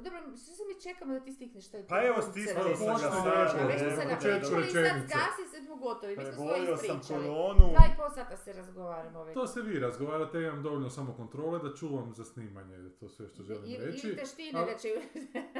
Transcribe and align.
Dobro, 0.00 0.18
što 0.36 0.52
se 0.52 0.62
mi 0.68 0.80
čekamo 0.82 1.14
da 1.14 1.20
ti 1.20 1.32
stikneš 1.32 1.70
taj 1.70 1.86
Pa 1.86 2.02
evo, 2.02 2.22
stisnuo 2.22 2.54
sam 2.54 2.86
ga 2.86 2.92
Počne 2.92 3.10
sad, 3.10 3.24
lijepo, 3.26 3.68
Već 3.68 3.80
smo 3.80 3.90
se 3.92 4.08
napričali 4.08 4.62
i 4.62 4.70
sad 4.70 5.00
gasi 5.08 5.44
se 5.52 5.62
smo 5.66 5.76
gotovi, 5.76 6.16
mi 6.16 6.24
smo 6.24 6.32
svoje 6.34 6.66
sam 6.66 6.74
ispričali. 6.74 7.24
koronu. 7.24 7.64
Dva 7.70 7.84
i 7.86 7.96
pol 7.96 8.10
sata 8.14 8.36
se 8.36 8.52
razgovaramo 8.52 9.24
već. 9.24 9.34
To 9.34 9.46
se 9.46 9.62
vi 9.62 9.78
razgovarate, 9.78 10.40
ja 10.40 10.48
imam 10.48 10.62
dovoljno 10.62 10.90
samo 10.90 11.14
kontrole 11.14 11.58
da 11.58 11.74
čuvam 11.74 12.14
za 12.14 12.24
snimanje, 12.24 12.90
to 12.90 13.08
sve 13.08 13.28
što 13.28 13.42
želim 13.42 13.64
I- 13.66 13.76
reći. 13.76 14.06
Ili 14.06 14.16
te 14.16 14.26
štine 14.26 14.58
ali- 14.60 14.72
da 14.72 14.78
će... 14.78 14.88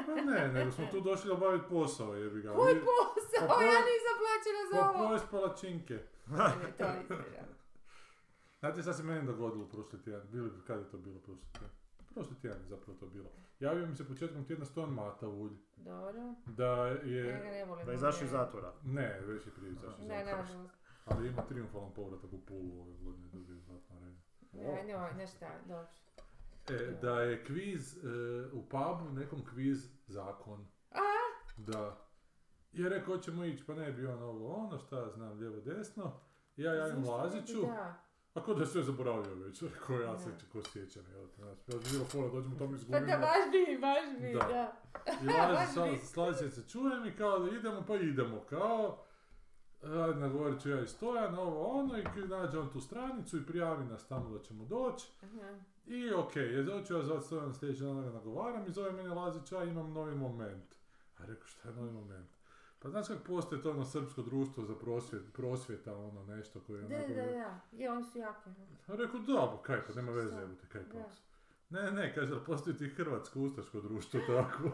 Pa 0.05 0.15
ne, 0.21 0.47
nego 0.47 0.71
smo 0.71 0.85
tu 0.91 0.99
došli 1.01 1.31
obaviti 1.31 1.65
posao, 1.69 2.13
jebi 2.15 2.41
ga. 2.41 2.53
Koji 2.53 2.75
posao? 2.75 3.47
Pa 3.47 3.63
Ja 3.63 3.79
nisam 3.91 4.15
plaćena 4.21 4.61
za 4.71 4.81
Pa 4.81 4.89
ovo. 4.89 5.07
pojest 5.07 5.25
palačinke. 5.31 5.97
To 6.77 6.83
je 6.83 6.99
istina. 7.01 7.45
Znate 8.59 8.81
šta 8.81 8.93
se 8.93 9.03
meni 9.03 9.25
dogodilo 9.25 9.65
prošli 9.65 10.03
tjedan? 10.03 10.27
Bili, 10.31 10.49
kad 10.67 10.79
je 10.79 10.89
to 10.91 10.97
bilo 10.97 11.19
prošli 11.19 11.45
tjedan? 11.53 11.80
Prošli 12.13 12.35
tjedan 12.41 12.59
je 12.59 12.67
zapravo 12.67 12.99
to 12.99 13.05
bilo. 13.07 13.29
Javio 13.59 13.87
mi 13.87 13.95
se 13.95 14.07
početkom 14.07 14.45
tjedna 14.45 14.65
Stojan 14.65 14.89
Mata 14.89 15.27
ulj. 15.27 15.51
Dobro. 15.75 16.35
Da 16.45 16.87
Ja 16.87 16.93
ga 16.93 16.99
je... 17.01 17.51
ne 17.51 17.65
volim. 17.65 17.85
Da 17.85 17.91
je 17.91 17.95
izašao 17.95 18.19
ne. 18.19 18.25
iz 18.25 18.31
zatvora. 18.31 18.73
Ne, 18.83 19.19
već 19.19 19.45
je 19.45 19.51
prije 19.51 19.71
izašao 19.71 20.01
iz 20.01 20.07
Ne, 20.07 20.17
zatvora. 20.17 20.37
nažalost. 20.41 20.73
Ali 21.05 21.27
ima 21.27 21.41
triumfalan 21.41 21.93
povratak 21.93 22.33
u 22.33 22.45
Pulu 22.45 22.81
ove 22.81 22.93
godine, 22.95 23.27
dobio 23.33 23.57
zlatnu 23.57 23.95
arenu. 23.97 24.17
Ne, 24.51 24.83
ne, 24.83 25.13
ne 25.13 25.27
šta, 25.27 25.49
dobro. 25.67 25.87
E, 26.69 26.97
da 27.01 27.21
je 27.21 27.43
kviz 27.45 27.97
e, 27.97 28.07
u 28.53 28.69
pubu, 28.69 29.09
nekom 29.11 29.45
kviz 29.45 29.89
zakon. 30.07 30.67
Da. 31.57 31.97
I 32.73 32.81
je 32.81 32.89
rekao, 32.89 33.15
hoćemo 33.15 33.45
ići, 33.45 33.63
pa 33.65 33.73
ne 33.73 33.91
bi 33.91 34.05
on 34.07 34.23
ovo 34.23 34.53
ono, 34.55 34.77
šta 34.79 34.99
ja 34.99 35.09
znam, 35.09 35.37
lijevo 35.39 35.59
desno. 35.61 36.19
I 36.57 36.63
ja 36.63 36.73
javim 36.73 37.01
ne 37.01 37.09
Laziću, 37.09 37.61
Da. 37.61 37.93
A 38.33 38.41
ko 38.41 38.53
da 38.53 38.61
je 38.61 38.67
sve 38.67 38.83
zaboravio 38.83 39.35
već, 39.35 39.61
rekao 39.73 39.95
ja 39.95 40.17
se 40.17 40.29
ko 40.51 40.61
sjećam, 40.63 41.03
jel 41.11 41.27
te, 41.27 41.41
znači, 41.41 41.71
ja 41.71 41.77
bi 41.77 41.83
bilo 41.91 42.05
fora, 42.05 42.29
dođemo 42.29 42.55
tamo 42.55 42.69
Pa 42.69 42.75
izgubimo. 42.75 43.05
da, 43.05 43.17
baš 43.17 43.43
bi, 43.51 43.77
baš 43.81 44.21
bi, 44.21 44.33
Da. 44.33 44.47
da. 44.47 44.81
I 45.21 45.25
Lazić, 45.25 45.57
Baš 45.65 45.73
sa- 45.73 45.85
bi. 45.85 45.97
Slazić 45.97 46.53
se 46.53 46.69
čujem 46.69 47.05
i 47.05 47.15
kao 47.15 47.39
da 47.39 47.57
idemo, 47.57 47.83
pa 47.87 47.95
idemo, 47.95 48.39
kao. 48.49 49.03
Ajde, 49.83 50.15
nagovorit 50.15 50.61
ću 50.61 50.69
ja 50.69 50.81
i 50.81 50.87
Stojan, 50.87 51.35
ovo 51.35 51.67
ono, 51.69 51.97
i 51.97 52.03
nađe 52.27 52.59
on 52.59 52.69
tu 52.69 52.81
stranicu 52.81 53.37
i 53.37 53.45
prijavi 53.45 53.85
nas 53.85 54.07
tamo 54.07 54.29
da 54.29 54.39
ćemo 54.39 54.65
doći. 54.65 55.07
Aha. 55.23 55.55
I 55.85 56.13
okej, 56.13 56.43
okay, 56.43 56.63
doću 56.65 56.93
ja 56.93 57.03
zvat 57.03 57.23
Stojan 57.23 57.53
sljedeći 57.53 57.83
dan 57.83 58.13
nagovaram 58.13 58.65
i 58.67 58.71
zove 58.71 58.91
mene 58.91 59.09
Lazić, 59.09 59.51
a 59.51 59.63
imam 59.63 59.93
novi 59.93 60.15
moment. 60.15 60.75
A 61.17 61.25
rekao, 61.25 61.47
šta 61.47 61.69
je 61.69 61.75
novi 61.75 61.91
moment? 61.91 62.29
Pa 62.81 62.89
znaš 62.89 63.07
kako 63.07 63.23
postoje 63.23 63.61
to 63.61 63.71
ono 63.71 63.85
srpsko 63.85 64.21
društvo 64.21 64.63
za 64.65 64.75
prosvjet, 64.75 65.23
prosvjeta, 65.33 65.95
ono 65.95 66.23
nešto 66.23 66.59
koje 66.59 66.81
je 66.81 66.87
Da, 66.87 66.95
onako... 66.95 67.13
da, 67.13 67.21
da. 67.25 67.59
Je, 67.71 67.91
oni 67.91 68.03
su 68.03 68.17
jaki. 68.17 68.49
A 68.87 68.95
rekao, 68.95 69.19
da, 69.19 69.51
pa 69.51 69.61
kaj, 69.63 69.85
pa 69.87 69.93
nema 69.93 70.11
veze, 70.11 70.35
evo 70.35 70.53
te, 70.61 70.67
kaj 70.67 70.83
Da. 70.83 71.03
pa. 71.03 71.09
Ne, 71.69 71.91
ne, 71.91 72.13
kaže, 72.15 72.33
ali 72.33 72.45
postoji 72.45 72.77
ti 72.77 72.89
hrvatsko 72.89 73.39
ustaško 73.39 73.81
društvo, 73.81 74.19
tako. 74.27 74.71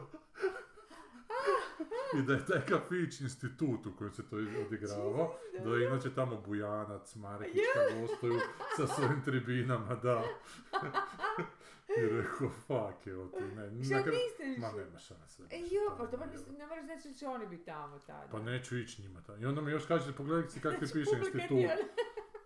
I 2.19 2.21
da 2.21 2.33
je 2.33 2.45
taj 2.45 2.65
kafić 2.65 3.21
institut 3.21 3.85
u 3.85 3.95
kojem 3.97 4.13
se 4.13 4.29
to 4.29 4.35
odigrava, 4.35 5.27
da 5.63 5.75
je 5.75 5.87
inače 5.87 6.13
tamo 6.15 6.41
Bujanac, 6.45 7.15
Marekić 7.15 7.61
kad 7.73 8.01
gostuju 8.01 8.39
sa 8.77 8.87
svojim 8.87 9.21
tribinama, 9.25 9.95
da. 9.95 10.23
I 11.89 12.07
rekao, 12.07 12.49
fuck, 12.49 13.07
evo 13.07 13.27
ti, 13.27 13.43
ne, 13.45 13.83
Šta 13.83 13.99
išli? 13.99 14.57
Ma 14.57 14.71
nema 14.73 14.99
šanse. 14.99 15.43
E 15.43 15.59
jo, 15.59 15.95
pa 15.97 16.07
to 16.07 16.17
ne 16.51 16.67
moraš 16.67 16.85
znači 16.85 17.07
da 17.07 17.13
će 17.13 17.27
oni 17.27 17.47
biti 17.47 17.65
tamo 17.65 17.99
tada. 17.99 18.27
Pa 18.31 18.39
neću 18.39 18.77
ići 18.77 19.01
njima 19.01 19.21
tamo. 19.21 19.37
I 19.37 19.45
onda 19.45 19.61
mi 19.61 19.71
još 19.71 19.85
kaže, 19.85 20.13
pogledaj 20.13 20.49
si 20.49 20.59
kako 20.59 20.75
ti 20.75 20.85
Znači, 20.85 20.93
piše 20.99 21.17
institut. 21.17 21.87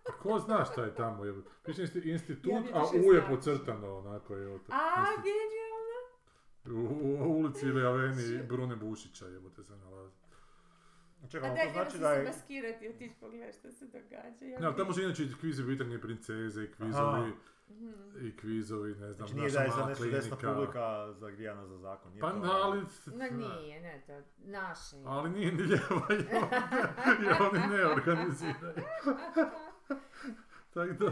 A 0.10 0.12
Ko 0.14 0.40
zna 0.40 0.66
šta 0.66 0.84
je 0.84 0.96
tamo? 0.96 1.26
Je, 1.26 1.34
piše 1.64 1.82
insti- 1.82 2.12
institut, 2.12 2.52
Ja 2.52 2.64
a 2.74 2.84
U 3.08 3.14
je 3.14 3.24
pocrtano 3.30 3.98
onako. 3.98 4.36
Je, 4.36 4.58
to, 4.58 4.72
A, 4.72 5.06
genijalno. 5.18 6.90
u, 6.90 7.24
u 7.24 7.40
ulici 7.40 7.66
ili 7.66 7.86
aveni 7.86 8.38
Brune 8.50 8.76
Bušića 8.76 9.28
jebote 9.28 9.64
se 9.64 9.76
nalazi. 9.76 10.16
A 11.24 11.28
Čekaj, 11.28 11.50
daj, 11.50 11.58
to 11.58 11.64
nema 11.64 11.74
znači 11.74 11.92
se 11.92 12.00
da 12.00 12.10
se 12.10 12.20
je... 12.20 12.26
maskirati, 12.26 12.90
otići 12.90 13.16
pogledati 13.20 13.58
što 13.58 13.72
se 13.72 13.86
događa. 13.86 14.46
Ja 14.62 14.76
tamo 14.76 14.94
su 14.94 15.02
inače 15.02 15.24
i 15.24 15.34
kvizovi 15.40 15.68
Vjeterne 15.68 16.02
princeze 16.02 16.68
kvizovi, 16.68 17.22
Mhm. 17.22 17.32
I 18.22 18.36
kvizovi, 18.38 18.90
ne 18.90 19.14
znam, 19.14 19.14
Znači 19.14 19.34
nije 19.34 19.46
naša 19.46 19.58
da 19.58 19.64
je 19.64 19.70
za 19.70 19.76
mala 19.78 19.90
nešto 19.90 20.06
desna 20.06 20.36
klinika. 20.38 20.54
publika 20.56 21.14
zagrijana 21.14 21.68
za 21.68 21.78
zakon. 21.78 22.12
Nije 22.12 22.22
Pa 22.22 22.32
to- 22.32 22.40
da, 22.40 22.52
ali... 22.52 22.82
Ma 23.08 23.30
nije, 23.30 23.82
ne 23.82 24.04
to, 24.08 24.14
naše. 24.40 24.96
Ali 25.06 25.30
nije 25.30 25.52
ni 25.52 25.64
lijeva 25.64 26.08
i 27.22 27.44
oni 27.44 27.68
ne 27.68 27.86
organiziraju. 27.86 28.74
Tako 30.74 30.94
da, 30.94 31.12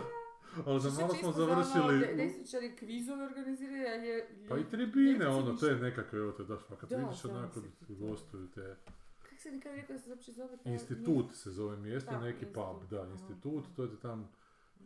ali 0.66 0.80
za 0.80 1.02
malo 1.02 1.14
smo 1.14 1.32
za 1.32 1.46
završili... 1.46 2.00
de- 2.00 2.14
desničari 2.16 2.76
kvizove 2.76 3.26
organiziraju, 3.26 3.88
a 3.88 3.92
je... 3.92 4.30
Pa 4.50 4.58
i 4.58 4.64
tribine, 4.64 5.28
ono, 5.28 5.56
te 5.56 5.76
nekakve, 5.76 6.20
evo 6.20 6.32
te 6.32 6.44
daš, 6.44 6.60
pa 6.70 6.76
kad 6.76 6.90
Da, 6.90 6.96
vidiš 6.98 7.26
onako 7.26 7.62
gostuju 7.90 8.48
te... 8.48 8.76
Kako 9.24 9.36
se 9.38 9.52
nikad 9.52 9.76
rekao 9.76 9.96
da 9.96 10.02
se 10.02 10.10
uopće 10.10 10.32
zove 10.32 10.58
taj 10.58 10.74
Institut 10.74 11.36
se 11.36 11.52
zove 11.52 11.78
mjesto, 11.78 12.12
Da, 12.12 12.20
neki 12.20 12.46
pub, 12.46 12.90
da, 12.90 13.06
institut, 13.06 13.66
to 13.76 13.84
je 13.84 13.90
tam 14.02 14.32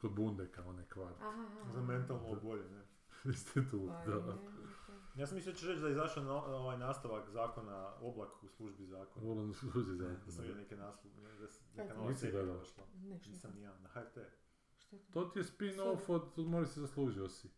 kod 0.03 0.11
Bundeka, 0.11 0.63
onaj 0.65 0.85
kvart. 0.85 1.21
Aha, 1.21 1.45
aha. 1.61 1.71
Za 1.73 1.81
mentalno 1.81 2.27
obolje, 2.27 2.69
ne? 2.75 2.81
Institut, 3.25 3.89
Pa, 3.89 4.11
da. 4.11 4.19
ne, 4.25 4.33
Ja 5.15 5.27
sam 5.27 5.35
mislio 5.35 5.53
da 5.53 5.57
ćeš 5.59 5.67
reći 5.67 5.81
da 5.81 5.87
je 5.87 5.91
izašao 5.91 6.23
no- 6.23 6.43
ovaj 6.45 6.77
nastavak 6.77 7.29
zakona 7.29 7.93
Oblak 8.01 8.43
u 8.43 8.47
službi 8.47 8.85
zakona. 8.85 9.27
Volim 9.27 9.53
služi 9.53 9.95
za 9.95 10.07
Da 10.07 10.31
sam 10.31 10.41
vidio 10.43 10.57
neke 10.57 10.75
naslove, 10.75 11.15
da 11.75 11.83
neka 11.83 11.93
nova 11.93 12.13
serija 12.15 12.43
došla. 12.45 12.83
Nisam 13.27 13.51
ni 13.55 13.61
ja, 13.61 13.79
na 13.79 13.89
HRT. 13.89 14.17
Što 14.77 14.97
to? 14.97 15.03
To 15.13 15.25
ti 15.25 15.39
je 15.39 15.43
spin-off 15.43 16.09
od 16.09 16.47
Mori 16.47 16.67
se 16.67 16.81
zaslužio 16.81 17.29
si. 17.29 17.49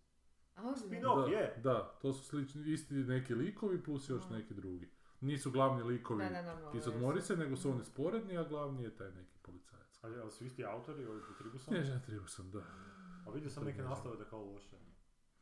Spin-off. 0.55 1.31
je. 1.31 1.59
Da, 1.63 1.97
to 2.01 2.13
su 2.13 2.25
slični, 2.25 2.71
isti 2.73 2.93
neki 2.93 3.35
likovi 3.35 3.83
plus 3.83 4.09
još 4.09 4.29
neki 4.29 4.53
drugi. 4.53 4.89
Nisu 5.21 5.51
glavni 5.51 5.83
likovi 5.83 6.23
Da, 6.23 6.29
da, 6.29 6.41
da, 6.41 6.71
iz 6.77 6.85
mogu 6.87 6.97
Odmorice, 6.97 7.35
nego 7.35 7.55
su 7.55 7.69
oni 7.71 7.83
sporedni, 7.83 8.37
a 8.37 8.43
glavni 8.43 8.83
je 8.83 8.95
taj 8.95 9.11
neki. 9.11 9.34
Ali, 10.05 10.19
ali 10.21 10.31
su 10.31 10.45
isti 10.45 10.65
autori, 10.65 11.05
ovi 11.05 11.21
po 11.27 11.33
Tribusom? 11.33 11.73
Snježana 11.73 12.01
Tribusom, 12.01 12.51
da. 12.51 12.63
A 13.27 13.29
vidio 13.33 13.49
sam 13.49 13.63
neke 13.65 13.81
naslove 13.81 14.17
da 14.17 14.25
kao 14.25 14.43
loše. 14.45 14.77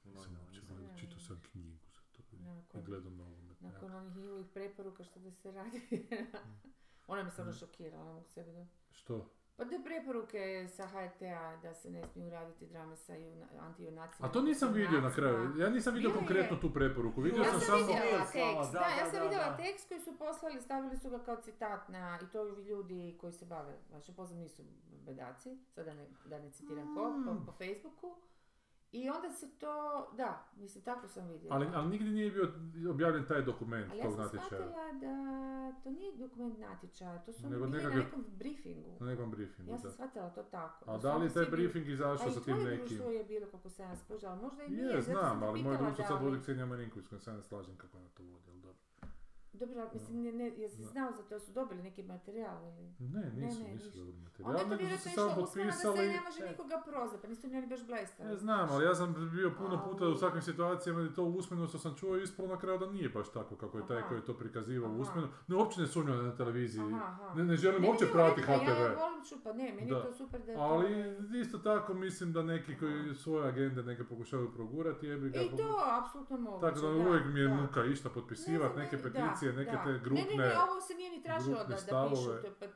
Nisam 0.04 0.38
uopće 0.42 0.62
čitao 1.00 1.20
sam 1.20 1.42
knjigu 1.52 1.78
za 1.94 2.00
to 2.12 2.22
i 2.32 2.40
Nakon, 2.40 2.84
gledam 2.84 3.18
nogomet. 3.18 3.62
nakon 3.62 3.94
onih 3.94 4.16
njihovih 4.16 4.48
preporuka 4.54 5.04
što 5.04 5.20
da 5.20 5.32
se 5.32 5.52
radi. 5.52 6.08
Ona 7.08 7.24
me 7.24 7.32
stvarno 7.32 7.54
šokirala, 7.54 8.06
ne 8.06 8.14
mogu 8.14 8.28
sebi 8.28 8.52
da... 8.52 8.68
Što? 8.92 9.30
Pa 9.56 9.66
te 9.66 9.80
preporuke 9.84 10.42
sa 10.68 10.84
HRT-a 10.86 11.56
da 11.58 11.74
se 11.74 11.90
ne 11.90 12.04
smiju 12.04 12.30
raditi 12.30 12.66
drame 12.66 12.96
sa 12.96 13.16
juna, 13.16 13.46
antijunacima. 13.60 14.28
A 14.28 14.32
to 14.32 14.42
nisam 14.42 14.74
vidio 14.74 15.02
na 15.02 15.12
kraju. 15.12 15.52
Ja 15.58 15.70
nisam 15.70 15.94
vidio 15.94 16.10
Bilo 16.10 16.22
je. 16.22 16.28
konkretno 16.28 16.58
tu 16.58 16.74
preporuku. 16.74 17.22
Vidio 17.22 17.44
Ja 17.44 17.52
sam 17.52 17.60
sam 17.60 17.68
samo... 17.70 17.78
vidjela 17.80 18.00
Mail 18.02 18.26
s 18.26 18.34
vama, 18.36 18.54
tekst, 18.54 18.74
da, 18.74 18.80
da, 18.80 18.86
ja 18.98 19.12
sam 19.12 19.22
vidjela 19.24 19.58
tekst 19.58 19.88
koji 19.88 20.00
su 20.00 20.18
poslali, 20.18 20.62
stavili 20.62 20.98
su 20.98 21.10
ga 21.10 21.20
kao 21.20 21.36
citat 21.38 21.90
na, 21.90 22.20
i 22.24 22.32
to 22.32 22.44
ljudi 22.60 23.18
koji 23.22 23.34
se 23.34 23.46
bave, 23.46 23.74
znači 23.90 24.16
pozam 24.16 24.38
nisu 24.38 24.64
bedaci, 25.06 25.58
sad 25.68 25.86
da 25.86 25.94
ne, 25.94 26.08
da 26.26 26.40
ne 26.40 26.52
citiram 26.52 26.96
ko, 26.96 27.10
Mm. 27.10 27.26
po, 27.26 27.46
po 27.46 27.52
Facebooku. 27.54 28.16
I 28.94 29.10
onda 29.10 29.30
se 29.32 29.50
to, 29.52 29.74
da, 30.14 30.46
mislim, 30.56 30.84
tako 30.84 31.08
sam 31.08 31.28
vidjela. 31.28 31.56
Ali, 31.56 31.68
ali 31.74 31.90
nigdje 31.90 32.10
nije 32.10 32.32
bio 32.32 32.54
objavljen 32.92 33.26
taj 33.26 33.42
dokument 33.42 33.88
Ali 33.92 34.00
ja 34.00 34.04
tog 34.04 34.14
sam 34.14 34.22
natječaja. 34.22 34.48
shvatila 34.48 34.92
da 34.94 35.14
to 35.74 35.92
nije 35.92 36.18
dokument 36.18 36.60
natječaja, 36.60 37.18
to 37.20 37.34
su 37.34 37.44
Nego 37.44 37.56
bili 37.58 37.72
nekakve- 37.72 37.96
na 37.96 38.04
nekom 38.04 38.26
briefingu. 38.30 38.98
Na 39.00 39.06
nekom 39.06 39.32
briefingu, 39.32 39.70
Ja 39.70 39.76
da. 39.76 39.82
sam 39.82 39.92
shvatila 39.92 40.30
to 40.30 40.44
tako. 40.44 40.92
A 40.92 40.98
da 40.98 41.16
li 41.16 41.26
je 41.26 41.34
taj 41.34 41.46
briefing 41.46 41.88
izašao 41.88 42.28
A 42.28 42.30
i 42.30 42.34
sa 42.34 42.42
tim 42.42 42.54
tvoje 42.56 42.66
nekim... 42.68 42.88
društvo 42.88 43.12
je 43.12 43.24
bilo 43.24 43.48
kako 43.48 43.70
sam 43.70 43.86
ja 43.86 43.96
skužila, 43.96 44.36
možda 44.36 44.64
i 44.64 44.70
nije. 44.70 44.86
Je, 44.86 45.02
sam 45.02 45.14
znam, 45.14 45.44
ali 45.44 45.64
moje 45.64 45.78
društvo 45.78 45.98
da 45.98 46.08
sad 46.08 46.24
vodi 46.24 46.40
Ksenija 46.40 46.66
Marinković, 46.66 47.08
kojom 47.08 47.22
se 47.22 47.30
ja 47.30 47.36
ne 47.36 47.44
slažem 47.44 47.78
kako 47.78 47.98
ona 47.98 48.08
to 48.10 48.24
vodi, 48.24 48.44
ali 48.48 48.62
dobro. 48.62 48.78
Dobro, 49.54 49.90
mislim, 49.94 50.24
ne, 50.24 50.32
ne, 50.32 50.46
jesi 50.58 50.84
znao 50.84 51.12
za 51.12 51.24
to, 51.24 51.40
su 51.40 51.52
dobili 51.52 51.84
neki 51.84 52.04
materijal 52.04 52.58
ili? 52.64 52.94
Ne, 53.00 53.32
nisu, 53.36 53.64
ne, 53.64 53.74
nisu 53.74 53.86
ništa. 53.86 54.00
dobili 54.00 54.14
Onda 54.40 54.52
materijal, 54.52 54.60
je 54.62 54.70
to 54.70 54.76
vjerojatno 54.78 55.12
išlo 55.12 55.30
samo 55.30 55.44
usmeno 55.44 55.68
da 55.68 55.72
se 55.74 55.88
ne 56.08 56.22
može 56.22 56.50
nikoga 56.52 56.82
prozvati, 56.86 57.22
pa 57.22 57.28
nisu 57.28 57.48
ni 57.48 57.58
oni 57.58 57.68
baš 57.68 57.86
blejstavi. 57.86 58.30
Ne 58.30 58.36
znam, 58.36 58.70
ali 58.72 58.86
ja 58.86 58.96
sam 58.96 59.30
bio 59.32 59.52
puno 59.58 59.84
puta 59.84 60.08
u 60.08 60.16
svakim 60.16 60.42
situacijama 60.42 61.02
i 61.02 61.14
to 61.14 61.24
usmeno 61.24 61.68
što 61.68 61.78
sam 61.80 61.96
čuo 61.96 62.18
i 62.18 62.24
ispalo 62.24 62.48
na 62.48 62.60
kraju 62.60 62.80
da 62.80 62.86
nije 62.92 63.10
baš 63.10 63.32
tako 63.32 63.56
kako 63.56 63.78
je 63.78 63.88
taj 63.88 64.02
koji 64.02 64.18
je 64.18 64.26
to 64.26 64.34
prikazivao 64.34 64.92
usmeno. 64.92 65.28
Ne, 65.48 65.56
uopće 65.56 65.82
ne 65.82 65.88
sumnjam 65.88 66.26
na 66.26 66.36
televiziji. 66.36 66.84
Ne, 67.36 67.44
ne 67.44 67.56
želim 67.56 67.82
Ne, 67.82 67.88
uopće 67.90 68.06
ne, 68.06 68.12
pratiti 68.12 68.42
rekla, 68.42 68.54
Ja 68.56 68.60
HTV. 68.60 69.00
volim 69.00 69.26
ču, 69.30 69.36
pa 69.44 69.54
ne, 69.54 69.74
meni 69.74 69.90
to 69.90 70.14
super 70.14 70.42
da 70.42 70.52
je 70.52 70.58
to... 70.58 70.64
Ali 70.64 71.16
isto 71.42 71.58
tako 71.58 71.94
mislim 71.94 72.34
da 72.34 72.44
neki 72.44 72.78
koji 72.78 73.16
svoje 73.16 73.48
agende 73.48 73.84
neke 73.84 74.04
pokušavaju 74.04 74.54
progurati, 74.54 75.08
jebi 75.08 75.30
ga. 75.30 75.42
I 75.42 75.50
to, 75.50 75.82
apsolutno 76.04 76.38
moguće, 76.38 76.62
Tako 76.68 76.82
da 76.82 76.88
uvijek 76.88 77.26
mi 77.26 77.40
je 77.40 77.48
da. 77.48 77.54
muka 77.56 77.86
išta 77.86 78.10
Ne 78.10 78.14
potpisivati, 78.14 78.80
neke 78.80 78.98
peticije, 78.98 79.43
da, 79.46 79.52
neke 79.54 79.72
da. 79.72 79.84
te 79.84 80.00
grupne... 80.00 80.24
Ne, 80.26 80.36
ne, 80.38 80.46
ne, 80.46 80.60
ovo 80.62 80.82
se 80.82 80.94
nije 80.94 81.12
ni 81.12 81.24
tražilo 81.24 81.58
da, 81.58 81.76
da 81.82 82.08
pišu, 82.10 82.30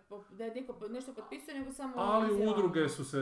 pa- 0.09 0.23
da 0.29 0.43
je 0.45 0.53
neko 0.53 0.87
nešto 0.89 1.13
potpisuje, 1.13 1.59
nego 1.59 1.71
samo... 1.71 1.93
Ali 1.97 2.33
izjava. 2.33 2.51
udruge 2.51 2.89
su 2.89 3.05
se 3.05 3.17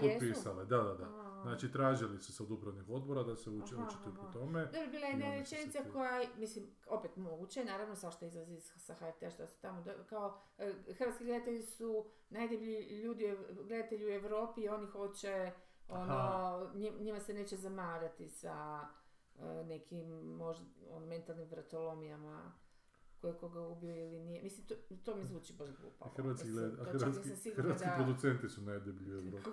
potpisale, 0.00 0.64
da, 0.64 0.78
da, 0.78 0.94
da. 0.94 1.26
Znači 1.42 1.72
tražili 1.72 2.18
su 2.18 2.32
se 2.32 2.42
od 2.42 2.50
upravnih 2.50 2.88
odbora 2.88 3.22
da 3.22 3.36
se 3.36 3.50
uče, 3.50 3.74
Aha, 3.74 3.86
očituju 3.86 4.14
po 4.16 4.26
tome. 4.28 4.64
Dobro, 4.64 4.90
bila 4.90 5.06
je 5.06 5.10
jedna 5.10 5.30
rečenica 5.30 5.78
ti- 5.80 5.90
koja, 5.90 6.22
mislim, 6.36 6.66
opet 6.88 7.16
moguće, 7.16 7.64
naravno 7.64 7.96
sa 7.96 8.10
što 8.10 8.24
izlazi 8.24 8.54
iz- 8.54 8.72
sa 8.76 8.94
HRT, 8.94 9.30
što 9.30 9.46
se 9.46 9.56
tamo, 9.56 9.82
do- 9.82 10.04
kao, 10.06 10.38
e, 10.58 10.72
hrvatski 10.88 11.24
gledatelji 11.24 11.62
su 11.62 12.04
najdeblji 12.30 12.74
ljudi, 12.94 13.36
gledatelji 13.58 14.06
u 14.06 14.14
Europi 14.14 14.60
i 14.60 14.68
oni 14.68 14.86
hoće, 14.86 15.52
ono, 15.88 16.70
njima 17.00 17.20
se 17.20 17.34
neće 17.34 17.56
zamarati 17.56 18.28
sa 18.28 18.80
e, 19.36 19.64
nekim 19.64 20.06
možda 20.26 20.64
on, 20.90 21.04
mentalnim 21.04 21.48
vratolomijama 21.48 22.52
koje 23.16 23.34
koga 23.34 23.60
ubio 23.62 23.96
ili 23.96 24.18
nije. 24.18 24.42
Mislim, 24.42 24.66
to, 24.66 24.74
to 24.96 25.16
mi 25.16 25.24
zvuči 25.24 25.52
baš 25.54 25.68
glupo. 25.72 26.08
Hrvatski, 26.08 26.48
Mislim, 26.48 26.52
gled, 26.68 26.80
a 26.80 26.84
to 26.84 26.98
čak 26.98 27.00
hrvatski, 27.02 27.50
hrvatski 27.52 27.88
da- 27.88 27.94
producenti 27.96 28.48
su 28.48 28.62
najdeblji 28.62 29.10
u 29.10 29.18
Evropi. 29.20 29.48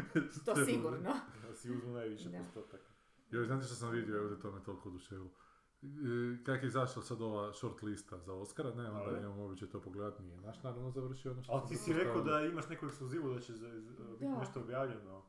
To 0.44 0.54
sigurno. 0.56 1.14
Da 1.42 1.54
si 1.54 1.70
uzmu 1.70 1.92
najviše 1.92 2.28
Da. 2.28 2.38
postotak. 2.38 2.80
Joj, 3.30 3.46
znate 3.46 3.66
što 3.66 3.74
sam 3.74 3.90
vidio, 3.90 4.16
evo 4.16 4.28
da 4.28 4.38
to 4.38 4.52
me 4.52 4.62
toliko 4.62 4.88
oduševilo. 4.88 5.30
E, 5.82 5.86
Kak 6.44 6.62
je 6.62 6.66
izašla 6.66 7.02
sad 7.02 7.20
ova 7.22 7.52
short 7.52 7.82
lista 7.82 8.18
za 8.18 8.32
Oscara, 8.34 8.70
ne, 8.72 8.84
onda 8.84 8.98
Ali? 9.00 9.18
imamo 9.20 9.44
običaj 9.44 9.68
to 9.68 9.80
pogledat, 9.80 10.18
nije 10.20 10.36
naš 10.38 10.62
naravno 10.62 10.90
završio 10.90 11.32
ono 11.32 11.42
što 11.42 11.52
Ali 11.52 11.68
ti 11.68 11.76
si 11.76 11.92
rekao 11.92 12.22
da 12.22 12.40
imaš 12.42 12.68
neku 12.68 12.86
ekskluzivu 12.86 13.30
da 13.30 13.40
će 13.40 13.52
za, 13.54 13.80
za- 13.80 13.90
biti 14.10 14.26
nešto 14.30 14.60
objavljeno. 14.60 15.24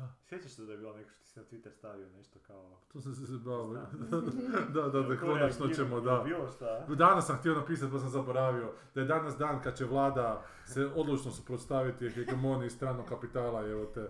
Šta? 0.00 0.14
Sjećaš 0.28 0.50
se 0.52 0.64
da 0.64 0.72
je 0.72 0.78
bilo 0.78 0.92
nešto 0.92 1.12
što 1.12 1.20
ti 1.20 1.26
si 1.26 1.38
na 1.38 1.44
Twitter 1.44 1.72
stavio 1.72 2.08
nešto 2.08 2.38
kao... 2.38 2.78
To 2.92 3.00
sam 3.00 3.14
se 3.14 3.24
zabavio. 3.24 3.86
Znam. 3.92 4.32
da, 4.74 4.82
da, 4.82 5.00
da, 5.02 5.16
Ko 5.16 5.26
konačno 5.26 5.68
ćemo, 5.68 6.00
da. 6.00 6.22
Bilo 6.24 6.48
šta? 6.48 6.86
Danas 6.88 7.26
sam 7.26 7.36
htio 7.36 7.54
napisati 7.54 7.92
pa 7.92 7.98
sam 7.98 8.08
zaboravio 8.08 8.72
da 8.94 9.00
je 9.00 9.06
danas 9.06 9.36
dan 9.36 9.62
kad 9.62 9.76
će 9.76 9.84
vlada 9.84 10.44
se 10.66 10.86
odlučno 10.86 11.30
suprotstaviti 11.30 12.10
hegemoniji 12.10 12.70
stranog 12.70 13.06
kapitala, 13.06 13.68
evo 13.68 13.84
te. 13.84 14.08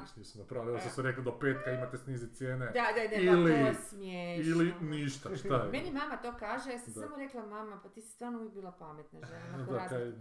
Niš 0.00 0.16
nisu 0.16 0.38
napravili, 0.38 0.70
evo 0.70 0.80
što 0.80 0.90
su 0.90 1.02
rekli 1.02 1.24
do 1.24 1.38
petka 1.38 1.70
imate 1.70 1.98
sniziti 1.98 2.34
cijene. 2.34 2.66
Da, 2.66 2.72
da, 2.72 3.08
da, 3.10 3.16
Ili- 3.16 3.50
pa 3.52 3.58
to 3.58 3.66
je 3.66 3.74
smiješno. 3.74 4.50
Ili 4.52 4.74
ništa, 4.80 5.36
šta 5.36 5.56
je? 5.56 5.70
Meni 5.72 5.90
mama 5.92 6.16
to 6.16 6.32
kaže, 6.38 6.70
ja 6.70 6.78
sam 6.78 6.92
Da. 6.94 7.00
samo 7.00 7.16
rekla 7.16 7.46
mama, 7.46 7.80
pa 7.82 7.88
ti 7.88 8.02
si 8.02 8.10
stvarno 8.10 8.38
uvijek 8.38 8.54
bila 8.54 8.72
pametna 8.72 9.20
žena. 9.26 9.64
Da, 9.64 9.88
kaj, 9.88 10.12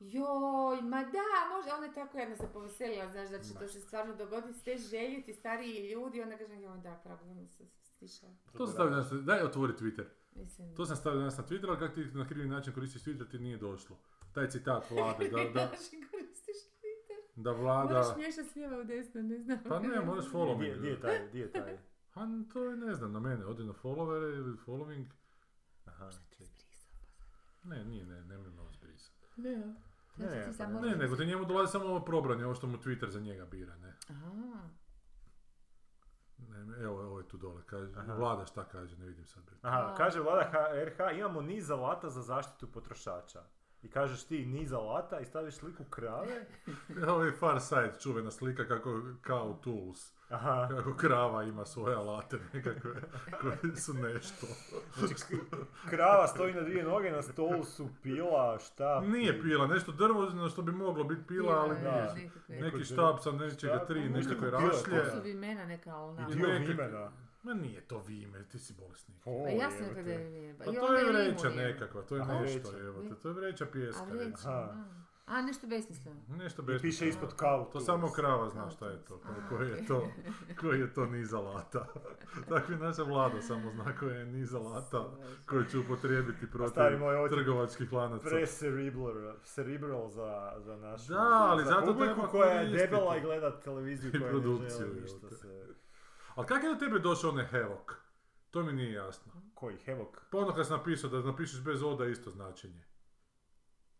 Joj, 0.00 0.82
ma 0.82 1.02
da, 1.04 1.26
može, 1.56 1.76
ona 1.76 1.86
je 1.86 1.92
tako 1.92 2.18
jedna 2.18 2.36
se 2.36 2.48
poveselila, 2.52 3.10
znaš, 3.10 3.28
da 3.30 3.42
će 3.42 3.54
Ma. 3.54 3.60
to 3.60 3.68
se 3.68 3.80
stvarno 3.80 4.14
dogoditi, 4.14 4.58
ste 4.58 4.76
željeti, 4.76 5.32
stariji 5.34 5.90
ljudi, 5.90 6.22
onda 6.22 6.38
kažem, 6.38 6.60
joj, 6.60 6.78
da, 6.78 7.00
pravilno 7.04 7.46
se 7.48 7.64
stišala. 7.82 8.32
to 8.56 8.66
sam 8.66 8.72
stavio 8.74 8.90
danas, 8.90 9.10
daj 9.12 9.42
otvori 9.42 9.72
Twitter. 9.72 10.04
Mislim, 10.34 10.74
To 10.74 10.86
sam 10.86 10.96
stavio 10.96 11.18
danas 11.18 11.38
na 11.38 11.44
Twitter, 11.44 11.68
ali 11.68 11.78
kako 11.78 11.94
ti 11.94 12.04
na 12.04 12.28
krivi 12.28 12.48
način 12.48 12.72
koristiš 12.72 13.02
Twitter 13.04 13.30
ti 13.30 13.38
nije 13.38 13.56
došlo. 13.56 13.96
Taj 14.32 14.48
citat 14.48 14.90
vlade, 14.90 15.28
da, 15.28 15.36
da, 15.54 15.66
koristiš 16.10 16.56
Twitter. 16.80 17.20
da 17.36 17.52
vlada... 17.52 17.92
Moraš 17.94 18.16
miješati 18.16 18.48
s 18.48 18.56
lijeva 18.56 18.78
u 18.78 18.84
desno, 18.84 19.22
ne 19.22 19.38
znam. 19.38 19.58
Pa 19.68 19.80
ne, 19.80 20.00
moraš 20.00 20.24
follow 20.32 20.56
Gdje, 20.58 20.70
me. 20.70 20.78
gdje 20.78 20.88
je 20.90 21.00
taj? 21.00 21.28
Gdje 21.28 21.40
je 21.40 21.52
taj? 21.52 21.78
A 22.14 22.26
to 22.52 22.64
je, 22.64 22.76
ne 22.76 22.94
znam, 22.94 23.12
na 23.12 23.20
mene, 23.20 23.46
odi 23.46 23.64
na 23.64 23.72
followere 23.72 24.36
ili 24.36 24.56
following. 24.66 25.04
Aha, 25.84 26.10
čekaj. 26.30 26.46
Ne, 27.62 27.84
nije, 27.84 28.06
ne, 28.06 28.24
nemoj 28.24 28.46
ovo 28.58 28.72
zbrisati. 28.72 29.18
Ne, 29.36 29.74
Ne, 30.18 30.28
Znači 30.28 30.46
pa 30.46 30.52
sam 30.54 30.66
ne. 30.66 30.72
možda- 30.72 30.88
Ne, 30.88 30.96
nego 30.96 31.16
ti 31.16 31.26
njemu 31.26 31.44
dolazi 31.44 31.72
samo 31.72 31.84
ovo 31.86 32.00
probranje, 32.00 32.44
ovo 32.44 32.54
što 32.54 32.66
mu 32.66 32.76
Twitter 32.78 33.08
za 33.08 33.20
njega 33.20 33.44
bira, 33.46 33.76
ne. 33.76 33.96
Aha. 34.10 34.68
ne 36.38 36.84
evo, 36.84 37.00
ovo 37.00 37.18
je 37.18 37.28
tu 37.28 37.36
dole, 37.36 37.62
kaže, 37.64 37.92
Aha. 37.96 38.14
vlada 38.14 38.46
šta 38.46 38.64
kaže, 38.64 38.96
ne 38.96 39.06
vidim 39.06 39.26
sad. 39.26 39.42
Aha, 39.62 39.94
kaže 39.96 40.20
vlada 40.20 40.44
H- 40.44 40.68
RH, 40.74 41.18
imamo 41.18 41.40
niz 41.42 41.70
alata 41.70 42.10
za 42.10 42.22
zaštitu 42.22 42.66
potrošača. 42.68 43.42
I 43.82 43.90
kažeš 43.90 44.24
ti 44.24 44.46
niz 44.46 44.72
alata 44.72 45.20
i 45.20 45.24
staviš 45.24 45.54
sliku 45.54 45.84
krave. 45.84 46.46
Ovo 47.08 47.22
je 47.24 47.32
Far 47.32 47.60
Side, 47.60 47.92
čuvena 48.00 48.30
slika 48.30 48.64
kako 48.64 49.02
kao 49.20 49.54
Tools, 49.54 50.12
Aha. 50.28 50.68
kako 50.76 50.94
krava 50.94 51.42
ima 51.44 51.64
svoje 51.66 51.96
alate 51.96 52.38
nekakve 52.52 52.94
koje 53.40 53.76
su 53.76 53.94
nešto. 53.94 54.46
Znači, 54.96 55.24
krava 55.90 56.26
stoji 56.26 56.54
na 56.54 56.60
dvije 56.60 56.84
noge, 56.84 57.10
na 57.10 57.22
stolu 57.22 57.64
su 57.64 57.88
pila, 58.02 58.58
šta? 58.58 59.00
Nije 59.00 59.42
pila, 59.42 59.66
nešto 59.66 59.92
drvo 59.92 60.48
što 60.48 60.62
bi 60.62 60.72
moglo 60.72 61.04
biti 61.04 61.22
pila, 61.26 61.54
ali 61.54 61.74
nije. 61.78 61.82
da, 61.90 62.14
nekakve. 62.14 62.54
Neki 62.54 62.64
Neko 62.64 62.84
štab 62.84 63.16
sa 63.20 63.32
nečega 63.32 63.84
tri, 63.86 64.10
pa 64.12 64.18
nekako 64.18 64.40
pila, 64.40 64.50
rašlje. 64.50 65.04
To 65.04 65.10
su 65.16 65.22
vimena 65.22 65.66
neka, 65.66 65.94
ali 65.94 66.16
I 66.16 66.20
na... 66.20 66.28
dio 66.28 66.48
vimena. 66.48 67.10
Ma 67.42 67.54
nije 67.54 67.80
to 67.80 68.02
vime, 68.06 68.44
ti 68.44 68.58
si 68.58 68.74
bolesnik. 68.78 69.16
O, 69.24 69.44
Pa 69.44 69.50
jasno 69.50 69.86
je 69.86 69.94
kada 69.94 70.10
je 70.10 70.18
vime. 70.18 70.58
Pa 70.58 70.64
I 70.64 70.74
to 70.74 70.94
je 70.94 71.12
vreća 71.12 71.48
nekakva, 71.48 72.02
to 72.02 72.16
je 72.16 72.24
nešto, 72.24 72.70
vreća. 72.70 72.86
evo 72.86 73.02
te, 73.02 73.14
to 73.14 73.28
je 73.28 73.34
vreća 73.34 73.66
pijeska. 73.66 74.02
A 74.02 74.06
vreća. 74.06 74.74
A. 75.28 75.42
Nešto 75.42 75.66
besmisleno. 75.66 76.20
Nešto 76.28 76.62
I 76.62 76.64
bez 76.64 76.82
piše 76.82 77.08
ispod 77.08 77.34
kao 77.36 77.70
To 77.72 77.80
samo 77.80 78.12
krava 78.12 78.48
zna 78.48 78.70
šta 78.70 78.86
je 78.86 79.04
to, 79.04 79.20
koji 79.48 79.70
je 79.70 79.86
to, 79.86 80.08
koji 80.60 80.80
je 80.80 80.94
to 80.94 81.06
niz 81.06 81.34
alata. 81.34 81.86
Tako 82.48 82.72
i 82.72 82.76
naša 82.76 83.02
vlada 83.02 83.42
samo 83.42 83.70
zna 83.70 83.96
koji 83.98 84.16
je 84.16 84.26
niz 84.26 84.54
alata 84.54 85.04
koji 85.46 85.68
će 85.70 85.78
upotrijebiti 85.78 86.50
protiv 86.50 86.98
moj, 86.98 87.28
trgovačkih 87.28 87.92
lanaca. 87.92 88.28
Pre-cerebral 88.28 89.34
cerebral 89.44 90.08
za, 90.08 90.52
za 90.58 90.76
našu 90.76 91.12
Da, 91.12 91.46
ali 91.50 91.64
za 91.64 91.70
zato 91.70 91.86
publiku 91.86 92.14
treba 92.14 92.28
koja 92.28 92.50
je 92.50 92.68
debela 92.68 93.16
i 93.16 93.20
gleda 93.20 93.60
televiziju 93.60 94.08
I 94.08 94.12
koja 94.12 94.24
ne 94.24 94.30
produkciju, 94.30 94.86
želi 94.86 95.00
ništa 95.00 95.30
se... 95.30 95.66
Ali 96.34 96.46
kako 96.46 96.66
je 96.66 96.74
do 96.74 96.80
tebe 96.80 96.98
došao 96.98 97.30
onaj 97.30 97.46
Hevok? 97.46 97.94
To 98.50 98.62
mi 98.62 98.72
nije 98.72 98.92
jasno. 98.92 99.32
Koji, 99.54 99.76
Hevok? 99.76 100.22
Pa 100.30 100.38
ono 100.38 100.54
kad 100.54 100.66
si 100.66 100.72
napisao 100.72 101.10
da 101.10 101.20
napišeš 101.20 101.64
bez 101.64 101.82
oda 101.82 102.06
isto 102.06 102.30
značenje. 102.30 102.84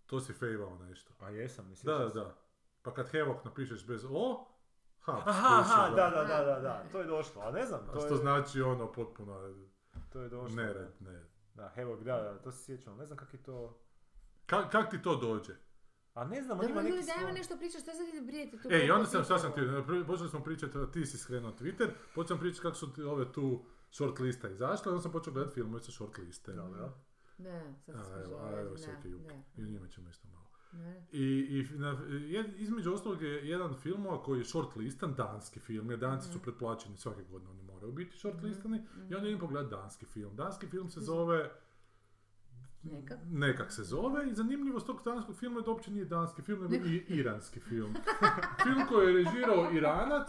To 0.08 0.20
si 0.20 0.32
fejvao 0.32 0.78
nešto. 0.78 1.14
A 1.18 1.30
jesam, 1.30 1.68
mislim. 1.68 1.92
Da, 1.92 2.04
da, 2.04 2.08
da. 2.08 2.34
Pa 2.82 2.94
kad 2.94 3.08
Hevok 3.08 3.44
napišeš 3.44 3.86
bez 3.86 4.04
o, 4.10 4.46
ha, 5.00 5.22
Aha, 5.26 5.60
aha, 5.60 5.88
da, 5.96 6.10
da, 6.10 6.24
da, 6.24 6.44
da, 6.44 6.60
da, 6.60 6.84
to 6.92 7.00
je 7.00 7.06
došlo, 7.06 7.42
a 7.42 7.50
ne 7.50 7.66
znam, 7.66 7.80
A 7.88 7.92
to 7.92 8.00
što 8.00 8.14
je, 8.14 8.20
znači 8.20 8.62
ono 8.62 8.92
potpuno 8.92 9.54
to 10.12 10.20
je 10.20 10.28
došlo. 10.28 10.56
nered, 10.56 10.92
ne. 11.00 11.24
Da, 11.54 11.68
Hevok, 11.74 12.02
da, 12.02 12.22
da, 12.22 12.38
to 12.38 12.52
se 12.52 12.64
sjećam, 12.64 12.96
ne 12.96 13.06
znam 13.06 13.18
kak 13.18 13.34
je 13.34 13.42
to... 13.42 13.80
Ka, 14.46 14.68
kak 14.68 14.90
ti 14.90 15.02
to 15.02 15.16
dođe? 15.16 15.52
A 16.14 16.24
ne 16.24 16.42
znam, 16.42 16.58
on 16.58 16.64
ima 16.64 16.82
Dobro, 16.82 16.96
neki 16.96 17.10
svoj... 17.20 17.32
nešto 17.32 17.56
pričati, 17.56 17.82
šta 17.82 17.92
sad 17.92 18.26
brijeti 18.26 18.62
tu? 18.62 18.68
E, 18.72 18.86
i 18.86 18.90
onda 18.90 19.06
sam, 19.06 19.24
šta 19.24 19.38
sam 19.38 19.52
ti, 19.52 19.60
počeli 20.06 20.28
smo 20.28 20.44
pričati, 20.44 20.78
ti 20.92 21.06
si 21.06 21.18
skrenuo 21.18 21.52
Twitter, 21.52 21.88
počeli 22.14 22.28
sam 22.28 22.38
pričati 22.38 22.62
kako 22.62 22.76
su 22.76 22.88
ove 23.06 23.32
tu 23.32 23.64
short 23.90 24.18
lista 24.18 24.48
izašle, 24.48 24.92
onda 24.92 25.02
sam 25.02 25.12
počeo 25.12 25.32
gledati 25.32 25.54
filmove 25.54 25.82
sa 25.82 25.92
short 25.92 26.18
liste. 26.18 26.52
Dobro. 26.52 26.92
Da, 27.38 27.74
sad 27.86 27.96
A, 27.96 28.22
evo, 28.24 28.38
a, 28.40 28.60
evo 28.60 28.76
Juk. 29.04 29.20
I 29.56 29.62
o 29.64 29.66
njima 29.66 29.88
ćemo 29.88 30.08
isto 30.08 30.28
malo. 30.28 30.48
Ne. 30.72 31.06
I, 31.12 31.24
i 31.50 31.78
na, 31.78 31.88
jed- 32.08 32.54
između 32.56 32.92
ostalog 32.92 33.22
je 33.22 33.48
jedan 33.48 33.74
filmova 33.74 34.22
koji 34.22 34.38
je 34.38 34.44
short 34.44 34.76
listan, 34.76 35.14
danski 35.14 35.60
film, 35.60 35.90
jer 35.90 35.98
danci 35.98 36.32
su 36.32 36.42
pretplaćeni 36.42 36.96
svake 36.96 37.22
godine, 37.22 37.50
oni 37.50 37.62
moraju 37.62 37.92
biti 37.92 38.18
short 38.18 38.42
listani, 38.42 38.82
i 39.10 39.14
onda 39.14 39.28
idem 39.28 39.40
pogledati 39.40 39.74
danski 39.74 40.06
film. 40.06 40.36
Danski 40.36 40.66
film 40.66 40.90
se 40.90 41.00
zove 41.00 41.50
Nekak. 42.82 43.18
Nekak 43.30 43.72
se 43.72 43.82
zove 43.82 44.30
i 44.30 44.34
zanimljivost 44.34 44.86
tog 44.86 45.02
danskog 45.04 45.36
filma 45.36 45.58
je 45.60 45.62
da 45.62 45.70
uopće 45.70 45.90
nije 45.90 46.04
danski 46.04 46.42
film, 46.42 46.62
nego 46.70 46.86
i 46.86 47.04
iranski 47.08 47.60
film. 47.60 47.94
film 48.64 48.86
koji 48.88 49.06
je 49.06 49.24
režirao 49.24 49.72
Iranac, 49.72 50.28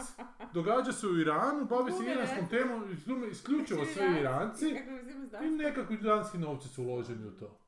događa 0.54 0.92
se 0.92 1.07
u 1.07 1.19
Iranu, 1.19 1.66
bavi 1.66 1.92
se 1.92 2.04
iranskom 2.12 2.50
temom, 2.50 2.84
isključivo 3.31 3.86
sve 3.86 4.19
Iranci. 4.19 4.66
Kako 4.78 4.92
bi 4.92 5.00
uzimao 5.00 5.44
i 5.44 5.50
nekakvi 5.50 5.98
danski 5.98 6.38
novci 6.38 6.68
su 6.68 6.83
uloženi 6.83 7.28
u 7.28 7.31
to. 7.31 7.59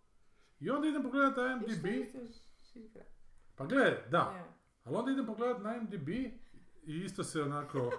I 0.60 0.70
onda 0.70 0.88
idem 0.88 1.04
pogledat 1.04 1.38
na 1.38 1.52
IMDb, 1.54 1.86
je 1.86 2.12
pa 3.56 3.66
gledaj, 3.66 3.98
da, 4.10 4.46
ali 4.84 4.96
onda 4.96 5.12
idem 5.12 5.26
pogledat 5.26 5.64
na 5.64 5.76
IMDb 5.76 6.10
i 6.10 6.34
isto 6.86 7.24
se 7.24 7.42
onako, 7.42 7.92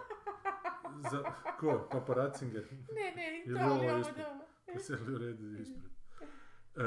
za, 1.11 1.23
ko, 1.61 1.88
paparacinger, 1.92 2.64
Ne, 2.71 3.14
ne, 3.16 3.54
to, 3.54 3.61
ali 3.61 3.90
ovo 3.90 4.02
da. 4.16 4.47
Veseli 4.75 5.14
u 5.14 5.18
redu 5.18 5.56
ispred. 5.56 5.91
E, 6.75 6.81
e, 6.81 6.85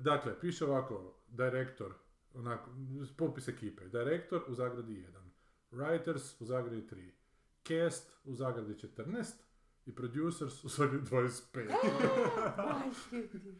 dakle, 0.00 0.40
piše 0.40 0.64
ovako, 0.64 1.14
direktor, 1.28 1.94
onako, 2.34 2.70
popis 3.16 3.48
ekipe. 3.48 3.84
Direktor 3.84 4.42
u 4.48 4.54
zagradi 4.54 4.92
1, 4.92 5.06
writers 5.72 6.42
u 6.42 6.44
zagradi 6.44 6.82
3, 6.82 7.10
cast 7.64 8.12
u 8.24 8.34
zagradi 8.34 8.74
14 8.74 9.24
i 9.86 9.94
producers 9.94 10.64
u 10.64 10.68
zagradi 10.68 11.04
25. 11.04 11.68
Majke 13.12 13.38
ti. 13.38 13.54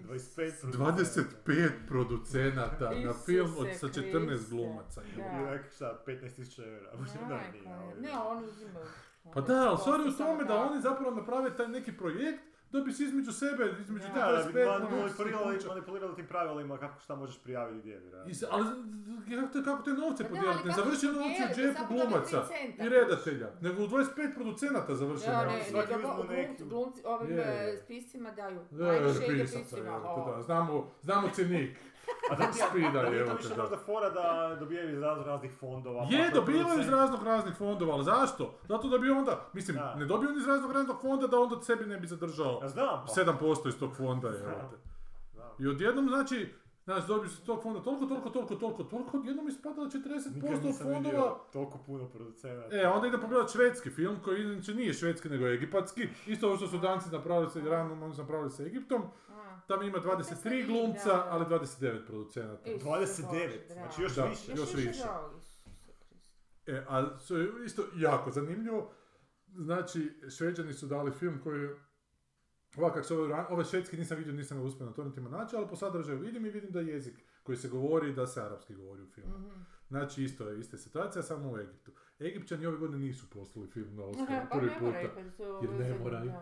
25 0.00 0.52
25 0.64 1.70
producenata 1.88 2.90
na 2.94 3.12
film 3.14 3.54
od, 3.58 3.66
sa 3.74 3.86
14 3.88 4.26
Kriste. 4.26 4.50
glumaca. 4.50 5.00
Da. 5.16 5.22
I 5.22 5.42
onak 5.42 5.60
šta, 5.70 6.02
15.000 6.06 6.64
eura. 6.64 6.92
Ne, 6.92 6.98
Majko 7.28 7.52
nije, 7.52 7.62
je. 7.62 7.72
ali- 7.72 8.00
Ne, 8.00 8.10
on 8.18 8.44
uzima. 8.44 8.80
Pa 9.34 9.40
da, 9.40 9.68
ali 9.68 9.78
stvar 9.78 10.00
je 10.00 10.06
u 10.06 10.12
tome 10.12 10.44
da 10.44 10.54
oni 10.56 10.80
zapravo 10.80 11.16
naprave 11.16 11.56
taj 11.56 11.68
neki 11.68 11.96
projekt 11.96 12.42
da 12.68 12.80
bi 12.80 12.92
se 12.92 13.04
između 13.04 13.32
sebe, 13.32 13.74
između 13.80 14.06
25 14.06 14.66
man- 14.66 14.80
produkcijskih 14.80 15.34
manipulirali, 15.68 16.14
tim 16.14 16.26
pravilima 16.26 16.78
kako 16.78 17.00
šta 17.00 17.16
možeš 17.16 17.38
prijaviti 17.38 17.78
gdje, 17.80 18.00
ali 18.50 18.64
kako 19.32 19.52
te, 19.52 19.64
kako 19.64 19.82
te 19.82 19.90
novce 19.92 20.22
Pa 20.22 20.28
podijeliti? 20.28 20.68
Ne 20.68 20.74
završi 20.74 21.06
novce 21.06 21.20
u 21.44 21.54
džepu 21.56 21.82
glumaca 21.88 22.44
i 22.78 22.88
redatelja, 22.88 23.48
nego 23.60 23.82
u 23.82 23.86
25 23.86 24.06
producenata 24.34 24.94
završi 24.94 25.24
Ja, 25.24 25.40
ne, 25.40 25.52
novce. 25.52 25.70
svaki 25.70 25.94
uzmu 25.94 26.14
glumci, 26.14 26.32
neki. 26.32 26.64
glumci 26.64 27.02
ovim 27.04 27.30
Je, 27.30 27.36
je. 27.36 27.72
e, 27.72 27.76
spiscima 27.76 28.30
daju. 28.30 28.60
Da, 28.70 28.84
Najviše 28.84 29.24
ide 29.24 29.34
pisaca, 29.34 29.58
piscima. 29.60 29.88
evo 29.88 30.00
te, 30.16 30.22
o. 30.22 30.36
da. 30.36 30.42
Znamo, 30.42 30.90
znamo 31.02 31.28
cenik. 31.30 31.78
A 32.30 32.34
da 32.36 32.46
ti 32.52 32.58
Spida, 32.70 32.90
da 32.92 33.02
nije 33.02 33.20
evo 33.20 33.30
to 33.30 33.36
više 33.36 33.48
da. 33.48 33.56
možda 33.56 33.76
fora 33.76 34.10
da 34.10 34.56
dobijaju 34.60 34.92
iz 34.92 34.98
razno 34.98 35.24
raznih 35.24 35.52
fondova. 35.60 36.06
Je, 36.10 36.30
dobivaju 36.30 36.80
iz 36.80 36.88
raznog 36.88 37.22
raznih 37.22 37.54
fondova, 37.54 37.94
ali 37.94 38.04
zašto? 38.04 38.54
Zato 38.64 38.88
da 38.88 38.98
bi 38.98 39.10
onda, 39.10 39.48
mislim, 39.52 39.76
Da. 39.76 39.94
ne 39.94 40.04
dobiju 40.06 40.28
oni 40.30 40.38
iz 40.38 40.46
raznog 40.46 40.72
raznog 40.72 41.00
fonda 41.00 41.26
da 41.26 41.40
onda 41.40 41.62
sebi 41.62 41.84
ne 41.86 41.96
bi 41.98 42.06
zadržao 42.06 42.58
Ja 42.62 42.68
znam, 42.68 43.04
pa. 43.06 43.12
7% 43.22 43.68
iz 43.68 43.78
tog 43.78 43.96
fonda. 43.96 44.32
Znam. 44.32 44.70
I 45.60 45.68
odjednom, 45.68 46.08
znači, 46.08 46.54
Znaš, 46.86 47.06
dobiješ 47.06 47.32
iz 47.32 47.44
tog 47.44 47.62
fonda 47.62 47.82
toliko, 47.82 48.06
toliko, 48.06 48.30
toliko, 48.30 48.54
toliko, 48.54 48.84
toliko, 48.84 49.16
odjednom 49.18 49.48
ispada 49.48 49.74
da 49.84 49.90
40% 49.90 50.34
Nikad 50.34 50.64
nisam 50.64 50.86
fondova... 50.92 51.38
toliko 51.52 51.78
puno 51.86 52.08
producenata. 52.08 52.76
E, 52.76 52.86
onda 52.88 53.08
idem 53.08 53.20
pogledat 53.20 53.52
švedski 53.52 53.90
film 53.90 54.16
koji 54.24 54.42
inače 54.42 54.74
nije 54.74 54.92
švedski 54.92 55.28
nego 55.28 55.46
egipatski. 55.46 56.08
Isto 56.26 56.46
ovo 56.46 56.56
što 56.56 56.66
su 56.66 56.78
danci 56.78 57.08
napravili 57.12 57.50
sa 57.50 57.58
Iranom, 57.58 58.02
oni 58.02 58.14
su 58.14 58.20
napravili 58.20 58.50
sa 58.50 58.62
Egiptom. 58.62 59.02
A. 59.28 59.60
Tamo 59.68 59.82
ima 59.82 59.98
23 59.98 60.60
Da, 60.60 60.66
glumca, 60.66 61.24
ali 61.28 61.44
29 61.44 62.06
producenata. 62.06 62.70
Isuse 62.70 62.86
29, 62.86 63.26
Bože, 63.28 63.60
znači 63.72 64.02
još 64.02 64.14
Da. 64.14 64.24
više. 64.24 64.52
Još 64.56 64.74
više. 64.74 65.02
E, 66.66 66.84
a 66.88 67.16
što 67.24 67.36
je 67.36 67.48
isto 67.64 67.82
jako 67.96 68.30
zanimljivo, 68.30 68.90
znači, 69.54 70.12
šveđani 70.36 70.72
su 70.72 70.86
dali 70.86 71.12
film 71.12 71.40
koji 71.42 71.62
je 71.62 71.76
Ovak, 72.76 72.94
kak 72.94 73.04
se 73.04 73.14
ran- 73.14 73.46
ovaj 73.50 73.64
švedski 73.64 73.96
nisam 73.96 74.18
vidio, 74.18 74.32
nisam 74.32 74.58
ga 74.58 74.64
uspio 74.64 74.86
na 74.86 74.92
to 74.92 75.04
niti 75.04 75.20
naći, 75.20 75.56
ali 75.56 75.68
po 75.68 75.76
sadržaju 75.76 76.18
vidim 76.18 76.46
i 76.46 76.50
vidim 76.50 76.70
da 76.70 76.80
je 76.80 76.86
jezik 76.86 77.14
koji 77.42 77.56
se 77.58 77.68
govori, 77.68 78.12
da 78.12 78.26
se 78.26 78.42
arapski 78.42 78.74
govori 78.74 79.02
u 79.02 79.06
filmu. 79.06 79.38
Mhm. 79.38 79.60
Znači, 79.88 80.24
isto 80.24 80.48
je, 80.48 80.60
ista 80.60 80.76
je 80.76 80.80
situacija, 80.80 81.22
samo 81.22 81.52
u 81.52 81.58
Egiptu. 81.58 81.92
Egipćani 82.20 82.66
ove 82.66 82.78
godine 82.78 82.98
nisu 82.98 83.30
poslali 83.30 83.68
film 83.68 83.96
na 83.96 84.04
Oscar, 84.04 84.26
Pa 84.42 84.58
prvi 84.58 84.70
moraju, 84.80 85.08
puta. 85.36 85.60
jer 85.62 85.72
ne 85.72 85.98
moraju. 85.98 86.32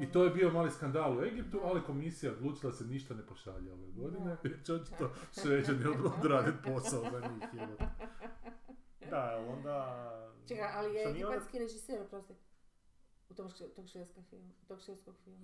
I 0.00 0.06
to 0.06 0.24
je 0.24 0.30
bio 0.30 0.50
mali 0.50 0.70
skandal 0.70 1.18
u 1.18 1.22
Egiptu, 1.22 1.60
ali 1.62 1.82
komisija 1.82 2.32
odlučila 2.32 2.70
da 2.70 2.76
se 2.76 2.84
ništa 2.84 3.14
ne 3.14 3.26
pošalje 3.26 3.72
ove 3.72 3.86
godine, 3.88 4.24
Da. 4.24 4.36
jer 4.42 4.62
će 4.64 4.74
očito 4.74 5.10
šveđani 5.34 5.84
odraditi 6.18 6.58
posao 6.64 7.02
za 7.02 7.20
njih. 7.20 7.48
Da, 9.10 9.46
onda... 9.48 9.98
Čekaj, 10.48 10.70
ali 10.74 10.94
je 10.94 11.10
egipatski 11.10 11.58
režiser, 11.58 12.00
oprosti, 12.00 12.34
u 13.32 13.36
tom 13.36 13.50
tog 13.76 13.88
švedskog 13.88 14.24
filma, 14.26 14.50
tog 14.68 14.80
švedskog 14.80 15.14
filma. 15.16 15.38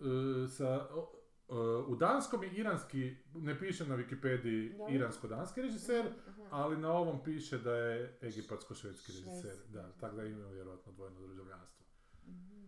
E, 0.45 0.49
sa, 0.49 0.88
o- 0.92 1.12
e, 1.49 1.54
u 1.85 1.97
danskom 1.97 2.42
je 2.42 2.50
iranski, 2.50 3.16
ne 3.35 3.59
piše 3.59 3.87
na 3.87 3.97
Wikipediji 3.97 4.76
Da. 4.78 4.87
iransko-danski 4.88 5.62
režiser, 5.62 6.07
Aha. 6.28 6.42
ali 6.50 6.76
na 6.76 6.92
ovom 6.92 7.23
piše 7.25 7.59
da 7.59 7.73
je 7.73 8.18
egipatsko-švedski 8.23 8.78
Švedski. 9.04 9.30
režiser. 9.30 9.57
Da, 9.68 9.92
tako 9.92 10.16
da 10.16 10.25
imaju 10.25 10.49
vjerojatno 10.49 10.92
dvojno 10.92 11.21
državljanstvo. 11.21 11.87
Mhm. 12.25 12.59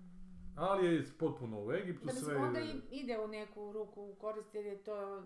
Ali 0.56 0.86
je 0.86 1.04
potpuno 1.18 1.64
u 1.64 1.72
Egiptu 1.72 2.06
Da, 2.06 2.12
sve 2.12 2.20
mislim, 2.22 2.44
onda 2.44 2.60
ide 2.90 3.18
u 3.18 3.28
neku 3.28 3.72
ruku 3.72 4.02
u 4.02 4.14
korist 4.14 4.54
jer 4.54 4.66
je 4.66 4.78
to 4.78 5.22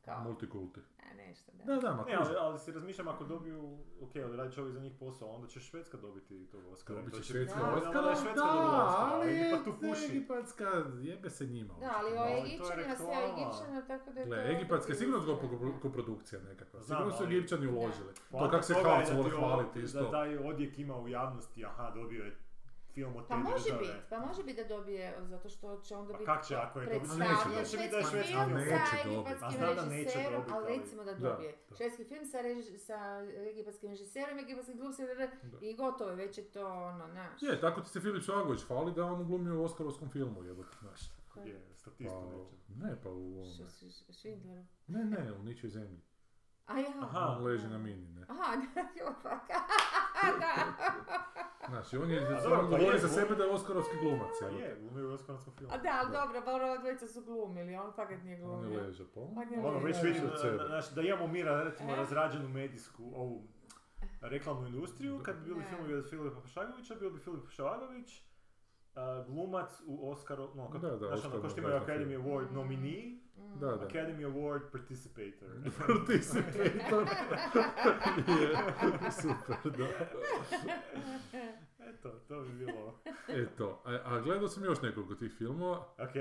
kao, 0.00 0.20
multikulti. 0.20 0.80
a 1.00 1.14
nešto, 1.16 1.52
da. 1.54 1.64
Da, 1.64 1.76
da, 1.76 1.92
ma 1.92 2.04
Ne, 2.04 2.14
ali, 2.14 2.34
ali 2.38 2.58
si 2.58 2.72
razmišljam 2.72 3.08
ako 3.08 3.24
dobiju, 3.24 3.78
ok, 4.00 4.16
ali 4.16 4.36
radi 4.36 4.54
čovjek 4.54 4.74
za 4.74 4.80
njih 4.80 4.92
posao, 4.94 5.28
onda 5.28 5.46
će 5.48 5.60
Švedska 5.60 5.96
dobiti 5.96 6.46
tog 6.46 6.66
Oscara. 6.66 6.98
Dobit 6.98 7.14
To 7.14 7.18
će 7.18 7.24
švedska 7.24 7.58
Da. 7.60 7.74
Oscara, 7.74 7.92
Da, 7.92 8.32
da, 8.34 8.91
Tu 9.80 9.86
puši. 9.86 10.04
egipatska, 10.04 10.84
jebe 11.00 11.30
se 11.30 11.46
njima. 11.46 11.74
Da, 11.80 11.92
ali 11.96 12.12
o 12.12 12.16
to 12.16 12.46
Egipćanima 12.46 12.96
sve. 12.96 13.14
Egipćana, 13.24 13.86
tako 13.86 14.10
da 14.12 14.20
je 14.20 14.26
Gle, 14.26 14.44
to... 14.44 14.50
egipatska 14.50 14.92
je 14.92 14.96
sigurno 14.96 15.20
zbog 15.20 15.38
koprodukcija 15.82 16.40
nekakva. 16.50 16.82
Sigurno 16.82 17.12
su 17.12 17.24
Egipćani 17.24 17.66
uložili. 17.66 18.14
To 18.14 18.22
Poanta 18.30 18.50
kak 18.50 18.64
se 18.64 18.74
Halc 18.74 19.10
voli 19.10 19.30
ti 19.30 19.36
hvaliti 19.36 19.80
isto. 19.80 20.02
Da 20.02 20.10
taj 20.10 20.36
odjek 20.36 20.78
ima 20.78 20.96
u 20.96 21.08
javnosti, 21.08 21.64
aha, 21.64 21.90
dobio 21.94 22.24
je 22.24 22.36
film 22.92 23.16
od 23.16 23.22
te 23.22 23.28
Pa 23.28 23.36
može 23.38 23.54
države. 23.64 23.78
biti, 23.80 23.92
pa 24.10 24.18
može 24.18 24.42
biti 24.44 24.62
da 24.62 24.68
dobije, 24.68 25.04
zato 25.24 25.48
što 25.48 25.66
će 25.78 25.96
onda 25.96 26.12
Pa 26.12 26.18
biti 26.18 26.26
kak 26.26 26.46
će, 26.46 26.54
ako 26.56 26.80
je 26.80 26.86
dobio- 26.86 26.90
predstavljen 26.92 27.28
neće 27.28 27.44
dobiti. 27.44 27.60
Neće 27.60 27.76
biti 27.76 27.90
da 27.90 27.96
je 27.96 28.02
švedski 28.02 28.32
švedski 28.32 28.32
film 28.34 28.50
sa 28.50 28.56
Neće 28.56 28.96
dobiti. 28.96 29.10
egipatskim 29.10 29.48
A 29.48 29.50
znam 29.52 29.76
da 29.76 29.84
neće 29.86 30.04
režiserom, 30.04 30.32
dobiti, 30.34 30.54
ali 30.54 30.66
recimo 30.70 31.00
da 31.04 31.12
Da, 31.14 31.28
dobije. 31.28 31.50
da. 31.70 31.76
Švedski 31.76 32.04
film 32.04 32.24
sa, 32.26 32.38
reži- 32.40 32.78
sa 32.78 32.98
egipatskim 33.44 33.90
režiserom, 33.90 34.38
egipatskim 34.38 34.76
glumcem 34.76 35.06
Da. 35.42 35.58
i 35.60 35.74
gotovo 35.74 36.10
je, 36.10 36.16
već 36.16 36.38
je 36.38 36.44
to 36.46 36.64
ono, 36.68 37.06
naš. 37.08 37.42
Je, 37.42 37.60
tako 37.60 37.80
ti 37.80 37.88
se 37.88 38.00
Filip 38.00 38.22
Švagović 38.22 38.60
hvali 38.62 38.92
da 38.92 39.04
on 39.04 39.24
glumi 39.24 39.50
u 39.50 39.64
Oskarovskom 39.64 40.08
filmu, 40.10 40.42
jebote, 40.42 40.76
znaš. 40.80 41.00
Je, 41.38 41.54
Pa, 41.64 41.74
statistu 41.74 42.20
neće. 42.22 42.54
ne, 42.78 43.02
pa 43.02 43.08
u 43.10 43.22
ovome. 43.34 43.46
Š- 43.46 43.78
š- 43.78 43.88
š- 43.88 44.12
Schindleru. 44.12 44.64
Ne, 44.86 45.04
ne, 45.06 45.32
u 45.32 45.42
ničoj 45.42 45.70
zemlji. 45.70 46.00
A 46.66 46.78
ja. 46.78 46.88
Aha. 47.02 47.20
On 47.30 47.44
leži 47.44 47.68
na 47.68 47.78
mini, 47.78 48.08
ne. 48.08 48.26
Aha, 48.28 48.56
da, 48.74 48.84
pa 50.14 50.28
da. 50.38 50.54
Znaš, 51.68 51.92
i 51.92 51.96
on 51.96 52.10
je, 52.10 52.18
A 52.20 52.28
on 52.28 52.42
dobro, 52.42 52.58
pa 52.60 52.62
govori 52.68 52.84
je, 52.86 52.98
za 52.98 53.08
sebe 53.08 53.34
da 53.34 53.44
je 53.44 53.50
Oskarovski 53.50 53.96
glumac, 53.98 54.30
jebote. 54.42 54.62
je, 54.62 54.76
glumio 54.80 55.10
u 55.10 55.12
Oskarskom 55.12 55.52
filmu. 55.54 55.74
A 55.74 55.78
da, 55.78 55.90
ali 55.94 56.12
dobro, 56.12 56.42
pa 56.44 56.52
ono 56.52 56.78
dvojica 56.78 57.06
su 57.06 57.22
glumili, 57.22 57.74
on 57.76 57.92
fakat 57.92 58.22
nije 58.22 58.36
On 58.36 58.50
je 58.54 58.60
glumio. 58.60 58.80
ležao, 58.80 59.06
pa 59.14 59.20
on- 59.20 59.34
Pa 59.34 59.44
nije 59.44 59.60
Ono, 59.60 59.78
već 59.78 60.02
vidim 60.02 60.24
od 60.24 60.40
sebe. 60.40 60.56
da, 60.56 60.66
znaš, 60.66 60.90
da 60.90 61.02
imamo 61.02 61.26
mi 61.26 61.42
recimo 61.42 61.92
E? 61.92 61.96
razrađenu 61.96 62.48
medijsku 62.50 63.02
ovu 63.14 63.42
reklamnu 64.22 64.66
industriju, 64.66 65.20
kad 65.22 65.36
bi 65.36 65.44
bili 65.44 65.58
Ne. 65.58 65.66
filmovi 65.66 65.94
od 65.94 66.10
Filipa 66.10 66.46
Šagovića, 66.46 66.94
bio 66.94 67.10
bi 67.10 67.18
Filip 67.20 67.48
Šagović, 67.48 68.22
a, 68.94 69.24
glumac 69.28 69.70
u 69.86 70.10
Oskaru, 70.10 70.48
no, 70.54 70.66
kako, 70.66 70.78
Da, 70.78 70.90
da, 70.90 70.96
znaš, 70.98 71.24
ono, 71.24 71.40
ko 71.40 71.48
što 71.48 71.60
imaju 71.60 71.74
Academy 71.76 72.08
film. 72.08 72.24
Award 72.24 72.50
Mm. 72.52 72.54
Da, 73.60 73.66
da. 73.66 73.86
Academy 73.86 74.24
Award 74.24 74.62
participator. 74.72 75.48
Participator. 75.86 77.02
je, 78.40 79.10
super, 79.10 79.72
da. 79.78 79.88
Eto, 81.88 82.10
to 82.28 82.40
bi 82.40 82.52
bilo. 82.66 82.98
Eto, 83.28 83.82
a, 83.84 83.98
a 84.04 84.20
gledao 84.20 84.48
sam 84.48 84.64
još 84.64 84.82
nekoliko 84.82 85.14
tih 85.14 85.32
filmova. 85.38 85.76
Ok, 85.98 86.14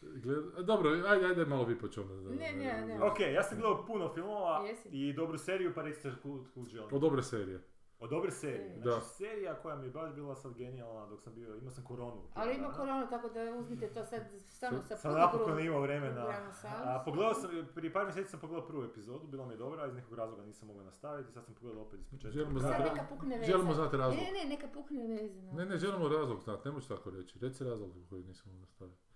Gled... 0.00 0.44
Dobro, 0.66 0.90
ajde, 0.90 1.26
ajde 1.26 1.44
malo 1.44 1.64
vi 1.64 1.78
počeo. 1.78 2.04
Da, 2.04 2.30
Ne, 2.30 2.52
ne, 2.52 2.86
ne. 2.86 3.02
ok, 3.02 3.20
ja 3.20 3.42
sam 3.42 3.58
gledao 3.58 3.86
puno 3.86 4.14
filmova 4.14 4.64
Jesi? 4.68 4.88
i 4.88 5.12
dobru 5.12 5.38
seriju, 5.38 5.74
pa 5.74 5.82
recite 5.82 6.12
Cool, 6.22 6.38
cool 6.54 6.66
Jill. 6.72 6.88
O 6.92 6.98
dobre 6.98 7.22
serije. 7.22 7.60
O 8.00 8.06
dobre 8.06 8.30
serije. 8.32 8.76
Da. 8.76 8.90
Znači, 8.90 9.06
serija 9.06 9.54
koja 9.54 9.76
mi 9.76 9.86
je 9.86 9.90
baš 9.90 10.14
bila 10.14 10.34
sad 10.34 10.54
genijalna 10.54 11.06
dok 11.06 11.22
sam 11.22 11.34
bio, 11.34 11.56
imao 11.56 11.70
sam 11.70 11.84
koronu. 11.84 12.22
Ali 12.34 12.50
tjedan 12.50 12.56
ima 12.56 12.68
dana. 12.68 12.78
koronu, 12.78 13.06
tako 13.10 13.28
da 13.28 13.40
uzmite 13.52 13.88
to 13.88 14.04
sad 14.04 14.22
samo 14.40 14.82
sa 14.82 14.96
puno 15.02 15.18
napokon 15.18 15.60
imao 15.60 15.80
vremena. 15.80 16.26
A, 16.64 17.02
pogledao 17.04 17.34
sam, 17.34 17.50
prije 17.74 17.92
par 17.92 18.04
mjeseci 18.04 18.30
sam 18.30 18.40
pogledao 18.40 18.66
prvu 18.66 18.84
epizodu, 18.84 19.26
bila 19.26 19.46
mi 19.46 19.52
je 19.52 19.58
dobra, 19.58 19.82
a 19.82 19.86
iz 19.86 19.94
nekog 19.94 20.14
razloga 20.14 20.42
nisam 20.44 20.68
mogao 20.68 20.84
nastaviti, 20.84 21.32
sad 21.32 21.44
sam 21.44 21.54
pogledao 21.54 21.82
opet 21.82 22.00
iz 22.00 22.06
početka. 22.06 22.30
Želimo 22.30 22.60
Sad 22.60 22.68
znati- 22.68 22.82
Da. 22.84 22.92
neka 22.92 23.06
pukne 23.08 23.38
veza. 23.38 23.52
Želimo 23.52 23.74
znati 23.74 23.96
razlog. 23.96 24.16
Ne, 24.16 24.32
ne, 24.34 24.48
neka 24.48 24.68
pukne 24.68 25.06
veza. 25.06 25.52
Ne, 25.52 25.66
ne, 25.66 25.76
želimo 25.78 26.08
razlog 26.08 26.40
znati, 26.40 26.68
ne 26.68 26.72
možeš 26.72 26.88
tako 26.88 27.10
reći. 27.10 27.38
Reci 27.38 27.64
razlog 27.64 27.90
zbog 27.90 28.08
kojeg 28.08 28.26
nisam 28.26 28.44
mogao 28.46 28.60
nastaviti. 28.60 29.13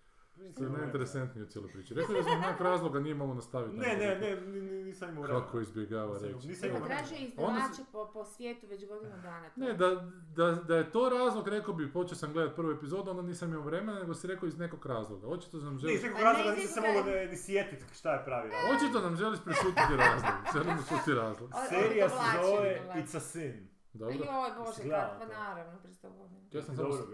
To 0.49 0.64
je 0.64 0.71
najinteresantnije 0.71 1.45
u 1.45 1.49
cijeloj 1.49 1.71
priči. 1.73 1.95
Rekao 1.95 2.14
je 2.14 2.23
da 2.23 2.30
zbog 2.30 2.40
nekog 2.40 2.61
razloga 2.61 3.00
nije 3.00 3.14
mogao 3.14 3.35
nastaviti. 3.35 3.76
Ne, 3.76 3.97
ne, 3.97 4.18
ne, 4.18 4.40
ni- 4.42 4.61
ni- 4.61 4.83
nisam 4.85 5.11
imao 5.11 5.23
vremena. 5.23 5.45
Kako 5.45 5.61
izbjegava 5.61 6.18
reći. 6.18 6.49
nisam 6.49 6.68
imao 6.68 6.80
vremena. 6.80 7.07
izdavače 7.18 7.83
po, 7.92 8.11
po 8.12 8.25
svijetu 8.25 8.66
već 8.66 8.87
godinu 8.87 9.16
dana. 9.23 9.50
to. 9.50 9.61
Ne, 9.61 9.73
da, 9.75 9.88
da, 10.37 10.52
da 10.52 10.76
je 10.76 10.90
to 10.90 11.09
razlog, 11.11 11.49
rekao 11.49 11.75
bi, 11.75 11.92
počeo 11.92 12.16
sam 12.16 12.33
gledati 12.33 12.57
prvu 12.57 12.71
epizodu, 12.71 13.11
onda 13.11 13.23
nisam 13.23 13.49
imao 13.49 13.62
vremena, 13.62 13.99
nego 14.00 14.14
si 14.14 14.26
rekao 14.26 14.47
iz 14.47 14.59
nekog 14.59 14.87
razloga. 14.87 15.26
Očito 15.28 15.57
nam 15.57 15.68
Ne, 15.68 15.75
iz 15.75 15.80
želiš, 15.80 16.02
nekog 16.02 16.21
razloga 16.21 16.50
iz 16.52 16.59
nisam 16.59 16.83
se 16.85 16.88
mogao 16.88 17.14
ni 17.25 17.37
sjetiti 17.37 17.85
šta 17.95 18.12
je 18.12 18.25
pravi 18.25 18.50
razlog. 18.50 18.76
očito 18.76 19.00
nam 19.00 19.16
želiš 19.16 19.40
prešutiti 19.45 19.97
razlog. 19.99 20.33
Želimo 20.54 20.83
čuti 20.88 21.14
razlog. 21.14 21.50
Serija 21.68 22.09
se 22.09 22.16
zove. 22.42 22.80
It's 22.95 23.16
a 23.16 23.21
Sin. 23.21 23.68
Dobro. 23.92 24.14
Joj, 24.14 24.50
Bože, 24.59 24.90
pa 24.90 25.18
to? 25.18 25.26
naravno, 25.28 25.78
godina. 26.02 26.40
Ja 26.52 26.62
sam 26.62 26.76
Dobro 26.76 26.92
samo... 26.92 27.09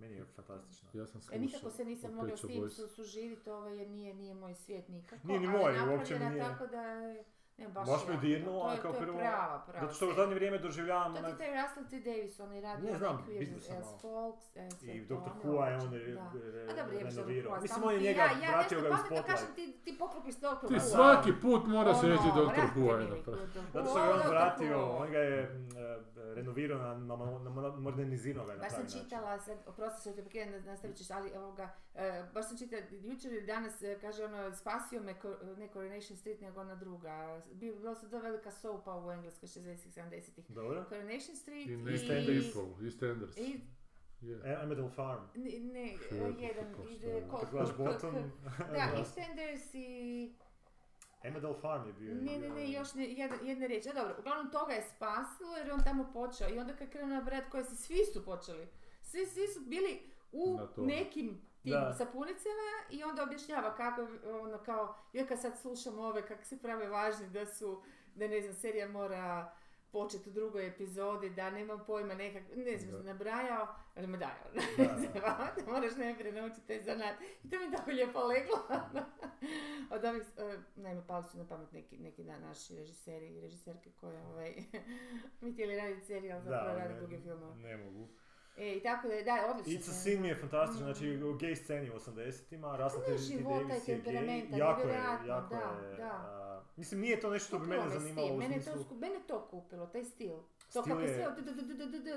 Meni 0.00 0.14
je 0.14 0.24
fantastična. 0.26 0.88
Ja 0.92 1.06
sam 1.06 1.18
E, 1.18 1.22
slušao. 1.22 1.38
nikako 1.38 1.70
se 1.70 1.84
nisam 1.84 2.14
mogla 2.14 2.36
s 2.36 2.40
tim 2.40 2.70
suživiti 2.88 3.50
ovaj, 3.50 3.76
jer 3.76 3.88
nije, 3.88 4.14
nije 4.14 4.34
moj 4.34 4.54
svijet 4.54 4.88
nikako. 4.88 5.26
Nije 5.26 5.40
ni 5.40 5.46
ali 5.46 5.58
moj, 5.58 5.62
napravljena 5.64 5.98
uopće 5.98 6.14
mi 6.14 6.30
nije. 6.30 6.38
tako 6.40 6.66
da 6.66 6.82
je, 6.82 7.24
ne, 7.60 7.68
baš, 7.68 7.86
Baš 7.86 8.00
me 8.08 8.16
dirnulo, 8.18 8.60
To 8.60 8.66
a 8.66 8.72
je- 8.72 8.78
kao 8.78 8.92
to 8.92 8.96
je 8.96 9.02
prvo- 9.02 9.18
prava, 9.18 9.58
prava 9.60 9.80
Zato 9.80 9.94
što 9.94 10.08
u 10.08 10.14
zadnje 10.14 10.34
vrijeme 10.34 10.58
doživljavam 10.58 11.12
To 11.12 11.18
onaj... 11.18 11.30
je 11.30 11.38
taj 11.38 11.50
Russell 11.52 11.86
T. 11.86 12.00
Davis, 12.00 12.40
on 12.40 12.52
je 12.52 12.60
radio 12.60 12.84
Ne 12.86 12.98
znam, 12.98 13.24
vidio 13.28 13.60
sam 13.60 13.76
as. 13.78 14.00
Folks, 14.02 14.56
e, 14.56 14.70
sve 14.70 14.92
I 14.92 15.00
Dr. 15.02 15.14
on 15.14 15.20
je 15.20 15.30
Who 15.44 15.66
je 15.66 15.76
on 15.76 15.92
renovirao. 17.00 17.60
Mislim, 17.60 17.84
on 17.84 17.92
je 17.92 17.98
ti- 17.98 18.04
njega 18.04 18.20
ja, 18.22 18.30
ja 18.42 18.50
vratio 18.50 18.80
ga 18.80 18.86
u 18.86 18.90
pametno 18.90 19.06
Spotlight. 19.06 19.26
kažem, 19.30 19.54
ti, 19.54 19.80
ti 19.84 19.96
poklopiš 19.98 20.34
Dr. 20.36 20.66
Ti 20.68 20.74
Who. 20.74 20.80
svaki 20.80 21.32
put 21.34 21.66
moraš 21.66 21.96
Ono, 21.98 22.08
reći 22.08 22.28
Dr. 22.30 22.46
Dr. 23.22 23.36
Zato 23.72 23.86
što 23.86 23.94
ga 23.96 24.10
on 24.10 24.18
Dr. 24.18 24.28
vratio, 24.28 24.88
on 24.88 25.10
ga 25.10 25.18
je 25.20 25.40
e, 25.40 25.48
renovirao, 26.34 26.78
na, 26.78 26.94
na, 26.96 27.16
na, 27.16 27.50
na, 27.52 27.70
modernizirao 27.70 28.46
ga 28.46 28.52
na 28.52 28.58
Baš 28.58 28.72
sam 28.72 28.86
čitala, 28.94 29.38
sad, 29.38 29.58
oprosti 29.66 30.00
što 30.00 30.12
te 30.12 30.22
prekidam, 30.22 30.64
nastavit 30.64 30.96
ćeš, 30.96 31.10
ali 31.10 31.32
ovoga, 31.32 31.68
e, 31.94 32.24
baš 32.34 32.48
sam 32.48 32.58
čitala, 32.58 32.82
jučer 32.92 33.32
ili 33.32 33.46
danas, 33.46 33.82
e, 33.82 33.98
kaže 34.00 34.24
ono, 34.24 34.54
spasio 34.54 35.02
me, 35.02 35.14
ne 35.56 35.68
Coronation 35.68 36.16
Street, 36.16 36.40
nego 36.40 36.60
ona 36.60 36.74
druga. 36.74 37.40
Bi- 37.50 37.72
Bila 37.72 37.94
su 37.94 38.08
dva 38.08 38.18
velika 38.20 38.50
soapa 38.52 38.96
u 38.96 39.12
Engleskoj 39.12 39.46
60-ih, 39.48 39.94
70-ih. 39.94 40.44
Dobro. 40.48 40.84
Coronation 40.84 41.36
Street 41.36 41.66
I 41.66 41.72
i... 41.72 41.76
People, 42.42 42.86
EastEnders. 42.86 43.36
i 43.38 43.60
Je. 44.20 44.40
E, 44.44 44.54
Amidal 44.54 44.88
Farm. 44.88 45.22
ne, 45.34 45.60
ne, 45.62 45.96
jedan, 46.38 46.74
ide, 46.90 47.22
gledaš 47.50 47.70
ko- 47.70 47.84
bottom, 47.84 48.14
Da, 48.68 48.98
EastEnders 48.98 49.74
i... 49.74 50.32
Amidal 51.24 51.54
Farm 51.54 51.86
je 51.86 51.92
bio. 51.92 52.14
Ne, 52.14 52.38
ne, 52.38 52.48
ne, 52.50 52.72
još 52.72 52.94
ne, 52.94 53.04
jedna, 53.06 53.36
jedna 53.42 53.66
riječ. 53.66 53.86
A 53.86 53.92
dobro, 53.92 54.16
uglavnom 54.18 54.52
toga 54.52 54.72
je 54.72 54.82
spasilo 54.86 55.56
jer 55.56 55.66
je 55.66 55.72
on 55.72 55.82
tamo 55.84 56.10
počeo 56.12 56.48
i 56.48 56.58
onda 56.58 56.76
kad 56.76 56.90
krenuo 56.90 57.08
na 57.08 57.20
brat 57.20 57.48
koje 57.50 57.64
si, 57.64 57.76
svi 57.76 57.98
su 58.04 58.24
počeli. 58.24 58.66
Svi, 59.02 59.26
svi 59.26 59.46
su 59.48 59.60
bili 59.60 60.00
u 60.32 60.58
nekim 60.78 61.40
tim 61.62 61.72
Da. 61.72 61.94
sapunicama 61.94 62.54
i 62.90 63.04
onda 63.04 63.22
objašnjava 63.22 63.74
kako, 63.74 64.06
ono 64.24 64.58
kao, 64.58 64.94
ja 65.12 65.26
kad 65.26 65.40
sad 65.40 65.58
slušam 65.58 65.98
ove 65.98 66.26
kako 66.26 66.44
se 66.44 66.58
prave 66.58 66.88
važni 66.88 67.28
da 67.28 67.46
su, 67.46 67.82
da 68.14 68.28
ne 68.28 68.40
znam, 68.40 68.54
serija 68.54 68.88
mora 68.88 69.52
početi 69.92 70.28
u 70.28 70.32
drugoj 70.32 70.66
epizodi, 70.66 71.30
da 71.30 71.50
nemam 71.50 71.84
pojma 71.86 72.14
nekak, 72.14 72.42
ne 72.56 72.78
znam, 72.78 72.92
Da. 72.94 73.02
nabrajao, 73.02 73.68
ali 73.96 74.06
me 74.06 74.18
dajao. 74.18 74.50
Da. 74.76 75.20
da 75.20 75.50
moraš 75.72 75.96
najprije 75.96 76.32
naučiti 76.32 76.66
taj 76.66 76.82
zanat. 76.82 77.14
I 77.44 77.50
to 77.50 77.58
mi 77.58 77.64
je 77.64 77.70
tako 77.70 77.90
lijepo 77.90 78.20
leglo. 78.20 78.58
Od 79.94 80.04
ovih, 80.04 80.22
e, 80.38 80.58
naime, 80.76 81.06
pali 81.06 81.24
su 81.24 81.38
na 81.38 81.46
pamet 81.46 81.72
neki, 81.72 81.98
neki 81.98 82.24
dan 82.24 82.40
naši 82.42 82.76
režiseri 82.76 83.26
i 83.28 83.40
režiserke 83.40 83.90
koje 83.92 84.22
ovaj, 84.22 84.54
mi 85.40 85.52
htjeli 85.52 85.76
raditi 85.76 86.06
seriju, 86.06 86.32
ali 86.32 86.42
zapravo 86.42 86.78
rade 86.78 86.94
druge 86.94 87.18
filmove. 87.18 87.54
ne 87.56 87.76
mogu. 87.76 88.08
E, 88.60 88.72
i 88.72 88.80
tako 88.80 89.08
da 89.08 89.14
je, 89.14 89.22
da, 89.24 89.46
odlično. 89.50 89.72
It's 89.72 89.90
a 89.90 89.92
se- 89.92 90.00
Sin 90.02 90.22
mi 90.22 90.28
je 90.28 90.36
fantastično, 90.36 90.80
Mm. 90.80 90.84
znači 90.84 91.24
u 91.24 91.34
gay 91.34 91.54
sceni 91.56 91.90
u 91.90 91.94
80-ima, 91.94 92.76
Russell 92.76 93.00
Ne, 93.00 93.06
T. 93.06 93.10
Davis 93.10 93.30
i 93.30 93.32
je 93.32 93.40
gay, 94.00 94.58
jako 94.58 94.80
je, 94.82 94.94
jako 95.26 95.48
da, 95.50 95.86
je, 95.86 95.96
da. 95.96 96.04
a, 96.06 96.62
mislim 96.76 97.00
nije 97.00 97.20
to 97.20 97.30
nešto 97.30 97.46
što 97.48 97.58
bi 97.58 97.66
mene 97.66 97.88
zanimalo 97.90 98.28
u 98.28 98.38
mene, 98.38 98.54
to, 98.56 98.72
smislu, 98.72 98.96
mene 98.96 99.20
to 99.26 99.46
kupilo, 99.46 99.86
taj 99.86 100.04
stil. 100.04 100.32
To 100.72 100.82
kako 100.82 101.00
je 101.00 101.08
sve 101.08 101.26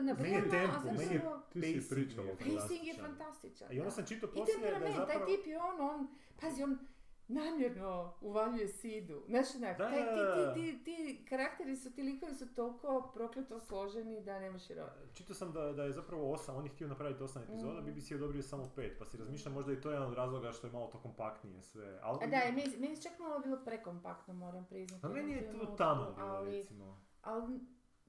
nabrijano, 0.01 0.51
tempo, 0.51 0.75
a 0.79 0.91
meni 0.91 1.03
je 1.03 1.07
zapravo 1.13 1.41
Ti 1.49 1.61
si 1.61 1.73
pacing 1.73 1.89
pričala. 1.89 2.27
pacing 2.31 2.87
je 2.87 2.93
fantastičan. 2.95 3.67
I 3.71 3.79
onda 3.79 3.83
da. 3.83 3.91
sam 3.91 4.05
čitao 4.05 4.29
I 4.29 4.33
poslije 4.33 4.57
da 4.59 4.65
je 4.65 4.71
temperament, 4.71 4.97
zapravo... 4.97 5.25
taj 5.25 5.35
tip 5.35 5.47
je 5.47 5.57
on, 5.59 5.81
on, 5.81 6.07
pazi, 6.41 6.63
on 6.63 6.77
namjerno 7.33 8.13
uvaljuje 8.21 8.67
sidu. 8.67 9.23
Znaš, 9.27 9.55
onak, 9.55 9.77
Da, 9.77 9.89
taj, 9.89 9.99
ti, 9.99 10.19
ti, 10.55 10.83
ti, 10.83 10.83
ti 10.83 11.25
karakteri 11.29 11.75
su, 11.75 11.93
ti 11.93 12.01
likovi 12.03 12.35
su 12.35 12.53
toliko 12.53 13.11
prokleto 13.13 13.59
složeni 13.59 14.21
da 14.23 14.39
ne 14.39 14.51
možeš 14.51 14.69
vjerovati. 14.69 14.99
Čitao 15.13 15.35
sam 15.35 15.51
da, 15.53 15.73
da 15.73 15.83
je 15.83 15.91
zapravo 15.91 16.31
osam, 16.31 16.55
on 16.55 16.65
je 16.65 16.71
htio 16.71 16.87
napraviti 16.87 17.23
osam 17.23 17.43
epizoda, 17.43 17.81
Mm. 17.81 17.85
BBC 17.85 18.11
je 18.11 18.17
odobrio 18.17 18.41
samo 18.43 18.71
pet, 18.75 18.95
pa 18.99 19.05
si 19.05 19.17
razmišljam 19.17 19.53
možda 19.53 19.73
i 19.73 19.81
to 19.81 19.89
je 19.89 19.93
jedan 19.93 20.07
od 20.07 20.13
razloga 20.13 20.51
što 20.51 20.67
je 20.67 20.73
malo 20.73 20.87
to 20.87 20.99
kompaktnije 20.99 21.61
sve. 21.61 21.99
Ali, 22.01 22.19
A 22.23 22.27
da, 22.27 22.43
i 22.43 22.51
meni, 22.51 22.77
meni 22.77 22.93
je 22.93 23.01
čak 23.01 23.19
malo 23.19 23.39
bilo 23.39 23.57
prekompaktno, 23.65 24.33
moram 24.33 24.65
priznati. 24.65 25.05
A 25.05 25.09
meni 25.09 25.31
je 25.31 25.41
to 25.41 25.47
trenutku, 25.49 25.75
tamo 25.77 26.11
bilo 26.11 26.27
ali, 26.27 26.57
recimo. 26.57 27.01
ali, 27.21 27.59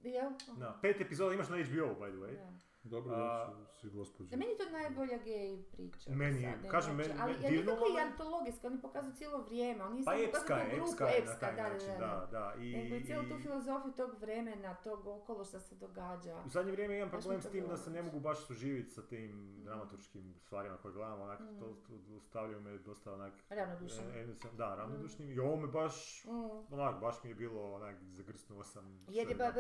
jel? 0.03 0.31
Da, 0.59 0.79
pet 0.83 1.01
epizoda 1.01 1.35
imaš 1.35 1.49
na 1.49 1.57
HBO 1.57 1.95
by 2.01 2.11
the 2.11 2.19
way. 2.19 2.37
Da. 2.37 2.53
Dobro, 2.85 3.17
da 3.17 3.53
si 3.71 3.89
gospođa. 3.91 4.29
Za 4.31 4.37
meni 4.37 4.51
je 4.53 4.59
to 4.59 4.71
najbolja 4.73 5.19
gej 5.19 5.63
priča. 5.67 6.11
do 6.11 6.17
Meni, 6.17 6.41
ne 6.41 6.69
kažem, 6.69 6.95
znači, 6.95 7.09
meni- 7.09 7.21
ali 7.23 7.33
meni 7.33 7.45
ja 7.45 7.51
dirnulo 7.51 7.77
nikako 7.77 7.99
i 7.99 8.03
antologijska, 8.03 8.67
oni 8.67 8.81
pokazuju 8.81 9.15
cijelo 9.15 9.39
vrijeme, 9.41 9.85
oni 9.85 10.05
Pa 10.05 10.15
epska 10.15 10.55
je, 10.57 10.77
epska 10.79 11.07
je 11.07 11.25
na 11.25 11.35
taj 11.35 11.53
da, 11.53 11.63
da, 11.63 11.69
način, 11.69 11.89
da, 11.99 12.29
da. 12.31 12.55
I, 12.57 12.73
Nego 12.75 12.95
i 12.95 13.05
cijelu 13.05 13.25
tu 13.25 13.39
filozofiju 13.39 13.93
tog 13.93 14.11
vremena, 14.21 14.75
tog 14.77 15.07
okolo 15.09 15.45
što 15.45 15.61
se 15.61 15.75
događa. 15.77 16.43
U 16.47 16.51
zadnje 16.51 16.73
vrijeme 16.73 16.97
imam 16.97 17.11
problem 17.11 17.41
s 17.41 17.47
tim 17.47 17.67
da 17.67 17.77
se 17.77 17.91
ne 17.91 18.03
mogu 18.03 18.21
baš 18.21 18.39
suživiti 18.41 18.91
sa 18.91 19.03
tim 19.03 19.33
dramaturškim 19.59 20.35
stvarima 20.37 20.77
koje 20.77 20.95
gledam, 20.95 21.21
onak, 21.21 21.41
Mm. 21.41 21.59
to, 21.59 21.67
to 21.87 21.93
stavljaju 22.21 22.61
me 22.61 22.79
dosta 22.79 23.13
onak, 23.13 23.33
Ravnodušan. 23.51 24.05
e, 24.07 24.21
emocionalno- 24.21 24.59
da, 24.59 24.75
ravnodušnim, 24.75 25.31
i 25.31 25.39
ovo 25.39 25.57
me 25.57 25.67
baš, 25.69 26.25
Mm. 26.25 26.73
onak, 26.73 27.01
baš 27.01 27.23
mi 27.25 27.31
je 27.31 27.35
bilo, 27.35 27.73
onak, 27.73 27.97
zagrsnuo 28.03 28.63
sam 28.65 29.07
je 29.09 29.25
na 29.27 29.51
ba, 29.51 29.53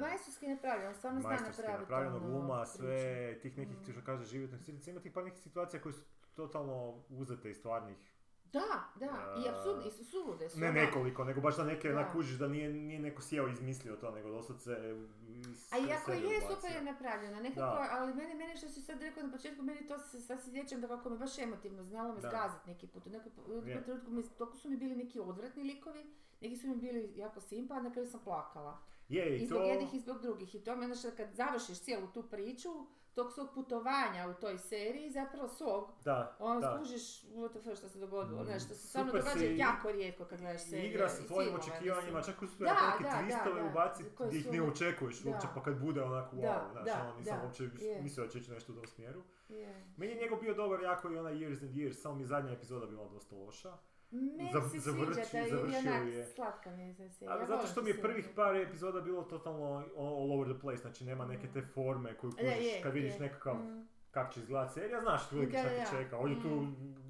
majstorski 0.00 0.48
napravljen, 0.48 0.88
on 0.88 0.94
stvarno 0.94 1.20
zna 1.20 1.28
Majstorski 1.28 1.62
napraviti 1.62 1.80
napravljeno, 1.82 2.16
ono, 2.16 2.26
gluma. 2.28 2.64
Sve, 2.68 3.38
tih 3.40 3.58
nekih, 3.58 3.76
što 3.92 4.00
kaže, 4.02 4.24
životnih 4.24 4.60
sredina, 4.60 4.82
ima 4.86 5.00
tih 5.00 5.12
par 5.12 5.24
nekih 5.24 5.42
situacija 5.42 5.82
koje 5.82 5.92
su 5.92 6.02
totalno 6.34 6.76
uzete 7.10 7.50
iz 7.50 7.56
stvarnih, 7.56 7.96
Da, 8.52 8.68
da, 8.96 9.06
i 9.38 9.48
A, 9.48 9.52
apsurdne, 9.52 9.86
i 9.86 9.90
su 9.90 10.04
sulude 10.04 10.48
su. 10.50 10.60
ne 10.60 10.72
nekoliko, 10.72 11.24
nego 11.24 11.40
baš 11.40 11.56
da 11.56 11.64
neke 11.64 11.88
Da. 11.88 11.94
onak 11.94 12.12
kužiš 12.12 12.38
da 12.38 12.48
nije, 12.48 12.68
nije 12.70 13.00
neko 13.00 13.22
sjeo 13.22 13.48
i 13.48 13.52
izmislio 13.52 13.96
to, 13.96 14.10
nego 14.10 14.30
doslovce 14.30 14.72
iz 15.28 15.72
A 15.72 15.78
iako 15.80 16.12
je 16.12 16.18
ubacio. 16.18 16.54
super 16.54 16.70
je 16.72 16.82
napravljeno, 16.82 17.40
nekako, 17.40 17.60
Da. 17.76 17.88
ali 17.90 18.14
mene, 18.14 18.34
mene 18.34 18.56
što 18.56 18.68
si 18.68 18.80
sad 18.82 19.02
rekao 19.02 19.22
na 19.22 19.32
početku, 19.32 19.62
meni 19.62 19.86
to 19.86 19.98
se 19.98 20.20
sad 20.20 20.42
se 20.42 20.50
sjećam 20.50 20.80
da 20.80 20.88
kako 20.88 21.10
me 21.10 21.18
baš 21.18 21.38
emotivno 21.38 21.82
znalo 21.82 22.14
me 22.14 22.20
Da. 22.20 22.28
zgazit 22.28 22.66
neki 22.66 22.86
put. 22.86 23.06
U 23.06 23.10
nekom 23.10 23.32
trenutku 23.82 24.10
mi, 24.10 24.22
toliko 24.28 24.56
su 24.56 24.70
mi 24.70 24.76
bili 24.76 24.96
neki 24.96 25.20
odvratni 25.20 25.62
likovi, 25.64 26.06
neki 26.40 26.56
su 26.56 26.68
mi 26.68 26.76
bili 26.76 27.12
jako 27.16 27.40
simpa, 27.40 27.74
a 27.74 27.82
na 27.82 27.92
kraju 27.92 28.08
sam 28.08 28.20
plakala. 28.20 28.78
Je, 29.08 29.30
I 29.30 29.42
i 29.42 29.46
zbog 29.46 29.58
to... 29.58 29.64
jednih 29.64 29.94
i 29.94 30.00
zbog 30.00 30.20
drugih. 30.20 30.54
I 30.54 30.60
to 30.60 30.76
mi 30.76 30.82
je 30.82 30.86
ono 30.86 31.16
kad 31.16 31.28
završiš 31.32 31.80
cijelu 31.80 32.06
tu 32.06 32.22
priču, 32.22 32.68
tog 33.14 33.32
svog 33.32 33.48
putovanja 33.54 34.28
u 34.28 34.34
toj 34.34 34.58
seriji, 34.58 35.10
zapravo 35.10 35.48
svog, 35.48 35.90
Da, 36.04 36.36
on 36.38 36.60
da. 36.60 36.74
skužiš 36.74 37.22
what 37.24 37.76
što 37.76 37.88
se 37.88 37.98
dogodilo. 37.98 38.42
Mm. 38.42 38.44
Znaš, 38.44 38.64
što 38.64 38.74
se 38.74 38.88
stvarno 38.88 39.10
Super 39.10 39.22
događa 39.22 39.38
si- 39.40 39.56
jako 39.56 39.92
rijetko 39.92 40.24
kad 40.24 40.40
gledaš 40.40 40.62
serije. 40.62 40.90
Igra 40.90 41.08
sa 41.08 41.26
tvojim 41.26 41.54
očekivanjima, 41.54 42.22
čak 42.22 42.42
uz 42.42 42.50
Da, 42.58 42.64
neke 42.90 43.04
twistove 43.04 43.70
ubaciti 43.70 44.10
gdje 44.18 44.38
ih 44.38 44.44
su 44.44 44.52
ne 44.52 44.62
ono- 44.62 44.72
očekuješ 44.72 45.24
uopće, 45.24 45.46
pa 45.54 45.62
kad 45.62 45.78
bude 45.78 46.02
onako 46.02 46.36
wow, 46.36 46.40
Da, 46.42 46.68
znaš, 46.72 46.84
da, 46.86 47.02
ono, 47.04 47.18
nisam 47.18 47.40
uopće 47.44 47.64
je. 47.80 48.02
mislio 48.02 48.26
da 48.26 48.32
će 48.32 48.38
ići 48.38 48.50
nešto 48.50 48.72
u 48.72 48.76
tom 48.76 48.86
smjeru. 48.86 49.22
Je. 49.48 49.86
Meni 49.96 50.12
je 50.12 50.20
njegov 50.20 50.40
bio 50.40 50.54
dobar 50.54 50.80
jako 50.82 51.10
i 51.10 51.16
ona 51.16 51.30
Years 51.30 51.62
and 51.62 51.74
Years, 51.74 51.92
samo 51.92 52.14
mi 52.14 52.22
je 52.22 52.26
zadnja 52.26 52.52
epizoda 52.52 52.86
bila 52.86 53.08
dosta 53.08 53.36
loša. 53.36 53.76
Meni 54.10 54.50
Zav- 54.52 54.62
se 54.62 54.80
sviđa, 54.80 54.94
je 55.34 55.50
završio 55.50 55.78
onak 55.92 56.08
je. 56.08 56.24
slatka 56.26 56.70
mi 56.70 56.82
je 56.82 56.94
seriju. 57.10 57.30
Ali 57.30 57.42
Ja 57.42 57.46
zato 57.46 57.66
što 57.66 57.82
mi 57.82 57.90
je 57.90 58.00
prvih 58.00 58.28
par 58.36 58.56
epizoda 58.56 59.00
bilo 59.00 59.22
totalno 59.24 59.64
all 59.96 60.32
over 60.32 60.48
the 60.48 60.60
place, 60.60 60.80
znači 60.80 61.04
nema 61.04 61.26
neke 61.26 61.48
te 61.48 61.62
forme 61.64 62.14
koju 62.14 62.30
Da, 62.30 62.36
kužiš 62.38 62.66
je, 62.66 62.82
kad 62.82 62.92
vidiš 62.94 63.12
je. 63.12 63.20
nekakav 63.20 63.54
Mm. 63.56 63.88
kak 64.10 64.32
će 64.32 64.40
izgledat 64.40 64.72
serija, 64.74 65.00
znaš 65.00 65.22
otprilike 65.24 65.52
Da, 65.52 65.58
šta 65.58 65.68
da, 65.68 65.74
te 65.74 65.96
da. 65.96 65.98
čeka. 65.98 66.16
Ovdje 66.16 66.36
tu 66.36 66.48
Mm. 66.48 67.08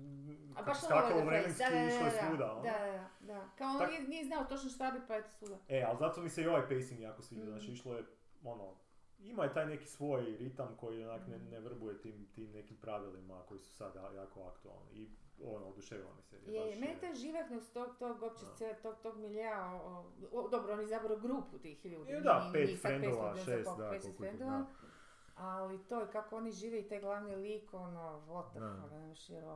A 0.57 0.63
baš 0.63 0.79
the 0.81 1.21
vremenski 1.21 1.63
da, 1.65 1.71
da, 1.71 1.85
išlo 1.85 1.99
je 1.99 2.11
da, 2.11 2.17
da, 2.17 2.27
svuda. 2.27 2.53
ono. 2.53 2.63
Da, 2.63 2.71
da, 2.71 2.93
da, 3.23 3.35
da. 3.35 3.49
Kao 3.51 3.69
on 3.69 3.79
Tak- 3.79 3.91
nije, 3.91 4.03
nije 4.03 4.25
znao 4.25 4.45
točno 4.45 4.71
šta 4.71 4.91
bi, 4.91 5.01
pa 5.09 5.15
je 5.15 5.23
svuda. 5.31 5.57
E, 5.69 5.83
ali 5.83 5.97
zato 5.99 6.21
mi 6.21 6.29
se 6.29 6.43
i 6.43 6.47
ovaj 6.47 6.63
pacing 6.63 7.01
jako 7.01 7.23
sviđa, 7.23 7.43
Mm. 7.43 7.47
znači 7.47 7.67
išlo 7.69 7.95
je, 7.95 8.05
ono, 8.45 8.75
ima 9.21 9.45
je 9.45 9.53
taj 9.53 9.67
neki 9.67 9.87
svoj 9.87 10.23
ritam 10.33 10.77
koji 10.77 11.05
onak 11.05 11.27
ne, 11.27 11.37
Mm. 11.39 11.49
ne 11.51 11.61
vrbuje 11.61 11.99
tim, 11.99 12.27
tim 12.27 12.51
nekim 12.51 12.77
pravilima 12.77 13.43
koji 13.43 13.61
su 13.61 13.73
sad 13.73 13.95
ja- 13.95 14.13
jako 14.13 14.43
aktualni 14.45 14.91
i 14.93 15.09
ono, 15.47 15.67
oduševila 15.67 16.11
me 16.13 16.23
serija. 16.23 16.53
Je, 16.55 16.71
je, 16.71 16.77
meni 16.77 17.01
ta 17.01 17.15
živahnost 17.15 17.73
tog, 17.73 17.97
tog, 17.99 18.23
uopće 18.23 18.45
Da. 18.45 18.53
cijel- 18.55 18.83
tog, 18.83 18.95
tog 18.99 19.17
milija, 19.17 19.73
o, 19.75 20.05
o, 20.33 20.49
dobro, 20.49 20.73
oni 20.73 20.87
zapravo 20.87 21.17
grupu 21.17 21.59
tih 21.59 21.85
ljudi. 21.85 22.13
Je, 22.13 22.21
da, 22.21 22.41
nije- 22.41 22.53
pet 22.53 22.67
nije 22.67 22.77
sad 22.77 22.91
frendova, 22.91 23.25
500, 23.25 23.37
ne 23.37 23.43
znam 23.43 23.57
šest, 23.57 23.69
da, 23.69 23.89
koliko 23.89 24.09
ih, 24.09 24.17
frendova. 24.17 24.67
Ali 25.37 25.79
to 25.81 26.01
je 26.01 26.07
kako 26.09 26.37
oni 26.37 26.51
žive 26.53 26.79
i 26.79 26.89
taj 26.89 27.01
glavni 27.01 27.37
lik, 27.37 27.75
ono, 27.75 28.23
what 28.23 28.51
the 28.51 28.59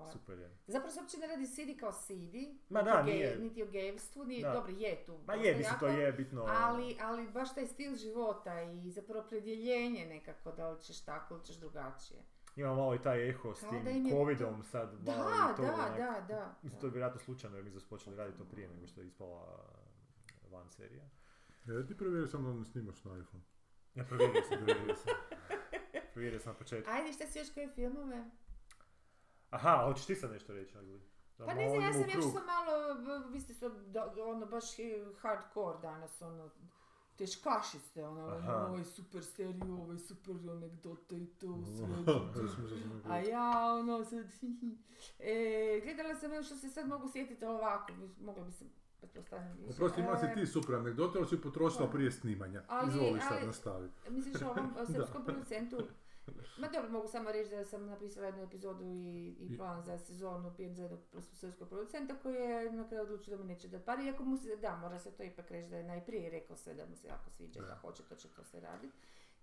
fuck. 0.02 0.12
Super 0.12 0.38
je. 0.38 0.50
Zapravo 0.66 0.90
se 0.90 1.00
uopće 1.00 1.18
ne 1.18 1.26
radi 1.26 1.46
Sidi 1.46 1.76
kao 1.76 1.92
Sidi, 1.92 2.58
Ma 2.68 2.82
da, 2.82 2.92
o 2.92 2.98
gej- 2.98 3.04
nije. 3.04 3.38
niti 3.38 3.62
o 3.62 3.66
gejevstvu, 3.66 4.24
nije, 4.24 4.42
Da. 4.42 4.52
dobro, 4.52 4.72
je 4.72 5.04
tu. 5.04 5.18
Ma 5.26 5.34
je, 5.34 5.54
mislim, 5.54 5.78
to 5.80 5.86
je 5.88 6.12
bitno. 6.12 6.46
Ali, 6.50 6.96
ali 7.02 7.28
baš 7.28 7.54
taj 7.54 7.66
stil 7.66 7.94
života 7.94 8.62
i 8.62 8.90
zapravo 8.90 9.20
opredjeljenje 9.20 10.06
nekako 10.06 10.52
da 10.52 10.70
li 10.70 10.82
ćeš 10.82 11.00
tako 11.00 11.34
ili 11.34 11.44
ćeš 11.44 11.56
drugačije. 11.56 12.20
Ima 12.56 12.74
malo 12.74 12.94
i 12.94 12.98
taj 12.98 13.28
eho 13.30 13.54
s 13.54 13.60
tim 13.60 13.84
da 13.84 14.10
covidom 14.10 14.62
sad 14.62 14.94
Da, 14.94 15.12
malo 15.12 15.52
i 15.52 15.56
to 15.56 15.62
da, 15.62 15.68
onak- 15.68 15.96
da, 15.96 16.24
da. 16.28 16.54
Mislim, 16.62 16.80
to 16.80 16.86
je 16.86 16.90
vjerojatno 16.90 17.20
slučajno 17.20 17.56
jer 17.56 17.64
mi 17.64 17.70
smo 17.70 17.80
počeli 17.88 18.16
raditi 18.16 18.38
to 18.38 18.44
prije 18.44 18.68
nego 18.68 18.86
što 18.86 19.00
je 19.00 19.06
ispala 19.06 19.58
uh, 20.44 20.52
van 20.52 20.70
serija. 20.70 21.04
E, 21.64 21.86
ti 21.86 21.96
provjerio 21.96 22.26
sam 22.26 22.44
da 22.44 22.52
ne 22.52 22.64
snimaš 22.64 23.04
na 23.04 23.18
iPhone. 23.18 23.42
Ja 23.94 24.04
provjerio 24.04 24.42
sam, 24.42 24.56
provjerio 24.56 24.96
sam. 24.96 25.12
Provjerio 26.12 26.40
sam 26.40 26.52
na 26.52 26.58
početku. 26.58 26.90
Ajde, 26.90 27.12
šta 27.12 27.26
si 27.26 27.38
još 27.38 27.50
koje 27.50 27.68
filmove? 27.68 28.24
Aha, 29.50 29.84
hoćeš 29.84 30.06
ti 30.06 30.14
sad 30.14 30.30
nešto 30.30 30.52
reći, 30.52 30.78
Agli? 30.78 31.00
Da 31.38 31.46
Pa 31.46 31.54
ne 31.54 31.68
znam, 31.68 31.82
ja 31.82 31.92
sam 31.92 32.22
sam 32.22 32.46
malo, 32.46 32.94
vi 33.30 33.40
ste 33.40 33.54
sad, 33.54 33.72
do- 33.86 34.12
ono, 34.18 34.46
baš 34.46 34.64
hardcore 35.18 35.78
danas, 35.78 36.22
ono, 36.22 36.50
teškaši 37.22 37.78
ste, 37.78 38.06
ono, 38.06 38.22
ovo 38.66 38.78
je 38.78 38.84
super 38.84 39.24
seriju, 39.24 39.74
ovo 39.74 39.92
je 39.92 39.98
super 39.98 40.34
anegdote 40.50 41.16
i 41.16 41.26
to, 41.26 41.64
sve. 41.66 42.14
A 43.12 43.18
ja, 43.18 43.74
ono, 43.74 44.04
sad, 44.04 44.18
e, 45.18 45.80
gledala 45.84 46.14
sam 46.14 46.32
još 46.32 46.46
što 46.46 46.56
se 46.56 46.68
sad 46.68 46.88
mogu 46.88 47.08
sjetiti 47.08 47.44
ovako, 47.44 47.92
mogla 48.20 48.44
bi 48.44 48.52
se. 48.52 48.64
Oprosti, 49.70 50.00
ima 50.00 50.18
si 50.18 50.26
E, 50.26 50.34
ti 50.34 50.46
super 50.46 50.74
anegdote, 50.74 51.18
ali 51.18 51.26
si 51.28 51.40
potrošila 51.40 51.90
prije 51.90 52.10
snimanja. 52.12 52.62
Ali- 52.68 52.88
Izvoli 52.88 53.20
sad, 53.20 53.46
nastavi. 53.46 53.90
Misliš 54.10 54.42
o 54.42 54.48
ovom 54.48 54.74
srpskom 54.94 55.24
producentu? 55.24 55.76
Ma 56.58 56.68
dobro, 56.68 56.90
mogu 56.90 57.08
samo 57.08 57.32
reći 57.32 57.50
da 57.50 57.64
sam 57.64 57.86
napisala 57.86 58.26
jednu 58.26 58.42
epizodu 58.42 58.84
i, 58.84 59.36
i 59.40 59.56
plan 59.56 59.82
za 59.82 59.98
sezonu 59.98 60.52
jednog 60.58 61.00
srpskog 61.32 61.68
producenta 61.68 62.14
koji 62.14 62.34
je 62.34 62.72
na 62.72 62.88
kraju 62.88 63.02
odlučio 63.02 63.36
da 63.36 63.42
mi 63.42 63.48
neće 63.48 63.68
dati 63.68 63.84
pari, 63.84 64.04
iako 64.04 64.24
mu 64.24 64.36
se, 64.36 64.56
da, 64.56 64.76
mora 64.76 64.98
se 64.98 65.10
to 65.10 65.22
ipak 65.22 65.50
reći 65.50 65.68
da 65.68 65.76
je 65.76 65.84
najprije 65.84 66.30
rekao 66.30 66.56
sve 66.56 66.74
da 66.74 66.86
mu 66.86 66.96
se 66.96 67.08
jako 67.08 67.30
sviđa 67.30 67.60
da 67.60 67.66
Da. 67.66 67.74
hoće, 67.74 68.02
to 68.02 68.14
će 68.16 68.28
to 68.28 68.44
se 68.44 68.60
raditi. 68.60 68.94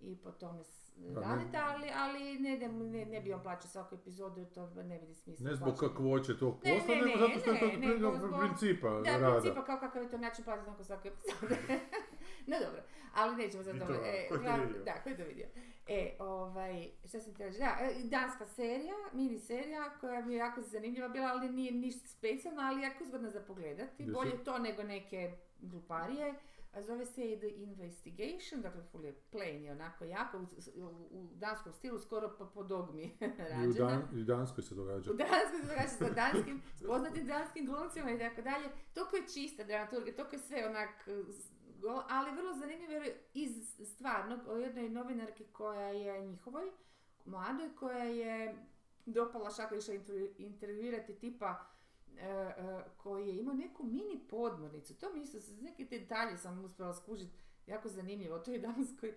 I 0.02 0.16
po 0.16 0.32
tome 0.32 0.64
Da, 0.98 1.20
ne- 1.20 1.26
radite, 1.28 1.58
ali, 1.60 1.88
ali 1.96 2.40
ne, 2.40 2.58
ne, 2.58 2.68
ne, 2.70 3.06
ne 3.06 3.22
bi 3.22 3.34
on 3.34 3.44
plaćao 3.44 3.68
svaku 3.68 3.96
epizodu 3.96 4.40
jer 4.40 4.50
to 4.50 4.70
ne 4.76 5.00
vidi 5.00 5.16
smisla. 5.16 5.50
Ne 5.50 5.56
zbog 5.56 5.76
kakvoće 5.78 6.38
tog 6.38 6.56
Ne, 6.64 6.74
posla, 6.74 6.96
ne, 6.96 7.02
nego 7.02 7.20
ne, 7.20 7.28
zato 7.28 7.40
što 7.40 7.50
je 7.52 7.56
ne, 7.56 7.60
to 7.82 7.88
nego 7.88 8.10
pri- 8.10 8.18
zbog- 8.20 8.40
principa 8.40 8.90
Da, 8.90 9.12
rada. 9.12 9.32
principa 9.32 9.66
kao 9.66 9.80
kakav 9.80 10.04
je 10.04 10.10
to 10.10 10.18
način 10.18 10.46
platiti 10.46 10.70
nakon 10.70 10.86
svake 10.86 11.08
epizode. 11.10 11.56
no 12.48 12.56
dobro, 12.60 12.82
ali 13.14 13.36
nećemo 13.36 13.64
za 13.64 13.72
to. 13.74 13.94
E? 13.96 14.28
Da, 14.86 15.04
ko 15.04 15.10
je 15.10 15.18
to 15.18 15.24
vidio? 15.24 15.48
E, 15.90 16.16
ovaj, 16.20 16.90
šta 17.08 17.20
sam 17.20 17.34
ti 17.34 17.44
reći? 17.44 17.60
Da, 17.60 17.78
e, 17.82 18.04
danska 18.04 18.46
serija, 18.46 18.96
mini 19.14 19.40
serija 19.40 19.90
koja 20.02 20.22
mi 20.26 20.34
je 20.34 20.38
jako 20.38 20.62
zanimljiva 20.62 21.10
bila, 21.10 21.28
ali 21.28 21.50
nije 21.50 21.72
ništa 21.72 22.08
specijalno, 22.08 22.62
ali 22.62 22.82
jako 22.82 23.06
zgodna 23.06 23.30
za 23.30 23.40
pogledati. 23.40 24.04
Jesi? 24.04 24.12
Bolje 24.12 24.44
to 24.44 24.60
nego 24.60 24.84
neke 24.84 25.32
gluparije. 25.60 26.34
A 26.74 26.82
zove 26.82 27.06
se 27.06 27.38
The 27.38 27.48
Investigation, 27.50 28.62
dakle 28.62 28.84
full 28.92 29.06
je 29.06 29.14
plain 29.32 29.64
je 29.64 29.72
onako 29.72 30.06
jako, 30.06 30.38
u, 30.76 30.86
u- 31.12 31.30
danskom 31.36 31.74
stilu 31.74 32.00
skoro 32.00 32.36
po, 32.38 32.46
po 32.46 32.64
dogmi 32.64 33.04
I 33.22 33.26
u, 33.26 33.32
rađena. 33.50 33.88
Dan, 33.90 34.08
i 34.14 34.22
u 34.22 34.24
Danskoj 34.26 34.64
se 34.64 34.76
događa. 34.76 35.12
U 35.12 35.14
Danskoj 35.14 35.60
se 35.62 35.68
događa 35.68 35.88
sa 35.88 36.10
danskim, 36.10 36.62
s 36.76 36.84
poznatim 36.86 37.28
danskim 37.28 37.66
glumcima 37.66 38.12
i 38.12 38.20
tako 38.20 38.42
dalje. 38.42 38.70
Toliko 38.94 39.16
je 39.16 39.28
čista 39.34 39.64
dramaturgija, 39.64 40.16
toliko 40.16 40.36
je 40.36 40.40
sve 40.40 40.68
onak, 40.68 40.90
ali 42.10 42.32
vrlo 42.32 42.54
zanimljivo 42.54 42.92
jer 42.94 43.14
iz 43.34 43.52
stvarnog 43.86 44.40
o 44.48 44.54
jednoj 44.54 44.90
novinarki 44.90 45.44
koja 45.44 45.82
je 45.82 46.22
njihovoj, 46.22 46.72
mladoj, 47.26 47.76
koja 47.76 48.04
je 48.04 48.56
dopala 49.06 49.50
šaka 49.52 49.76
išla 49.76 49.94
intervju- 49.94 50.34
intervjuirati 50.38 51.14
tipa 51.16 51.66
e, 52.18 52.26
e, 52.26 52.54
koji 52.98 53.28
je 53.28 53.38
imao 53.38 53.54
neku 53.54 53.84
mini 53.84 54.20
podmornicu. 54.30 54.96
To 54.96 55.14
mi 55.14 55.22
isto, 55.22 55.38
neke 55.62 55.86
detalje 55.86 56.38
sam 56.38 56.66
uspjela 56.66 56.94
skužiti, 56.94 57.32
jako 57.68 57.90
zanimljivo. 57.90 58.40
To 58.40 58.52
je 58.52 58.60
danskoj, 58.60 59.14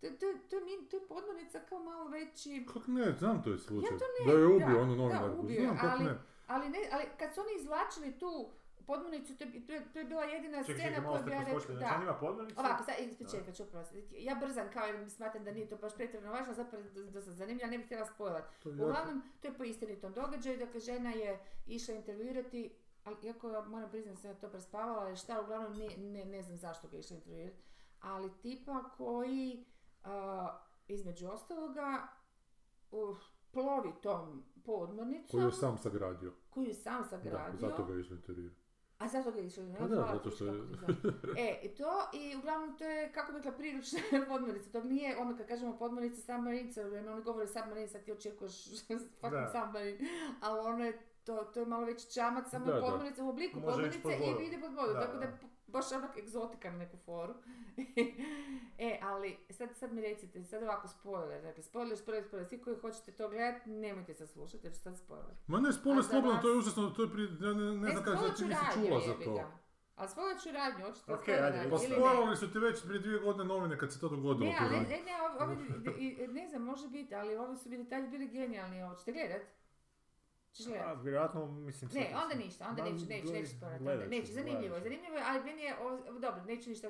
to, 0.00 0.06
to, 0.10 0.26
to, 0.50 0.56
je 0.56 0.88
to 0.90 0.96
je 0.96 1.06
podmornica 1.08 1.60
kao 1.60 1.78
malo 1.80 2.08
veći, 2.08 2.66
Kako 2.66 2.90
ne, 2.90 3.12
znam 3.12 3.42
to 3.42 3.50
je 3.50 3.58
slučaj. 3.58 3.92
Ja 3.92 3.98
to 3.98 4.04
ne, 4.20 4.32
da 4.32 4.38
je 4.38 4.46
ubio 4.46 4.66
da, 4.68 4.80
onu 4.80 4.92
da, 4.92 5.02
novinarku. 5.02 5.40
ubio 5.40 5.54
je, 5.54 5.60
znam, 5.62 5.76
kako 5.76 5.92
ali- 5.92 6.04
ne. 6.04 6.18
ali, 6.46 6.68
ne, 6.68 6.78
ali 6.92 7.04
kad 7.18 7.34
su 7.34 7.40
oni 7.40 7.50
izvlačili 7.56 8.18
tu 8.18 8.50
podmornicu, 8.86 9.36
to 9.36 9.44
je, 9.44 9.66
to 9.92 9.98
je, 9.98 10.04
bila 10.04 10.24
jedina 10.24 10.62
Čekaj, 10.64 10.74
scena 10.74 11.08
koju 11.08 11.16
ste 11.18 11.24
bi 11.24 11.30
ja 11.30 11.38
rekla. 11.44 11.60
Znači, 11.60 11.78
da. 11.78 12.00
ima 12.02 12.14
podmornicu? 12.14 12.60
Ovako, 12.60 12.84
sad 12.84 12.94
ispričajte, 13.00 13.52
ću 13.52 13.62
oprostiti. 13.62 14.24
Ja 14.24 14.34
brzam 14.34 14.70
kao 14.72 14.86
jer 14.86 15.10
smatram 15.10 15.44
da 15.44 15.50
nije 15.52 15.68
to 15.68 15.76
baš 15.76 15.94
pretjerano 15.94 16.32
važno, 16.32 16.54
zapravo 16.54 16.84
da, 16.94 17.02
da 17.02 17.22
sam 17.22 17.32
zanimljiva, 17.32 17.70
ne 17.70 17.78
bih 17.78 17.86
htjela 17.86 18.06
spojlat. 18.06 18.44
Uglavnom, 18.64 19.22
to 19.40 19.48
je 19.48 19.54
po 19.54 19.64
istinitom 19.64 20.12
događaju, 20.12 20.58
dakle 20.58 20.80
žena 20.80 21.10
je 21.10 21.38
išla 21.66 21.94
intervjuirati, 21.94 22.74
ali 23.04 23.16
iako 23.22 23.50
ja 23.50 23.60
moram 23.62 23.90
priznati 23.90 24.16
da 24.16 24.22
sam 24.22 24.40
to 24.40 24.48
prespavala, 24.48 25.08
jer 25.08 25.18
šta, 25.18 25.40
uglavnom 25.40 25.72
ne, 25.72 25.88
ne, 25.96 26.24
ne 26.24 26.42
znam 26.42 26.56
zašto 26.56 26.88
ga 26.88 26.96
je 26.96 27.00
išla 27.00 27.16
intervjuirati, 27.16 27.62
ali 28.00 28.30
tipa 28.42 28.90
koji, 28.96 29.64
a, 30.04 30.58
između 30.88 31.28
ostaloga, 31.28 32.08
uh, 32.90 33.16
plovi 33.52 33.92
tom 34.02 34.44
podmornicom, 34.64 35.30
Koju 35.30 35.46
je 35.46 35.52
sam 35.52 35.78
sagradio. 35.78 36.32
koju 36.50 36.66
je 36.66 36.74
sam 36.74 37.02
Da, 37.02 37.08
sagradio. 37.08 37.60
zato 37.60 37.84
ga 37.84 37.94
je 37.94 38.00
intervjuirati. 38.10 38.63
A 38.98 39.08
zato 39.08 39.30
ga 39.30 39.40
ne? 39.40 39.76
Pa 39.78 39.86
da, 39.86 40.08
zato 40.12 40.30
što 40.30 40.44
je-. 40.44 40.62
E, 41.38 41.60
i 41.62 41.68
to, 41.68 42.08
i 42.12 42.36
uglavnom 42.36 42.78
to 42.78 42.84
je, 42.84 43.12
kako 43.12 43.32
bi 43.32 43.38
rekla, 43.38 43.52
priručna 43.52 43.98
podmornica. 44.28 44.70
To 44.70 44.84
nije, 44.84 45.16
ono 45.16 45.36
kad 45.36 45.46
kažemo 45.46 45.78
podmornica, 45.78 46.20
submarinica, 46.20 46.80
jer 46.80 47.08
oni 47.08 47.22
govore 47.22 47.46
submarine, 47.46 47.88
sad 47.88 48.04
ti 48.04 48.12
očekuješ 48.12 48.64
fucking 49.20 49.48
submarine, 49.52 49.98
ali 50.40 50.60
ono 50.60 50.84
je, 50.84 50.98
to, 51.24 51.44
to 51.44 51.60
je 51.60 51.66
malo 51.66 51.84
veći 51.84 52.12
čamac, 52.12 52.50
samo 52.50 52.66
Da, 52.66 52.72
da. 52.72 52.80
podmornica 52.80 53.24
u 53.24 53.28
obliku 53.28 53.60
Može 53.60 53.72
podmornice 53.72 54.42
i 54.42 54.46
ide 54.46 54.60
pod 54.60 54.74
vodu, 54.74 54.92
tako 54.92 55.16
da 55.16 55.53
baš 55.74 55.92
onak 55.92 56.16
egzotika 56.18 56.70
na 56.70 56.78
neku 56.78 56.96
foru. 56.98 57.34
e, 58.78 58.98
ali 59.02 59.36
sad, 59.50 59.68
sad 59.74 59.92
mi 59.92 60.02
recite, 60.02 60.44
sad 60.44 60.62
ovako 60.62 60.88
spoiler, 60.88 61.42
dakle 61.42 61.62
spoiler, 61.62 61.98
spoiler, 61.98 62.24
spoiler, 62.24 62.46
svi 62.46 62.58
koji 62.58 62.76
hoćete 62.76 63.12
to 63.12 63.28
gledati, 63.28 63.70
nemojte 63.70 64.14
sad 64.14 64.28
slušati, 64.28 64.66
jer 64.66 64.74
ću 64.74 64.80
sad 64.80 64.98
spoiler. 64.98 65.34
Ma 65.46 65.60
ne, 65.60 65.68
A 65.68 65.72
spole 65.72 65.96
za 65.96 66.02
slobodno, 66.02 66.32
vas- 66.32 66.42
to 66.42 66.48
je 66.48 66.58
užasno, 66.58 66.90
to 66.90 67.02
je 67.02 67.10
pri... 67.10 67.22
Ja 67.22 67.52
ne, 67.54 67.72
ne 67.76 67.90
znam 67.90 68.04
kako, 68.04 68.16
spoiler 68.16 68.36
ti 68.36 68.44
nisi 68.44 68.64
čula 68.88 69.00
za 69.00 69.14
to. 69.24 69.34
ga. 69.34 69.50
Ali 69.96 70.08
spoiler 70.08 70.36
ću 70.38 70.50
radnju, 70.52 70.84
hoćete 70.84 71.12
Ok, 71.14 71.22
spoiler 71.22 71.44
ajde, 71.44 71.58
Pa 71.60 71.64
reci. 71.66 71.84
ili 71.84 71.90
ne? 71.90 71.96
spoilovali 71.98 72.36
su 72.36 72.52
ti 72.52 72.58
već 72.58 72.82
prije 72.84 73.00
dvije 73.00 73.18
godine 73.18 73.44
novine 73.44 73.78
kad 73.78 73.92
se 73.92 74.00
to 74.00 74.08
dogodilo. 74.08 74.46
Ne, 74.46 74.56
ali 74.60 74.70
ne, 74.72 75.00
ne, 75.00 75.12
ovi- 75.40 76.28
ne 76.28 76.48
znam, 76.48 76.62
može 76.62 76.88
biti, 76.88 77.14
ali 77.14 77.36
ovi 77.36 77.56
su 77.56 77.68
bili 77.68 77.84
detalji 77.84 78.08
bili 78.08 78.28
genijalni, 78.28 78.80
hoćete 78.82 79.12
gledat? 79.12 79.42
Ćeš 80.54 80.66
A, 80.66 80.70
gledat? 80.70 81.02
vjerojatno, 81.02 81.46
mislim... 81.46 81.90
Ne, 81.94 82.02
sad- 82.02 82.22
onda 82.22 82.34
ništa, 82.34 82.66
onda 82.68 82.84
neću, 82.84 83.04
neću, 83.08 83.32
neću 83.32 83.50
gledat 83.60 83.80
onda 83.80 84.04
ću, 84.04 84.10
neću, 84.10 84.32
zanimljivo 84.32 84.80
zanimljivo 84.80 85.16
je, 85.16 85.22
ali 85.26 85.44
meni 85.44 85.62
je, 85.62 85.76
o- 85.78 86.18
dobro, 86.18 86.42
neću 86.44 86.70
ništa, 86.70 86.88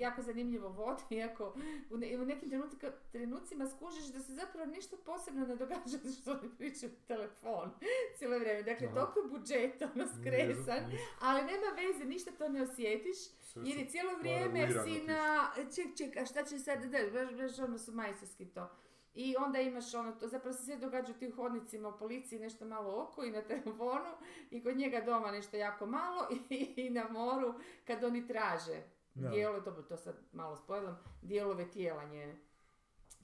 jako 0.00 0.22
zanimljivo 0.22 0.68
vodi, 0.68 1.02
iako 1.10 1.54
u, 1.90 1.96
ne- 1.96 2.18
u 2.18 2.24
nekim 2.24 2.48
trenutka, 2.48 2.90
trenucima 3.12 3.66
skužiš 3.66 4.04
da 4.06 4.20
se 4.20 4.32
zapravo 4.32 4.66
ništa 4.66 4.96
posebno 4.98 5.46
ne 5.46 5.56
događa 5.56 5.98
što 6.20 6.30
oni 6.32 6.48
pričaju 6.58 6.92
telefon 7.06 7.70
cijelo 8.16 8.38
vrijeme, 8.38 8.62
dakle, 8.62 8.86
Aha. 8.86 8.94
toliko 8.96 9.28
budžet, 9.30 9.82
ono, 9.84 10.04
skresan, 10.10 10.82
ali 11.20 11.40
nema 11.42 11.66
veze, 11.76 12.04
ništa 12.04 12.30
to 12.30 12.48
ne 12.48 12.62
osjetiš, 12.62 13.16
Sve 13.42 13.62
jer 13.64 13.78
je 13.78 13.86
cijelo 13.86 14.12
vrijeme 14.14 14.68
si 14.84 15.02
na, 15.02 15.50
ček, 15.74 15.96
ček, 15.96 16.16
a 16.16 16.26
šta 16.26 16.44
će 16.44 16.58
sad, 16.58 16.84
da, 16.84 16.98
baš, 17.12 17.34
baš 17.34 17.58
ono 17.58 17.78
su 17.78 17.92
majstorski 17.92 18.46
to. 18.46 18.70
I 19.14 19.34
onda 19.38 19.60
imaš 19.60 19.94
ono, 19.94 20.12
to 20.12 20.28
zapravo 20.28 20.56
se 20.56 20.62
sve 20.64 20.76
događa 20.76 21.12
u 21.12 21.18
tim 21.18 21.32
hodnicima 21.36 21.88
u 21.88 21.98
policiji 21.98 22.38
nešto 22.38 22.64
malo 22.64 23.02
oko 23.02 23.24
i 23.24 23.30
na 23.30 23.42
telefonu 23.42 24.10
i 24.50 24.62
kod 24.62 24.76
njega 24.76 25.00
doma 25.00 25.30
nešto 25.30 25.56
jako 25.56 25.86
malo 25.86 26.28
i, 26.50 26.74
i 26.76 26.90
na 26.90 27.08
moru 27.08 27.54
kad 27.84 28.04
oni 28.04 28.26
traže 28.26 28.82
Da. 29.14 29.28
dijelove, 29.28 29.64
to, 29.64 29.70
to 29.70 29.96
sad 29.96 30.16
malo 30.32 30.56
spojlam, 30.56 30.98
dijelove 31.22 31.70
tijela 31.70 32.04
njene. 32.04 32.36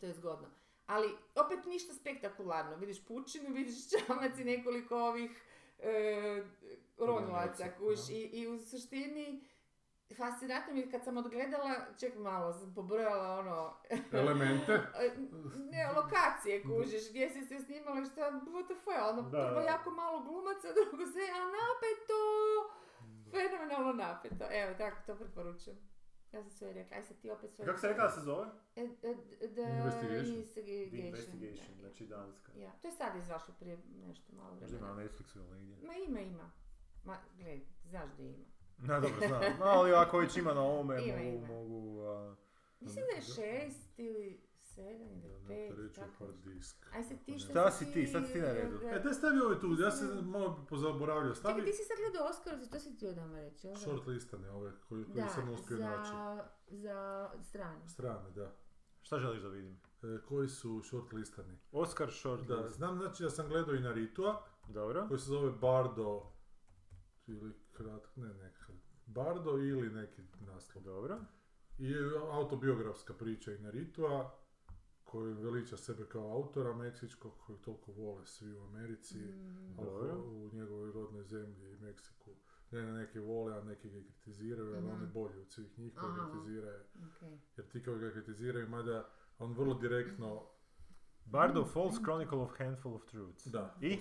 To 0.01 0.07
je 0.07 0.13
zgodno. 0.13 0.49
Ali 0.87 1.09
opet 1.35 1.65
ništa 1.67 1.95
spektakularno. 1.95 2.77
Vidiš 2.77 3.05
pučinu, 3.07 3.55
vidiš 3.59 3.91
čamac 3.91 4.39
i 4.39 4.45
nekoliko 4.45 4.97
ovih 4.97 5.31
e, 5.79 6.43
Ronilaca, 6.99 7.65
kuš. 7.79 8.09
I, 8.11 8.21
I 8.23 8.49
u 8.49 8.59
suštini 8.59 9.45
fascinantno 10.15 10.75
mi 10.75 10.91
kad 10.91 11.05
sam 11.05 11.17
odgledala, 11.17 11.75
ček 12.01 12.17
malo, 12.19 12.53
sam 12.53 12.75
pobrojala 12.75 13.39
ono, 13.39 13.77
Elemente. 14.13 14.73
E, 15.03 15.11
ne, 15.71 15.93
lokacije 15.97 16.63
kužiš, 16.63 17.11
gdje 17.11 17.31
si 17.31 17.45
se 17.47 17.59
snimali, 17.59 18.07
šta, 18.07 18.21
what 18.31 18.65
the 18.65 18.75
fuck, 18.85 18.99
ono, 19.13 19.23
Da, 19.23 19.47
prvo 19.49 19.61
da. 19.61 19.67
jako 19.67 19.91
malo 19.91 20.21
glumaca, 20.21 20.69
drugo 20.77 21.07
sve, 21.13 21.23
a 21.23 21.41
napeto, 21.57 22.21
fenomenalno 23.31 23.93
napeto, 23.93 24.45
evo, 24.51 24.75
tako 24.79 24.97
to 25.07 25.17
preporučujem. 25.17 25.79
Ja 26.33 26.43
sam 26.43 26.51
sve 26.51 26.73
rekla, 26.73 26.97
aj 26.97 27.03
sad 27.03 27.17
ti 27.21 27.31
opet 27.31 27.55
sve... 27.55 27.65
Kako 27.67 27.79
se 27.79 27.89
rekla 27.89 28.05
da 28.05 28.11
se 28.11 28.21
zove? 28.21 28.47
E, 28.77 28.83
e, 28.83 29.15
The 29.55 29.63
Investigation. 29.63 30.35
Investigation. 30.35 30.91
The 30.91 30.99
Investigation, 30.99 31.75
da. 31.77 31.81
znači 31.81 32.07
danska. 32.07 32.53
Ja, 32.57 32.71
to 32.83 32.89
je 32.89 32.93
sad 32.93 33.17
izašlo 33.17 33.55
prije 33.61 33.79
nešto 34.07 34.33
malo 34.37 34.51
Možda 34.51 34.67
ima 34.67 34.77
vremena. 34.79 34.95
na 34.95 35.03
Netflixu 35.03 35.37
ili 35.39 35.51
negdje. 35.51 35.87
Ma 35.89 35.95
ima, 35.95 36.21
ima. 36.21 36.51
Ma, 37.05 37.17
gledaj, 37.37 37.61
znaš 37.85 38.11
da 38.17 38.23
ima. 38.23 38.45
Na, 38.81 39.01
dobro, 39.01 39.17
znam. 39.29 39.43
Ali 39.63 39.93
ako 39.93 40.19
već 40.19 40.37
ima 40.37 40.55
na 40.55 40.61
ovome, 40.63 41.05
Ima, 41.05 41.17
mogu, 41.17 41.37
ima. 41.37 41.47
mogu... 41.47 42.03
a, 42.03 42.37
Mislim 42.81 43.05
da 43.07 43.17
je 43.17 43.23
šest 43.23 43.99
ili 43.99 44.41
sedam 44.65 45.23
ili 45.25 45.45
pet, 45.49 45.79
reći 45.79 45.95
tako. 45.95 46.25
hard 46.25 46.37
disk. 46.37 46.87
Aj 46.95 47.03
sad 47.03 47.25
ti 47.25 47.39
što 47.39 47.51
Šta 47.51 47.71
si 47.71 47.93
ti? 47.93 48.07
Sad 48.07 48.27
si 48.27 48.33
ti 48.33 48.39
na 48.39 48.53
redu. 48.53 48.77
E, 48.85 49.01
daj 49.01 49.15
stavi 49.15 49.41
ovaj 49.41 49.61
tu, 49.61 49.77
ja 49.81 49.91
se 49.91 50.05
malo 50.23 50.67
pozaboravljao. 50.69 51.35
Čekaj, 51.35 51.53
Stavi 51.53 51.65
ti 51.65 51.73
si 51.73 51.85
sad 51.85 51.97
gledao 51.99 52.29
Oscar, 52.29 52.71
to 52.73 52.79
si 52.81 52.97
ti 52.97 53.07
odama 53.07 53.41
reći, 53.41 53.67
da? 53.67 53.77
short 53.77 54.07
listane 54.07 54.51
ove 54.51 54.73
koji, 54.89 55.05
koji 55.05 55.15
Da, 55.15 55.29
sam 55.29 55.49
uspio 55.49 55.77
naći. 55.79 56.11
za, 56.11 56.45
za 56.69 57.31
stranu. 57.43 57.89
Strane, 57.89 58.31
da. 58.31 58.53
Šta 59.03 59.19
želiš 59.19 59.43
da 59.43 59.49
vidim? 59.49 59.81
E, 60.03 60.19
koji 60.29 60.49
su 60.49 60.83
short 60.83 61.13
listani. 61.13 61.59
Oscar 61.73 62.11
short 62.13 62.47
Da, 62.47 62.69
znam 62.69 62.99
znači 62.99 63.23
da 63.23 63.31
sam 63.31 63.49
gledao 63.49 63.75
i 63.75 63.81
Naritua, 63.81 64.43
Dobro. 64.69 65.09
koji 65.09 65.21
se 65.21 65.27
zove 65.27 65.51
Bardo, 65.51 66.33
ili 67.27 67.55
krat, 67.81 68.17
ne 68.17 68.29
nekakav, 68.35 68.75
Bardo 69.07 69.51
ili 69.51 69.91
neki 69.91 70.23
naslov. 70.43 70.85
Dobro. 70.85 71.19
I 71.79 71.95
autobiografska 72.31 73.15
priča 73.15 73.53
i 73.53 73.59
Naritua, 73.59 74.35
koji 75.05 75.35
veliča 75.35 75.77
sebe 75.77 76.07
kao 76.07 76.33
autora 76.33 76.73
meksičkog, 76.75 77.33
kojeg 77.39 77.61
toliko 77.61 77.93
vole 77.93 78.27
svi 78.27 78.53
u 78.53 78.63
Americi, 78.63 79.19
Mm, 79.19 79.79
a 79.79 79.83
u- 80.17 80.51
njegovoj 80.53 80.93
rodnoj 80.93 81.25
zemlji 81.25 81.71
i 81.71 81.77
Meksiku. 81.77 82.31
Ne, 82.71 82.83
ne, 82.83 82.93
neki 82.93 83.19
vole, 83.19 83.55
a 83.55 83.63
neki 83.63 83.91
ga 83.91 84.01
kritiziraju, 84.03 84.75
ali 84.77 84.87
on 84.87 85.01
je 85.01 85.07
bolji 85.07 85.39
od 85.39 85.51
svih 85.51 85.79
njih 85.79 85.95
koji 85.95 86.13
kritiziraju. 86.23 86.81
okej. 87.09 87.39
Jer 87.57 87.69
ti 87.69 87.83
koji 87.83 87.99
ga 88.01 88.11
kritiziraju, 88.11 88.69
mada 88.69 89.09
on 89.39 89.53
vrlo 89.53 89.75
direktno, 89.75 90.47
Bardo 91.31 91.65
False 91.65 91.99
Chronicle 91.99 92.39
of 92.39 92.51
Handful 92.59 92.95
of 92.95 93.05
Truths. 93.05 93.47
da, 93.47 93.75
I? 93.81 93.99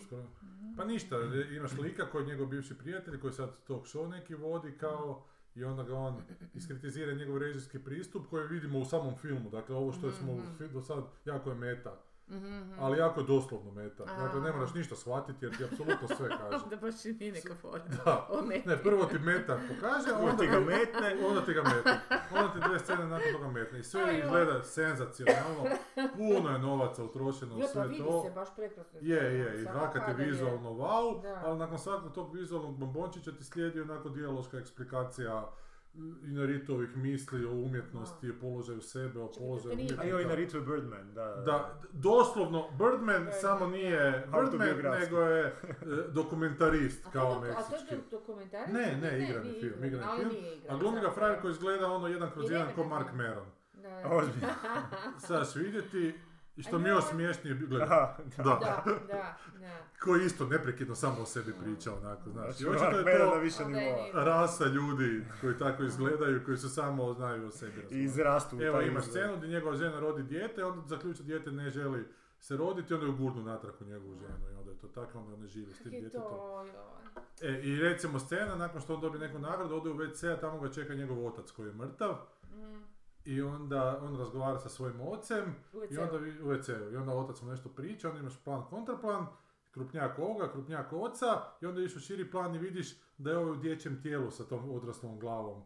pa 0.78 0.86
ništa, 0.86 1.16
imaš 1.52 1.72
lika 1.74 2.06
koji 2.06 2.24
je 2.24 2.28
njegov 2.28 2.48
bivši 2.48 2.78
prijatelj, 2.78 3.20
koji 3.20 3.34
sad 3.34 3.64
talk 3.64 3.86
show 3.86 4.10
neki 4.10 4.36
vodi 4.36 4.72
kao, 4.72 5.24
i 5.56 5.64
onda 5.64 5.84
ga 5.84 5.96
on 5.96 6.22
iskritizira 6.54 7.14
njegov 7.14 7.38
režijski 7.38 7.80
pristup 7.80 8.28
koji 8.30 8.48
vidimo 8.48 8.80
u 8.80 8.86
samom 8.86 9.16
filmu. 9.16 9.50
Dakle, 9.50 9.76
ovo 9.76 9.92
što 9.92 10.12
smo 10.12 10.34
Mhm. 10.34 10.48
fi- 10.58 10.68
do 10.68 10.82
sad, 10.82 11.04
jako 11.26 11.50
je 11.50 11.56
meta. 11.56 12.02
Mhm, 12.30 12.46
mhm. 12.48 12.74
Ali 12.80 12.98
jako 12.98 13.20
je 13.20 13.26
doslovno 13.26 13.72
meta. 13.72 14.06
Dakle, 14.06 14.42
ne 14.42 14.52
moraš 14.52 14.74
ništa 14.74 14.96
shvatiti 14.96 15.46
jer 15.46 15.58
ti 15.58 15.64
apsolutno 15.64 16.08
sve 16.08 16.30
kaže. 16.40 16.66
Da 16.70 16.76
baš 16.76 17.06
i 17.06 17.14
nije 17.14 17.32
neka 17.32 17.56
fora. 17.56 17.84
Da. 18.06 18.28
Ne, 18.66 18.78
prvo 18.78 19.06
ti 19.06 19.20
meta 19.20 19.60
pokaže, 19.68 20.12
Onda 20.12 20.24
onda 20.26 20.38
ti 20.38 20.48
ga 20.48 20.60
metne. 20.60 21.28
onda 21.28 21.46
ti 21.46 21.54
ga 21.54 21.64
metne. 21.64 22.00
Onda 22.34 22.54
ti 22.54 22.60
dve 22.60 22.80
scene 22.80 23.06
nakon 23.06 23.32
toga 23.34 23.48
metne. 23.50 23.80
I 23.80 23.84
sve 23.84 24.20
izgleda 24.20 24.64
senzacionalno. 24.64 25.64
Puno 26.18 26.50
je 26.50 26.60
novaca 26.60 27.04
utrošeno 27.04 27.56
u 27.56 27.60
Jo, 27.60 27.62
pa 27.64 27.68
sve 27.70 27.88
vidi 27.88 28.00
to. 28.00 28.24
se 28.24 28.32
baš 28.32 28.56
prekrasno. 28.56 29.00
Je, 29.02 29.16
je, 29.40 29.62
i 29.62 29.66
fakat 29.66 30.08
je 30.10 30.26
vizualno 30.26 30.70
wow, 30.70 31.22
ali 31.46 31.60
nakon 31.60 31.80
svakog 31.80 32.12
tog 32.14 32.36
vizualnog 32.36 32.78
bombončića 32.78 33.32
ti 33.32 33.44
slijedi 33.44 33.82
onako 33.82 34.10
dijaloška 34.10 34.58
eksplikacija 34.58 35.50
i 36.24 36.30
Naritovih 36.30 36.98
misli 36.98 37.46
o 37.46 37.52
umjetnosti, 37.52 38.30
o 38.30 38.34
položaju 38.34 38.82
sebe, 38.82 39.20
o 39.20 39.30
položaju 39.30 39.76
nije- 39.76 39.90
A 39.92 40.04
joj, 40.04 40.12
na 40.14 40.16
umjetnika. 40.16 40.36
Ritu 40.36 40.58
je 40.58 40.62
Birdman, 40.64 41.14
da. 41.14 41.24
da. 41.26 41.42
Da, 41.42 41.80
doslovno, 41.94 42.68
Birdman 42.72 43.26
Da, 43.26 43.32
samo 43.32 43.60
da, 43.60 43.68
nije 43.68 44.02
da. 44.28 44.42
Birdman, 44.42 45.00
nego 45.00 45.20
je 45.20 45.46
e, 45.46 45.54
dokumentarist 46.10 47.02
A 47.02 47.04
to, 47.04 47.12
kao 47.12 47.32
dok- 47.32 47.50
a 47.50 47.54
to 47.54 47.70
meksički. 47.70 47.96
je 47.96 48.02
dokumentarac? 48.12 48.70
Ne, 48.70 48.98
ne, 49.02 49.24
igrani 49.24 49.52
film, 49.52 49.84
igrani 49.84 50.20
film. 50.20 50.32
A 50.70 50.78
glumi 50.78 51.02
ga 51.02 51.10
frajer 51.10 51.42
koji 51.42 51.52
izgleda 51.52 51.88
ono 51.88 52.08
jedan 52.08 52.32
kroz 52.32 52.50
I 52.50 52.54
jedan 52.54 52.68
ko. 52.76 52.84
Mark 52.84 53.14
Maron. 53.14 53.46
Da. 53.74 54.02
Ozbiljno. 54.08 54.48
Sad 55.28 55.48
ćeš 55.48 55.56
vidjeti 55.56 56.14
I 56.60 56.64
što 56.64 56.80
mi 56.80 56.90
je 56.90 56.94
još 56.94 57.04
Aha, 57.82 58.18
da. 58.38 58.44
da, 58.44 58.60
Da, 58.84 58.84
da, 59.08 59.38
da. 59.60 59.78
koji 60.04 60.26
isto 60.26 60.46
neprekidno 60.46 60.96
samo 60.96 61.22
o 61.22 61.26
sebi 61.26 61.54
priča, 61.54 61.94
onako, 61.94 62.30
znaš. 62.30 62.50
I 62.50 62.54
Znači, 62.54 62.68
očito 62.68 63.10
je 63.10 63.20
na 63.20 63.26
to 63.26 63.40
više 63.40 63.64
je 63.64 63.70
nivoa. 63.70 64.24
rasa 64.26 64.66
ljudi 64.66 65.26
koji 65.42 65.58
tako 65.58 65.84
izgledaju, 65.84 66.42
koji 66.46 66.58
se 66.58 66.70
samo 66.70 67.14
znaju 67.14 67.48
o 67.48 67.52
sebi. 67.52 67.86
I 67.92 68.00
izrastu 68.00 68.58
u 68.58 68.62
Evo 68.62 68.78
taj 68.78 68.88
ima 68.88 69.00
izgled. 69.00 69.14
scenu 69.16 69.38
gdje 69.38 69.48
njegova 69.50 69.76
žena 69.76 70.00
rodi 70.00 70.24
dijete, 70.24 70.66
onda 70.66 70.88
zaključa 70.88 71.24
dijete 71.24 71.52
ne 71.52 71.70
želi 71.70 72.06
se 72.40 72.58
roditi, 72.58 72.94
onda 72.94 73.06
ju 73.06 73.16
gurnu 73.16 73.44
natrag 73.44 73.74
u 73.82 73.86
njegovu 73.86 74.16
ženu 74.16 74.52
i 74.52 74.56
onda 74.56 74.72
je 74.72 74.78
to 74.78 74.88
tako, 74.88 75.20
onda 75.20 75.38
ne 75.38 75.48
živi 75.48 75.74
s 75.74 75.80
tim 75.80 75.94
je 75.94 76.00
djetetom. 76.00 76.22
to, 76.24 76.64
joj. 76.64 77.50
E, 77.50 77.62
I 77.62 77.80
recimo 77.80 78.20
scena, 78.20 78.56
nakon 78.56 78.82
što 78.82 78.94
on 78.94 79.02
dobije 79.02 79.20
neku 79.22 79.40
nagradu, 79.40 79.76
ode 79.76 79.90
u 79.90 79.96
WC, 79.96 80.28
a 80.28 80.40
tamo 80.40 80.60
ga 80.60 80.72
čeka 80.72 80.94
njegov 80.94 81.28
otac 81.28 81.52
koji 81.52 81.68
je 81.68 81.74
mrtav. 81.74 82.16
I 83.30 83.42
onda 83.42 84.00
on 84.04 84.18
razgovara 84.18 84.60
sa 84.60 84.70
svojim 84.70 85.02
ocem 85.02 85.56
i 85.90 85.98
onda 85.98 86.16
u 86.16 86.50
WC-u. 86.50 86.92
I 86.92 86.96
onda 86.96 87.14
otac 87.14 87.42
mu 87.42 87.50
nešto 87.50 87.70
priča, 87.70 88.08
onda 88.08 88.20
imaš 88.20 88.44
plan 88.44 88.66
kontraplan, 88.70 89.26
krupnjak 89.72 90.20
ovoga, 90.20 90.52
krupnjak 90.52 90.94
oca 90.94 91.42
i 91.62 91.66
onda 91.66 91.82
iš 91.82 91.96
u 91.96 92.00
širi 92.00 92.32
plan 92.32 92.56
i 92.56 92.60
vidiš 92.60 92.96
da 93.18 93.32
je 93.32 93.38
ovo 93.38 93.52
u 93.52 93.56
dječjem 93.56 94.02
tijelu 94.02 94.32
sa 94.32 94.44
tom 94.44 94.72
odraslom 94.72 95.20
glavom 95.20 95.64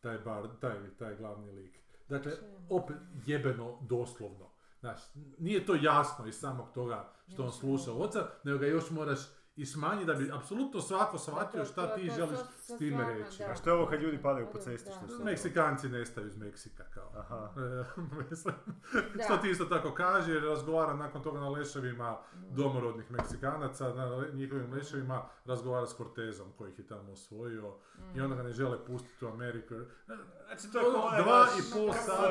taj, 0.00 0.18
bar, 0.18 0.48
taj, 0.60 0.96
taj 0.98 1.16
glavni 1.16 1.52
lik. 1.52 1.78
Dakle, 2.08 2.32
opet 2.70 2.96
jebeno 3.26 3.78
doslovno. 3.80 4.50
Znaš, 4.80 5.00
nije 5.38 5.66
to 5.66 5.74
jasno 5.74 6.26
iz 6.26 6.34
samog 6.34 6.66
toga 6.74 7.12
što 7.32 7.44
on 7.44 7.52
sluša 7.52 7.92
oca, 7.92 8.26
nego 8.44 8.58
ga 8.58 8.66
još 8.66 8.90
moraš 8.90 9.18
i 9.56 9.66
smanjiti 9.66 10.06
da 10.06 10.14
bi 10.14 10.30
apsolutno 10.32 10.80
svako 10.80 11.18
shvatio 11.18 11.64
šta 11.64 11.94
ti 11.94 12.10
želiš 12.16 12.38
s 12.60 12.78
time 12.78 13.14
reći. 13.14 13.44
A 13.44 13.54
što 13.54 13.70
je 13.70 13.74
ovo 13.74 13.86
kad 13.86 14.02
ljudi 14.02 14.22
padaju 14.22 14.46
po 14.52 14.58
cesti, 14.58 14.90
što 15.14 15.24
Meksikanci 15.24 15.88
nestaju 15.88 16.26
iz 16.26 16.36
Meksika 16.36 16.84
kao. 16.94 17.12
Aha. 17.16 17.48
Što 19.24 19.36
ti 19.36 19.50
isto 19.50 19.64
tako 19.64 19.94
kaže, 19.94 20.32
jer 20.32 20.42
razgovara 20.42 20.94
nakon 20.94 21.22
toga 21.22 21.40
na 21.40 21.48
leševima 21.48 22.18
domorodnih 22.50 23.10
Meksikanaca, 23.10 23.94
na 23.94 24.26
njihovim 24.32 24.72
leševima 24.72 25.22
razgovara 25.44 25.86
s 25.86 25.96
Cortezom 25.96 26.52
koji 26.58 26.72
ih 26.72 26.78
je 26.78 26.86
tamo 26.86 27.12
osvojio 27.12 27.74
i 28.16 28.20
onda 28.20 28.36
ga 28.36 28.42
ne 28.42 28.52
žele 28.52 28.84
pustiti 28.86 29.24
u 29.24 29.28
Ameriku. 29.28 29.74
Znači, 30.46 30.72
to 30.72 30.78
je 30.78 30.84
kao 30.84 31.02
onaj 31.02 31.22
Dva 31.22 31.38
naš- 31.40 31.58
i 31.60 31.72
pol 31.72 31.92
sata. 31.94 32.22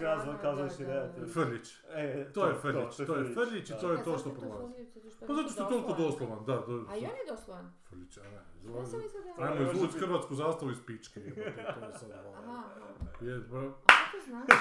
Da, 0.00 0.24
da, 0.26 0.38
kazališni 0.38 0.86
da, 0.86 0.92
da. 0.92 0.96
redatelj? 0.96 1.26
Frljić. 1.28 1.74
E, 1.90 2.32
To 2.34 2.46
je 2.46 2.54
Frljić, 2.54 2.96
to 2.98 3.16
je 3.16 3.34
Frljić 3.34 3.70
i 3.70 3.72
da. 3.72 3.78
to 3.78 3.92
je 3.92 4.04
to 4.04 4.18
što 4.18 4.30
to 4.30 4.40
prolazi. 4.40 4.86
Pa 5.20 5.34
zato 5.34 5.48
što 5.48 5.62
je 5.62 5.68
toliko 5.68 5.92
doslovan. 5.94 6.44
da. 6.44 6.56
to- 6.58 6.84
A 6.90 6.96
i 6.96 7.00
on 7.00 7.16
je 7.16 7.26
doslovan. 7.28 7.72
Frljić, 7.84 8.16
a 8.16 8.22
ne, 8.22 8.30
da... 9.38 9.44
Ajmo 9.44 9.72
izvući 9.72 9.98
hrvatsku 9.98 10.34
zastavu 10.34 10.70
iz 10.70 10.78
pičke, 10.86 11.20
jebote, 11.20 11.42
to 11.74 11.86
je 11.86 11.92
sad. 11.92 12.10
Aha, 12.10 12.24
aha. 12.46 12.64
Je, 13.20 13.38
bro. 13.38 13.60
A 13.60 13.92
što 14.08 14.18
to 14.18 14.24
znači? 14.26 14.52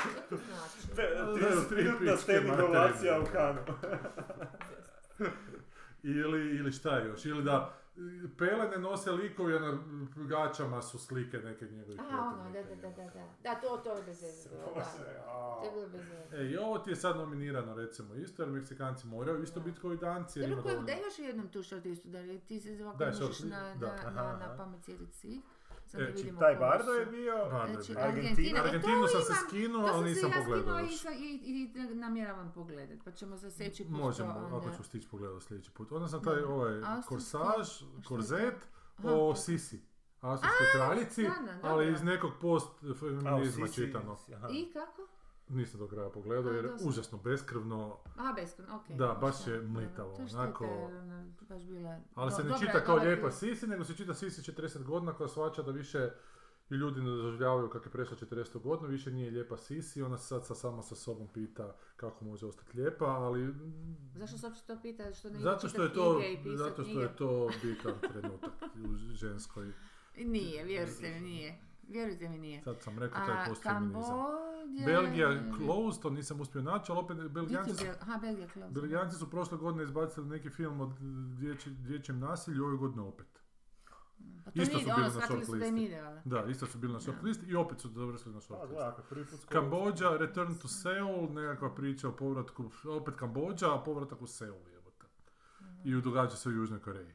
Što 0.00 0.20
to 0.28 0.36
znači? 0.38 0.96
Pe- 0.96 1.14
Da, 1.14 1.26
30 1.26 1.68
tri 1.68 1.76
minutna 1.76 1.98
pičke 2.00 2.16
standing 2.16 2.48
materine. 2.48 2.78
ovacija 2.78 3.20
u 3.20 3.24
kanu. 3.26 3.60
Ili, 6.04 6.56
ili 6.56 6.72
šta 6.72 6.98
još, 6.98 7.24
ili 7.24 7.42
da 7.42 7.54
e, 7.54 7.85
pelene 8.38 8.78
nose 8.78 9.12
likovi, 9.12 9.56
a 9.56 9.60
na 9.60 9.78
gačama 10.16 10.82
su 10.82 10.98
slike 10.98 11.38
neke 11.38 11.64
njegovih 11.66 12.00
Aha, 12.02 12.18
ono, 12.34 12.52
da, 12.52 12.62
da, 12.64 12.74
da, 12.76 12.90
da, 12.90 13.04
da. 13.04 13.24
Da, 13.44 13.54
to, 13.56 13.76
to 13.76 13.92
je 13.92 14.02
bez 14.02 14.22
veze 14.22 14.48
bilo, 14.48 14.62
da. 14.64 14.70
Bože, 14.70 15.18
a. 15.20 15.60
To 15.60 15.64
je 15.64 15.72
bilo 15.72 15.88
bez 15.88 16.00
veze. 16.02 16.36
E, 16.38 16.46
i 16.46 16.56
ovo 16.56 16.78
ti 16.78 16.90
je 16.90 16.96
sad 16.96 17.16
nominirano 17.16 17.74
recimo 17.74 18.14
isto, 18.14 18.42
jer 18.42 18.50
Meksikanci 18.50 19.06
moraju 19.06 19.42
isto 19.42 19.60
biti 19.60 19.80
kao 19.80 19.92
i 19.92 19.98
Danci, 19.98 20.40
Dobro, 20.40 20.62
koji, 20.62 20.76
daj 20.76 20.96
još 20.98 21.18
jednom 21.20 21.48
tu 21.48 21.62
short 21.62 21.84
listu, 21.84 22.08
da 22.08 22.18
ti 22.38 22.60
se 22.60 22.82
ovako 22.82 22.98
Daj, 22.98 23.10
možeš 23.10 23.40
na, 23.40 23.48
na, 23.60 23.74
da. 23.76 24.10
na, 24.12 24.22
na 24.38 24.54
pamet 24.56 24.84
sjetiti 24.84 25.12
svih. 25.12 25.40
Sad 25.86 26.00
E, 26.00 26.04
da 26.04 26.10
či- 26.10 26.16
vidimo 26.16 26.40
Taj 26.40 26.56
Bardo 26.56 26.92
je 26.92 27.06
bio... 27.06 27.46
Znači. 27.48 27.94
Argentina. 27.98 28.58
E, 28.58 28.62
Argentinu 28.62 29.02
to 29.02 29.08
sam 29.08 29.22
se 29.22 29.32
skinuo, 29.40 29.82
to 29.82 29.86
ali 29.86 29.94
sam 29.94 30.02
se 30.04 30.08
nisam 30.10 30.30
ja 30.30 30.36
pogledao 30.38 30.62
skinula 30.62 30.80
još. 30.80 31.04
i, 31.04 31.40
i, 31.44 31.90
i 31.92 31.94
namjeravam 31.94 32.52
pogledat, 32.54 32.98
pa 33.04 33.10
ćemo 33.10 33.36
za 33.36 33.50
sljedeći 33.50 33.84
put 33.84 33.92
Možemo, 33.92 34.32
to 34.32 34.38
ako 34.46 34.56
onda- 34.56 34.76
ću 34.76 34.82
stići 34.82 35.08
pogledati 35.08 35.44
sljedeći 35.44 35.70
put. 35.70 35.92
Onda 35.92 36.08
sam 36.08 36.22
taj 36.22 36.36
Da. 36.36 36.48
ovaj 36.48 36.80
korsaž, 37.08 37.82
korzet 38.04 38.68
o 39.04 39.34
Sisi, 39.36 39.80
austrijskoj 40.20 40.66
kraljici, 40.72 41.28
ali 41.62 41.92
iz 41.92 42.02
nekog 42.02 42.30
post 42.40 42.68
A, 42.82 42.86
u 42.86 42.94
feminizma 42.94 43.66
Sisi- 43.66 43.74
čitano. 43.76 44.16
aha. 44.34 44.48
I 44.50 44.72
kako? 44.72 45.02
Nisam 45.48 45.80
do 45.80 45.88
kraja 45.88 46.10
pogledao 46.10 46.52
jer 46.52 46.64
je 46.64 46.70
užasno 46.82 47.18
beskrvno, 47.18 47.96
A, 48.16 48.32
beskreno, 48.32 48.76
okej. 48.76 48.96
Da, 48.96 49.14
baš 49.14 49.46
je 49.46 49.62
mlitavo, 49.62 50.16
To 50.16 50.22
onako- 50.32 50.84
ona 50.86 51.26
baš 51.40 51.62
bila... 51.62 51.98
ali 52.14 52.32
se 52.32 52.44
ne 52.44 52.50
dobra- 52.50 52.58
čita 52.60 52.80
kao 52.80 52.96
lijepa. 52.96 53.30
Sisi, 53.30 53.66
nego 53.66 53.84
se 53.84 53.94
čita 53.94 54.14
Sisi 54.14 54.42
40 54.42 54.84
godina 54.84 55.12
koja 55.12 55.28
shvaća 55.28 55.62
da 55.62 55.70
više 55.70 56.10
i 56.70 56.74
ljudi 56.74 57.00
ne 57.00 57.10
doživljavaju 57.10 57.68
kako 57.68 57.86
je 57.86 57.92
prešla 57.92 58.16
40 58.16 58.62
godinu, 58.62 58.88
više 58.88 59.10
nije 59.10 59.30
lijepa 59.30 59.56
Sisi, 59.56 60.02
ona 60.02 60.18
se 60.18 60.26
sad 60.26 60.46
sa, 60.46 60.54
sama 60.54 60.82
sa 60.82 60.94
sobom 60.94 61.28
pita 61.28 61.76
kako 61.96 62.24
može 62.24 62.46
ostati 62.46 62.76
lijepa, 62.76 63.04
ali 63.04 63.54
Zašto 64.14 64.38
se 64.38 64.46
uopće 64.46 64.62
to 64.66 64.78
pita? 64.82 65.14
Što 65.14 65.30
ne 65.30 65.38
zato 65.38 65.68
što 65.68 65.82
je 65.82 65.92
to, 65.92 66.20
i 66.20 66.42
pisat 66.42 66.58
zato 66.58 66.72
što 66.72 66.82
knjige? 66.82 67.00
je 67.00 67.16
to 67.16 67.50
bitan 67.62 67.94
trenutak 68.12 68.52
u 68.74 68.96
ženskoj. 69.14 69.72
Nije, 70.16 70.64
vjerujte 70.64 71.14
mi, 71.14 71.20
nije. 71.20 71.58
Vjerujte 71.88 72.28
mi 72.28 72.38
nije. 72.38 72.62
Sad 72.62 72.82
sam 72.82 72.98
rekao 72.98 73.26
taj 73.26 73.46
postfeminizam. 73.48 74.02
Kambodja... 74.02 74.86
Belgija 74.86 75.42
closed, 75.56 76.02
to 76.02 76.10
nisam 76.10 76.40
uspio 76.40 76.62
naći, 76.62 76.92
ali 76.92 77.00
opet 77.00 77.16
Belgijanci 77.16 77.70
su, 77.70 77.76
Belgijanci... 77.76 78.00
Aha, 78.02 78.18
Belgija 78.18 78.48
closed. 78.48 78.74
Belgijanci 78.74 79.16
su 79.16 79.30
prošle 79.30 79.58
godine 79.58 79.84
izbacili 79.84 80.26
neki 80.26 80.50
film 80.50 80.80
o 80.80 80.92
dječjem 81.66 82.18
nasilju, 82.18 82.64
ove 82.64 82.76
godine 82.76 83.02
opet. 83.02 83.26
Pa 84.46 84.52
to 84.52 84.62
isto 84.62 84.74
nije, 84.74 84.84
su 84.84 84.90
ono, 84.90 84.96
bili 84.96 85.06
na 85.06 85.10
short 85.12 85.28
da 85.40 85.52
listi. 85.54 85.94
Da, 86.24 86.44
isto 86.44 86.66
su 86.66 86.78
bili 86.78 86.92
na 86.92 87.00
short 87.00 87.18
Da. 87.18 87.26
list 87.26 87.40
i 87.42 87.56
opet 87.56 87.80
su 87.80 87.88
završili 87.90 88.34
na 88.34 88.40
short 88.40 88.58
Pa, 88.58 88.64
list. 88.64 88.72
gledaj, 88.72 88.88
ako 88.88 89.00
je 89.00 89.06
prvi 89.06 89.24
put 89.24 89.40
skoro- 89.40 89.60
Kambodža, 89.60 90.10
Return 90.10 90.54
to 90.54 90.68
Seoul, 90.68 91.28
nekakva 91.30 91.70
priča 91.70 92.08
o 92.08 92.12
povratku, 92.12 92.64
opet 92.90 93.14
Kambodža, 93.14 93.74
a 93.74 93.78
povratak 93.78 94.22
u 94.22 94.26
Seoul 94.28 94.68
jebote. 94.68 95.06
I 95.84 95.94
događa 95.94 96.36
se 96.36 96.48
u 96.48 96.52
Južnoj 96.52 96.80
Koreji. 96.80 97.14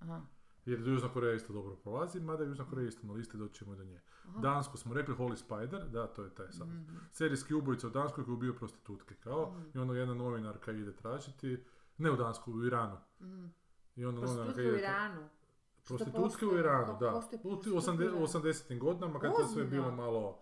Aha. 0.00 0.20
Jer 0.66 0.80
Južna 0.80 1.08
Koreja 1.08 1.34
isto 1.34 1.52
dobro 1.52 1.76
prolazi, 1.76 2.20
mada 2.20 2.42
je 2.42 2.48
Južna 2.48 2.64
Koreja 2.64 2.88
isto 2.88 3.06
na 3.06 3.12
listi, 3.12 3.36
doćemo 3.36 3.74
do 3.74 3.84
nje. 3.84 4.00
Aha. 4.24 4.38
Dansku 4.40 4.76
smo 4.76 4.94
rekli, 4.94 5.14
Holy 5.14 5.36
Spider, 5.36 5.88
da, 5.88 6.06
to 6.06 6.22
je 6.24 6.30
taj 6.30 6.52
sad. 6.52 6.68
Mhm. 6.68 6.96
Serijski 7.12 7.54
ubojica 7.54 7.86
u 7.86 7.90
Danskoj 7.90 8.24
koji 8.24 8.32
je 8.32 8.36
ubio 8.36 8.52
prostitutke, 8.52 9.14
kao, 9.14 9.50
Mhm. 9.50 9.68
i 9.74 9.78
onda 9.78 9.94
jedna 9.94 10.14
novinarka 10.14 10.72
ide 10.72 10.92
tražiti, 10.92 11.64
ne 11.98 12.10
u 12.10 12.16
Dansku, 12.16 12.52
u 12.52 12.64
Iranu. 12.64 12.96
Mhm. 13.20 13.46
I 13.96 14.04
onda 14.04 14.20
novinarka 14.20 14.44
Prostitutke 14.44 14.62
u 14.62 14.68
ide... 14.68 14.78
Iranu. 14.80 15.28
Prostitutke 15.88 16.46
u? 16.46 16.58
Iranu, 16.58 16.96
da. 17.00 17.08
U 17.08 17.10
prostitutke 17.10 17.70
u 17.70 17.74
80 17.74 18.02
Iranu? 18.02 18.26
80-im 18.26 18.78
godinama, 18.78 19.18
kad 19.20 19.32
to 19.36 19.46
sve 19.46 19.64
bilo 19.64 19.90
malo 19.90 20.38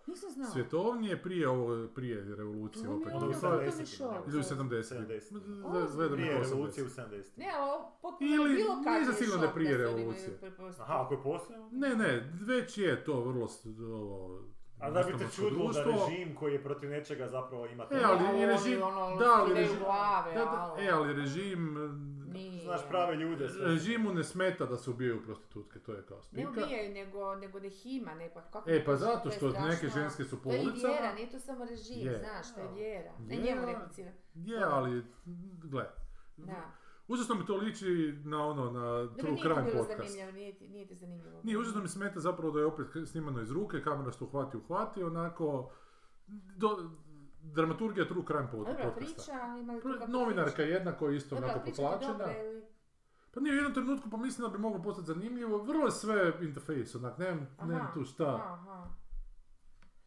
svjetovnije, 0.52 1.22
prije 1.22 1.48
ovo, 1.48 1.88
prije 1.94 2.34
revolucije 2.36 2.88
opet. 2.88 3.12
je 3.12 3.14
u 3.14 3.16
ono 3.16 3.32
70-im, 3.32 3.86
šok. 3.86 4.26
Ili 4.28 4.38
u 4.38 4.42
70 4.42 4.82
70. 4.82 5.84
Ozbiljno. 5.84 6.16
Prije 6.16 6.36
u 6.36 6.42
revolucije 6.42 6.84
u 6.84 6.88
80. 6.88 6.90
70. 6.90 7.24
Ne, 7.36 7.46
ovo 7.60 7.92
potpuno 8.02 8.34
Ili- 8.34 8.54
bilo 8.54 8.76
kakav 8.84 9.00
nisam 9.00 9.14
siguran 9.14 9.40
da 9.40 9.46
je 9.46 9.48
šok 9.48 9.54
prije 9.54 9.76
revolucije. 9.76 10.38
Aha, 10.78 11.02
ako 11.04 11.14
je 11.14 11.22
poslije? 11.22 11.58
Ne, 11.72 11.96
ne, 11.96 12.32
već 12.46 12.78
je 12.78 13.04
to 13.04 13.20
vrlo. 13.20 13.48
A 14.80 14.90
da 14.90 15.02
bi 15.02 15.18
te 15.18 15.26
čudilo 15.36 15.72
da 15.72 15.82
režim 15.84 16.34
koji 16.34 16.52
je 16.52 16.62
protiv 16.62 16.90
nečega 16.90 17.28
zapravo 17.28 17.66
ima 17.66 17.84
to. 17.86 17.94
E, 17.94 18.00
ali 18.04 18.46
režim, 18.46 18.82
ono, 18.82 19.16
da, 19.16 19.26
ali 19.40 19.54
režim, 19.54 19.76
glave, 19.78 20.34
da, 20.34 20.44
da, 20.44 20.50
alo. 20.50 20.76
e, 20.78 20.88
ali 20.90 21.12
režim, 21.12 21.76
Nije. 22.28 22.62
Znaš 22.62 22.80
prave 22.88 23.16
ljude. 23.16 23.48
sve. 23.48 23.64
režimu 23.64 24.12
ne 24.12 24.24
smeta 24.24 24.66
da 24.66 24.76
se 24.76 24.90
ubijaju 24.90 25.22
prostitutke, 25.22 25.78
to 25.78 25.92
je 25.92 26.02
kao 26.02 26.16
Ne 26.16 26.22
spika. 26.22 26.50
ubijaju, 26.50 26.92
nego, 26.92 27.34
nego 27.36 27.60
da 27.60 27.66
ih 27.66 27.86
ima, 27.86 28.14
ne, 28.14 28.30
pa 28.34 28.40
kako... 28.42 28.70
E, 28.70 28.84
pa 28.84 28.90
to 28.90 28.96
zato 28.96 29.30
što 29.30 29.50
strašno. 29.50 29.68
neke 29.68 29.88
ženske 29.90 30.24
su 30.24 30.36
po 30.38 30.48
To 30.48 30.54
je 30.54 30.60
ulicama. 30.62 30.92
vjera, 30.92 31.14
nije 31.14 31.30
to 31.30 31.38
samo 31.38 31.64
režim, 31.64 32.06
Je. 32.06 32.18
znaš, 32.18 32.54
to 32.54 32.60
je 32.60 32.68
vjera. 32.74 33.12
Ne 33.20 33.36
Je. 33.36 33.42
njemu 33.42 33.66
replicira. 33.66 34.12
Je, 34.34 34.62
ali, 34.62 35.04
gle, 35.64 35.84
Da. 36.36 36.70
užasno 37.08 37.34
mi 37.34 37.46
to 37.46 37.56
liči 37.56 37.86
na 38.24 38.46
ono, 38.46 38.70
na 38.70 38.80
True 39.08 39.30
nije 39.30 39.36
to 39.36 39.42
Crime 39.44 39.62
bilo 39.62 39.78
podcast. 39.78 39.98
zanimljivo, 40.10 40.32
nije, 40.32 40.54
nije 40.62 40.86
ti 40.86 40.94
zanimljivo. 40.96 41.40
Nije, 41.42 41.58
užasno 41.58 41.80
mi 41.82 41.88
smeta 41.88 42.20
zapravo 42.20 42.52
da 42.52 42.60
je 42.60 42.66
opet 42.66 42.86
snimano 43.06 43.40
iz 43.40 43.50
ruke, 43.50 43.82
kamera 43.82 44.10
što 44.12 44.24
uhvati, 44.24 44.56
uhvati, 44.56 45.02
onako, 45.02 45.70
do, 46.56 46.90
dramaturgija 47.48 48.06
True 48.06 48.22
Crime 48.26 48.48
pod, 48.50 48.58
Dobra 48.60 48.84
podcasta. 48.84 49.22
priča, 49.22 49.32
ima 49.58 49.80
kakva 49.82 50.06
Novinarka 50.08 50.52
priča? 50.52 50.62
jedna 50.64 50.92
koja 50.92 51.10
je 51.10 51.16
isto 51.16 51.34
Dobra, 51.34 51.48
onako 51.48 51.60
priča 51.60 51.76
ti 51.76 51.82
potlačena. 51.82 52.12
dobra 52.14 52.42
ili... 52.42 52.62
Pa 53.34 53.40
nije 53.40 53.52
u 53.52 53.56
jednom 53.56 53.74
trenutku 53.74 54.10
pomislim 54.10 54.42
da 54.42 54.56
bi 54.56 54.58
moglo 54.58 54.82
postati 54.82 55.06
zanimljivo, 55.06 55.58
vrlo 55.58 55.84
je 55.84 55.90
sve 55.92 56.16
in 56.40 56.52
the 56.52 56.60
face, 56.62 56.98
onak, 56.98 57.18
nemam, 57.18 57.48
nemam 57.62 57.90
tu 57.94 58.04
šta. 58.04 58.24
Aha. 58.36 58.86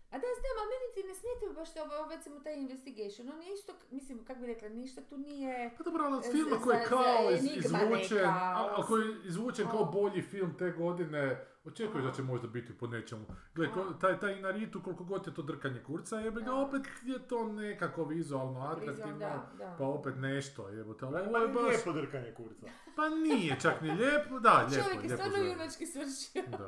A 0.10 0.14
da, 0.14 0.28
znam, 0.34 0.56
ali 0.58 0.70
meni 0.70 0.88
ti 0.96 1.04
ne 1.04 1.16
smetaju 1.16 1.54
baš 1.54 1.70
ovo, 1.78 1.96
ovo, 1.96 2.10
recimo 2.10 2.40
taj 2.40 2.56
investigation, 2.56 3.30
on 3.30 3.42
je 3.42 3.54
isto, 3.54 3.74
mislim, 3.92 4.26
kako 4.26 4.40
bi 4.40 4.46
rekla, 4.48 4.70
ništa 4.70 5.02
tu 5.02 5.18
nije... 5.18 5.72
Pa 5.78 5.84
dobro, 5.84 6.04
ali 6.04 6.16
od 6.16 6.24
Za- 6.24 6.32
filma 6.32 6.56
koji 6.58 6.76
je 6.76 6.84
za- 6.84 6.90
kao 6.90 7.32
iz, 7.32 7.40
enigma 7.42 7.80
izvučen, 7.80 8.18
neka, 8.18 8.30
a, 8.30 8.74
a 8.78 8.84
koji 8.84 9.02
je 9.02 9.16
izvučen 9.26 9.68
kao 9.68 9.82
a. 9.82 9.92
bolji 9.92 10.22
film 10.22 10.58
te 10.58 10.72
godine, 10.72 11.46
očekuješ 11.66 12.06
da 12.06 12.12
će 12.12 12.24
možda 12.24 12.48
biti 12.48 12.74
po 12.74 12.88
nečemu. 12.88 13.26
Gle, 13.56 13.68
taj, 14.02 14.20
taj 14.20 14.34
Inaritu, 14.34 14.82
koliko 14.82 15.04
god 15.04 15.28
je 15.28 15.34
to 15.34 15.42
drkanje 15.42 15.80
kurca, 15.80 16.16
jebe 16.18 16.42
ga, 16.42 16.54
opet 16.56 16.82
je 17.04 17.20
to 17.20 17.46
nekako 17.46 18.04
vizualno 18.06 18.60
atraktivno, 18.62 19.44
pa 19.78 19.86
opet 19.86 20.14
nešto, 20.18 20.70
jebote, 20.70 21.06
ali 21.06 21.14
Pa 21.16 21.20
ovo 21.22 21.38
je 21.38 21.48
nije 21.48 21.64
baš, 21.68 21.84
podrkanje 21.86 22.34
kurca. 22.34 22.66
pa 22.96 23.10
nije 23.10 23.60
čak 23.60 23.82
ni 23.82 23.92
lijepo, 23.92 24.40
da, 24.40 24.58
lijepo, 24.62 24.84
Čovjek 24.84 24.94
je 24.96 25.08
lijepo 25.08 25.24
stvarno 25.24 25.38
junački 25.46 25.86
svršio. 25.88 26.44
Da. 26.50 26.68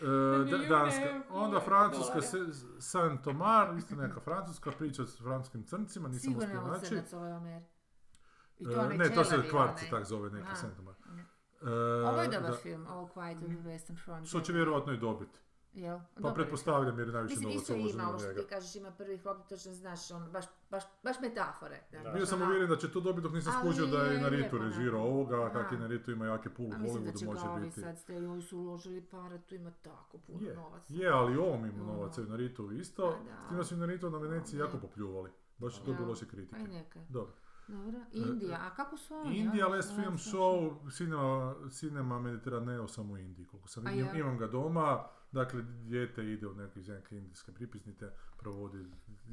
da- 0.00 0.38
milijune 0.38 0.68
Danska. 0.68 1.22
Onda. 1.30 1.60
Francuska, 1.60 2.20
Saint 2.80 3.22
Thomas, 3.22 3.78
isto 3.78 3.94
neka 3.96 4.20
francuska 4.20 4.70
priča 4.70 5.04
s 5.04 5.18
francuskim 5.18 5.64
crncima, 5.64 6.08
nisam 6.08 6.20
Sigurno 6.22 6.44
uspio 6.44 6.54
je 6.54 6.60
ovo 6.60 6.70
naći. 6.70 6.86
crnac 6.86 7.12
ovaj 7.12 7.32
Omer. 7.32 7.62
I 8.58 8.64
E, 8.64 8.76
onaj 8.76 8.96
ne, 8.98 9.04
to 9.06 9.24
se 9.24 9.34
onaj. 9.52 9.74
tak 9.90 10.04
zove, 10.04 10.30
neki 10.30 10.46
Aha. 10.46 10.54
Saint. 10.54 10.74
E, 10.74 10.82
Ovo 12.02 12.22
je 12.22 12.28
dobar 12.28 12.50
da. 12.50 12.56
film, 12.56 12.86
All 12.86 13.08
Quiet 13.08 13.36
on 13.38 13.56
the 13.56 13.68
Western 13.68 14.04
Front. 14.04 14.26
Što 14.26 14.40
će 14.40 14.52
vjerojatno 14.52 14.92
i 14.92 14.98
dobiti. 14.98 15.38
Jel? 15.74 15.98
Pa 15.98 16.04
Dobar 16.16 16.30
je 16.30 16.34
pretpostavljam 16.34 16.98
jer 16.98 17.08
je 17.08 17.12
najviše 17.12 17.32
Mislim, 17.32 17.48
novaca 17.48 17.62
isto 17.62 17.72
ima 17.74 17.82
uloženo 17.82 18.04
ovo 18.04 18.16
u 18.16 18.18
što 18.18 18.28
njega. 18.28 18.40
ti 18.40 18.46
kažeš, 18.46 18.76
ima 18.76 18.90
prvi 18.90 19.18
hlop, 19.18 19.48
točno 19.48 19.72
znaš, 19.74 20.10
on, 20.10 20.32
baš, 20.32 20.44
baš, 20.70 20.82
baš 21.02 21.16
metafore. 21.20 21.80
Da. 21.94 22.10
Bio 22.10 22.26
sam 22.26 22.42
uvjeren 22.42 22.68
da 22.68 22.76
će 22.76 22.90
to 22.90 23.00
dobiti 23.00 23.22
dok 23.22 23.32
nisam 23.32 23.52
skužio 23.54 23.86
da 23.86 23.98
je 23.98 24.14
je 24.14 24.20
Naritu 24.20 24.58
režirao 24.58 24.98
da. 24.98 25.04
ovoga, 25.04 25.36
a 25.36 25.52
kak 25.52 25.72
je 25.72 25.78
Naritu 25.78 26.10
ima 26.10 26.26
jake 26.26 26.50
pul 26.50 26.66
u 26.66 26.72
A 26.72 26.78
mislim 26.78 27.04
da 27.04 27.12
će 27.12 27.24
ga 27.26 27.32
može 27.32 27.46
ovi 27.46 27.60
biti. 27.62 27.80
sad 27.80 27.98
ste, 27.98 28.16
ovi 28.18 28.42
su 28.42 28.58
uložili 28.58 29.00
para, 29.02 29.38
tu 29.38 29.54
ima 29.54 29.70
tako 29.72 30.18
puno 30.18 30.38
Je, 30.40 30.54
novaca. 30.56 30.94
je, 30.94 31.08
ali 31.08 31.34
i 31.34 31.38
ovom 31.38 31.66
ima 31.66 31.82
Ono. 31.82 31.92
novaca 31.92 32.20
i 32.20 32.24
u 32.24 32.28
Naritu 32.28 32.72
isto. 32.72 33.02
Pa 33.02 33.24
da. 33.24 33.36
S 33.36 33.48
tim 33.48 33.56
da 33.56 33.64
su 33.64 33.74
i 33.74 33.78
Naritu 33.78 34.10
na 34.10 34.18
Veneciji 34.18 34.58
Ne. 34.58 34.64
jako 34.64 34.78
popljuvali. 34.78 35.30
Baš 35.58 35.74
su 35.74 35.80
Da. 35.80 35.86
dobili 35.86 36.08
loše 36.08 36.24
Aj 36.24 36.30
kritike. 36.30 36.62
neka. 36.62 37.00
Dobro. 37.08 37.32
Dobro. 37.72 38.00
Indija, 38.12 38.58
a 38.60 38.74
kako 38.74 38.96
su 38.96 39.14
oni? 39.14 39.36
Indija? 39.38 39.68
Last 39.68 39.90
Ja 39.90 39.96
Film 40.02 40.18
sam 40.18 40.32
Show, 40.32 40.90
Cinema, 40.96 41.54
Cinema 41.70 42.18
Mediteraneo 42.18 42.88
samo 42.88 43.12
u 43.14 43.18
Indiji. 43.18 43.46
Koliko 43.46 43.68
sam 43.68 43.86
ja? 43.86 44.14
imam 44.14 44.38
ga 44.38 44.46
doma. 44.46 45.04
Dakle, 45.32 45.62
dijete 45.62 46.32
ide 46.32 46.46
u 46.46 46.54
neke 46.54 46.80
iz 46.80 46.88
neke 46.88 47.16
indijske 47.18 47.52
pripisnite, 47.52 48.10
provodi 48.38 48.86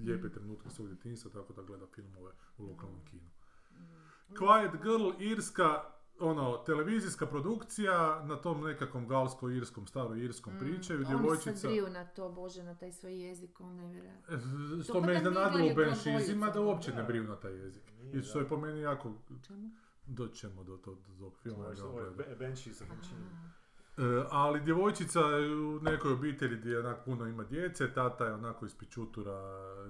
lijepe 0.05 0.27
Mm. 0.27 0.31
trenutke 0.33 0.69
svog 0.69 0.87
djetinjstva, 0.87 1.31
tako 1.31 1.53
da 1.53 1.61
gleda 1.61 1.85
filmove 1.87 2.31
u 2.57 2.63
lokalnom 2.65 3.05
kinu. 3.05 3.29
Mm. 3.71 4.33
Quiet 4.33 4.81
Girl, 4.83 5.21
irska, 5.23 5.81
ono, 6.21 6.57
televizijska 6.57 7.25
produkcija 7.25 7.93
na 8.23 8.35
tom 8.35 8.63
nekakvom 8.63 9.07
galsko-irskom, 9.07 9.85
staro-irskom 9.85 10.59
pričaju, 10.59 10.99
Mm. 10.99 11.05
Oni 11.05 11.09
djevojčica... 11.11 11.55
se 11.55 11.67
driju 11.67 11.89
na 11.89 12.05
to, 12.05 12.29
Bože, 12.29 12.63
na 12.63 12.75
taj 12.75 12.91
svoj 12.91 13.19
jezik, 13.19 13.59
on 13.59 13.75
nevjerojatno. 13.75 14.35
Eh, 14.35 14.83
Što 14.83 14.93
To 14.93 15.01
me 15.01 15.15
iznenadilo 15.15 15.71
u 15.71 15.75
Benšizima 15.75 16.49
da 16.49 16.61
uopće 16.61 16.93
ne 16.93 17.03
briju 17.03 17.23
na 17.23 17.35
taj 17.35 17.53
jezik. 17.53 17.83
Nije, 17.93 18.19
I 18.19 18.23
što 18.23 18.39
je 18.39 18.47
po 18.47 18.57
meni 18.57 18.79
jako... 18.81 19.13
Čemu? 19.47 19.69
Doćemo 20.05 20.63
do, 20.63 20.77
to, 20.77 20.91
do 21.07 21.15
tog 21.19 21.37
filma. 21.37 21.59
Ovo 21.59 21.69
je- 21.69 21.75
da 21.75 21.85
ovo 21.85 21.99
je 21.99 22.05
gledam. 22.05 22.17
Be- 22.29 22.35
Banshee 22.37 22.73
sa 22.73 22.85
Banshee. 22.85 23.17
E, 23.97 24.25
ali 24.31 24.61
djevojčica 24.61 25.19
je 25.19 25.55
u 25.55 25.79
nekoj 25.81 26.13
obitelji 26.13 26.57
gdje 26.57 26.79
onak 26.79 27.05
puno 27.05 27.25
ima 27.25 27.43
djece, 27.43 27.93
tata 27.93 28.25
je 28.25 28.33
onako 28.33 28.65
iz 28.65 28.75
pičutura, 28.75 29.39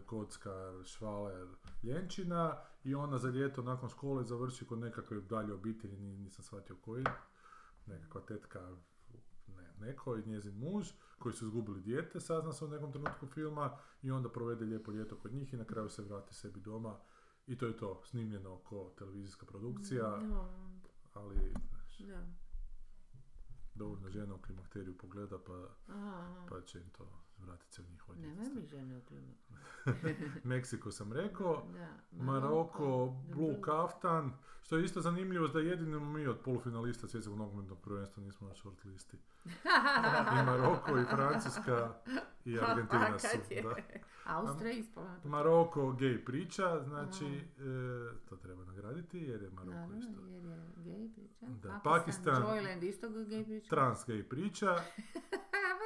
kockar, 0.06 0.74
švaler, 0.86 1.48
ljenčina 1.84 2.56
i 2.84 2.96
ona 2.96 3.18
za 3.18 3.30
ljeto 3.30 3.62
nakon 3.64 3.90
škole 3.90 4.24
završi 4.24 4.66
kod 4.66 4.80
nekakve 4.80 5.22
dalje 5.22 5.54
obitelji, 5.54 5.98
ni- 5.98 6.18
nisam 6.18 6.44
shvatio 6.44 6.76
koji, 6.76 7.04
nekakva 7.86 8.22
tetka, 8.22 8.78
ne, 9.48 9.74
neko 9.80 10.18
i 10.18 10.26
njezin 10.26 10.56
muž, 10.56 10.88
koji 11.20 11.34
su 11.34 11.46
izgubili 11.46 11.82
dijete, 11.82 12.20
sazna 12.20 12.54
se 12.54 12.66
u 12.66 12.70
nekom 12.70 12.92
trenutku 12.92 13.28
filma 13.28 13.72
i 14.02 14.12
onda 14.12 14.30
provede 14.30 14.66
lijepo 14.66 14.92
ljeto 14.92 15.16
kod 15.16 15.34
njih 15.34 15.54
i 15.54 15.58
na 15.58 15.66
kraju 15.66 15.90
se 15.90 16.02
vrati 16.02 16.34
sebi 16.36 16.60
doma 16.60 17.00
i 17.48 17.58
to 17.58 17.66
je 17.68 17.78
to, 17.78 18.02
snimljeno 18.04 18.58
ko 18.58 18.94
televizijska 18.98 19.46
produkcija, 19.46 20.18
No, 20.20 20.50
ali 21.14 21.36
znaš, 21.70 21.98
da. 22.00 22.22
dovoljno 23.76 24.10
žena 24.10 24.36
u 24.36 24.42
klimakteriju 24.42 24.98
pogleda 24.98 25.38
pa 25.40 25.68
Aha. 25.88 26.46
pa 26.50 26.62
će 26.62 26.80
im 26.80 26.90
to 26.90 27.08
vratiti 27.40 27.74
se 27.74 27.82
u 27.82 27.86
njihov 27.86 28.16
Nemoj 28.18 28.36
djetinjstvo. 28.36 28.62
mi 28.62 28.68
žene. 28.68 29.02
Meksiko 30.44 30.92
sam 30.92 31.14
rekao, 31.14 31.64
Da. 31.70 31.88
Maroko, 32.14 32.86
da, 33.24 33.36
Blue. 33.36 33.62
Kaftan, 33.62 34.32
što 34.62 34.78
je 34.78 34.86
isto 34.86 35.02
zanimljivo 35.02 35.48
da 35.48 35.60
jedino 35.60 36.00
mi 36.02 36.28
od 36.28 36.40
polufinalista 36.40 37.08
svjetskog 37.08 37.38
nogometnog 37.38 37.80
prvenstva 37.80 38.24
nismo 38.24 38.48
na 38.48 38.56
short 38.56 38.84
listi. 38.86 39.18
I 40.34 40.46
Maroko 40.46 40.98
i 40.98 41.06
Francuska 41.06 41.94
i 42.46 42.60
Argentina 42.62 43.20
su. 43.20 43.28
Da. 43.64 43.76
Austrija 44.26 44.74
ispala. 44.74 45.16
Maroko 45.26 45.92
gej 45.92 46.26
priča, 46.26 46.84
znači 46.84 47.26
e, 47.26 47.40
to 48.26 48.36
treba 48.38 48.66
nagraditi 48.66 49.20
jer 49.20 49.42
je 49.42 49.50
Maroko 49.50 49.72
Naravno, 49.72 49.98
isto. 49.98 50.22
jer 50.28 50.44
je 50.46 50.60
gej 50.78 51.10
priča. 51.16 51.46
Da, 51.46 51.82
Pakistan- 51.84 52.44
Joyland 52.44 52.84
isto 52.84 53.10
gej 53.26 53.44
priča. 53.46 53.70
Trans 53.70 54.06
gej 54.08 54.24
priča. 54.24 54.76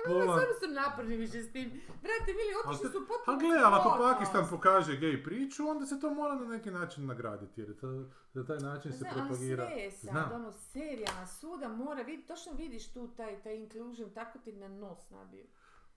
Pa 0.06 0.10
Pola-. 0.12 0.40
Samo 0.42 0.54
su 0.60 0.68
naporni 0.74 1.18
više 1.18 1.44
s 1.44 1.52
tim. 1.52 1.70
Brate, 1.88 2.30
mili, 2.40 2.54
otišli 2.66 2.90
su 2.92 3.08
potpuno... 3.08 3.38
A 3.38 3.40
gle, 3.40 3.58
ali 3.66 3.76
ako. 3.80 3.98
Pakistan 4.00 4.48
pokaže 4.50 4.98
gej 4.98 5.24
priču, 5.24 5.68
onda 5.68 5.86
se 5.86 6.00
to 6.00 6.14
mora 6.14 6.36
na 6.36 6.46
neki 6.48 6.72
način 6.72 7.06
nagraditi, 7.06 7.62
jer 7.62 7.70
je 7.70 7.78
to, 7.78 7.88
na 8.34 8.46
taj 8.46 8.58
način 8.60 8.92
se 8.92 8.98
Zna, 8.98 9.10
propagira. 9.14 9.68
sve 9.68 9.82
je 9.82 9.92
sad, 9.92 10.10
Znam. 10.10 10.32
ono, 10.34 10.52
serija 10.52 11.28
suda 11.28 11.68
mora 11.68 12.02
vidjeti, 12.02 12.28
točno 12.28 12.52
vidiš 12.54 12.94
tu 12.94 13.08
taj, 13.08 13.42
taj 13.42 13.56
inclusion, 13.56 14.10
tako 14.10 14.40
ti 14.40 14.52
na 14.52 14.68
nos 14.68 15.10
nabiju. 15.10 15.46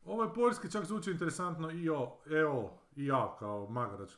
Ovo 0.05 0.23
je 0.23 0.35
poljski 0.35 0.71
čak 0.73 0.85
zvuči 0.85 1.11
interesantno 1.11 1.71
i 1.71 1.89
o, 1.89 2.17
evo, 2.27 2.79
i 2.97 3.07
ja 3.07 3.37
kao 3.39 3.67
magarač. 3.69 4.11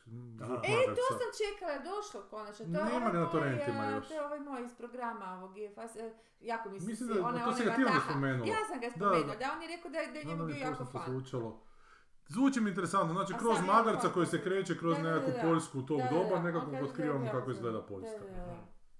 Aha. 0.43 0.55
E, 0.65 0.87
to 0.89 1.05
sam 1.11 1.31
čekala, 1.41 1.73
je 1.73 1.81
došlo 1.83 2.21
konačno. 2.31 2.65
To 2.67 2.71
je 2.73 2.85
Nema 2.85 2.97
ovaj 2.97 3.13
ga 3.13 3.19
na 3.19 3.31
torrentima 3.31 3.85
e, 3.85 3.91
još. 3.91 4.09
To 4.09 4.15
je 4.15 4.23
ovaj 4.23 4.41
moj 4.41 4.65
iz 4.65 4.75
programa 4.75 5.27
ovog 5.35 5.51
GFS, 5.53 5.97
e, 5.97 6.07
jako 6.43 6.71
mi 6.71 6.81
se 6.81 6.87
Mislim 6.87 7.09
da- 7.09 7.27
ona- 7.27 7.45
to 7.45 7.53
si 7.53 7.63
ona 7.63 7.71
ga 7.71 7.77
ti 7.77 7.85
onda 7.85 8.01
spomenula. 8.01 8.47
Ja 8.49 8.61
sam 8.65 8.81
ga 8.81 8.91
spomenula, 8.91 9.27
da. 9.27 9.37
da, 9.37 9.53
on 9.53 9.63
je 9.63 9.69
rekao 9.69 9.91
da, 9.91 9.99
je- 9.99 10.13
da 10.13 10.19
je 10.19 10.25
njemu 10.25 10.47
bio 10.47 10.57
jako 10.57 10.85
fan. 10.85 11.03
zvučalo. 11.09 11.61
Zvuči 12.29 12.61
mi 12.61 12.69
interesantno, 12.71 13.15
znači 13.15 13.33
A 13.35 13.39
kroz 13.39 13.57
je 13.57 13.65
magarca 13.65 14.09
koji 14.09 14.27
se 14.27 14.43
kreće 14.43 14.79
kroz 14.79 14.99
nekakvu. 14.99 15.33
Poljsku 15.43 15.83
tog 15.83 16.01
doba, 16.13 16.39
nekako 16.41 16.71
otkrivamo 16.83 17.27
kako 17.27 17.47
da, 17.47 17.53
izgleda 17.53 17.79
da, 17.79 17.83
Poljska. 17.85 18.25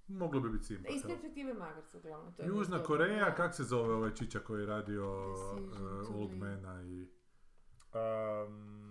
Moglo 0.07 0.39
bi 0.41 0.49
biti 0.49 0.61
Iz 0.61 0.67
simpatično. 0.67 1.09
perspektive 1.09 1.53
magarca, 1.55 1.97
uglavnom. 1.97 2.33
to 2.33 2.41
je 2.41 2.47
Južna 2.47 2.79
Koreja, 2.79 3.25
da. 3.25 3.35
kak 3.35 3.55
se 3.55 3.63
zove 3.63 3.93
ovaj 3.93 4.13
čiča 4.13 4.39
koji 4.39 4.61
je 4.61 4.67
radio 4.67 5.31
uh, 5.31 6.15
Old. 6.15 6.33
Mana 6.33 6.81
i 6.83 7.07
Um, 7.91 8.88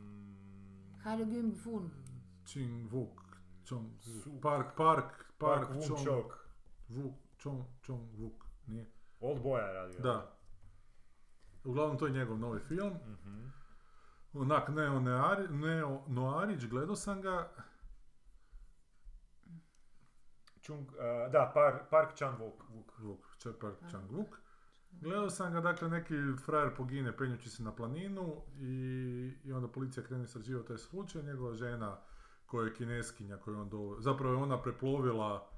Halo 1.09 1.25
Gim 1.25 1.55
Fun. 1.55 1.90
Ching 2.44 2.88
Vuk, 2.90 3.21
Chong, 3.64 3.90
Park, 4.42 4.77
Park, 4.77 5.05
Park, 5.38 5.68
Park 5.68 5.87
Chong, 5.87 6.05
Chok. 6.05 6.49
Vuk, 6.88 7.14
Chong, 7.38 7.64
Chong 7.83 8.09
Vuk, 8.12 8.44
nije? 8.66 8.87
Old 9.21 9.42
Boya 9.42 9.66
je 9.66 9.73
radio. 9.73 10.01
Da. 10.01 10.37
Uglavnom 11.64 11.99
to 11.99 12.07
je 12.07 12.12
njegov 12.12 12.38
novi 12.38 12.61
film. 12.61 12.92
Mhm. 13.07 13.49
Onak 14.35 14.68
neo, 14.68 15.01
neari, 15.01 15.49
neo 15.49 16.03
noarić, 16.07 16.66
gledao 16.66 16.97
sam 16.97 17.23
ga. 17.23 17.49
Chung, 20.61 20.88
uh, 20.88 21.33
da, 21.33 21.51
Par, 21.55 21.85
Park 21.90 22.14
Chan-wook. 22.16 22.62
Wook. 22.71 22.99
Vuk, 22.99 23.37
Če- 23.38 23.59
Park 23.61 23.77
Chang 23.90 24.11
Vuk. 24.11 24.40
Gledao 25.01 25.31
sam 25.31 25.53
ga, 25.53 25.61
dakle, 25.61 25.89
neki 25.89 26.15
frajer 26.45 26.75
pogine 26.77 27.17
penjući 27.17 27.51
se 27.51 27.63
na 27.63 27.73
planinu 27.73 28.43
i, 28.59 29.33
i 29.45 29.53
onda 29.53 29.69
policija 29.69 30.07
krene 30.07 30.25
istraživati 30.25 30.69
taj 30.69 30.79
slučaj. 30.79 31.23
Njegova 31.23 31.55
žena 31.55 31.99
koja 32.47 32.67
je 32.67 32.75
kineskinja, 32.75 33.37
koju 33.37 33.59
on 33.59 33.69
do... 33.69 33.97
Zapravo 33.99 34.35
je 34.35 34.43
ona 34.43 34.63
preplovila 34.63 35.51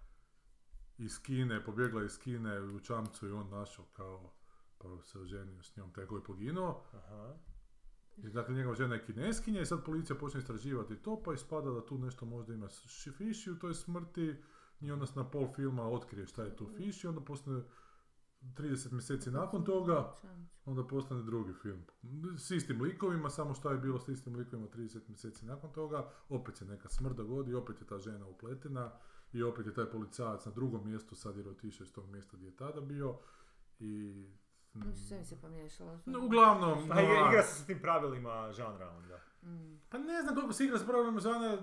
iz 0.98 1.22
Kine, 1.22 1.64
pobjegla 1.64 2.04
iz 2.04 2.18
Kine 2.18 2.60
u 2.60 2.80
Čamcu 2.80 3.28
i 3.28 3.32
on 3.32 3.50
našao 3.50 3.84
kao 3.84 4.32
pa 4.78 5.02
se 5.02 5.18
oženio 5.18 5.62
s 5.62 5.76
njom, 5.76 5.92
taj 5.92 6.06
koji 6.06 6.20
je 6.20 6.24
poginuo. 6.24 6.82
Aha. 6.92 7.34
I 8.16 8.30
dakle, 8.30 8.54
njegova 8.54 8.74
žena 8.74 8.94
je 8.94 9.04
kineskinja 9.04 9.60
i 9.60 9.66
sad 9.66 9.84
policija 9.84 10.16
počne 10.16 10.40
istraživati 10.40 10.96
to, 10.96 11.22
pa 11.24 11.34
ispada 11.34 11.70
da 11.70 11.86
tu 11.86 11.98
nešto 11.98 12.26
možda 12.26 12.54
ima 12.54 12.68
fiši 13.18 13.50
u 13.50 13.58
toj 13.58 13.74
smrti 13.74 14.34
i 14.80 14.90
onda 14.90 15.06
se 15.06 15.12
na 15.16 15.30
pol 15.30 15.48
filma 15.56 15.88
otkrije 15.88 16.26
šta 16.26 16.42
je 16.42 16.56
tu 16.56 16.68
fiši, 16.76 17.06
onda 17.06 17.20
postane 17.20 17.62
30 18.42 18.92
mjeseci 18.92 19.30
nakon 19.30 19.64
toga, 19.64 20.12
onda 20.64 20.86
postane 20.86 21.22
drugi 21.22 21.52
film. 21.62 21.84
S 22.38 22.50
istim 22.50 22.82
likovima, 22.82 23.30
samo 23.30 23.54
šta 23.54 23.72
je 23.72 23.78
bilo 23.78 23.98
s 23.98 24.08
istim 24.08 24.36
likovima 24.36 24.68
30 24.68 25.08
mjeseci 25.08 25.46
nakon 25.46 25.72
toga, 25.72 26.10
opet 26.28 26.56
se 26.56 26.64
neka 26.64 26.88
smrt 26.88 27.16
dogodi, 27.16 27.54
opet 27.54 27.80
je 27.80 27.86
ta 27.86 27.98
žena 27.98 28.26
upletena 28.26 28.92
i 29.32 29.42
opet 29.42 29.66
je 29.66 29.74
taj 29.74 29.90
policajac 29.90 30.46
na 30.46 30.52
drugom 30.52 30.84
mjestu, 30.84 31.14
sad 31.14 31.36
je 31.36 31.48
otišao 31.48 31.84
iz 31.84 31.92
tog 31.92 32.10
mjesta 32.10 32.36
gdje 32.36 32.46
je 32.46 32.56
tada 32.56 32.80
bio 32.80 33.18
i... 33.78 34.24
Sve 35.08 35.18
mi 35.18 35.24
se 35.24 35.40
pomiješalo. 35.40 36.00
No, 36.06 36.24
uglavnom, 36.24 36.88
Pa 36.88 37.00
igra, 37.00 37.20
no, 37.20 37.30
igra 37.30 37.42
se 37.42 37.62
s 37.62 37.66
tim 37.66 37.78
pravilima 37.82 38.52
žanra 38.52 38.90
onda. 38.90 39.20
Mm. 39.42 39.80
Pa 39.88 39.98
ne 39.98 40.22
znam 40.22 40.34
koliko 40.34 40.52
se 40.52 40.64
igra 40.64 40.78
s 40.78 40.86
pravilima 40.86 41.20
žana, 41.20 41.58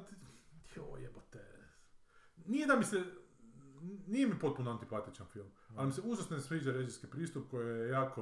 jo 0.75 0.97
jebote. 0.97 1.57
Nije 2.45 2.67
da 2.67 2.75
mi 2.75 2.83
se, 2.83 3.03
nije 4.07 4.27
mi 4.27 4.39
potpuno 4.39 4.71
antipatičan 4.71 5.27
film, 5.27 5.47
ali 5.75 5.85
mi 5.85 5.93
se 5.93 6.01
užasno 6.05 6.35
ne 6.35 6.41
sviđa 6.41 6.71
režijski 6.71 7.07
pristup 7.07 7.49
koji 7.51 7.79
je 7.79 7.89
jako 7.89 8.21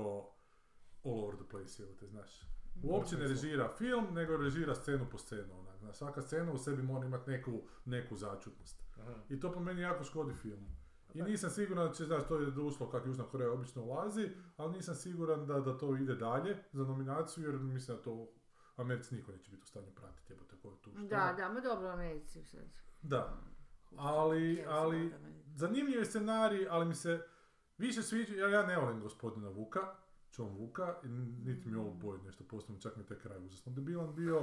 all 1.04 1.24
over 1.24 1.36
the 1.36 1.50
place, 1.50 1.84
evo 1.84 1.94
te 2.00 2.08
znaš. 2.08 2.42
Uopće 2.84 3.18
ne 3.18 3.28
režira 3.28 3.70
film, 3.78 4.14
nego 4.14 4.38
režira 4.38 4.76
scenu 4.76 5.06
po 5.12 5.18
scenu, 5.18 5.60
onak, 5.60 5.80
znaš, 5.80 5.98
svaka 5.98 6.22
scena 6.22 6.52
u 6.52 6.58
sebi 6.58 6.84
mora 6.84 7.06
imati 7.06 7.30
neku, 7.32 7.62
neku 7.86 8.16
začutnost. 8.16 8.84
Aha. 9.00 9.14
I 9.30 9.40
to 9.40 9.52
po 9.52 9.60
meni 9.60 9.82
jako 9.82 10.04
škodi 10.04 10.34
filmu. 10.34 10.68
I 11.14 11.22
nisam 11.22 11.50
siguran 11.50 11.88
da 11.88 11.94
će, 11.94 12.06
znaš, 12.06 12.28
to 12.28 12.38
je 12.40 12.60
ušlo 12.60 12.90
kako 12.90 13.08
Južna 13.08 13.24
Koreja 13.24 13.52
obično 13.52 13.84
ulazi, 13.84 14.30
ali 14.58 14.74
nisam 14.74 14.96
siguran 14.96 15.46
da, 15.46 15.60
da 15.60 15.78
to 15.78 15.98
ide 15.98 16.16
dalje 16.16 16.58
za 16.74 16.84
nominaciju, 16.84 17.52
jer 17.52 17.60
mislim 17.60 17.98
da 17.98 18.04
to 18.04 18.14
u 18.14 18.28
Americi 18.76 19.16
niko 19.16 19.32
neće 19.32 19.52
biti 19.52 19.64
u 19.64 19.68
stanju 19.68 19.92
pratiti, 19.96 20.34
jebote, 20.34 20.56
ko 20.62 20.68
je 20.68 20.82
tu 20.82 20.92
što. 20.92 21.08
Da, 21.08 21.34
da, 21.38 21.50
ma 21.50 21.60
dobro, 21.60 21.88
Americi 21.88 22.44
sad. 22.44 22.66
Da. 23.02 23.38
Ali, 23.98 24.66
ali, 24.68 25.14
zanimljiv 25.56 26.00
je 26.00 26.06
scenarij, 26.06 26.68
ali 26.70 26.86
mi 26.86 26.96
se 26.96 27.28
više 27.78 28.02
sviđa, 28.02 28.34
jer 28.34 28.50
ja 28.50 28.66
ne 28.66 28.78
volim 28.78 29.00
gospodina 29.00 29.50
Vuka, 29.50 29.96
John 30.38 30.58
Vuka 30.58 30.96
i 31.04 31.08
niti 31.46 31.70
mi 31.70 31.78
je 31.78 31.82
Old 31.82 32.04
Boy 32.04 32.24
nešto 32.26 32.44
posebno, 32.44 32.82
čak 32.82 32.96
mi 32.96 33.04
je 33.04 33.08
taj 33.08 33.18
kraj 33.18 33.46
užasno 33.46 33.72
debilan 33.72 34.16
bio. 34.16 34.38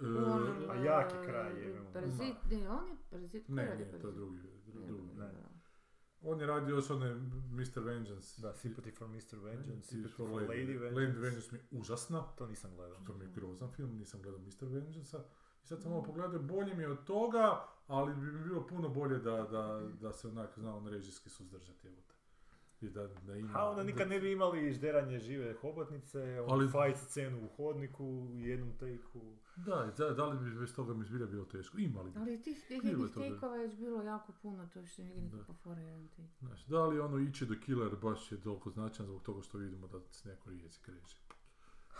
E, 0.00 0.06
On, 0.06 0.64
Pa 0.66 0.74
e, 0.74 0.84
jaki 0.84 1.14
kraj, 1.26 1.60
jebimo. 1.62 1.92
Parazit, 1.92 2.36
ne, 2.50 2.70
on 2.70 2.88
je 2.88 2.96
parazit. 3.10 3.48
ne, 3.48 3.76
nije, 3.76 4.00
to 4.00 4.08
je 4.08 4.12
drugi. 4.12 4.38
Ne, 4.74 4.86
drugi. 4.86 5.14
ne, 5.14 5.26
ne. 5.26 5.32
ne. 5.32 5.60
On 6.22 6.40
je 6.40 6.46
radio 6.46 6.74
još 6.74 6.90
one 6.90 7.14
Mr. 7.50 7.80
Vengeance. 7.80 8.42
Da, 8.42 8.52
Sympathy 8.52 8.98
for 8.98 9.08
Mr. 9.08 9.38
Vengeance, 9.44 9.96
Sympathy 9.96 10.16
for 10.16 10.28
Lady 10.28 10.48
Lady 10.48 10.78
Vengeance. 10.78 11.20
Vengeance 11.20 11.48
mi 11.52 11.58
je 11.58 11.80
užasna. 11.80 12.22
To 12.22 12.46
nisam 12.46 12.70
gledao. 12.76 12.98
To 13.06 13.14
mi 13.14 13.24
je 13.24 13.30
grozan 13.30 13.72
film, 13.72 13.96
nisam 13.98 14.22
gledao 14.22 14.40
Mr. 14.40 14.66
Vengeance-a. 14.66 15.20
I 15.64 15.66
sad 15.66 15.82
sam 15.82 15.90
malo 15.90 16.02
pogledao, 16.02 16.38
bolje 16.42 16.74
mi 16.74 16.82
je 16.82 16.90
od 16.90 17.04
toga, 17.04 17.64
ali 17.86 18.14
bi 18.14 18.32
mi 18.32 18.44
bilo 18.44 18.66
puno 18.66 18.88
bolje 18.88 19.18
da, 19.18 19.42
da, 19.42 19.88
da 20.00 20.12
se 20.12 20.28
onak 20.28 20.58
zna 20.58 20.76
on 20.76 20.86
režijski 20.86 21.30
suzdržati. 21.30 21.88
Evo 21.88 21.96
te. 22.08 22.14
I 22.80 22.90
da, 22.90 23.06
da 23.06 23.36
ima... 23.36 23.50
A 23.54 23.70
onda 23.70 23.82
nikad 23.82 24.08
ne 24.08 24.20
bi 24.20 24.32
imali 24.32 24.72
žderanje 24.72 25.18
žive 25.18 25.54
hobotnice, 25.54 26.18
Ali- 26.18 26.46
ali... 26.48 26.68
fight 26.68 27.08
scenu 27.10 27.44
u 27.44 27.48
hodniku, 27.48 28.04
u 28.04 28.38
jednom 28.38 28.72
takeu. 28.72 29.36
Da, 29.56 29.92
da, 29.98 30.10
da 30.10 30.26
li 30.26 30.38
bi 30.38 30.58
bez 30.58 30.74
toga 30.74 30.94
mi 30.94 31.04
zbilja 31.04 31.26
bilo 31.26 31.44
teško? 31.44 31.78
Imali. 31.78 32.12
Ali 32.16 32.42
tih 32.42 32.64
tih 32.68 32.82
Bilo 32.82 33.54
je 33.54 33.68
bilo 33.68 34.02
jako 34.02 34.32
puno, 34.42 34.68
to 34.74 34.86
što 34.86 35.02
nije 35.02 35.20
Da. 35.20 35.22
nikako 35.36 35.54
fora 35.54 35.80
jedan 35.80 36.08
take. 36.08 36.28
Znaš, 36.38 36.66
da 36.66 36.86
li 36.86 37.00
ono 37.00 37.18
ići 37.18 37.46
do 37.46 37.54
killer 37.64 37.96
baš 38.02 38.32
je 38.32 38.40
toliko 38.40 38.70
značajan 38.70 39.06
zbog 39.10 39.22
toga 39.22 39.42
što 39.42 39.58
vidimo 39.58 39.86
da 39.86 40.00
se 40.10 40.28
neko 40.28 40.50
jezik 40.50 40.88
reže. 40.88 41.16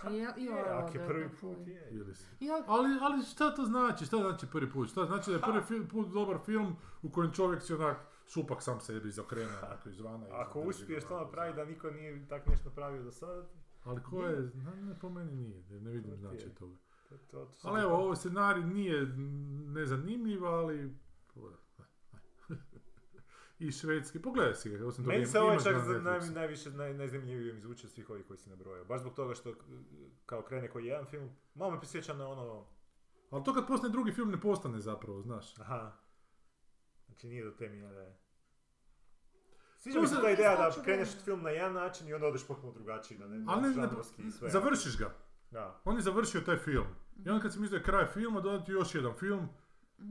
Ja, 0.05 0.11
ja, 0.11 0.35
Je, 0.37 0.71
ako 0.71 0.93
je 0.93 0.99
da, 0.99 1.07
prvi 1.07 1.29
put, 1.41 1.67
je. 1.67 1.93
Ja, 2.41 2.65
Ali, 2.67 2.99
ali 3.01 3.23
šta 3.23 3.55
to 3.55 3.65
znači? 3.65 4.07
Šta 4.07 4.17
znači 4.17 4.47
prvi 4.47 4.71
put? 4.71 4.89
Šta 4.89 5.07
znači 5.07 5.31
da 5.31 5.37
je 5.37 5.43
prvi 5.43 5.61
fil- 5.61 5.89
put 5.89 6.09
dobar 6.09 6.39
film 6.39 6.77
u 7.03 7.11
kojem 7.11 7.33
čovjek 7.33 7.63
si 7.63 7.75
onak 7.75 7.97
šupak 8.27 8.63
sam 8.63 8.81
sebi 8.81 9.09
izokrene 9.09 9.59
onako 9.59 9.89
izvana. 9.89 10.29
i 10.29 10.31
Ako 10.33 10.61
uspiješ 10.61 11.05
to 11.05 11.21
napraviti 11.21 11.57
da 11.57 11.65
niko 11.65 11.91
nije 11.91 12.29
tak 12.29 12.47
nešto 12.47 12.69
napravio 12.69 13.03
do 13.03 13.11
sada, 13.11 13.45
Ali 13.85 14.03
ko 14.03 14.23
je, 14.23 14.51
ne, 14.55 14.83
ne, 14.83 14.99
po 15.01 15.09
meni 15.11 15.33
nije, 15.33 15.63
ne, 15.71 15.81
ne 15.81 15.91
vidim 15.91 16.13
je. 16.33 16.55
toga. 16.55 16.75
to, 17.09 17.17
to, 17.31 17.45
to 17.63 17.69
Ali 17.69 17.81
evo, 17.83 17.95
ovo 17.95 18.17
scenarij 18.17 18.65
nije 18.65 19.07
nezanimljiv, 19.67 20.45
ali... 20.45 20.95
I 23.61 23.73
švedski, 23.73 24.23
pogledaj 24.23 24.55
si 24.55 24.71
ga, 24.71 24.87
osim 24.87 25.05
toga 25.05 25.15
Meni 25.15 25.27
se 25.27 25.41
ovaj 25.41 25.53
imaš 25.53 25.65
čak 25.65 25.75
na 25.75 25.99
naj, 25.99 26.31
najviše, 26.31 26.71
naj, 26.71 26.95
najzanimljivije 26.95 27.53
mi 27.53 27.61
zvuči 27.61 27.87
od 27.87 27.93
svih 27.93 28.11
ovih 28.11 28.27
koji 28.27 28.39
si 28.39 28.51
nabrojao. 28.51 28.85
Baš 28.85 29.01
zbog 29.01 29.15
toga 29.15 29.35
što 29.35 29.55
kao 30.27 30.43
krene 30.43 30.69
koji 30.69 30.87
jedan 30.87 31.07
film, 31.07 31.31
malo 31.55 31.71
me 31.71 31.79
prisjeća 31.79 32.15
na 32.15 32.29
ono, 32.29 32.67
Ali 33.31 33.45
to 33.45 33.55
kad 33.55 33.67
postane 33.67 33.93
drugi 33.93 34.13
film 34.13 34.31
ne 34.31 34.41
postane 34.41 34.81
zapravo, 34.81 35.23
znaš. 35.23 35.59
aha, 35.59 35.93
znači 37.07 37.27
nije 37.27 37.45
do 37.45 37.51
te 37.51 37.69
mjere. 37.69 38.17
Sviđa 39.79 40.01
mi 40.01 40.07
se 40.07 40.21
ta 40.23 40.31
ideja 40.31 40.57
da 40.57 40.73
Skoču 40.73 40.85
kreneš 40.85 41.09
vremena. 41.09 41.25
film 41.25 41.43
na 41.43 41.51
jedan 41.51 41.73
način 41.73 42.09
i 42.09 42.15
onda 42.15 42.27
odeš 42.27 42.47
potpuno 42.47 42.73
drugačiji, 42.73 43.19
da 43.19 43.27
ne, 43.27 43.45
Ali 43.49 43.63
ne, 43.63 43.73
sve. 44.31 44.51
završiš 44.51 44.99
ga. 44.99 45.15
Da. 45.51 45.81
On 45.85 45.97
je 45.97 46.03
završio 46.03 46.41
taj 46.41 46.57
film. 46.57 46.87
I 47.27 47.29
onda 47.29 47.43
kad 47.43 47.53
si 47.53 47.61
mislio 47.61 47.79
da 47.79 47.83
je 47.83 47.85
kraj 47.85 48.07
filma, 48.07 48.41
dodati 48.41 48.73
još 48.73 48.95
jedan 48.95 49.15
film, 49.15 49.49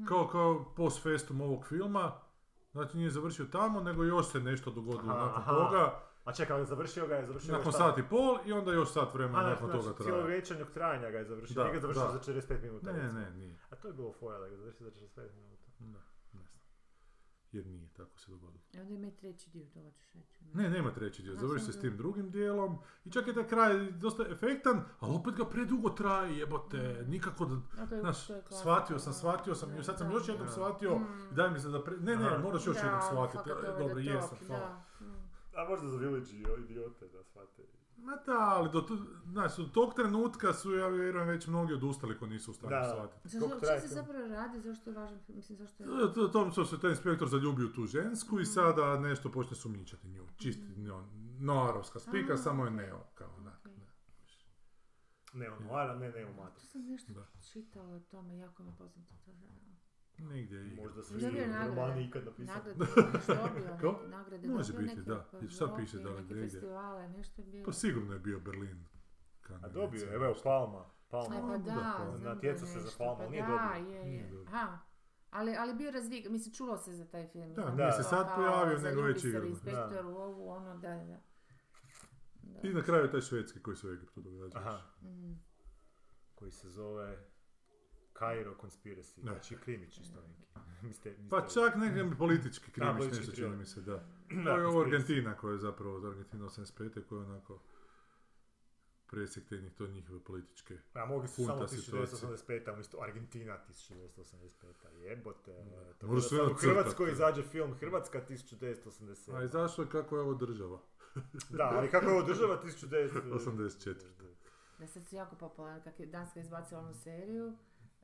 kao, 0.08 0.28
kao 0.28 0.74
post 0.76 1.04
festum 1.04 1.42
ovog 1.42 1.66
filma. 1.68 2.22
Znači 2.72 2.98
nije 2.98 3.10
završio 3.10 3.46
tamo, 3.46 3.80
nego 3.82 4.04
još 4.04 4.32
se 4.32 4.40
nešto 4.40 4.72
dogodilo 4.72 5.14
Aha, 5.14 5.26
nakon 5.26 5.42
aha. 5.42 5.52
toga. 5.54 6.00
A 6.26 6.34
čekaj, 6.34 6.66
završio 6.66 7.08
ga 7.08 7.16
je, 7.16 7.26
završio 7.26 7.52
Nakon 7.58 7.72
sat 7.74 7.98
i 7.98 8.04
pol 8.04 8.38
i 8.46 8.52
onda 8.54 8.74
još 8.74 8.92
sat 8.92 9.14
vremena 9.14 9.40
A, 9.40 9.50
nakon 9.50 9.70
znači, 9.70 9.84
toga 9.86 10.04
cijelo 10.04 10.22
traje. 10.22 10.36
večernjeg 10.36 10.68
trajanja 10.74 11.12
ga 11.12 11.18
je 11.18 11.26
završio, 11.26 11.56
Da, 11.56 11.64
nije 11.64 11.74
ga 11.74 11.80
završio 11.80 12.04
da. 12.04 12.12
za 12.12 12.20
45 12.20 12.62
minuta. 12.62 12.92
Ne, 12.92 13.00
recimo. 13.02 13.20
ne, 13.20 13.32
nije. 13.32 13.60
A 13.70 13.76
to 13.76 13.88
je 13.88 13.94
bilo 13.94 14.14
fora 14.20 14.40
da 14.40 14.48
ga 14.48 14.56
završi 14.56 14.84
za 14.84 14.90
45 14.90 15.36
minuta. 15.36 15.64
Da. 15.80 16.00
Jer 17.52 17.66
nije, 17.66 17.88
tako 17.88 18.20
se 18.20 18.32
dogodilo. 18.32 18.62
I 18.74 18.80
onda 18.80 18.94
ima 18.94 19.08
i 19.08 19.12
treći 19.12 19.50
dio, 19.50 19.66
toga 19.66 19.92
ćeš 19.92 20.14
reći. 20.14 20.44
Ne, 20.54 20.70
nema 20.70 20.92
treći 20.92 21.24
dio, 21.24 21.36
završi 21.36 21.66
se 21.66 21.74
s 21.74 21.80
tim 21.82 21.98
drugim 21.98 22.32
dijelom 22.32 22.78
i 23.06 23.12
čak 23.12 23.28
je 23.28 23.34
taj 23.34 23.48
kraj 23.48 23.92
dosta 23.92 24.26
efektan, 24.26 24.84
ali 25.00 25.16
opet 25.16 25.34
ga 25.36 25.46
predugo 25.46 25.90
traje, 25.90 26.38
jebote, 26.38 27.06
nikako 27.08 27.46
da... 27.46 27.88
To 27.88 28.00
Znaš, 28.00 28.28
to 28.28 28.42
shvatio 28.52 29.00
sam, 29.00 29.12
da. 29.14 29.18
shvatio 29.18 29.56
sam, 29.56 29.78
i 29.80 29.84
sad 29.84 29.98
sam 29.98 30.08
Da, 30.08 30.14
još 30.14 30.28
jednom 30.28 30.48
Da. 30.48 30.54
shvatio 30.54 30.96
Mm. 30.96 31.30
i 31.32 31.36
daj 31.36 31.50
mi 31.52 31.60
se 31.60 31.70
da 31.70 31.84
pre... 31.84 31.98
Ne, 31.98 32.16
ne, 32.16 32.38
moraš 32.38 32.68
još 32.68 32.78
jednom 32.78 33.02
shvatiti. 33.02 33.50
E, 33.50 33.78
Dobro, 33.80 34.00
jesam, 34.00 34.38
hvala. 34.48 34.84
da. 35.00 35.06
Mm. 35.06 35.30
A 35.56 35.70
možda 35.70 35.88
za 35.88 35.98
Village 35.98 36.32
i 36.32 36.44
idiote 36.64 37.08
da 37.08 37.24
shvate. 37.24 37.64
Ma 38.00 38.16
da, 38.18 38.40
ali 38.40 38.70
do, 38.72 38.86
znači, 39.26 39.62
do 39.62 39.68
tog 39.68 39.94
trenutka 39.94 40.54
su, 40.54 40.72
ja 40.74 40.88
vjerujem, 40.88 41.28
već 41.28 41.48
mnogi 41.48 41.74
odustali 41.74 42.18
ko 42.18 42.26
nisu 42.28 42.52
u 42.52 42.54
stanju 42.54 42.72
shvatiti. 42.86 43.30
Zašto, 43.30 43.48
se 43.80 43.88
zapravo 43.88 44.28
radi, 44.28 44.62
zašto 44.62 44.90
je 44.90 44.96
važan 44.96 45.20
film, 45.20 45.36
mislim 45.36 45.58
zašto 45.58 45.84
je... 45.84 45.88
To- 45.90 46.08
to- 46.08 46.28
Tom 46.28 46.52
što 46.52 46.66
se 46.66 46.80
taj 46.80 46.90
inspektor 46.90 47.28
zaljubio 47.28 47.68
tu 47.68 47.86
žensku 47.86 48.36
Mhm. 48.36 48.42
i 48.42 48.46
sada 48.46 49.00
nešto 49.00 49.32
počne 49.32 49.56
sumnjičati 49.56 50.08
nju. 50.08 50.26
Čisti 50.38 50.74
no, 50.78 51.08
noarovska 51.40 52.00
spika, 52.00 52.34
A, 52.34 52.38
samo 52.38 52.66
je 52.66 52.72
neo, 52.72 53.04
kao 53.14 53.30
onak. 53.38 53.60
Ok. 53.60 53.72
ne. 53.74 53.90
Ne 55.34 55.50
ono, 55.50 55.66
Noara, 55.68 55.96
ne, 55.96 56.10
ne 56.10 56.26
u 56.26 56.30
To 56.56 56.60
sam 56.62 56.82
nešto 56.82 57.14
Da. 57.14 57.26
čitala 57.44 57.96
o 57.96 58.00
tome, 58.02 58.38
jako 58.38 58.64
mi 58.64 58.70
je 58.70 58.76
poznato 58.78 59.14
to. 59.26 59.32
da. 59.32 59.69
Negdje 60.22 60.58
je 60.58 60.68
igra. 60.68 60.84
Možda 60.84 61.04
svi 61.04 61.22
Dobio 61.22 61.46
romani 61.68 62.04
ikad 62.04 62.26
napisali. 62.26 62.76
Nagrade, 62.76 64.08
nagrade 64.10 64.48
Može 64.48 64.74
biti, 64.74 65.02
da. 65.02 65.26
I 65.42 65.48
šta 65.48 65.76
piše 65.78 65.98
da 65.98 66.10
li 66.10 66.16
negdje? 66.16 66.42
festivale, 66.42 67.10
nešto 67.10 67.42
je 67.42 67.46
bilo. 67.46 67.66
Pa 67.66 67.72
sigurno 67.74 68.14
je 68.14 68.20
bio 68.20 68.40
Berlin. 68.40 68.86
A 69.56 69.70
dobio 69.70 70.00
je, 70.00 70.14
evo, 70.16 70.28
nešto. 70.28 70.44
Palma. 70.44 70.80
E 70.80 71.10
Palma. 71.10 71.36
pa 71.44 71.58
Da, 71.60 71.64
da, 71.66 71.96
pa. 72.12 72.18
da 72.18 72.30
Natjecao 72.30 72.68
se 72.68 72.80
za 72.80 72.90
Palmu, 72.98 73.18
pa 73.18 73.22
ali 73.22 73.32
nije 73.32 73.44
da, 73.44 73.48
dobio. 73.76 73.92
je, 73.92 74.14
je. 74.14 74.44
Aha. 74.48 74.80
Ali, 75.32 75.56
ali 75.56 75.74
bio 75.76 75.92
razvik, 75.92 76.30
mislim, 76.30 76.54
čulo 76.54 76.78
se 76.78 76.94
za 76.94 77.06
taj 77.06 77.28
film. 77.28 77.54
Da, 77.54 77.66
nije 77.66 77.78
kao- 77.84 77.92
se 77.94 78.04
sad 78.06 78.36
pojavio, 78.36 78.78
nego 78.80 79.02
već 79.02 79.22
se 79.22 79.28
igrano. 79.30 79.48
inspektor 79.48 80.06
u 80.06 80.18
ovu, 80.18 80.50
ono, 80.50 80.74
da, 80.76 80.90
da. 80.90 81.20
da. 82.42 82.60
I 82.64 82.74
na 82.74 82.82
kraju 82.82 83.12
taj 83.12 83.22
švedski 83.22 83.62
koji 83.62 83.78
se 83.78 83.88
u 83.88 83.92
Egiptu 83.92 84.22
događa. 84.22 84.58
Aha, 84.60 84.82
Mm. 85.02 85.34
koji 86.36 86.52
se 86.52 86.70
zove 86.70 87.18
Cairo 88.20 88.56
Conspiracy, 88.62 89.18
Ne. 89.18 89.32
znači 89.32 89.56
krimi 89.64 89.92
čisto 89.92 90.22
neki. 90.22 90.44
Mister, 90.88 91.14
Pa 91.30 91.42
čak 91.42 91.76
neki 91.76 92.16
politički 92.18 92.72
krimić 92.72 92.98
politički 92.98 93.26
nešto 93.28 93.36
čini 93.36 93.56
mi 93.56 93.66
se, 93.66 93.82
da. 93.82 94.04
Da, 94.46 94.54
To 94.54 94.60
je 94.60 94.66
ovo. 94.68 94.82
Argentina 94.82 95.38
koja 95.38 95.52
je 95.52 95.58
zapravo 95.60 95.96
od 95.96 96.06
Argentina 96.06 96.46
85. 96.46 97.04
koja 97.04 97.22
je 97.22 97.26
onako 97.26 97.60
presjek 99.08 99.46
te 99.50 99.58
njih, 99.58 99.74
to 99.74 99.88
njihove 99.88 100.20
političke. 100.24 100.78
A 100.94 101.06
mogli 101.06 101.28
su 101.28 101.46
samo 101.46 101.68
situacija. 101.68 102.30
1985. 102.30 102.74
umjesto 102.74 102.98
Argentina 103.02 103.58
1985. 103.70 104.98
Jebote. 105.02 105.66
To 106.00 106.08
Možeš 106.08 106.24
da 106.24 106.30
sve 106.30 106.38
sad 106.38 106.52
u. 106.52 106.54
Hrvatskoj 106.54 107.12
izađe 107.12 107.44
film 107.44 107.74
Hrvatska 107.74 108.22
1987. 108.30 109.36
A 109.36 109.44
i 109.44 109.48
zašto 109.48 109.82
je 109.82 109.90
kako 109.90 110.16
je 110.16 110.22
ovo 110.22 110.34
država? 110.34 110.80
Da, 111.58 111.72
ali 111.74 111.90
kako 111.90 112.06
je 112.06 112.12
ovo 112.12 112.24
država 112.24 112.62
1984. 112.64 113.10
84. 113.32 113.96
Da 114.80 114.88
sad 114.88 115.08
su 115.08 115.16
jako 115.16 115.36
popularni, 115.36 115.84
kak 115.84 116.00
je 116.00 116.06
Danska 116.06 116.40
izbacila 116.40 116.80
onu 116.82 116.94
seriju, 116.94 117.58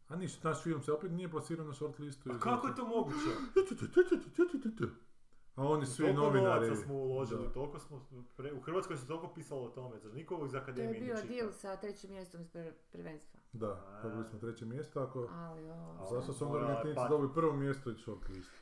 A 0.08 0.16
ništa, 0.16 0.50
naš 0.50 0.64
film 0.64 0.82
se 0.82 0.92
opet 0.92 1.12
nije 1.12 1.32
plasiran 1.32 1.68
na 1.68 1.74
short 1.74 2.00
listu. 2.00 2.32
A 2.32 2.40
kako 2.40 2.68
je 2.68 2.76
to 2.76 2.88
moguće? 2.88 3.30
A 5.56 5.64
oni 5.68 5.86
svi 5.86 6.04
toliko 6.06 6.22
novinari... 6.22 6.66
novaca 6.68 6.82
smo 6.82 6.93
uložili, 6.95 7.47
Da. 7.47 7.54
toliko 7.54 7.80
smo, 7.80 8.06
pre- 8.38 8.54
u 8.54 8.62
Hrvatskoj 8.62 8.97
se 8.97 9.08
toliko 9.08 9.34
pisalo 9.34 9.62
o 9.62 9.70
tome, 9.70 9.99
znači 9.99 10.16
niko 10.16 10.45
iz 10.45 10.52
To 10.52 10.58
je 10.58 10.62
akademije 10.64 10.99
bio 11.02 11.16
deal 11.16 11.52
sa 11.52 11.76
trećim 11.76 12.10
mjestom 12.12 12.41
iz 12.41 12.49
prvenstva. 12.91 13.39
Da, 13.54 13.99
dobili 14.04 14.26
smo 14.26 14.39
treće 14.39 14.66
mjesto, 14.66 15.02
ako... 15.02 15.28
Ali 15.32 15.70
ovo... 15.70 16.08
Zašto 16.12 16.34
su 16.34 16.45
onda 16.45 16.60
Argentinci 16.68 17.10
dobili 17.10 17.34
prvo 17.34 17.54
mjesto 17.54 17.91
i 17.91 17.95
short 17.95 18.30
list? 18.30 18.52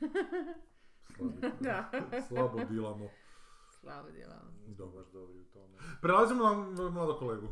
Da. 1.60 1.90
Slabo 2.28 4.10
dilamo. 4.10 4.50
Nismo 4.66 4.86
Dobro. 4.86 5.02
baš 5.02 5.12
dobri 5.12 5.38
u 5.40 5.44
tome. 5.44 5.78
Prelazimo 6.02 6.44
na 6.78 6.90
mlado 6.90 7.16
kolegu. 7.18 7.48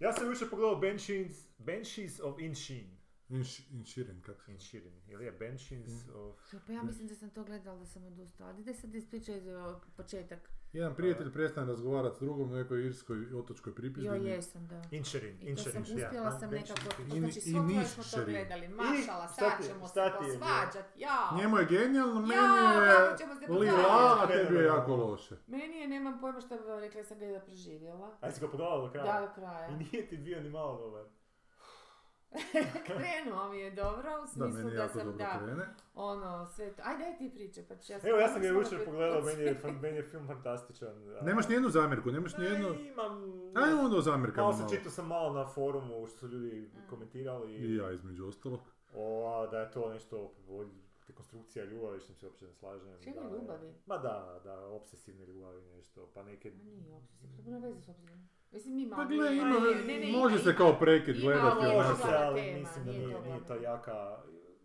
Ja 0.00 0.12
sam 0.12 0.28
jučer 0.28 0.50
pogledao 0.50 0.76
Banshees, 0.80 1.48
Banshees 1.58 2.20
of 2.20 2.38
Inisherin. 2.38 2.96
Inš, 3.32 3.70
Inširin, 3.70 4.20
kako 4.20 4.42
se... 4.42 4.50
Inisherin, 4.50 4.92
ili 5.08 5.24
je 5.24 5.32
Banshees 5.32 6.06
Mm. 6.06 6.16
of... 6.16 6.54
Pa 6.66 6.72
ja 6.72 6.82
mislim 6.82 7.08
da 7.08 7.14
sam 7.14 7.30
to 7.30 7.44
gledala 7.44 7.78
da 7.78 7.86
sam 7.86 8.04
odustala. 8.04 8.52
Daj 8.52 8.74
sad 8.74 8.94
ispričaj 8.94 9.40
početak. 9.96 10.50
Jedan 10.72 10.94
prijatelj 10.94 11.32
prestane 11.32 11.66
razgovarati 11.66 12.16
s 12.16 12.20
drugom 12.20 12.50
na 12.50 12.56
nekoj 12.56 12.86
irskoj 12.86 13.34
otočkoj 13.34 13.70
Jo, 13.70 13.74
pripizdini. 13.74 14.26
jesam, 14.26 14.66
da. 14.66 14.82
Inisherin, 14.90 15.36
I 15.42 15.56
to 15.56 15.62
sam 15.62 15.82
uspjela 15.82 16.30
sam 16.30 16.50
nekako, 16.50 16.80
znači 17.10 17.40
svo 17.40 17.62
koje 17.64 17.84
smo 17.86 18.04
to 18.04 18.24
gledali, 18.24 18.68
mašala, 18.68 19.28
sad 19.28 19.66
ćemo 19.66 19.86
se 19.86 19.90
šta 19.90 20.18
ti 20.18 20.24
je 20.24 20.28
bilo? 20.28 20.40
posvađat, 20.40 20.86
ja. 20.96 21.30
Njemu 21.36 21.56
je 21.58 21.66
genijalno, 21.66 22.20
meni 22.20 22.32
Ja, 22.34 22.72
je 22.72 23.50
lila, 23.50 23.76
posvađat? 23.76 24.24
a 24.24 24.26
tebi 24.28 24.56
je 24.56 24.64
jako 24.64 24.96
loše. 24.96 25.36
Meni 25.46 25.76
je, 25.76 25.88
nemam 25.88 26.20
pojma 26.20 26.40
što 26.40 26.56
bi 26.56 26.62
rekla, 26.80 27.04
sam 27.04 27.18
ga 27.18 27.26
da 27.26 27.40
preživjela. 27.40 28.16
A 28.20 28.26
jesi 28.26 28.40
ga 28.40 28.48
pogledala 28.48 28.86
do 28.86 28.92
kraja? 28.92 29.12
Da, 29.12 29.26
do 29.26 29.32
kraja. 29.34 29.68
I 29.68 29.74
nije 29.74 30.08
ti 30.08 30.16
bio 30.16 30.40
ni 30.40 30.50
malo 30.50 30.78
dobar. 30.78 31.04
Krenuo 32.88 33.48
mi 33.50 33.58
je 33.58 33.70
dobro, 33.72 34.10
u 34.14 34.22
Da, 34.22 34.26
smislu 34.28 34.70
da, 34.70 34.76
jako 34.76 34.98
sam, 34.98 35.16
da, 35.16 35.38
krene. 35.38 35.66
ono, 35.94 36.46
sve 36.46 36.72
to. 36.72 36.82
Aj, 36.84 36.98
daj 36.98 37.16
ti 37.18 37.30
priče, 37.34 37.64
pa 37.68 37.76
ću 37.76 37.92
ja 37.92 37.98
Evo, 38.02 38.18
ja 38.18 38.28
sam 38.28 38.42
ga 38.42 38.48
jučer 38.48 38.84
pogledao, 38.84 39.22
meni 39.22 39.42
je, 39.42 39.60
meni 39.82 39.96
je 39.96 40.02
film 40.02 40.26
fantastičan. 40.26 40.88
a- 41.18 41.24
Nemaš 41.24 41.48
nijednu 41.48 41.68
zamjerku, 41.68 42.10
nemaš 42.10 42.36
nijednu... 42.36 42.68
Imam... 42.74 43.22
Ajmo 43.56 43.82
onda 43.82 43.96
o 43.96 44.00
zamjerkama 44.00 44.42
Malo 44.42 44.52
sam 44.52 44.62
malo. 44.62 44.74
čitao 44.76 44.90
sam 44.90 45.06
malo 45.06 45.32
na 45.32 45.46
forumu 45.46 46.06
što 46.06 46.18
su 46.18 46.28
ljudi 46.28 46.70
komentirali. 46.90 47.52
I 47.54 47.76
ja 47.76 47.92
između 47.92 48.26
ostalog. 48.26 48.60
O, 48.94 49.46
da 49.50 49.60
je 49.60 49.70
to 49.70 49.90
nešto, 49.90 50.32
dekonstrukcija 51.06 51.64
ljubavi, 51.64 52.00
što 52.00 52.14
se 52.14 52.26
uopće 52.26 52.44
ne 52.44 52.52
slažem. 52.52 52.88
Čega 53.00 53.20
da 53.20 53.28
ljubavi? 53.28 53.72
Ma 53.86 53.98
da, 53.98 54.40
da, 54.44 54.66
obsesivne 54.66 55.26
ljubavi 55.26 55.62
nešto, 55.62 56.08
pa 56.14 56.22
neke... 56.22 56.50
Ma 56.50 56.62
nije 56.64 56.94
obsesivno, 56.94 57.36
to 57.36 57.42
nema 57.42 57.58
veze 57.58 57.80
s 57.80 57.88
obzirom. 57.88 58.28
Mislim, 58.52 58.78
ima... 58.78 58.96
Pa 58.96 59.04
gle, 59.04 59.36
ima, 59.36 59.44
ne, 59.44 59.98
ne, 59.98 60.12
može 60.12 60.34
ima, 60.34 60.38
se 60.38 60.50
ima. 60.50 60.58
kao 60.58 60.72
prekid 60.74 61.16
Ima, 61.16 61.24
gledati. 61.24 61.76
Može 61.76 61.96
se, 61.96 62.14
ali 62.16 62.40
tema, 62.42 62.58
mislim 62.58 62.84
da 62.84 62.90
nije 62.90 63.06
nije, 63.06 63.16
to 63.16 63.22
nije 63.22 63.38
to 63.38 63.44
glavna. 63.46 63.62
jaka... 63.64 64.16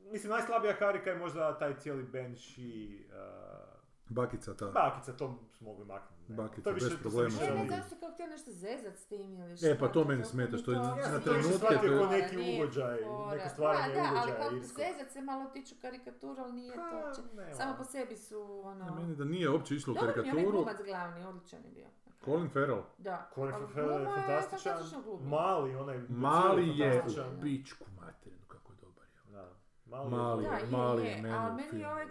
Mislim, 0.03 0.29
najslabija 0.31 0.75
karika 0.75 1.09
je 1.09 1.15
možda 1.17 1.57
taj 1.57 1.75
cijeli 1.75 2.03
Banshee... 2.03 2.87
Uh, 3.07 3.67
Bakica 4.09 4.53
ta. 4.53 4.65
bakica, 4.67 5.13
to 5.13 5.25
smo 5.49 5.67
mogli 5.67 5.85
maknuti. 5.85 6.33
Bakica, 6.33 6.61
to 6.61 6.71
više, 6.71 6.85
bez 6.85 6.93
to 6.93 6.97
sam 6.99 7.01
problema. 7.03 7.29
više 7.29 7.53
Ne, 7.53 7.63
ne, 7.65 7.69
zašto 7.71 7.95
kao 7.95 8.11
htio 8.11 8.27
nešto 8.27 8.51
zezat 8.51 8.95
s 8.95 9.05
tim 9.05 9.33
ili 9.33 9.53
E, 9.63 9.79
pa 9.79 9.87
to 9.87 10.03
meni 10.03 10.23
to 10.23 10.29
smeta, 10.29 10.51
mi 10.51 10.57
što 10.57 10.71
je 10.71 10.77
to- 10.77 10.83
na 10.83 10.97
Ja 10.97 11.03
sam 11.03 11.21
to 11.21 11.29
trenutke 11.29 11.59
to- 11.67 11.81
kao 11.81 11.97
Fora, 11.97 12.09
neki 12.11 12.37
ugođaj, 12.55 12.95
neko 13.31 13.49
stvaranje 13.49 13.95
Da, 13.95 14.01
da, 14.01 14.09
ali 14.11 14.31
ugođaja 14.31 14.49
kao 14.49 14.59
zezat 14.59 15.11
se 15.11 15.21
malo 15.21 15.45
tiču 15.45 15.75
karikatura, 15.81 16.43
ali 16.43 16.53
nije 16.53 16.73
to 16.73 16.81
Pa, 16.91 16.97
uopće. 16.97 17.21
nema. 17.35 17.53
Samo 17.53 17.75
po 17.77 17.83
sebi 17.83 18.15
su, 18.17 18.61
ono... 18.63 18.85
Ja, 18.85 18.91
meni 18.91 19.15
da 19.15 19.25
nije 19.25 19.49
uopće 19.49 19.75
išlo 19.75 19.91
u 19.91 19.95
Dobro 19.95 20.07
mi 20.07 20.13
je 20.13 20.21
onaj 20.21 20.33
karikaturu. 20.33 20.57
glumac 20.57 20.77
glavni, 20.85 21.23
odličan 21.23 21.59
je 21.59 21.71
bio. 21.71 21.87
Colin 22.25 22.49
Farrell. 22.49 22.81
Da. 22.97 23.29
Colin 23.35 23.53
ali 23.53 23.67
Farrell 23.67 23.91
je 23.91 23.97
gluma 23.97 24.15
fantastičan, 24.17 24.83
mali 25.21 25.75
onaj... 25.75 25.99
Mali 26.09 26.77
je 26.77 27.01
u 27.01 27.41
pičku 27.41 27.85
materinu, 27.95 28.41
kako 28.47 28.71
je 28.73 28.77
dobar 28.77 29.05
je. 29.05 29.31
Da, 29.31 29.49
mali, 29.87 30.09
Mali 30.11 30.43
je. 30.43 30.49
Da, 30.51 30.77
mali 30.77 31.03
je, 31.03 31.09
je 31.09 31.21
meni 31.21 31.35
ali 31.35 31.55
meni 31.55 31.79
je 31.79 31.87
ovaj 31.87 32.05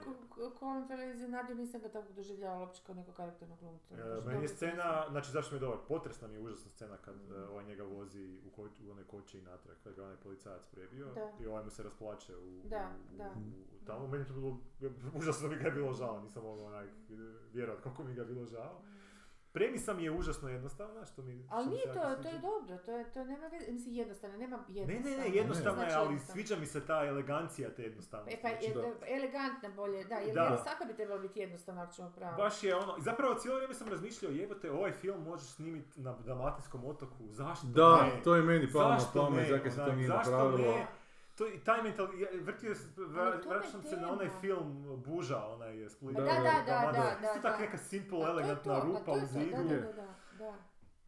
Colin 0.59 0.89
Farrell 0.89 1.11
iznenadio, 1.11 1.55
nisam 1.55 1.81
ga 1.81 1.89
tako 1.89 2.13
doživljavala 2.13 2.61
uopće 2.61 2.83
kao 2.87 2.95
neko 2.95 3.13
karakterno 3.13 3.57
glumca. 3.57 3.95
E, 3.95 4.21
meni 4.27 4.43
je 4.43 4.49
scena, 4.49 5.07
znači 5.11 5.31
zašto 5.31 5.51
mi 5.51 5.57
je 5.57 5.61
dobar, 5.61 5.79
potresna 5.89 6.29
mi 6.29 6.35
je 6.35 6.41
užasna 6.41 6.71
scena 6.71 6.97
kad 6.97 7.15
e, 7.15 7.41
ovaj 7.43 7.65
njega 7.65 7.85
vozi 7.85 8.41
u, 8.47 8.51
ko, 8.51 8.63
u 8.63 8.91
one 8.91 9.05
koči 9.05 9.39
i 9.39 9.43
natrag, 9.43 9.77
kad 9.85 9.95
ga 9.95 10.05
onaj 10.05 10.17
policajac 10.17 10.67
prebio 10.67 11.07
Da. 11.07 11.33
i 11.41 11.47
ovaj 11.47 11.65
mu 11.65 11.71
se 11.71 11.83
rasplače 11.83 12.37
u, 12.37 12.61
Da, 12.65 12.91
u, 13.15 13.17
da. 13.17 13.25
u- 13.27 13.39
u 13.75 13.87
tamo. 13.87 14.07
Meni 14.07 14.25
je 14.25 14.29
to 14.29 14.35
bilo, 14.35 14.57
užasno 15.19 15.49
mi 15.49 15.57
ga 15.57 15.65
je 15.65 15.73
bilo 15.73 15.93
žao, 15.93 16.21
nisam 16.21 16.43
mogao 16.43 16.67
onak 16.67 16.87
vjerovat 17.53 17.83
koliko 17.83 18.05
mi 18.05 18.15
ga 18.15 18.21
je 18.21 18.27
bilo 18.27 18.47
žao. 18.47 18.81
Premisa 19.57 19.93
mi 19.93 20.05
je 20.05 20.11
užasno 20.11 20.49
jednostavna, 20.49 21.05
što 21.05 21.23
mi 21.23 21.47
Ali 21.51 21.67
nije 21.67 21.85
to, 21.85 21.93
to 22.23 22.29
je 22.29 22.39
dobro, 22.41 22.79
to 22.79 22.93
je, 22.93 23.13
to 23.13 23.25
nema 23.25 23.47
veze, 23.47 23.73
mislim 23.73 23.95
jednostavno, 23.95 24.37
nema 24.37 24.57
Ne, 24.69 24.75
jednostavno. 24.75 25.11
ne, 25.11 25.17
ne, 25.19 25.29
jednostavna 25.31 25.83
je, 25.83 25.91
Znači 25.91 26.07
ali 26.07 26.19
sviđa 26.21 26.57
mi 26.57 26.67
se 26.67 26.87
ta 26.87 27.05
elegancija 27.05 27.71
te 27.71 27.83
jednostavnosti. 27.83 28.35
E 28.35 28.43
pa 28.43 28.49
Znači, 28.49 28.65
je, 28.67 29.17
elegantna 29.17 29.69
bolje, 29.71 30.05
da, 30.05 30.15
jer 30.17 30.35
Da. 30.35 30.43
da. 30.43 30.57
svaka 30.59 30.85
bi 30.85 30.95
trebala 30.95 31.21
biti 31.21 31.41
jednostavna 31.41 31.83
ako 31.83 31.93
ćemo 31.93 32.11
pravo. 32.11 32.37
Baš 32.37 32.65
je 32.65 32.77
ono, 32.77 32.95
zapravo 32.99 33.35
cijelo 33.35 33.57
vrijeme 33.57 33.75
sam 33.75 33.89
razmišljao, 33.89 34.33
jebote, 34.33 34.71
ovaj 34.71 34.93
film 34.93 35.23
možeš 35.23 35.49
snimiti 35.49 36.01
na 36.01 36.15
Dalmatinskom 36.17 36.85
otoku, 36.85 37.25
zašto 37.31 37.67
Da, 37.67 38.03
ne? 38.03 38.23
to 38.25 38.35
je 38.35 38.43
meni 38.43 38.73
palo 38.73 38.89
na 38.89 38.99
Zašto 38.99 39.21
pamet, 39.21 39.41
ne? 39.41 39.49
zakaj 39.49 39.71
se 39.71 39.77
to 39.77 39.93
nije 39.93 40.09
zašto 40.09 40.31
napravilo. 40.33 40.59
ne? 40.69 40.87
To, 41.37 41.49
i 41.49 41.61
taj 41.61 41.83
mental, 41.83 42.09
ja, 42.21 42.29
vrtio 42.43 42.75
se, 42.75 42.89
vraćam 43.49 43.83
je 43.85 43.91
se 43.91 43.97
na 43.97 44.13
onaj 44.13 44.29
film 44.41 45.03
Buža, 45.07 45.47
onaj 45.47 45.89
Split. 45.89 46.17
Da, 46.17 46.23
da, 46.23 46.33
da, 46.33 46.43
da, 46.67 46.93
da, 46.93 47.17
Isto 47.23 47.35
da, 47.35 47.43
tak 47.43 47.53
da. 47.53 47.59
neka 47.59 47.79
simple, 47.79 48.21
Pa 48.21 48.27
je 48.27 48.31
elegantna 48.31 48.75
pa 48.75 48.87
rupa 48.87 49.13
je 49.13 49.23
u 49.23 49.27
zidu. 49.27 49.57
Da, 49.69 49.75
da, 49.75 49.93
da, 50.39 50.55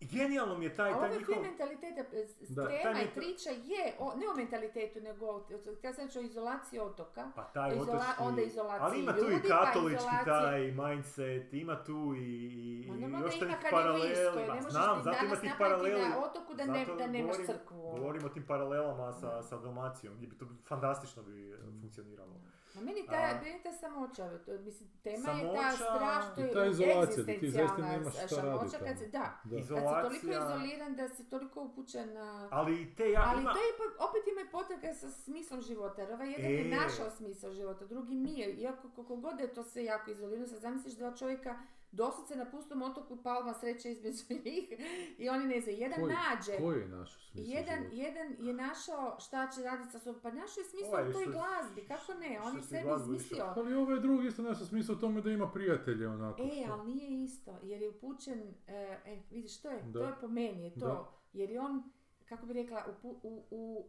genijalno 0.03 0.59
mi 0.59 0.65
je 0.65 0.75
taj, 0.75 0.87
A 0.87 0.93
taj 0.93 0.99
ovaj 0.99 1.11
njihov... 1.11 1.35
film 1.35 1.43
mentaliteta, 1.43 2.01
e, 2.13 2.27
s- 2.27 2.51
Da. 2.51 2.69
tema 2.69 2.83
Taj 2.85 3.05
i 3.05 3.09
priča 3.11 3.51
je, 3.51 3.95
o, 3.99 4.15
ne 4.17 4.29
o 4.29 4.35
mentalitetu, 4.35 5.01
nego, 5.01 5.27
o- 5.27 5.45
ja 5.83 5.93
sam 5.93 6.09
o 6.17 6.21
izolaciji 6.21 6.81
otoka. 6.81 7.31
Pa 7.37 7.45
taj 7.45 7.71
Izola- 7.71 7.83
otočki... 7.95 8.23
onda 8.23 8.43
izolaciji 8.43 8.83
Ali 8.83 9.01
ima 9.01 9.13
tu 9.13 9.19
i 9.21 9.23
ljudi, 9.25 9.49
pa 9.49 9.65
katolički 9.65 10.05
izolaciji- 10.05 10.25
taj 10.25 10.61
mindset, 10.73 11.53
ima 11.55 11.85
tu 11.85 12.15
i, 12.17 12.21
i, 12.21 12.89
i 12.89 13.11
još 13.15 13.39
tih 13.39 13.49
paraleli. 13.71 14.09
ne 14.09 14.61
znam, 14.63 14.97
ti 14.97 15.05
zato 15.05 15.17
ima 15.17 15.25
danas 15.25 15.41
tih 15.41 15.53
paraleli. 15.59 16.01
na 16.01 16.19
otoku 16.21 16.55
da, 16.55 16.65
ne, 16.67 16.87
da 16.89 17.07
nemaš 17.07 17.23
govorim- 17.29 17.47
crkvu. 17.49 17.81
ono. 17.83 17.99
Govorimo 17.99 18.27
o 18.27 18.31
tim 18.31 18.43
paralelama 18.45 19.13
sa, 19.13 19.43
sa 19.43 19.57
Dalmacijom, 19.59 20.15
gdje 20.15 20.27
bi 20.27 20.39
to 20.39 20.47
fantastično 20.65 21.23
bi 21.23 21.51
e, 21.51 21.57
funkcioniralo. 21.81 22.41
Ma 22.79 22.85
meni 22.85 23.07
ta, 23.07 23.13
A- 23.15 23.41
meni 23.43 23.63
ta 23.63 23.73
samoća, 23.75 24.39
to, 24.39 24.53
mislim, 24.55 24.89
tema 25.03 25.31
je 25.31 25.45
ta 25.47 25.71
Samoća- 25.73 26.23
što 26.25 26.41
I 26.41 26.45
je 26.45 26.53
ta 26.53 26.65
izolacija, 26.67 27.25
da 27.25 27.33
ti 27.35 27.51
zaista 27.51 27.77
nemaš 27.83 28.15
šta 28.15 28.29
samoća, 28.29 28.49
raditi 28.49 28.77
kad 28.79 28.99
se, 28.99 29.07
da, 29.09 29.19
Da. 29.45 29.57
kad 29.57 29.63
si 29.63 29.69
toliko 29.69 30.27
Izolacija- 30.27 30.55
izoliran 30.57 30.97
da 30.97 31.09
si 31.09 31.25
toliko 31.27 31.63
upućen 31.63 32.13
na... 32.13 32.49
Ali 32.51 32.83
i 32.83 32.95
te 32.97 33.11
ja 33.11 33.23
Ali 33.27 33.41
ima... 33.43 33.53
to 33.53 33.59
je 33.59 33.65
ipak, 33.69 33.93
opet 34.01 34.23
ima 34.29 34.51
potrebe 34.53 34.95
sa 34.95 35.11
smislom 35.11 35.61
života, 35.63 36.03
jer 36.03 36.13
ovaj 36.13 36.31
jedan 36.31 36.51
je 36.51 36.61
E. 36.63 36.77
našao 36.77 37.11
smisao 37.11 37.53
života, 37.53 37.87
drugi 37.87 38.15
nije. 38.17 38.55
Iako 38.55 38.91
koliko 38.91 39.17
god 39.17 39.41
je 39.41 39.55
to 39.55 39.63
sve 39.65 39.85
jako 39.85 40.11
izolirano, 40.11 40.47
sad 40.47 40.61
zamisliš 40.61 40.95
dva 40.95 41.13
čovjeka 41.13 41.59
doslovce 41.93 42.37
na 42.37 42.45
pustom 42.47 42.83
otoku 42.83 43.17
palma 43.19 43.55
sreće 43.55 43.91
između 43.91 44.25
njih 44.45 44.73
i 45.19 45.29
oni 45.29 45.47
ne 45.47 45.61
znaju, 45.61 45.79
jedan 45.79 46.01
Koji- 46.01 46.15
nađe. 46.15 46.57
Koji 46.59 46.81
je 46.81 46.89
naš 46.89 47.31
smisao 47.31 47.53
Jedan, 47.53 47.79
života? 47.81 47.97
jedan 47.97 48.37
je 48.41 48.55
našao 48.55 49.17
šta 49.21 49.49
će 49.49 49.63
raditi 49.63 49.91
sa 49.91 49.99
sobom, 49.99 50.21
pa 50.23 50.31
našao 50.31 50.61
je 50.61 50.67
smisao 50.67 50.91
Ovaj 50.91 51.09
u 51.09 51.13
toj 51.13 51.27
glazbi, 51.27 51.81
kako 51.83 52.15
ne, 52.15 52.41
on 52.41 52.57
je 52.57 52.63
sebi 52.63 52.89
izmislio. 52.97 53.45
Ali 53.47 53.75
ovaj 53.75 54.01
drugi 54.01 54.27
isto 54.27 54.43
našao 54.43 54.67
smisao 54.67 54.95
u 54.95 54.99
tome 54.99 55.21
da 55.21 55.31
ima 55.31 55.49
prijatelje 55.49 56.09
onako. 56.09 56.43
E, 56.43 56.47
što- 56.65 56.73
ali 56.73 56.87
nije 56.87 57.25
isto, 57.25 57.59
jer 57.63 57.83
je 57.83 57.89
upućen, 57.89 58.41
e, 58.67 58.75
e, 59.05 59.23
vidiš, 59.31 59.63
to 59.63 59.71
je, 59.71 59.83
Da. 59.83 59.93
to 59.93 60.07
je 60.07 60.15
po 60.21 60.29
meni, 60.29 60.65
je 60.65 60.75
to, 60.75 60.87
Da. 60.87 61.11
jer 61.33 61.51
je 61.51 61.61
on, 61.61 61.83
kako 62.25 62.47
bi 62.47 62.53
rekla, 62.55 62.85
u, 63.03 63.17
u, 63.23 63.45
u, 63.51 63.87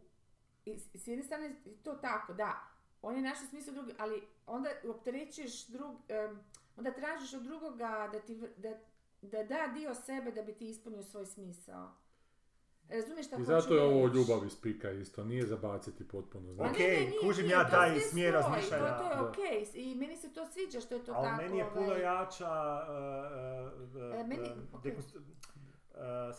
s 0.94 1.06
jedne 1.06 1.24
strane 1.24 1.46
je 1.64 1.76
to 1.76 1.94
tako, 1.94 2.32
da, 2.32 2.60
on 3.02 3.16
je 3.16 3.22
našao 3.22 3.46
smisao 3.46 3.74
drugi, 3.74 3.92
ali 3.98 4.22
onda 4.46 4.68
opterećuješ 4.86 5.66
drug, 5.66 5.96
em, 6.08 6.40
onda 6.80 6.92
tražiš 6.92 7.34
od 7.34 7.42
drugoga 7.42 8.08
da 8.12 8.20
ti, 8.20 8.34
da, 8.56 8.70
da 9.22 9.42
da 9.44 9.66
dio 9.68 9.94
sebe 9.96 10.32
da 10.32 10.42
bi 10.42 10.52
ti 10.52 10.68
ispunio 10.68 11.02
svoj 11.02 11.26
smisao. 11.26 11.92
Razumiješ 12.88 13.26
šta 13.26 13.36
I 13.36 13.44
zato 13.44 13.74
je 13.74 13.82
ovo 13.82 14.06
ljubav 14.06 14.46
iz 14.46 14.56
pika 14.56 14.90
isto, 14.90 15.24
nije 15.24 15.46
zabaciti 15.46 16.08
potpuno. 16.08 16.52
Znači. 16.54 16.70
Ok, 16.72 16.78
ne, 16.78 16.86
ne, 16.86 17.00
nije, 17.00 17.20
kužim 17.20 17.44
nije, 17.44 17.52
ja 17.52 17.68
taj 17.70 18.00
smjer 18.00 18.34
razmišljanja. 18.34 18.84
To, 18.88 18.98
to 18.98 19.10
je 19.10 19.16
Da. 19.16 19.28
okej 19.28 19.66
i 19.74 19.94
meni 19.94 20.16
se 20.16 20.32
to 20.32 20.46
sviđa 20.46 20.80
što 20.80 20.94
je 20.94 21.04
to 21.04 21.12
Ali 21.12 21.26
tako. 21.26 21.42
meni 21.42 21.58
je 21.58 21.66
puno 21.74 21.86
ovaj, 21.86 22.00
jača 22.02 22.82
uh, 22.82 23.96
uh, 23.96 24.14
E, 24.14 24.24
meni- 24.24 24.50
ok. 24.72 24.84
dekonstru- 24.84 25.20
uh, 25.90 26.34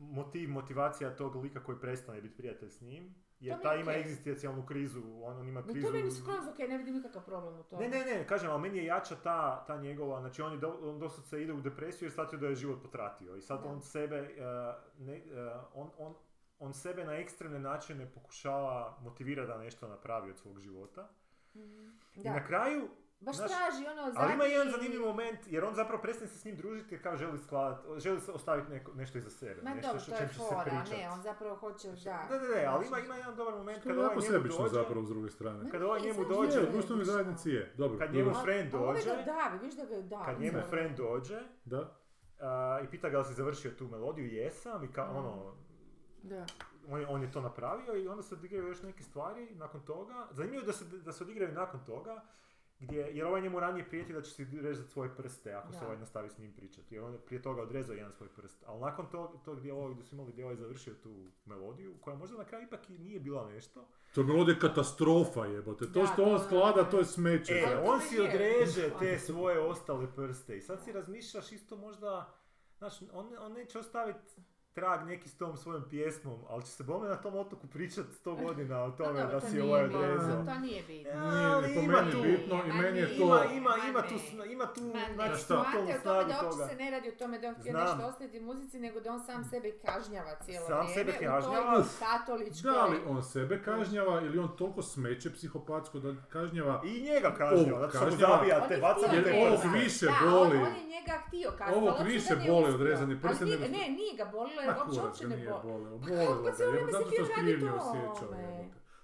motiv, 0.00 0.48
motivacija 0.50 1.16
tog 1.16 1.36
lika 1.36 1.64
koji 1.64 1.78
prestane 1.80 2.20
biti 2.20 2.36
prijatelj 2.36 2.70
s 2.70 2.80
njim. 2.80 3.14
Jer 3.40 3.60
taj 3.62 3.76
je 3.76 3.80
ima 3.80 3.92
egzistencijalnu 3.92 4.66
krizu, 4.66 5.02
on, 5.22 5.36
on 5.40 5.48
ima 5.48 5.60
No, 5.60 5.66
krizu... 5.66 5.86
to 5.86 5.92
meni 5.92 6.10
skroz 6.10 6.46
ok, 6.48 6.58
ne 6.58 6.78
vidim 6.78 6.94
nikakav 6.94 7.24
problem 7.24 7.58
u 7.58 7.62
tome. 7.62 7.88
Ne, 7.88 7.98
ne, 7.98 8.04
ne, 8.04 8.26
kažem, 8.26 8.50
ali 8.50 8.60
meni 8.62 8.78
je 8.78 8.84
jača 8.84 9.16
ta, 9.16 9.64
ta 9.66 9.76
njegova, 9.76 10.20
znači 10.20 10.42
on, 10.42 10.52
je 10.52 10.58
do, 10.58 10.78
on 10.82 10.98
doslovce 10.98 11.42
ide 11.42 11.52
u 11.52 11.60
depresiju 11.60 12.06
jer 12.06 12.12
shvatio 12.12 12.38
da 12.38 12.46
je 12.46 12.54
život 12.54 12.82
potratio. 12.82 13.36
I 13.36 13.42
sad 13.42 13.62
Da. 13.62 13.68
on 13.68 13.80
sebe, 13.80 14.20
uh, 14.20 15.06
ne, 15.06 15.22
uh, 15.24 15.62
on, 15.74 15.90
on, 15.98 16.14
on 16.58 16.72
sebe 16.74 17.04
na 17.04 17.12
ekstremne 17.12 17.58
načine 17.58 18.06
pokušava 18.12 18.98
motivirati 19.02 19.48
da 19.48 19.58
nešto 19.58 19.88
napravi 19.88 20.30
od 20.30 20.38
svog 20.38 20.58
života. 20.60 21.08
Mhm. 21.56 21.88
I 22.14 22.22
Da, 22.22 22.32
na 22.32 22.44
kraju, 22.46 22.88
baš 23.20 23.36
znaš, 23.36 23.50
traži 23.50 23.86
ono 23.86 24.02
zadnji... 24.02 24.18
ali 24.18 24.34
ima 24.34 24.44
jedan 24.46 24.70
zanimljiv 24.70 25.00
moment, 25.02 25.38
jer 25.46 25.64
on 25.64 25.74
zapravo 25.74 26.02
prestane 26.02 26.28
se 26.28 26.38
s 26.38 26.44
njim 26.44 26.56
družiti 26.56 26.94
jer 26.94 27.02
kao 27.02 27.16
želi 27.16 27.38
skladati, 27.38 28.00
želi 28.00 28.20
ostaviti 28.28 28.70
neko, 28.70 28.92
nešto 28.94 29.18
iza 29.18 29.30
sebe. 29.30 29.62
Ma 29.62 29.70
nešto 29.70 29.86
dobro, 29.86 30.00
što- 30.00 30.10
to 30.10 30.16
je 30.16 30.28
će 30.28 30.34
se 30.34 30.40
fora, 30.40 30.84
ne, 30.90 31.10
on 31.10 31.22
zapravo 31.22 31.56
hoće, 31.56 31.88
da. 31.88 32.26
Da, 32.30 32.38
da, 32.38 32.46
da, 32.46 32.54
ali 32.68 32.86
ima, 32.86 32.98
ima 32.98 33.16
jedan 33.16 33.36
dobar 33.36 33.54
moment 33.54 33.78
Što 33.78 33.82
kad 33.82 33.96
je 33.96 34.04
ovaj 34.04 34.16
njemu 34.16 34.42
dođe, 34.48 34.68
zapravo 34.70 35.04
s 35.04 35.08
druge 35.08 35.30
strane. 35.30 35.70
kad 35.70 35.82
ovaj 35.82 36.00
njemu 36.00 36.24
dođe. 36.26 36.58
Je, 36.58 36.68
u 36.68 36.72
društvenoj 36.72 37.04
zajednici 37.04 37.50
je. 37.50 37.74
Dobro, 37.76 37.98
Kad 37.98 38.14
njemu 38.14 38.30
friend 38.34 38.74
A 38.74 38.78
ovaj 38.78 38.94
dođe, 38.94 39.10
ga 39.10 39.22
davi, 39.24 39.58
viš 39.58 39.74
da 39.74 39.84
ga 39.84 40.00
davi. 40.02 40.24
kad 40.24 40.40
njemu 40.40 40.58
da. 40.58 40.66
friend 40.66 40.96
dođe, 40.96 41.40
Da. 41.64 41.96
i 42.80 42.90
pita 42.90 43.08
ga 43.08 43.18
li 43.18 43.24
si 43.24 43.34
završio 43.34 43.70
tu 43.70 43.88
melodiju, 43.88 44.26
jesam, 44.28 44.84
i 44.84 44.92
ka, 44.92 45.04
Mm. 45.04 45.16
ono, 45.16 45.54
Da. 46.22 46.46
on, 46.88 47.00
je- 47.00 47.06
on 47.06 47.22
je 47.22 47.32
to 47.32 47.40
napravio 47.40 47.94
i 47.94 48.08
onda 48.08 48.22
se 48.22 48.34
odigraju 48.34 48.68
još 48.68 48.82
neke 48.82 49.02
stvari 49.02 49.54
nakon 49.54 49.80
toga. 49.80 50.26
Zanimljivo 50.30 50.62
je 50.62 50.66
da 50.66 50.72
se, 50.72 50.84
da 50.84 51.12
se 51.12 51.24
odigraju 51.24 51.52
nakon 51.52 51.80
toga, 51.84 52.24
gdje, 52.80 52.98
jer 52.98 53.26
ovaj 53.26 53.40
njemu 53.42 53.60
ranije 53.60 53.88
prijeti 53.88 54.12
da 54.12 54.22
će 54.22 54.30
si 54.30 54.46
rezati 54.52 54.90
svoje 54.90 55.16
prste 55.16 55.52
ako 55.52 55.72
se 55.72 55.78
Da. 55.78 55.84
ovaj 55.84 55.98
nastavi 55.98 56.30
s 56.30 56.38
njim 56.38 56.52
pričati. 56.52 56.94
Jer 56.94 57.04
on 57.04 57.12
je 57.12 57.18
prije 57.18 57.42
toga 57.42 57.62
odrezao 57.62 57.94
jedan 57.94 58.12
svoj 58.12 58.28
prst. 58.28 58.64
Ali 58.66 58.80
nakon 58.80 59.06
tog, 59.06 59.30
tog 59.44 59.60
dijela 59.60 59.90
gdje 59.90 60.04
su 60.04 60.14
imali 60.14 60.32
gdje 60.32 60.42
je 60.42 60.46
ovaj 60.46 60.56
završio 60.56 60.94
tu 60.94 61.14
melodiju, 61.44 61.94
koja 62.00 62.16
možda 62.16 62.36
na 62.36 62.44
kraju 62.44 62.64
ipak 62.64 62.90
i 62.90 62.98
nije 62.98 63.20
bila 63.20 63.48
nešto. 63.48 63.88
To 64.14 64.20
je 64.20 64.26
melodija 64.26 64.58
katastrofa 64.58 65.46
jebote. 65.46 65.84
To 65.86 66.00
Da, 66.00 66.06
što 66.06 66.22
on 66.24 66.38
to- 66.38 66.44
sklada, 66.44 66.84
to 66.84 66.98
je 66.98 67.04
smeće. 67.06 67.52
E, 67.54 67.62
to 67.66 67.82
on 67.84 68.00
si 68.00 68.20
odreže 68.20 68.90
te 68.98 69.18
svoje 69.18 69.60
ostale 69.60 70.06
prste 70.08 70.56
i 70.56 70.60
sad 70.60 70.84
si 70.84 70.92
razmišljaš 70.92 71.52
isto 71.52 71.76
možda, 71.76 72.34
znaš, 72.78 72.92
on, 73.12 73.30
on 73.38 73.52
neće 73.52 73.78
ostaviti 73.78 74.18
trag 74.78 75.04
neki 75.04 75.28
s 75.28 75.36
tom 75.36 75.56
svojom 75.56 75.82
pjesmom, 75.90 76.38
ali 76.48 76.62
će 76.62 76.68
se 76.68 76.82
bome 76.84 77.08
na 77.08 77.16
tom 77.16 77.34
otoku 77.36 77.66
pričat 77.66 78.06
sto 78.10 78.34
godina 78.36 78.82
o 78.84 78.90
Pa 78.90 78.96
tome 78.98 79.20
da 79.22 79.30
to 79.30 79.40
si 79.40 79.52
nije 79.52 79.64
ovaj 79.64 79.84
odrezao. 79.84 80.44
To 80.44 80.54
nije 80.56 80.82
bitno. 80.82 81.10
Ja, 81.10 81.60
Nije 81.60 81.74
po 81.74 81.80
ima 81.80 81.92
meni 81.94 82.12
tu- 82.12 82.22
bitno 82.22 82.62
i 82.66 82.72
meni 82.72 82.98
je 82.98 83.08
to... 83.08 83.14
Ima, 83.14 83.44
ima, 83.46 83.70
Ma 83.70 83.88
ima 83.88 84.02
tu, 84.02 84.14
ima 84.44 84.66
tu, 84.66 84.80
znači, 85.14 85.38
šta? 85.38 85.54
Mate, 85.56 85.70
totalnu 85.70 85.90
o 85.90 85.92
tome 85.92 86.00
snagu 86.00 86.28
da 86.30 86.34
uopće 86.36 86.50
toga. 86.50 86.66
se 86.66 86.74
ne 86.74 86.90
radi 86.90 87.08
o 87.08 87.12
tome 87.12 87.38
da 87.38 87.48
on 87.48 87.54
htio 87.54 87.72
nešto 87.74 88.02
ostaviti 88.02 88.40
muzici, 88.40 88.80
nego 88.80 89.00
da 89.00 89.12
on 89.12 89.20
sam 89.20 89.44
sebe 89.44 89.72
kažnjava 89.78 90.34
cijelo 90.36 90.66
Sam 90.66 90.78
vrijeme. 90.78 90.94
sebe 90.94 91.10
u 91.10 91.14
toj 91.14 91.26
kažnjava. 91.26 91.84
katoličkoj... 92.00 92.70
Da 92.72 92.84
li 92.84 92.98
on 93.06 93.22
sebe 93.24 93.62
kažnjava 93.62 94.20
ili 94.20 94.38
on 94.38 94.56
toliko 94.56 94.82
smeće 94.82 95.32
psihopatsko 95.32 95.98
da 95.98 96.14
kažnjava 96.22 96.82
I 96.84 97.02
njega 97.02 97.30
kažnjava, 97.32 97.80
zato 97.80 97.90
što 97.90 98.00
mu 98.00 98.10
kažnjava. 98.10 98.36
zabija 98.36 98.68
te, 98.68 98.76
baca 98.78 99.00
te 99.24 99.32
ovog 99.38 99.60
prste. 99.62 99.78
više 99.78 100.06
da, 100.06 100.30
boli. 100.30 100.56
On, 100.56 100.62
on 100.62 100.74
je 100.74 100.84
njega 100.86 101.12
htio 101.26 101.48
Ovog 101.48 101.72
ali 101.72 101.86
uopće 101.86 102.04
više 102.04 102.36
boli 102.48 102.74
odrezani 102.74 103.20
prsten 103.20 103.48
Ne, 103.48 103.88
nije 103.90 104.16
ga 104.16 104.24
bolilo, 104.26 104.62
uopće, 105.02 105.28
ne 105.28 105.36
nije 105.36 105.52
boli. 105.62 106.00
Pa 106.00 106.42
ga, 106.42 106.52
zato 106.92 107.10
što 107.10 107.32
raditi 107.36 107.64
osjećao. 107.64 108.34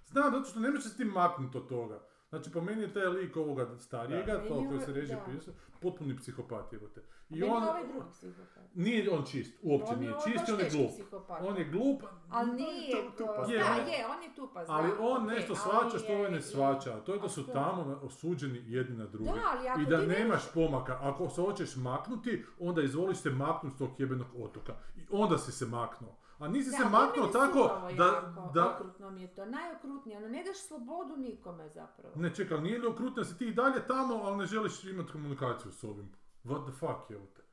Znam, 0.07 0.33
zato 0.33 0.45
što 0.45 0.61
ne 0.61 0.71
možeš 0.71 0.85
se 0.85 0.97
ti 0.97 1.05
maknuti 1.05 1.59
od 1.59 1.69
toga. 1.69 2.01
Znači, 2.35 2.51
po 2.51 2.61
meni 2.61 2.83
je 2.83 2.93
taj 2.93 3.07
lik 3.07 3.37
ovoga 3.37 3.69
starijega, 3.79 4.33
Da. 4.33 4.39
to 4.41 4.55
koji 4.59 4.75
je 4.75 4.81
se 4.81 4.93
reži 4.93 5.15
pisao, 5.27 5.55
potpuni 5.81 6.17
psihopat, 6.17 6.73
jebote. 6.73 7.01
I 7.01 7.07
Meni 7.31 7.47
je 7.47 7.53
on, 7.53 7.63
ovaj 7.63 7.83
drugi 7.85 8.07
psihopat. 8.13 8.63
nije 8.75 9.11
on 9.11 9.25
čist, 9.25 9.55
uopće 9.63 9.87
On 9.87 9.93
je 9.93 10.01
nije 10.01 10.13
ovaj 10.13 10.25
čist, 10.27 10.49
on 10.49 10.61
je 10.61 10.71
glup. 10.71 10.91
psihopat. 10.91 11.43
On 11.43 11.57
je 11.57 11.65
glup, 11.65 12.03
Ali 12.31 12.53
nije 12.53 12.93
to- 12.93 13.11
tupa. 13.19 13.47
Je, 13.49 13.59
da, 13.59 13.65
on- 13.73 13.89
je, 13.89 14.07
on 14.09 14.23
je 14.23 14.35
tupa, 14.37 14.59
ali 14.59 14.89
znam, 14.89 15.07
on 15.07 15.23
okej, 15.23 15.35
nešto 15.37 15.53
ali 15.55 15.61
svača 15.61 15.99
što 15.99 16.13
je 16.13 16.19
ovaj 16.19 16.31
ne 16.31 16.39
i- 16.39 16.43
svača, 16.43 16.93
a 16.93 17.01
to 17.01 17.15
je 17.15 17.21
da 17.21 17.29
su 17.29 17.47
tamo 17.47 18.01
osuđeni 18.03 18.63
jedni 18.67 18.97
na 18.97 19.07
druge. 19.07 19.25
Da, 19.27 19.41
ali 19.51 19.69
ako 19.69 19.81
I 19.81 19.87
da 19.87 19.99
nemaš 19.99 20.53
pomaka, 20.55 20.99
ako 21.03 21.29
se 21.29 21.41
hoćeš 21.41 21.77
maknuti, 21.77 22.45
onda 22.59 22.83
izvoliš 22.83 23.19
se 23.19 23.31
maknuti 23.31 23.77
s 23.77 23.79
tog 23.79 23.91
jebenog 23.99 24.27
otoka. 24.37 24.73
I 24.97 25.07
onda 25.13 25.39
si 25.39 25.53
se 25.53 25.67
maknuo. 25.67 26.17
A 26.39 26.49
nisi 26.49 26.71
Da, 26.71 26.77
se 26.77 26.85
maknuo 26.85 27.27
tako 27.27 27.71
da, 27.97 28.05
jako, 28.05 28.51
da, 28.55 28.77
Okrutno 28.81 29.11
mi 29.11 29.23
je 29.23 29.35
to, 29.35 29.45
najokrutnije, 29.45 30.19
ono, 30.19 30.29
ne 30.29 30.45
daš 30.45 30.59
slobodu 30.67 31.17
nikome 31.17 31.69
zapravo. 31.69 32.15
Ne, 32.17 32.35
čekaj, 32.35 32.61
nije 32.61 32.79
li 32.79 32.87
okrutno 32.87 33.25
si 33.25 33.39
ti 33.39 33.47
i 33.47 33.55
dalje 33.55 33.87
tamo, 33.87 34.15
ali 34.15 34.37
ne 34.37 34.47
želiš 34.47 34.85
imati 34.85 35.13
komunikaciju 35.13 35.73
s 35.73 35.85
ovim? 35.85 36.13
What 36.45 36.63
the 36.65 36.73
fuck, 36.73 37.11
je 37.11 37.19
te? 37.35 37.44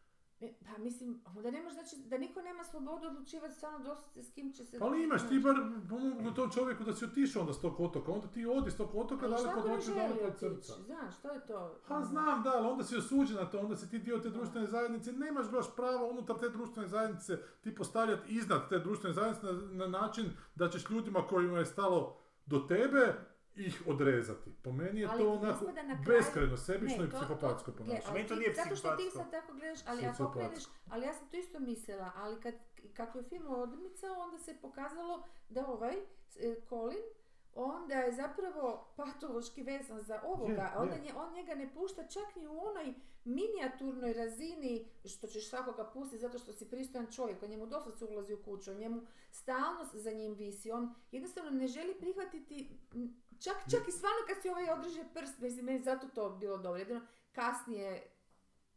Pa 0.41 0.77
mislim, 0.77 1.21
da 1.43 1.51
ne 1.51 1.61
može 1.61 1.73
znači 1.73 1.95
da 1.95 2.17
niko 2.17 2.41
nema 2.41 2.63
slobodu 2.63 3.07
odlučivati 3.07 3.53
stvarno 3.53 3.79
doslovce 3.79 4.23
s 4.23 4.33
kim 4.33 4.53
će 4.53 4.65
se... 4.65 4.77
Ali 4.81 5.03
imaš 5.03 5.27
ti 5.29 5.39
bar 5.39 5.55
pomogu 5.89 6.31
tom 6.35 6.51
čovjeku 6.51 6.83
da 6.83 6.93
si 6.93 7.05
otišao 7.05 7.41
onda 7.41 7.53
s 7.53 7.61
tog 7.61 7.79
otoka, 7.79 8.11
onda 8.11 8.27
ti 8.27 8.45
odi 8.45 8.71
s 8.71 8.77
tog 8.77 8.95
otoka 8.95 9.27
daleko 9.27 9.61
hoćeš 9.61 9.85
želi 9.85 9.97
daleko 9.97 10.25
od 10.27 10.39
srca. 10.39 10.73
Znaš, 10.73 11.17
što 11.19 11.31
je 11.31 11.45
to? 11.47 11.81
Pa 11.87 12.01
znam, 12.01 12.43
da, 12.43 12.51
ali 12.55 12.67
onda 12.67 12.83
si 12.83 12.97
osuđen 12.97 13.35
na 13.35 13.45
to, 13.45 13.59
onda 13.59 13.75
si 13.75 13.89
ti 13.89 13.99
dio 13.99 14.19
te 14.19 14.29
društvene 14.29 14.67
zajednice, 14.67 15.13
nemaš 15.13 15.51
baš 15.51 15.75
pravo 15.75 16.09
unutar 16.09 16.39
te 16.39 16.49
društvene 16.49 16.87
zajednice 16.87 17.37
ti 17.61 17.75
postavljati 17.75 18.33
iznad 18.33 18.69
te 18.69 18.79
društvene 18.79 19.13
zajednice 19.13 19.45
na, 19.45 19.85
na 19.85 19.87
način 19.87 20.25
da 20.55 20.69
ćeš 20.69 20.89
ljudima 20.89 21.27
kojima 21.27 21.59
je 21.59 21.65
stalo 21.65 22.17
do 22.45 22.59
tebe 22.59 23.30
ih 23.58 23.84
odrezati. 23.88 24.49
Po 24.64 24.72
meni 24.72 25.02
je 25.02 25.08
Ali 25.08 25.20
to 25.20 25.32
onako 25.32 25.66
kraju- 25.66 25.97
beskrajno 26.08 26.58
sebično 26.58 26.97
Ne, 26.97 27.06
i 27.06 27.12
psihopatsko 27.12 27.72
ponašanje. 27.74 28.02
ali 28.06 28.14
Meni 28.14 28.28
to 28.28 28.36
nije 28.36 28.54
Zato 28.56 28.76
što 28.76 28.89
ti 28.89 28.95
psihopatsko. 28.97 29.18
sad 29.20 29.32
tako 29.34 29.54
gledaš, 29.54 29.80
ali 29.86 30.06
ako 30.06 30.24
okreneš, 30.26 30.64
ali 30.88 31.06
ja 31.06 31.14
sam 31.14 31.28
to 31.28 31.38
isto 31.38 31.60
mislila, 31.62 32.12
ali 32.16 32.41
kad, 32.41 32.54
kako 32.93 33.18
je 33.18 33.24
film 33.24 33.47
odmicao, 33.47 34.16
onda 34.16 34.38
se 34.39 34.56
pokazalo 34.56 35.16
da 35.49 35.68
ovaj, 35.68 35.95
e, 36.38 36.56
Colin, 36.70 37.04
onda 37.54 37.93
je 37.95 38.12
zapravo 38.14 38.93
patološki 38.95 39.64
vezan 39.64 40.02
za 40.02 40.22
ovoga, 40.24 40.54
Je, 40.64 40.78
onda 40.78 40.95
je. 40.95 41.02
nje- 41.02 41.14
on 41.16 41.34
njega 41.34 41.56
ne 41.56 41.70
pušta 41.70 42.04
čak 42.04 42.36
ni 42.36 42.47
u 42.47 42.60
onoj 42.60 42.93
minijaturnoj 43.26 44.14
razini 44.14 44.86
što 45.06 45.28
ćeš 45.28 45.49
svakoga 45.49 45.84
pustiti 45.86 46.20
zato 46.20 46.39
što 46.39 46.54
si 46.54 46.70
pristojan 46.70 47.08
čovjek, 47.08 47.43
on 47.43 47.49
njemu 47.49 47.66
doslovce 47.66 48.06
ulazi 48.06 48.34
u 48.34 48.43
kuću, 48.43 48.72
on 48.72 48.78
njemu 48.78 49.02
stalno 49.32 49.86
za 49.86 50.12
njim 50.12 50.34
visi, 50.34 50.72
on 50.72 50.93
jednostavno 51.12 51.52
ne 51.52 51.68
želi 51.68 51.95
prihvatiti, 51.95 52.78
čak, 53.41 53.55
čak 53.71 53.87
i 53.87 53.91
stvarno 53.91 54.17
kad 54.27 54.41
si 54.41 54.49
ovaj 54.49 54.69
odreže 54.69 55.03
prst, 55.13 55.39
mislim, 55.39 55.65
meni 55.65 55.79
zato 55.81 56.07
to 56.07 56.29
bilo 56.31 56.57
dobro, 56.57 56.79
jedino 56.79 57.01
kasnije 57.31 58.03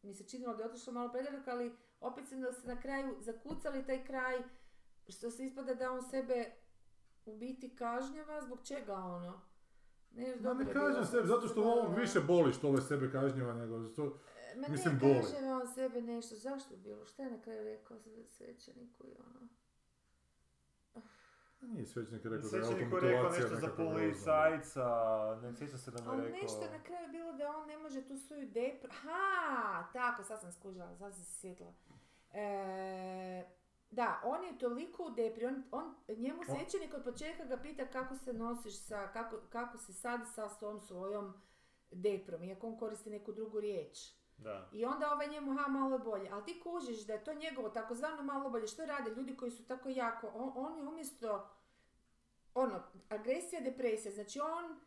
mi 0.03 0.15
se 0.15 0.25
činilo 0.25 0.55
da 0.55 0.63
je 0.63 0.69
otišlo 0.69 0.93
malo 0.93 1.13
predaleko, 1.13 1.51
ali 1.51 1.73
opet 2.01 2.29
se, 2.29 2.37
da 2.37 2.53
se 2.53 2.67
na 2.67 2.81
kraju 2.81 3.17
zakucali 3.21 3.87
taj 3.87 4.05
kraj, 4.05 4.39
što 5.09 5.31
se 5.31 5.45
ispada 5.45 5.75
da 5.75 5.93
on 5.93 6.03
sebe 6.03 6.53
u 7.25 7.37
biti 7.37 7.77
kažnjava, 7.77 8.43
zbog 8.43 8.59
čega 8.63 8.95
ono? 8.95 9.41
Ne, 10.13 10.29
Ma 10.31 10.43
dobro 10.43 10.65
ne 10.65 10.73
kažem 10.73 10.95
sam 10.95 11.07
sebi, 11.07 11.23
se 11.23 11.29
zato 11.29 11.41
što 11.41 11.55
zaboravila. 11.55 11.85
ovo 11.85 11.95
više 11.95 12.21
boli 12.21 12.53
što 12.53 12.69
ovo 12.69 12.81
sebe 12.81 13.11
kažnjava 13.11 13.55
nego 13.55 13.85
što... 13.85 14.19
E, 14.47 14.57
Ma 14.57 14.69
mislim, 14.69 14.95
ne 14.95 15.01
boli. 15.01 15.15
kaže 15.15 15.37
on 15.47 15.69
sebe 15.69 16.01
nešto, 16.03 16.37
zašto 16.37 16.77
bilo, 16.77 17.05
šta 17.05 17.23
je 17.23 17.31
na 17.31 17.41
kraju 17.41 17.65
rekao 17.65 17.99
sve- 17.99 18.25
svećeniku 18.27 19.05
i 19.05 19.15
ono? 19.21 19.49
Nije 21.73 21.87
svećenik 21.87 22.25
rekao 22.25 22.51
da 22.51 22.57
je 22.57 22.63
automutilacija 22.63 23.49
nešto 23.49 23.57
za 23.57 23.69
policajca, 23.77 24.89
ne 25.43 25.57
sjećam 25.57 25.79
se 25.79 25.91
da 25.91 26.05
mu 26.05 26.11
Ali 26.11 26.23
je 26.23 26.25
rekao... 26.25 26.43
nešto 26.43 26.63
je 26.65 26.71
na 26.71 26.83
kraju 26.83 27.09
bilo 27.13 27.33
da 27.33 27.57
on 27.57 27.67
ne 27.67 27.79
može 27.79 28.03
tu 28.03 28.17
svoju 28.17 28.51
depru... 28.51 28.91
Ha, 29.03 29.89
tako, 29.93 30.23
sad 30.25 30.41
sam 30.41 30.53
skužila, 30.53 30.97
sad 30.97 31.15
sam 31.15 31.25
se 31.25 31.41
sjetila. 31.41 31.73
E, 32.33 33.45
da, 33.91 34.21
on 34.25 34.45
je 34.45 34.59
toliko 34.59 35.05
u 35.05 35.11
depri, 35.11 35.47
on, 35.47 35.63
on, 35.71 35.95
njemu 36.09 36.45
svećenik 36.45 36.95
od 36.95 37.05
početka 37.05 37.45
ga 37.45 37.57
pita 37.57 37.87
kako 37.87 38.17
se 38.17 38.33
nosiš 38.33 38.79
sa, 38.79 39.09
kako, 39.13 39.37
kako 39.49 39.79
se 39.79 39.93
sad 39.93 40.21
sa 40.35 40.49
tom 40.49 40.81
svojom 40.81 41.35
deprom, 41.91 42.45
iako 42.45 42.67
on 42.67 42.79
koristi 42.79 43.11
neku 43.11 43.33
drugu 43.33 43.61
riječ. 43.61 43.99
Da. 44.37 44.69
I 44.73 44.85
onda 44.85 45.13
ovaj 45.13 45.29
njemu, 45.29 45.55
ha, 45.57 45.69
malo 45.69 45.95
je 45.95 45.99
bolje. 45.99 46.29
Ali 46.31 46.45
ti 46.45 46.61
kužiš 46.61 47.07
da 47.07 47.13
je 47.13 47.25
to 47.25 47.35
njegovo 47.35 47.69
takozvano 47.69 48.23
malo 48.23 48.51
bolje. 48.51 48.67
Što 48.67 48.87
rade 48.87 49.11
ljudi 49.11 49.37
koji 49.37 49.51
su 49.51 49.67
tako 49.67 49.89
jako? 49.89 50.31
On, 50.35 50.53
on 50.55 50.79
je 50.79 50.89
umjesto, 50.89 51.49
ono, 52.55 52.83
agresija, 53.09 53.61
depresija. 53.61 54.13
Znači 54.13 54.41
on 54.41 54.81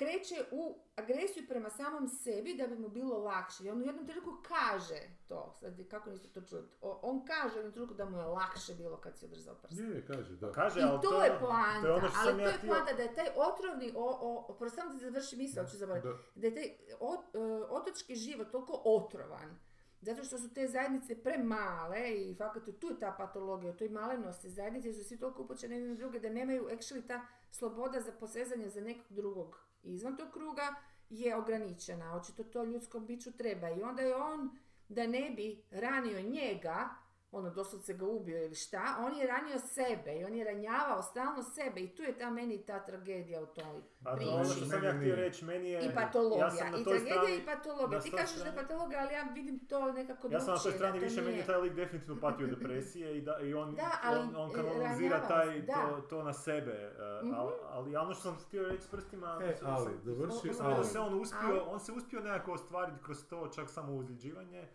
kreće 0.00 0.44
u 0.50 0.62
agresiju 0.96 1.44
prema 1.48 1.70
samom 1.70 2.08
sebi 2.08 2.54
da 2.54 2.66
bi 2.66 2.76
mu 2.78 2.88
bilo 2.88 3.18
lakše. 3.18 3.64
I 3.64 3.70
on 3.70 3.78
u 3.78 3.84
jednom 3.84 4.06
trenutku 4.06 4.30
kaže 4.48 5.00
to. 5.28 5.54
Sad, 5.60 5.88
kako 5.90 6.10
niste 6.10 6.28
to 6.28 6.40
čuli? 6.40 6.62
On 6.80 7.24
kaže 7.24 7.54
u 7.54 7.58
jednom 7.58 7.72
trenutku 7.72 7.94
da 7.94 8.04
mu 8.04 8.18
je 8.18 8.24
lakše 8.24 8.74
bilo 8.74 8.96
kad 8.96 9.18
si 9.18 9.24
odrezao 9.24 9.54
prst. 9.54 9.80
Je, 9.80 10.06
kaže, 10.06 10.36
da. 10.36 10.52
Kaže, 10.52 10.80
I 10.80 10.82
ali 10.82 11.00
to 11.02 11.22
je 11.22 11.30
poanta, 11.40 11.80
to 11.82 11.86
je 11.86 11.92
ono 11.94 12.08
što 12.08 12.18
ali 12.20 12.28
sam 12.30 12.36
to 12.38 12.42
ja 12.42 12.48
je 12.48 12.58
poanta 12.66 12.92
da 12.92 13.02
je 13.02 13.14
taj 13.14 13.28
otrovni, 13.36 13.92
o, 13.96 14.56
samo 14.76 14.92
da 14.92 14.98
završi 14.98 15.36
misao, 15.36 15.64
ću 15.66 15.76
zaboraviti 15.76 16.08
Da. 16.08 16.40
da 16.40 16.46
je 16.46 16.54
taj 16.54 16.68
ot- 17.00 17.34
e, 17.34 17.64
otočki 17.70 18.14
život 18.14 18.50
toliko 18.50 18.82
otrovan, 18.84 19.58
zato 20.00 20.24
što 20.24 20.38
su 20.38 20.54
te 20.54 20.66
zajednice 20.68 21.22
premale 21.22 22.10
i 22.14 22.34
fakat 22.34 22.62
tu 22.80 22.86
je 22.86 22.98
ta 22.98 23.14
patologija, 23.18 23.72
u 23.72 23.76
toj 23.76 23.88
malenosti 23.88 24.50
zajednice 24.50 24.92
su 24.92 25.04
svi 25.04 25.18
toliko 25.18 25.42
upočeni 25.42 25.74
jedni 25.74 25.88
na 25.88 25.94
druge 25.94 26.20
da 26.20 26.28
nemaju 26.28 26.64
actually 26.68 27.06
ta 27.06 27.26
sloboda 27.50 28.00
za 28.00 28.12
posezanje 28.12 28.68
za 28.68 28.80
nekog 28.80 29.06
drugog 29.10 29.69
izvan 29.82 30.16
tog 30.16 30.30
kruga 30.32 30.74
je 31.10 31.36
ograničena. 31.36 32.16
Očito 32.16 32.44
to 32.44 32.64
ljudskom 32.64 33.06
biću 33.06 33.32
treba 33.32 33.70
i 33.70 33.82
onda 33.82 34.02
je 34.02 34.16
on 34.16 34.58
da 34.88 35.06
ne 35.06 35.30
bi 35.30 35.62
ranio 35.70 36.22
njega, 36.22 36.88
ono 37.32 37.50
doslovce 37.50 37.94
ga 37.94 38.06
ubio 38.06 38.38
ili 38.38 38.54
šta, 38.56 38.82
on 39.00 39.16
je 39.16 39.26
ranio 39.26 39.58
sebe 39.60 40.12
i 40.12 40.24
on 40.24 40.34
je 40.34 40.44
ranjavao 40.44 41.02
stalno 41.02 41.42
sebe 41.44 41.80
i 41.80 41.88
tu 41.88 42.02
je 42.02 42.18
ta 42.18 42.30
meni 42.30 42.58
ta 42.58 42.78
tragedija 42.80 43.42
u 43.42 43.46
toj 43.46 43.64
A 44.04 44.10
to 44.10 44.16
priči. 44.16 44.30
ono 44.30 44.44
što 44.46 44.64
sam 44.66 44.84
ja 44.84 44.92
htio 44.92 45.16
reći, 45.16 45.44
meni 45.44 45.70
je... 45.70 45.80
I 45.82 45.94
patologija, 45.94 46.44
ja 46.46 46.50
sam 46.50 46.70
na 46.72 46.78
i 46.78 46.84
tragedija 46.84 47.14
strani- 47.14 47.36
i 47.36 47.46
patologija. 47.46 48.00
Ti 48.00 48.10
kažeš 48.10 48.36
da 48.36 48.44
je 48.44 48.56
patologija, 48.56 49.00
ali 49.00 49.14
ja 49.14 49.22
vidim 49.24 49.58
to 49.60 49.92
nekako 49.92 50.28
Ja 50.28 50.40
sam 50.40 50.54
na 50.54 50.60
toj 50.60 50.72
strani 50.72 50.98
to 50.98 51.04
više, 51.04 51.22
meni 51.22 51.38
je 51.38 51.46
taj 51.46 51.56
lik 51.56 51.72
definitivno 51.74 52.20
patio 52.20 52.46
od 52.46 52.52
depresije 52.54 53.18
i, 53.18 53.20
da, 53.20 53.38
i 53.38 53.54
on, 53.54 53.74
Da, 53.74 53.90
ali, 54.02 54.18
on, 54.18 54.36
on 54.36 54.50
e, 54.50 54.54
kanalizira 54.54 55.20
taj, 55.20 55.60
da. 55.60 55.72
to, 55.74 56.00
to 56.00 56.22
na 56.22 56.32
sebe. 56.34 56.90
uh, 56.90 57.26
Mhm. 57.26 57.34
ali, 57.34 57.52
ali 57.64 57.96
ono 57.96 58.14
što 58.14 58.22
sam 58.22 58.36
htio 58.38 58.62
reći 58.64 58.82
s 58.82 58.88
prstima... 58.88 59.38
E, 59.42 59.56
ali, 59.62 59.90
dovrši, 60.04 60.50
ali. 60.60 60.84
se 60.84 60.98
on 60.98 61.14
uspio, 61.14 61.38
Ali- 61.42 61.60
on 61.66 61.80
se 61.80 61.92
uspio 61.92 62.20
nekako 62.20 62.52
ostvariti 62.52 62.98
kroz 63.04 63.24
to 63.24 63.48
čak 63.48 63.70
samo 63.70 63.92
uzljeđivanje. 63.94 64.68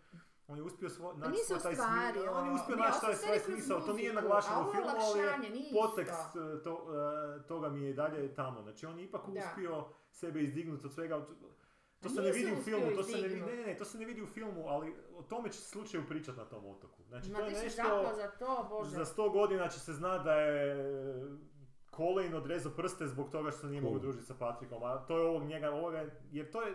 On 0.47 0.57
je 0.57 0.63
uspio 0.63 0.89
svo, 0.89 1.13
naći 1.13 1.31
nije 1.31 1.43
se 1.43 1.47
svoj 1.47 1.61
taj 1.61 1.75
smisao. 1.75 2.33
On 2.33 2.45
je 2.47 2.51
uspio 2.53 2.75
naći 2.75 3.01
taj 3.01 3.15
svoj 3.15 3.39
smisao. 3.39 3.81
To 3.81 3.93
nije 3.93 4.13
naglašeno 4.13 4.69
u 4.69 4.71
filmu, 4.71 4.89
ali 4.89 5.19
je 5.19 5.33
potekst 5.73 6.35
uh, 6.35 6.63
to, 6.63 6.73
uh, 6.73 7.45
toga 7.47 7.69
mi 7.69 7.83
je 7.83 7.89
i 7.89 7.93
dalje 7.93 8.35
tamo. 8.35 8.61
Znači 8.61 8.85
on 8.85 8.99
je 8.99 9.05
ipak 9.05 9.21
Da. 9.27 9.39
uspio 9.39 9.85
sebe 10.11 10.41
izdignuti 10.41 10.85
od 10.85 10.93
svega. 10.93 11.25
To 11.99 12.09
se 12.09 12.21
ne 12.21 12.31
vidi 12.31 12.53
u 12.53 12.63
filmu, 12.63 12.85
to 12.95 13.03
se 13.03 13.17
ne 13.17 13.27
ne, 13.27 13.55
ne, 13.55 13.65
ne, 13.65 13.77
to 13.77 13.85
se 13.85 13.97
ne 13.97 14.05
vidi 14.05 14.21
u 14.21 14.27
filmu, 14.27 14.67
ali 14.67 14.95
o 15.15 15.23
tome 15.23 15.49
će 15.51 15.59
se 15.59 15.69
slučaju 15.69 16.03
pričat 16.07 16.37
na 16.37 16.45
tom 16.45 16.65
otoku. 16.65 17.03
Znači 17.03 17.31
Ma 17.31 17.39
to 17.39 17.45
je 17.45 17.51
nešto, 17.51 17.81
za 18.15 18.31
to, 18.39 18.67
bože. 18.69 18.89
za 18.89 19.05
sto 19.05 19.29
godina 19.29 19.67
će 19.67 19.79
se 19.79 19.93
znat 19.93 20.23
da 20.23 20.33
je 20.33 20.75
Colin 21.97 22.33
odrezao 22.35 22.71
prste 22.71 23.07
zbog 23.07 23.29
toga 23.29 23.51
što 23.51 23.59
se 23.59 23.67
nije 23.67 23.81
Cool. 23.81 23.91
mogao 23.93 24.01
družiti 24.01 24.25
sa 24.25 24.33
Patrikom, 24.39 24.83
a 24.83 25.05
to 25.07 25.17
je 25.17 25.27
ovog 25.27 25.43
njega, 25.43 25.69
ovoga, 25.71 26.05
jer 26.31 26.51
to 26.51 26.61
je, 26.61 26.73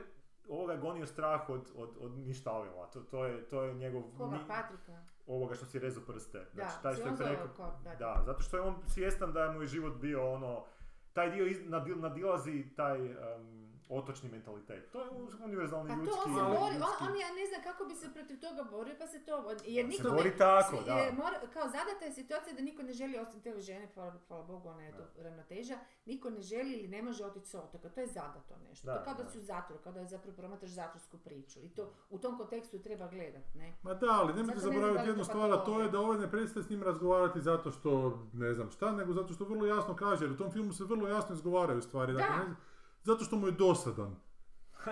ovoga 0.50 0.72
je 0.72 0.78
gonio 0.78 1.06
strah 1.06 1.48
od, 1.48 1.72
od, 1.76 1.96
od 2.00 2.12
ništavila, 2.12 2.86
to, 2.86 3.00
to, 3.00 3.24
je, 3.24 3.42
to 3.42 3.62
je 3.62 3.74
njegov, 3.74 4.02
Koga, 4.18 4.32
ni- 4.32 4.46
Patrika? 4.48 5.02
ovoga 5.26 5.54
što 5.54 5.66
si 5.66 5.78
rezao 5.78 6.02
prste. 6.04 6.46
Znači, 6.46 6.74
Da, 6.74 6.82
taj 6.82 6.94
si 6.94 7.00
što 7.00 7.08
je 7.08 7.16
preko, 7.18 7.48
ko- 7.56 7.72
da. 7.84 7.94
da, 7.94 8.22
zato 8.22 8.42
što 8.42 8.56
je 8.56 8.62
on 8.62 8.74
svjestan 8.86 9.32
da 9.32 9.52
mu 9.52 9.60
je 9.60 9.66
život 9.68 9.94
bio 9.94 10.32
ono, 10.32 10.64
taj 11.12 11.30
dio 11.30 11.46
iz, 11.46 11.58
nadil- 11.60 12.00
nadilazi 12.00 12.64
taj, 12.76 13.06
em, 13.06 13.59
otočni 13.90 14.28
mentalitet. 14.28 14.90
To 14.92 15.00
je 15.00 15.08
univerzalni 15.44 15.88
Pa 15.88 15.94
to 15.94 16.00
ljudski... 16.00 16.20
on 16.20 16.34
se 16.36 16.42
bori, 16.52 16.76
on, 16.76 17.08
on 17.08 17.14
ja 17.16 17.28
ne 17.30 17.46
znam 17.46 17.62
kako 17.64 17.84
bi 17.84 17.94
se 17.94 18.06
protiv 18.10 18.36
toga 18.38 18.62
borio, 18.64 18.94
pa 18.98 19.06
se 19.06 19.18
to, 19.20 19.34
jer 19.66 19.84
On 19.86 19.92
se 19.92 19.98
niko 19.98 20.10
bori 20.10 20.30
ne, 20.30 20.36
tako, 20.36 20.76
svi- 20.76 20.84
da. 20.86 20.92
je, 20.94 21.12
mora- 21.14 21.46
kao 21.48 21.62
zadata 21.68 22.04
je 22.04 22.12
situacija 22.12 22.54
da 22.54 22.62
niko 22.62 22.82
ne 22.82 22.92
želi 22.92 23.18
osim 23.18 23.40
te 23.40 23.60
žene, 23.60 23.88
hvala, 23.88 24.14
hvala 24.28 24.42
Bogu, 24.44 24.68
ona 24.68 24.82
je 24.82 24.92
to 24.92 25.04
ravnoteža, 25.18 25.74
niko 26.06 26.30
ne 26.30 26.42
želi 26.42 26.72
ili 26.72 26.88
ne 26.88 27.02
može 27.02 27.24
otići 27.24 27.46
s 27.46 27.54
otoka, 27.56 27.88
to 27.88 28.00
je 28.00 28.06
zadato 28.08 28.56
nešto, 28.60 28.86
Da, 28.86 28.94
to 28.94 29.04
kao 29.04 29.14
da, 29.14 29.22
da. 29.22 29.30
si 29.30 29.38
u 29.38 29.42
zatvoru, 29.42 29.82
kao 29.82 29.92
da 29.92 30.00
je 30.00 30.06
zapravo 30.06 30.36
promatraš 30.36 30.70
zatvorsku 30.72 31.18
priču 31.18 31.58
i 31.60 31.68
to 31.68 31.92
u 32.10 32.18
tom 32.18 32.38
kontekstu 32.38 32.78
treba 32.78 33.08
gledat, 33.08 33.54
ne? 33.54 33.74
Ma 33.82 33.94
da, 33.94 34.06
ali 34.12 34.34
nemojte 34.34 34.60
zaboraviti 34.60 35.08
jednu 35.08 35.16
to 35.16 35.24
stvar, 35.24 35.52
a 35.52 35.56
to 35.58 35.80
je 35.82 35.88
da 35.88 36.00
ovaj 36.00 36.18
ne 36.18 36.30
prestaje 36.30 36.64
s 36.64 36.70
njim 36.70 36.82
razgovarati 36.82 37.40
zato 37.40 37.70
što 37.70 37.90
ne 38.32 38.54
znam 38.54 38.70
šta, 38.70 38.92
nego 38.92 39.12
zato 39.12 39.34
što 39.34 39.44
vrlo 39.44 39.66
jasno 39.66 39.96
kaže, 39.96 40.24
jer 40.24 40.32
u 40.32 40.36
tom 40.36 40.50
filmu 40.52 40.72
se 40.72 40.84
vrlo 40.84 41.08
jasno 41.08 41.34
izgovaraju 41.34 41.82
stvari. 41.82 42.12
Dakle, 42.12 42.36
Da. 42.36 42.44
ne- 42.44 42.54
zato 43.02 43.24
što 43.24 43.36
mu 43.36 43.46
je 43.46 43.52
dosadan. 43.54 44.16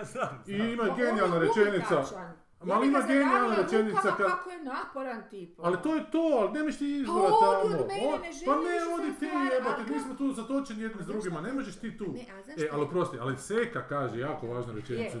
znam, 0.03 0.43
I 0.47 0.55
znam. 0.55 0.67
ima 0.67 0.83
Pa 0.83 0.91
on 0.93 0.99
je 0.99 1.05
genijalna 1.05 1.39
rečenica. 1.39 2.03
Ma 2.61 2.73
Ja 2.73 2.79
bi 2.79 2.87
ima 2.87 2.99
ga 2.99 3.07
genijalna 3.07 3.55
rečenica 3.55 4.01
kad- 4.01 4.27
kako 4.27 4.49
je 4.49 4.63
naporan 4.65 5.23
tip. 5.29 5.59
Ali 5.59 5.67
ono. 5.67 5.77
to 5.77 5.95
je 5.95 6.11
to, 6.11 6.37
ali 6.39 6.51
nemaš 6.51 6.77
ti 6.77 6.87
izbora 6.93 7.29
Pa 7.31 7.49
odi 7.49 7.69
tamo. 7.69 7.83
od 7.83 7.87
mene, 7.87 8.01
ne 8.19 8.31
želim 8.33 8.45
pa 8.45 8.55
ne, 8.55 8.93
odi 8.95 9.19
ti 9.19 9.29
ali 9.67 9.93
mi 9.93 9.99
smo 9.99 10.13
tu 10.15 10.31
zatočeni 10.31 10.81
jedni 10.81 11.03
s 11.03 11.07
drugima, 11.07 11.41
ne 11.41 11.53
možeš 11.53 11.75
ti 11.75 11.97
tu. 11.97 12.05
Ne, 12.05 12.25
a 12.29 12.39
E, 12.57 12.69
ali 12.71 12.89
prosti, 12.89 13.17
ali 13.19 13.37
Seka 13.37 13.81
kaže 13.83 14.19
jako 14.19 14.47
važnu 14.47 14.73
rečenicu. 14.73 15.17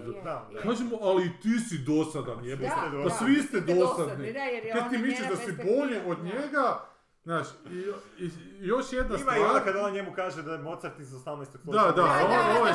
Kažemo, 0.63 0.97
ali 1.01 1.25
i 1.25 1.41
ti 1.41 1.59
si 1.59 1.77
dosadan, 1.77 2.37
Da, 2.59 2.75
Pa 2.93 3.03
da, 3.03 3.09
svi 3.09 3.25
vi 3.27 3.41
ste 3.41 3.59
dosadni. 3.59 3.79
dosadni, 3.79 4.33
da, 4.33 4.39
jer 4.39 4.65
je 4.65 4.73
Kad 4.73 4.89
ti 4.89 4.97
misliš 4.97 5.29
da 5.29 5.35
si 5.37 5.51
bolji 5.53 5.97
od 6.05 6.17
da. 6.17 6.23
njega, 6.23 6.79
znaš, 7.23 7.47
i, 7.67 7.77
i- 8.17 8.31
još 8.59 8.93
jedna 8.93 9.15
Ima 9.17 9.35
i 9.35 9.39
ona 9.39 9.49
stvar. 9.49 9.63
kad 9.63 9.75
ona 9.75 9.89
njemu 9.89 10.11
kaže 10.13 10.41
da 10.43 10.51
je 10.51 10.57
Mozart 10.59 10.99
iz 10.99 11.13
18. 11.15 11.37
Da, 11.37 11.45
stoljeća. 11.45 11.85
da, 11.85 11.91
Da, 11.93 12.01
ovo, 12.01 12.29
da, 12.29 12.57
ovo 12.57 12.67
je 12.67 12.73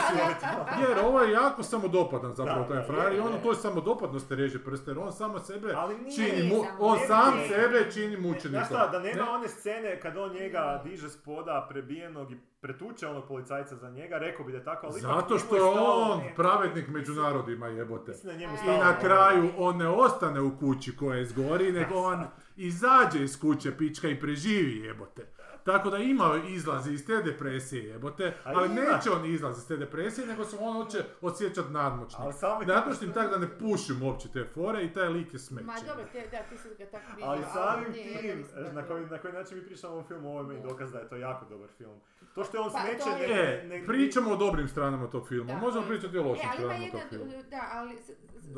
jer 0.80 0.98
ovo 1.00 1.20
je 1.20 1.32
jako 1.32 1.62
samodopadan 1.62 2.32
zapravo 2.32 2.64
taj 2.64 2.82
frajer 2.82 3.12
i 3.12 3.16
je, 3.16 3.22
on 3.22 3.28
u 3.28 3.36
je. 3.36 3.42
toj 3.42 3.54
samodopadnosti 3.54 4.34
reže 4.34 4.58
prste 4.60 4.90
jer 4.90 4.98
on 4.98 5.12
samo 5.12 5.38
sebe 5.40 5.72
Ali 5.74 5.96
nije- 5.96 6.16
čini, 6.16 6.32
Nije 6.32 6.48
mu, 6.50 6.64
on 6.80 6.98
ne 6.98 7.06
sam 7.06 7.34
bi- 7.34 7.48
sebe 7.48 7.90
čini 7.92 8.16
mučenikom. 8.18 8.50
Znaš 8.50 8.66
šta, 8.66 8.86
da 8.88 8.98
nema 8.98 9.14
Ne? 9.16 9.30
one 9.30 9.48
scene 9.48 10.00
kad 10.00 10.16
on 10.16 10.32
njega 10.32 10.80
diže 10.84 11.10
s 11.10 11.16
poda 11.16 11.66
prebijenog 11.70 12.32
i 12.32 12.36
pretuče 12.60 13.08
onog 13.08 13.24
policajca 13.24 13.76
za 13.76 13.90
njega, 13.90 14.18
rekao 14.18 14.46
bi 14.46 14.52
da 14.52 14.58
je 14.58 14.64
tako, 14.64 14.86
ali 14.86 15.00
Zato 15.00 15.38
što 15.38 15.56
je 15.56 15.60
je 15.60 15.68
on 15.68 16.18
ne, 16.18 16.32
pravednik 16.36 16.88
među 16.88 17.12
narodima 17.12 17.66
jebote. 17.68 18.12
Je 18.24 18.34
I 18.66 18.78
na 18.78 18.98
kraju 18.98 19.48
on 19.58 19.76
ne 19.76 19.88
ostane 19.88 20.40
u 20.40 20.58
kući 20.58 20.96
koja 20.96 21.20
izgori, 21.20 21.72
nego 21.72 21.94
on 21.96 22.24
izađe 22.56 23.24
iz 23.24 23.38
kuće 23.40 23.76
pička 23.78 24.08
i 24.08 24.20
preživi 24.20 24.78
jebote. 24.78 25.33
Tako 25.64 25.90
da 25.90 25.98
ima 25.98 26.24
izlazi 26.48 26.92
iz 26.92 27.06
te 27.06 27.22
depresije 27.22 27.84
jebote, 27.84 28.26
A 28.44 28.50
ali 28.50 28.66
ima. 28.66 28.80
neće 28.82 29.10
on 29.10 29.24
izlazi 29.26 29.58
iz 29.58 29.68
te 29.68 29.76
depresije, 29.76 30.26
nego 30.26 30.44
se 30.44 30.56
on 30.60 30.74
hoće 30.74 30.98
osjećati 31.20 31.70
nadmoćni. 31.70 32.18
Ali 32.20 32.32
samo 32.34 32.60
je 32.60 32.66
Nadmoćnim 32.66 33.12
tak 33.12 33.30
da 33.30 33.38
ne 33.38 33.48
pušim 33.50 34.02
uopće 34.02 34.28
te 34.28 34.44
fore 34.46 34.84
i 34.84 34.92
taj 34.92 35.08
lik 35.08 35.32
je 35.32 35.38
smeće. 35.40 35.66
Ma 35.66 35.74
dobro, 35.86 36.04
te, 36.12 36.20
da, 36.22 36.38
ti 36.40 36.56
si 36.58 36.68
ga 36.70 36.86
tako 36.86 37.04
vidio. 37.08 37.26
Ali 37.26 37.42
samim 37.44 37.92
tim, 37.92 38.44
na 38.72 38.82
koji, 38.82 39.06
na 39.06 39.18
koji 39.18 39.32
način 39.34 39.58
mi 39.58 39.64
pričamo 39.64 39.92
o 39.92 39.96
ovom 39.96 40.06
filmu, 40.06 40.30
ovo 40.30 40.52
je 40.52 40.60
dokaz 40.60 40.92
da 40.92 40.98
je 40.98 41.08
to 41.08 41.16
jako 41.18 41.44
dobar 41.46 41.68
film. 41.70 42.00
To 42.34 42.44
što 42.44 42.56
je 42.56 42.60
on 42.60 42.72
Pa, 42.72 42.78
smeće, 42.80 43.10
je- 43.22 43.28
ne, 43.28 43.42
E, 43.54 43.66
ne- 43.70 43.86
pričamo 43.86 44.30
o 44.30 44.36
dobrim 44.36 44.68
stranama 44.68 45.06
tog 45.06 45.28
filma, 45.28 45.52
Da, 45.52 45.58
možemo 45.58 45.86
pričati 45.86 46.18
o 46.18 46.20
E, 46.20 46.22
lošim 46.22 46.48
stranama 46.54 46.86
tog 46.92 47.00
filma. 47.10 47.32
da, 47.44 47.60
ali 47.72 47.98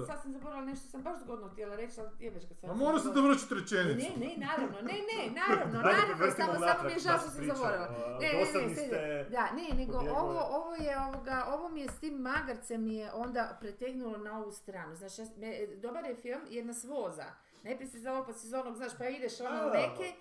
sad 0.07 0.23
sam 0.23 0.33
zaboravila 0.33 0.65
nešto, 0.65 0.87
sam 0.87 1.03
baš 1.03 1.21
zgodno 1.21 1.49
htjela 1.49 1.77
reći, 1.77 2.01
ali 2.01 2.09
jebeš 2.21 2.43
ga 2.43 2.55
sad. 2.55 2.63
Ma 2.63 2.69
sam 2.69 2.79
mora 2.79 2.99
se 2.99 3.09
dovršiti 3.11 3.55
rečenicu. 3.55 4.11
Ne, 4.11 4.27
ne, 4.27 4.35
naravno, 4.39 4.77
ne, 4.83 4.93
ne, 5.11 5.21
naravno, 5.41 5.79
naravno, 5.81 6.27
samo, 6.33 6.53
samo 6.67 6.83
mi 6.85 6.96
šta 7.01 7.11
žao 7.11 7.19
što 7.19 7.31
sam 7.31 7.45
zaboravila. 7.45 7.89
Ne, 8.21 8.33
ne, 8.33 8.67
ne, 8.67 8.75
ste-. 8.75 9.27
Da, 9.31 9.51
ne, 9.53 9.85
nego 9.85 9.99
ovo, 9.99 10.41
ovo 10.41 10.75
je, 10.75 10.99
ovoga, 11.01 11.45
ovo 11.49 11.69
mi 11.69 11.81
je 11.81 11.89
s 11.89 12.01
tim 12.01 12.15
magarcem 12.15 12.87
je 12.87 13.13
onda 13.13 13.57
pretegnulo 13.61 14.19
na 14.19 14.39
ovu 14.39 14.53
stranu. 14.53 14.95
Znači, 14.95 15.23
dobar 15.77 16.05
je 16.05 16.15
film, 16.15 16.41
jedna 16.49 16.75
svoza. 16.75 17.25
Najprije 17.63 17.91
si 17.91 17.99
za 17.99 18.25
pa 18.27 18.33
si 18.33 18.55
onog, 18.55 18.77
znaš, 18.77 18.93
pa 18.99 19.09
ideš 19.09 19.41
ono 19.41 19.71
neke, 19.71 20.13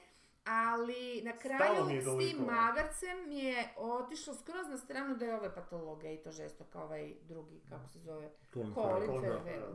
ali 0.46 1.22
na 1.24 1.32
kraju 1.32 2.02
s 2.02 2.06
tim 2.06 2.46
magarcem 2.46 3.28
mi 3.28 3.40
je 3.40 3.68
otišlo 3.78 4.34
skroz 4.34 4.68
na 4.70 4.78
stranu 4.78 5.16
da 5.16 5.26
je 5.26 5.36
ove 5.36 5.56
patologa 5.56 6.10
i 6.10 6.18
to 6.18 6.32
žesto 6.32 6.66
ovaj 6.74 7.14
drugi, 7.22 7.62
kako 7.70 7.88
se 7.88 8.00
zove, 8.00 8.30
Colin 8.54 9.22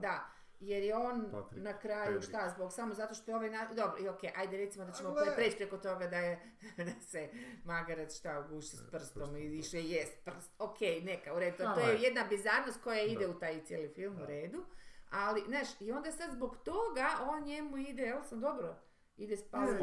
da. 0.01 0.39
Jer 0.61 0.83
je 0.83 0.97
on 0.97 1.29
Patrick 1.33 1.65
na 1.65 1.79
kraju, 1.79 2.19
Perry. 2.21 2.29
šta, 2.29 2.53
zbog, 2.55 2.73
samo 2.73 2.95
zato 2.95 3.15
što 3.15 3.31
je 3.31 3.37
ovaj, 3.37 3.51
na... 3.51 3.69
dobro, 3.75 4.03
i 4.03 4.09
okej, 4.09 4.31
ajde 4.37 4.57
recimo 4.57 4.85
da 4.85 4.93
ćemo 4.93 5.09
A 5.09 5.13
gle. 5.13 5.35
preći 5.37 5.57
preko 5.57 5.79
toga 5.79 6.07
da 6.07 6.17
je, 6.17 6.41
da 6.95 7.01
se 7.01 7.29
magarac 7.65 8.17
šta 8.19 8.47
uguši 8.47 8.77
s 8.77 8.91
prstom 8.91 9.37
i 9.37 9.63
je 9.73 9.91
jest 9.91 10.25
prst, 10.25 10.51
okej, 10.59 11.01
neka, 11.01 11.35
u 11.35 11.39
redu, 11.39 11.57
to, 11.57 11.75
to 11.75 11.81
je 11.81 12.03
jedna 12.03 12.25
bizarnost 12.29 12.81
koja 12.85 13.03
ide 13.03 13.27
Da. 13.27 13.31
u 13.31 13.39
taj 13.39 13.65
cijeli 13.65 13.89
film, 13.89 14.19
u 14.23 14.27
redu, 14.27 14.65
ali, 15.11 15.45
znaš, 15.49 15.69
i 15.81 15.93
onda 15.93 16.13
sad 16.13 16.31
zbog 16.33 16.57
toga 16.65 17.09
on 17.23 17.45
njemu 17.45 17.77
ide, 17.77 18.03
jel 18.03 18.23
sam 18.23 18.41
dobro, 18.41 18.77
ide 19.17 19.37
spavati 19.37 19.83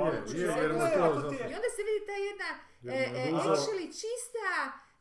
i 1.52 1.56
onda 1.56 1.70
se 1.76 1.82
vidi 1.88 2.06
ta 2.08 2.14
jedna, 2.30 2.50
e, 2.96 3.02
Jedna 3.02 3.20
e, 3.20 3.32
actually 3.32 3.86
čista 3.88 4.48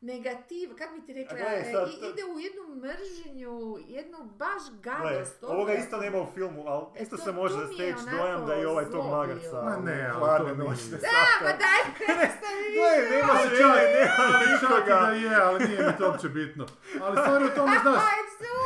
negativ, 0.02 0.68
kako 0.78 0.94
bi 0.94 1.02
ti 1.02 1.12
rekla, 1.14 1.36
gledaj, 1.36 1.60
e, 1.60 1.72
sad 1.72 1.88
ide 1.88 2.22
u 2.26 2.38
jednu 2.38 2.62
mržnju, 2.76 3.54
jednu 3.88 4.18
baš 4.36 4.62
gadost. 4.80 5.44
ovoga 5.44 5.72
ono- 5.72 5.80
isto 5.80 5.96
nema 5.96 6.18
u 6.18 6.26
filmu, 6.26 6.64
ali 6.66 6.84
E, 6.94 7.02
isto 7.02 7.16
to- 7.16 7.22
se 7.22 7.32
može 7.32 7.66
steći 7.66 8.02
dojam 8.12 8.46
da 8.46 8.54
je 8.54 8.68
ovaj 8.68 8.84
tog 8.86 9.06
magarca. 9.06 9.62
Ma 9.62 9.76
ne, 9.78 10.06
ali 10.06 10.18
hladne 10.18 10.48
to 10.48 10.54
nije. 10.54 10.70
noćne 10.70 10.98
Da, 10.98 11.08
pa 11.40 11.46
daj, 11.46 11.80
prestavi 11.98 12.66
Gle, 12.74 13.10
nema 13.10 13.32
žene, 13.34 13.58
čak- 13.58 13.94
nema 13.94 14.14
ali 14.18 14.32
čak 14.50 14.62
i 14.62 14.64
nikoga. 14.64 15.00
da 15.00 15.10
je, 15.12 15.36
ali 15.36 15.64
nije 15.66 15.82
mi 15.82 15.96
to 15.98 16.06
uopće 16.06 16.28
bitno. 16.30 16.66
Ali 17.02 17.16
stvar 17.16 17.42
je 17.42 17.48
u 17.48 17.54
tome, 17.54 17.76
znaš, 17.82 18.02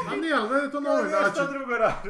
a 0.09 0.17
nije, 0.17 0.35
ali 0.35 0.49
gledaj 0.49 0.71
to 0.71 0.81
na 0.81 0.91
ovaj 0.91 1.11
način. 1.13 1.43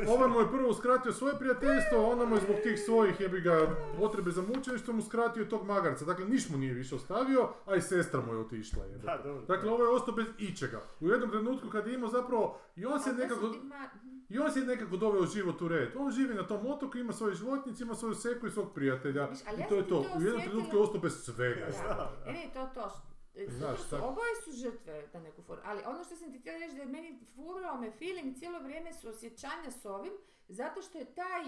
Ovaj 0.09 0.29
mu 0.29 0.41
je 0.41 0.49
prvo 0.49 0.69
uskratio 0.69 1.13
svoje 1.13 1.35
prijateljstvo, 1.37 1.99
a 1.99 2.07
onda 2.07 2.25
mu 2.25 2.35
je 2.35 2.41
zbog 2.41 2.57
tih 2.57 2.81
svojih 2.81 3.21
jebi 3.21 3.41
ga 3.41 3.67
potrebe 3.99 4.31
za 4.31 4.43
mučeništvom 4.45 4.99
uskratio 4.99 5.45
tog 5.45 5.65
magarca. 5.65 6.05
Dakle, 6.05 6.25
niš 6.27 6.49
mu 6.49 6.59
nije 6.59 6.73
više 6.75 6.95
ostavio, 6.95 7.49
a 7.67 7.77
i 7.77 7.83
sestra 7.83 8.21
mu 8.21 8.35
je 8.35 8.41
otišla. 8.41 8.83
Da, 9.11 9.23
dobro. 9.23 9.43
Dakle, 9.47 9.71
ovo 9.71 9.85
je 9.85 9.91
ostao 9.91 10.15
bez 10.15 10.27
ičega. 10.39 10.81
U 11.01 11.09
jednom 11.09 11.31
trenutku 11.31 11.69
kad 11.69 11.87
je 11.87 11.95
imao 11.95 12.11
zapravo, 12.11 12.61
i 12.77 12.87
on 12.87 13.01
se 13.01 13.13
nekako, 13.13 13.55
i 14.29 14.39
on 14.39 14.53
se 14.53 14.61
nekako 14.61 14.97
doveo 14.97 15.27
život 15.27 15.63
u 15.63 15.69
red. 15.69 15.89
On 15.97 16.11
živi 16.11 16.35
na 16.35 16.47
tom 16.47 16.67
otoku, 16.67 16.99
ima 16.99 17.13
svoje 17.13 17.35
životinjice, 17.35 17.85
ima 17.85 17.95
svoju 17.95 18.15
seku 18.15 18.47
i 18.47 18.51
svog 18.51 18.75
prijatelja. 18.75 19.27
Viš, 19.27 19.39
ali 19.49 19.59
I 19.59 19.61
ja 19.61 19.69
to 19.69 19.75
sam 19.75 19.79
je 19.79 19.89
to. 19.89 20.03
to 20.03 20.19
U 20.19 20.23
jednom 20.23 20.43
trenutku 20.43 20.77
je 20.77 20.83
ostao 20.83 21.01
bez 21.01 21.25
svega. 21.25 21.67
Da. 21.67 22.13
E, 22.27 22.33
ne, 22.33 22.51
to, 22.55 22.71
to. 22.75 22.91
e, 23.35 23.47
Znaš, 23.51 23.81
su, 23.81 23.97
oboje 23.97 24.35
su 24.45 24.51
žrtve 24.53 25.09
na 25.13 25.21
neku 25.21 25.43
foru. 25.43 25.61
Ali 25.65 25.83
ono 25.87 26.05
što 26.05 26.17
sam 26.17 26.33
ti 26.33 26.39
htjela 26.39 26.59
reći 26.59 26.77
da 26.77 26.83
je 26.83 26.89
meni 26.89 27.19
furao 27.35 27.81
me 27.81 27.91
feeling 27.91 28.37
cijelo 28.37 28.59
vrijeme 28.59 28.93
su 28.93 29.09
osjećanja 29.09 29.71
s 29.71 29.85
ovim, 29.85 30.13
zato 30.49 30.83
što 30.83 30.99
je 30.99 31.05
taj 31.05 31.43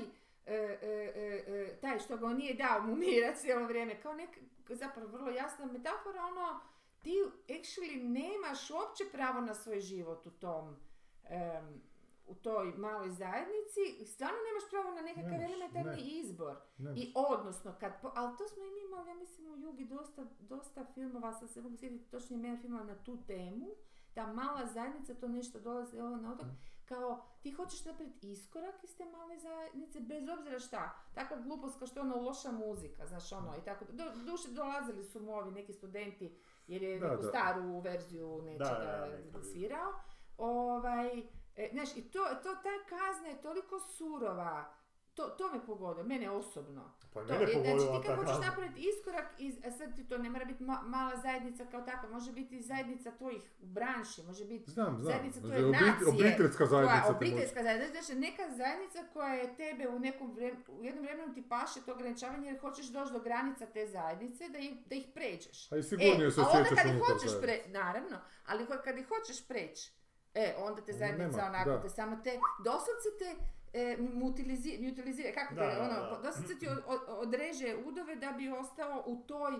e, 0.47 0.55
e, 0.55 1.13
e, 1.15 1.45
e, 1.47 1.77
taj 1.81 1.99
što 1.99 2.17
ga 2.17 2.27
on 2.27 2.37
nije 2.37 2.55
dao 2.55 2.83
mu 2.83 2.97
mira 2.97 3.35
cijelo 3.35 3.67
vrijeme, 3.67 4.01
kao 4.01 4.15
neka, 4.15 4.41
zapravo 4.69 5.09
vrlo 5.09 5.31
jasna 5.31 5.67
metafora, 5.67 6.25
ono, 6.25 6.61
ti 7.03 7.23
actually 7.49 8.03
nemaš 8.03 8.71
uopće 8.71 9.05
pravo 9.13 9.41
na 9.41 9.55
svoj 9.55 9.81
život 9.81 10.27
u 10.27 10.31
tom, 10.31 10.77
em, 11.25 11.83
u 12.27 12.35
toj 12.35 12.73
maloj 12.77 13.11
zajednici, 13.11 13.81
i 13.99 14.07
stvarno 14.07 14.37
nemaš 14.49 14.71
pravo 14.71 14.91
na 14.95 15.03
nekakav 15.03 15.31
Nemaš, 15.31 15.53
elementarni 15.53 16.03
ne. 16.03 16.09
izbor. 16.21 16.57
Ne. 16.79 16.93
I 16.97 17.13
odnosno, 17.17 17.75
kad, 17.81 18.01
po- 18.03 18.13
ali 18.15 18.37
to 18.39 18.49
smo 18.49 18.65
i 18.65 18.71
mi 18.71 18.81
imali, 18.89 19.09
ja 19.09 19.15
mislim, 19.15 19.53
u 19.53 19.57
Jugi 19.57 19.85
dosta, 19.85 20.25
dosta 20.41 20.85
filmova, 20.95 21.33
sad 21.33 21.51
se 21.51 21.63
mogu 21.63 21.77
sjetiti 21.77 22.11
točnije 22.11 22.43
meni 22.43 22.59
filmova 22.59 22.85
na 22.85 23.03
tu 23.05 23.19
temu, 23.27 23.67
ta 24.15 24.33
mala 24.33 24.67
zajednica, 24.67 25.15
to 25.15 25.29
nešto 25.29 25.61
dolazi 25.61 26.01
ovo 26.01 26.17
na 26.17 26.33
otok, 26.33 26.47
kao 26.85 27.25
ti 27.43 27.51
hoćeš 27.51 27.85
napraviti 27.85 28.31
iskorak 28.33 28.85
iz 28.85 28.97
te 28.97 29.05
male 29.05 29.39
zajednice, 29.39 30.01
bez 30.01 30.29
obzira 30.29 30.59
šta. 30.59 30.95
Takva 31.15 31.37
glupost 31.37 31.79
kao 31.79 31.87
što 31.87 32.01
je 32.01 32.05
ono 32.05 32.17
loša 32.17 32.53
muzika, 32.53 33.07
znaš 33.07 33.33
ono, 33.33 33.57
i 33.57 33.65
tako. 33.65 33.85
Do, 33.93 34.05
duše 34.27 34.49
dolazili 34.51 35.05
su 35.05 35.21
mu 35.21 35.33
ovi 35.35 35.51
neki 35.51 35.73
studenti, 35.73 36.37
jer 36.67 36.83
je 36.83 36.99
Da, 36.99 37.09
neku 37.09 37.23
da. 37.23 37.29
staru 37.29 37.81
verziju 37.81 38.43
nečega 38.43 39.09
svirao. 39.53 39.93
Ovaj, 40.39 41.19
e, 41.57 41.69
znaš, 41.73 41.97
i 41.97 42.11
to, 42.11 42.19
to, 42.43 42.49
ta 42.55 42.97
kazna 42.97 43.29
je 43.29 43.43
toliko 43.43 43.81
surova, 43.81 44.75
to, 45.15 45.27
to 45.29 45.53
me 45.53 45.67
pogodilo, 45.67 46.07
mene 46.07 46.31
osobno. 46.31 46.91
Pa 47.15 47.21
To, 47.21 47.27
mene 47.29 47.45
e, 47.45 47.47
znači 47.55 47.87
ti 47.93 48.07
kad 48.07 48.17
hoćeš 48.19 48.37
napraviti 48.41 48.81
iskorak, 48.83 49.27
iz, 49.39 49.55
a 49.67 49.71
sad 49.71 49.97
ti 49.97 50.05
to 50.05 50.19
ne 50.19 50.31
mora 50.31 50.45
biti 50.45 50.65
ma- 50.65 50.83
mala 50.85 51.17
zajednica 51.17 51.65
kao 51.67 51.81
takva, 51.83 52.09
može 52.09 52.33
biti 52.33 52.63
zajednica 52.63 53.11
tvojih 53.11 53.43
u 53.61 53.67
branši, 53.67 54.23
može 54.23 54.45
biti 54.45 54.71
Znam, 54.71 54.87
znam. 54.91 55.03
zajednica 55.03 55.41
Znači, 55.41 55.53
tvoje 55.53 55.65
obitelj- 55.65 55.87
nacije, 55.87 56.09
obiteljska 56.09 56.67
zajednica 56.67 56.97
tvoja 56.97 57.13
može- 57.13 57.17
obiteljska 57.17 57.63
zajednica, 57.63 57.93
znači 57.93 58.15
neka 58.21 58.43
zajednica 58.53 59.01
koja 59.13 59.35
je 59.35 59.57
tebe 59.57 59.89
u 59.89 59.99
nekom 59.99 60.33
vrem- 60.33 60.65
u 60.71 60.85
jednom 60.85 61.05
vremenu 61.05 61.35
ti 61.35 61.43
paše 61.49 61.81
to 61.81 61.93
ograničavanje 61.93 62.49
jer 62.49 62.61
hoćeš 62.61 62.87
doći 62.87 63.13
do 63.13 63.21
granica 63.21 63.67
te 63.67 63.87
zajednice 63.87 64.49
da 64.49 64.59
ih, 64.59 64.73
da 64.87 64.95
ih 64.95 65.07
pređeš. 65.15 65.73
A 65.73 65.77
i 65.77 65.83
sigurnije 65.83 66.31
se 66.31 66.41
a 66.41 66.45
onda 66.45 66.61
osjećaš 66.61 66.79
kad 66.79 66.95
ih 66.95 67.03
hoćeš 67.03 67.33
pre, 67.41 67.61
naravno, 67.69 68.17
ali 68.47 68.67
kad 68.85 68.99
ih 68.99 69.07
hoćeš 69.09 69.49
preći, 69.49 69.93
e, 70.35 70.55
onda 70.59 70.81
te 70.83 70.93
zajednica 70.93 71.37
nema, 71.37 71.49
onako, 71.49 71.71
da. 71.71 71.83
te 71.83 71.89
samo 71.91 72.17
te, 72.17 72.33
doslovce 72.65 73.09
te 73.19 73.31
e, 73.75 73.97
mutilizi- 74.01 74.79
mutilizira, 74.81 75.33
kako 75.35 75.55
Da, 75.55 75.61
te, 75.63 75.77
da, 75.77 75.83
ono, 75.83 75.95
da. 76.11 76.21
doslovce 76.21 76.55
ti 76.57 76.69
od- 76.69 76.83
od- 76.87 77.01
odreže 77.09 77.77
udove 77.87 78.17
da 78.17 78.33
bi 78.33 78.49
ostao 78.51 79.03
u 79.07 79.17
toj 79.19 79.53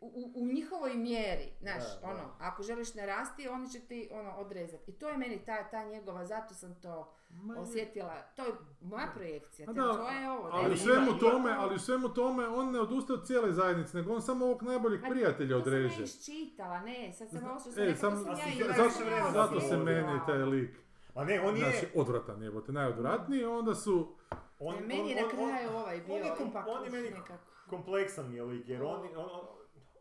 u, 0.00 0.32
u 0.36 0.46
njihovoj 0.46 0.94
mjeri, 0.94 1.52
znaš, 1.60 1.82
Da, 1.94 2.00
da. 2.02 2.08
ono, 2.08 2.36
ako 2.40 2.62
želiš 2.62 2.94
narasti, 2.94 3.48
oni 3.48 3.70
će 3.70 3.80
ti, 3.80 4.08
ono, 4.12 4.30
odrezati. 4.32 4.90
I 4.90 4.94
to 4.94 5.08
je 5.08 5.16
meni 5.16 5.38
ta, 5.38 5.64
ta 5.64 5.84
njegova, 5.84 6.24
zato 6.24 6.54
sam 6.54 6.74
to 6.74 7.12
Ma 7.32 7.54
je- 7.54 7.60
osjetila, 7.60 8.22
to 8.36 8.44
je 8.44 8.52
moja 8.82 9.06
projekcija, 9.08 9.64
A 9.64 9.74
te- 9.74 9.80
da, 9.80 9.92
to 9.94 10.08
je 10.10 10.30
ovo. 10.30 10.48
Ali 10.48 10.62
ne, 10.62 10.68
u 10.68 10.72
ima- 10.72 10.76
svemu 10.78 11.06
ima 11.06 11.18
tome, 11.20 11.50
to- 11.50 11.56
ali 11.58 11.74
u 11.74 11.78
svemu 11.78 12.08
tome, 12.10 12.48
on 12.48 12.70
ne 12.70 12.80
odustaje 12.80 13.18
od 13.18 13.26
cijele 13.26 13.52
zajednice, 13.52 13.96
nego 13.96 14.14
on 14.14 14.22
samo 14.22 14.44
ovog 14.44 14.62
najboljeg 14.62 15.00
Ma, 15.00 15.08
prijatelja 15.08 15.32
To 15.50 15.64
sam 15.64 15.72
ja 15.72 15.78
odreže. 15.78 16.02
iščitala, 16.02 16.80
ne, 16.80 17.12
sad 17.12 17.30
sam 17.30 17.44
ovo 17.44 17.60
što 17.60 17.70
sam 17.70 17.82
e, 17.82 17.86
rekla, 17.86 18.00
to 18.00 18.16
sam- 18.16 18.24
sam 18.24 18.34
a 18.34 18.38
ja 18.38 18.46
i 18.46 18.58
zato- 18.58 18.90
sam 18.90 19.08
ja 19.08 19.24
zato 19.24 19.32
Zato 19.50 19.60
se 19.60 19.76
meni 19.78 20.18
taj 20.26 20.38
lik, 20.38 20.70
A 21.14 21.24
ne, 21.24 21.40
on 21.40 21.56
je... 21.56 21.60
znači 21.60 21.86
odvratan 21.94 22.42
jebote, 22.42 22.72
najodvratniji, 22.72 23.44
onda 23.44 23.74
su, 23.74 24.14
On, 24.58 24.74
E, 24.74 24.80
meni 24.80 25.10
je 25.10 25.16
on- 25.16 25.22
na 25.22 25.42
on- 25.42 25.48
kraju 25.48 25.70
ovaj 25.70 26.00
bio 26.00 26.14
on 26.14 26.22
je 26.22 26.32
kom- 26.34 26.48
ipak 26.48 26.66
on 26.68 26.84
je 26.84 26.90
meni 26.90 27.10
nekako. 27.10 27.44
kompleksan 27.66 28.34
je 28.34 28.42
lik, 28.42 28.68
jer 28.68 28.82
on, 28.82 28.88
on, 28.90 29.00
on, 29.16 29.40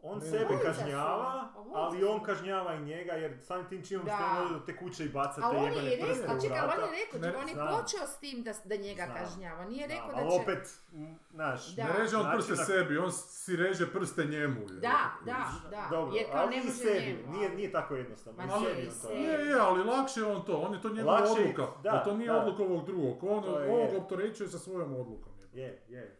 on 0.03 0.19
Ne. 0.19 0.25
sebe 0.25 0.53
kažnjava, 0.63 1.49
obojica 1.55 1.79
ali 1.79 2.03
on 2.05 2.19
kažnjava 2.21 2.73
i 2.73 2.81
njega, 2.81 3.11
jer 3.13 3.37
samim 3.41 3.65
tim 3.65 3.83
činom 3.83 4.05
Da. 4.05 4.11
što 4.45 4.55
on 4.55 4.65
te 4.65 4.77
kuće 4.77 5.05
i 5.05 5.09
baca 5.09 5.41
Ali 5.43 5.57
te 5.69 5.75
je 5.75 5.85
jebene 5.85 6.07
prste 6.09 6.27
u 6.27 6.41
čekaj, 6.41 6.59
ali 6.59 6.71
on 6.73 6.89
je 6.89 6.99
rekao, 6.99 7.19
Ne, 7.21 7.37
on 7.37 7.47
je 7.47 7.53
znam. 7.53 7.67
počeo 7.69 8.07
s 8.07 8.17
tim 8.17 8.43
da, 8.43 8.53
da 8.65 8.75
njega 8.77 9.03
Znam. 9.03 9.17
kažnjava, 9.17 9.65
nije 9.65 9.87
rekao 9.87 10.07
Da, 10.07 10.13
da 10.13 10.19
ali 10.19 10.31
će... 10.31 10.41
opet, 10.41 10.63
m, 10.93 11.19
znaš, 11.31 11.67
Da. 11.67 11.83
ne 11.83 11.93
reže 11.93 12.15
on 12.17 12.21
Znači, 12.23 12.35
prste 12.37 12.53
na- 12.53 12.63
sebi, 12.63 12.97
on 12.97 13.11
si 13.11 13.55
reže 13.55 13.87
prste 13.87 14.25
njemu. 14.25 14.59
jebote, 14.59 14.73
Da, 14.73 14.97
da, 15.25 15.37
da, 15.71 15.87
dobro, 15.91 16.15
jer 16.15 16.25
kao 16.25 16.41
ali 16.41 16.49
ne 16.49 16.63
može 16.63 16.71
sebi, 16.71 16.99
njemu. 17.17 17.31
nije, 17.31 17.49
nije 17.49 17.71
tako 17.71 17.95
jednostavno, 17.95 18.37
Ma 18.39 18.51
sebi 18.59 18.81
i 18.81 18.87
on 18.87 18.93
to. 19.01 19.09
Je, 19.09 19.45
je, 19.45 19.55
ali 19.55 19.83
lakše 19.83 20.19
je 20.19 20.25
on 20.27 20.45
to, 20.45 20.57
on 20.57 20.73
je 20.73 20.81
to 20.81 20.89
njegova 20.89 21.17
je, 21.17 21.31
odluka, 21.31 21.67
da, 21.83 21.89
a 21.91 22.03
to 22.03 22.13
nije 22.13 22.31
odluka 22.33 22.63
ovog 22.63 22.85
drugog, 22.85 23.23
on 23.23 23.43
je, 23.43 23.49
ovog 23.69 23.91
je. 23.91 23.97
opterećuje 23.97 24.49
sa 24.49 24.59
svojom 24.59 24.93
odlukom. 24.93 25.33
Je, 25.53 25.83
je. 25.89 26.19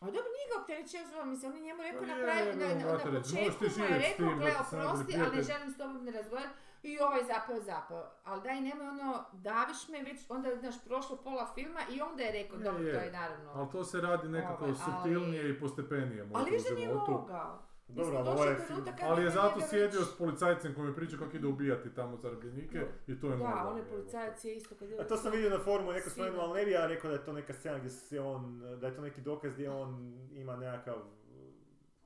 A 0.00 0.04
dobro, 0.06 0.28
nije 0.36 0.46
ga 0.50 0.60
opterećio 0.60 1.00
mislim, 1.24 1.52
on 1.52 1.56
je 1.58 1.62
njemu 1.62 1.82
rekao 1.82 2.00
Pa 2.00 2.06
na 2.06 2.14
kraju, 2.14 2.56
na, 2.56 2.98
početku 3.10 3.64
mu 3.78 3.84
je 3.84 3.98
rekao, 3.98 4.34
gle, 4.34 4.52
oprosti, 4.58 5.14
ali 5.20 5.36
ne 5.36 5.42
želim 5.42 5.70
s 5.70 5.76
tobom 5.78 6.04
ne 6.04 6.10
razgovarati. 6.12 6.54
I 6.82 7.00
ovaj 7.00 7.20
zapeo, 7.24 7.60
zapeo. 7.60 8.10
Ali 8.24 8.42
daj, 8.42 8.60
nemoj 8.60 8.88
ono, 8.88 9.24
daviš 9.32 9.88
me, 9.88 10.02
već 10.02 10.20
onda 10.28 10.48
je, 10.48 10.56
znaš, 10.56 10.84
prošlo 10.84 11.16
pola 11.16 11.50
filma 11.54 11.80
i 11.90 12.00
onda 12.00 12.22
je 12.22 12.32
rekao, 12.32 12.58
dobro, 12.58 12.82
to 12.82 12.88
je 12.88 13.12
naravno. 13.12 13.50
Ali 13.54 13.70
to 13.72 13.84
se 13.84 14.00
radi 14.00 14.28
nekako 14.28 14.64
Ovaj, 14.64 14.74
ali- 14.82 14.94
suptilnije 14.94 15.50
i 15.50 15.60
postepenije 15.60 16.24
možda 16.24 16.38
Ali 16.38 16.50
u 16.50 16.54
više 16.54 16.74
nije 16.74 16.88
životu. 16.88 17.10
mogao. 17.10 17.62
Dobro, 17.88 18.18
ali 18.18 18.28
ovo 18.28 18.44
je 18.44 18.56
kad 18.56 18.94
Ali 19.02 19.24
je 19.24 19.30
zato 19.30 19.60
sjedio 19.60 20.00
već- 20.00 20.08
s 20.08 20.14
policajcem 20.14 20.74
koji 20.74 20.88
mi 20.88 20.94
priča 20.94 21.16
kako 21.16 21.36
ide 21.36 21.46
ubijati 21.46 21.94
tamo 21.94 22.16
zarobljenike 22.16 22.78
i 23.06 23.20
to 23.20 23.26
je 23.26 23.30
Da, 23.30 23.36
mogao, 23.38 23.70
on 23.70 23.76
je 23.76 23.84
policajac 23.84 24.44
je 24.44 24.56
isto 24.56 24.74
kad 24.74 24.90
je... 24.90 25.00
A 25.00 25.04
to 25.04 25.16
sam 25.16 25.32
vidio 25.32 25.50
na 25.50 25.58
forumu, 25.58 25.92
neko 25.92 26.10
spomenuo, 26.10 26.40
ali 26.40 26.58
ne 26.60 26.64
bi 26.64 26.70
ja 26.70 26.86
rekao 26.86 27.10
da 27.10 27.16
je 27.16 27.24
to 27.24 27.32
neka 27.32 27.52
scena 27.52 27.78
gdje 27.78 27.90
se 27.90 28.20
on, 28.20 28.60
da 28.80 28.86
je 28.86 28.94
to 28.94 29.02
neki 29.02 29.20
dokaz 29.20 29.52
gdje 29.52 29.70
on 29.70 29.90
ima 30.32 30.56
nekakav 30.56 30.96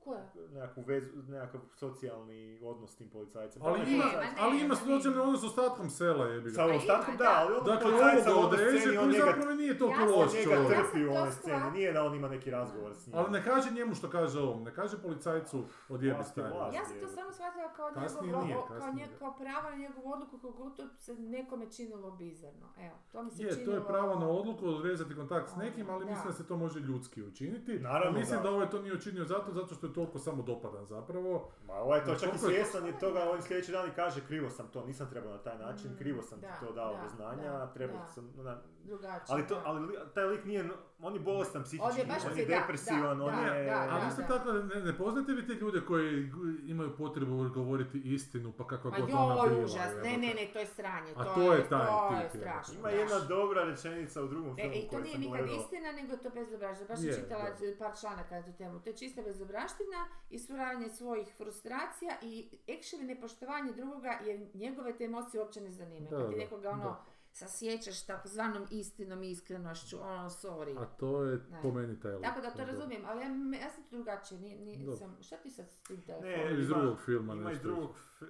Koja? 0.03 0.23
nekakvu 0.51 0.83
vezu, 0.83 1.09
nekakav 1.27 1.61
socijalni 1.73 2.59
odnos 2.63 2.91
s 2.91 2.95
tim 2.95 3.09
policajcem. 3.09 3.61
Ali 3.63 3.79
ima, 3.85 4.05
Ne, 4.05 4.11
ma 4.11 4.21
ne, 4.21 4.35
ali 4.39 4.59
ima 4.59 4.67
ma 4.67 4.75
socijalni 4.75 5.17
ne. 5.17 5.21
odnos 5.21 5.41
s 5.41 5.43
ostatkom 5.43 5.89
sela, 5.89 6.25
jebi 6.25 6.49
ga. 6.49 6.55
Sa 6.55 6.65
ima, 6.65 6.75
ostatkom, 6.75 7.17
da, 7.17 7.31
ali 7.37 7.55
on 7.55 7.63
Dakle, 7.65 7.81
policajca 7.83 8.29
u 8.31 8.43
sceni, 8.53 8.97
on 8.97 9.09
njega, 9.09 9.25
zapravo 9.25 9.53
nije 9.53 9.77
toliko 9.77 10.01
Ja 10.01 10.07
loš 10.07 10.33
njega 10.33 10.43
čovjek. 10.45 10.61
Ja 10.61 10.75
sam 10.75 10.83
trpi 10.83 11.05
u 11.05 11.09
to 11.09 11.13
onoj 11.13 11.31
sceni, 11.31 11.71
nije 11.71 11.93
da 11.93 12.03
on 12.03 12.15
ima 12.15 12.27
neki 12.27 12.51
razgovor 12.51 12.95
s 12.95 13.07
njim. 13.07 13.15
Ali 13.17 13.31
ne 13.31 13.43
kaže 13.43 13.71
njemu 13.71 13.95
što 13.95 14.09
kaže 14.09 14.39
ovom, 14.39 14.63
ne 14.63 14.73
kaže 14.73 14.97
policajcu 14.97 15.57
odjebi 15.89 16.15
Vlast 16.15 16.29
je 16.29 16.43
stari. 16.43 16.57
vlast. 16.57 16.75
Ja 16.75 16.85
sam 16.85 16.99
to 16.99 17.07
samo 17.09 17.31
shvatila 17.31 17.69
kao, 17.69 17.91
Kasnije 17.93 18.25
njegov, 18.25 18.45
nije, 18.45 18.57
kao, 18.69 18.87
nje- 18.87 18.93
nije. 18.95 19.07
kao 19.19 19.33
pravo 19.33 19.69
na 19.69 19.75
njegovu 19.75 20.11
odluku 20.11 20.37
kako 20.37 20.69
to 20.69 20.83
se 20.97 21.13
nekome 21.15 21.65
činilo 21.67 22.11
bizarno. 22.13 22.67
Evo, 22.79 22.95
to 23.11 23.23
mi 23.23 23.31
se 23.31 23.43
Je, 23.43 23.49
činilo... 23.49 23.65
to 23.67 23.71
je 23.73 23.87
pravo 23.87 24.19
na 24.19 24.27
odluku, 24.29 24.67
odrezati 24.67 25.15
kontakt 25.15 25.49
s 25.49 25.53
Ono, 25.53 25.63
nekim, 25.63 25.89
ali 25.89 26.05
da. 26.05 26.11
mislim 26.11 26.27
da 26.27 26.33
se 26.33 26.47
to 26.47 26.57
može 26.57 26.79
ljudski 26.79 27.23
učiniti. 27.23 27.79
Naravno 27.79 28.19
mislim 28.19 28.37
da. 28.37 28.43
da 28.43 28.51
ovaj 28.51 28.69
to 28.69 28.81
nije 28.81 28.93
učinio 28.93 29.25
zato, 29.25 29.51
zato 29.51 29.75
što 29.75 29.87
je 29.87 29.92
toliko 29.93 30.19
samodopadan 30.19 30.85
zapravo. 30.85 31.47
Ma 31.67 31.73
ovaj 31.75 32.05
to 32.05 32.15
čak 32.15 32.35
i 32.35 32.39
svjestan 32.39 32.85
je 32.85 32.99
toga, 32.99 33.29
on 33.31 33.41
sljedeći 33.41 33.71
dan 33.71 33.89
i 33.89 33.93
kaže 33.93 34.21
krivo 34.21 34.49
sam 34.49 34.67
to, 34.67 34.85
nisam 34.85 35.09
trebao 35.09 35.31
na 35.31 35.39
taj 35.39 35.57
način, 35.57 35.91
Mm, 35.91 35.97
krivo 35.97 36.21
sam 36.21 36.39
ti 36.39 36.45
da, 36.51 36.67
to 36.67 36.73
dao 36.73 36.93
da, 36.93 37.01
do 37.01 37.09
znanja, 37.09 37.51
da, 37.51 37.67
trebao 37.67 37.97
da. 37.97 38.07
sam, 38.07 38.33
na- 38.37 38.61
Drugačije. 38.83 39.25
ali, 39.29 39.47
to, 39.47 39.61
ali 39.65 39.81
li- 39.81 39.97
taj 40.13 40.25
lik 40.25 40.45
nije, 40.45 40.69
on 40.99 41.13
je 41.13 41.19
bolestan 41.21 41.63
psihički, 41.63 41.85
On 41.85 41.97
je 41.97 42.05
baš 42.05 42.25
on 42.25 42.37
je 42.39 42.45
depresivan, 42.47 43.17
da, 43.17 43.25
on 43.25 43.35
da, 43.35 43.41
je... 43.47 43.65
da, 43.65 43.87
Ali 43.91 44.01
da. 44.01 44.07
isto 44.07 44.21
tako, 44.23 44.51
ne, 44.53 44.81
ne 44.81 44.97
poznate 44.97 45.31
vi 45.33 45.47
te 45.47 45.53
ljude 45.53 45.81
koji 45.81 46.31
imaju 46.65 46.97
potrebu 46.97 47.49
govoriti 47.49 48.01
istinu, 48.05 48.51
pa 48.51 48.67
kakva 48.67 48.91
Ma 48.91 48.97
god 48.97 49.09
ona 49.11 49.33
bila. 49.33 49.47
joj, 49.47 49.63
užas, 49.65 49.91
ne, 49.97 50.17
ne, 50.17 50.27
ne, 50.29 50.49
to 50.53 50.59
je 50.59 50.65
sranje, 50.67 51.11
A 51.15 51.23
to, 51.25 51.33
to 51.35 51.53
je 51.53 51.69
taj 51.69 51.87
to 51.87 52.09
tip, 52.11 52.23
je 52.25 52.39
strašno. 52.39 52.73
Ima 52.73 52.89
jedna 52.91 53.19
dobra 53.19 53.63
rečenica 53.63 54.23
u 54.23 54.27
drugom 54.27 54.51
E, 54.51 54.55
filmu 54.55 54.75
i 54.75 54.87
to 54.89 54.99
nije 54.99 55.17
nikad 55.19 55.37
gledao. 55.39 55.55
istina, 55.57 55.91
nego 55.91 56.17
to 56.17 56.29
bezobražje. 56.31 56.85
Baš 56.85 56.99
sam 56.99 57.07
Je, 57.07 57.13
čitala 57.15 57.43
da. 57.43 57.77
par 57.79 57.91
članaka 57.97 58.35
na 58.35 58.43
tu 58.43 58.51
temu. 58.53 58.79
To 58.79 58.89
je 58.89 58.95
čista 58.95 59.21
bezobraština, 59.21 59.99
isfuravanje 60.29 60.89
svojih 60.89 61.27
frustracija 61.37 62.11
i 62.23 62.33
actually 62.67 63.03
nepoštovanje 63.03 63.71
drugoga 63.73 64.19
jer 64.21 64.47
njegove 64.55 64.97
te 64.97 65.03
emocije 65.03 65.41
uopće 65.41 65.61
ne 65.61 65.71
zanimaju. 65.71 66.07
Da, 66.09 66.17
Kad 66.17 66.27
ti 66.27 66.35
da, 66.35 66.39
nekoga 66.39 66.69
ono 66.69 66.83
da. 66.83 67.03
Sasjećaš 67.33 68.01
takozvanom 68.03 68.67
istinom 68.71 69.23
i 69.23 69.31
iskrenošću, 69.31 70.01
ono 70.01 70.29
sorry. 70.31 70.79
A 70.79 70.85
to 70.87 71.23
je 71.23 71.39
Ne. 71.49 71.59
po 71.61 71.71
meni 71.71 71.99
taj. 71.99 72.21
Tako 72.21 72.41
da 72.41 72.49
to 72.49 72.57
Da. 72.57 72.65
razumijem, 72.65 73.01
ali 73.05 73.21
ja, 73.21 73.27
ja 73.59 73.69
sam 73.69 73.83
drugačije, 73.91 74.39
ni, 74.39 74.95
sam, 74.95 75.17
šta 75.21 75.35
ti 75.37 75.49
sad 75.49 75.65
s 75.67 75.77
tim 75.77 76.01
telefonom? 76.01 76.31
Ne, 76.31 76.59
Iz 76.59 76.67
drugog 76.67 76.99
filma 76.99 77.33
Ima 77.33 77.41
iz 77.41 77.47
nešto. 77.47 77.63
drugog 77.63 77.89
f- 77.91 78.21
uh, 78.21 78.27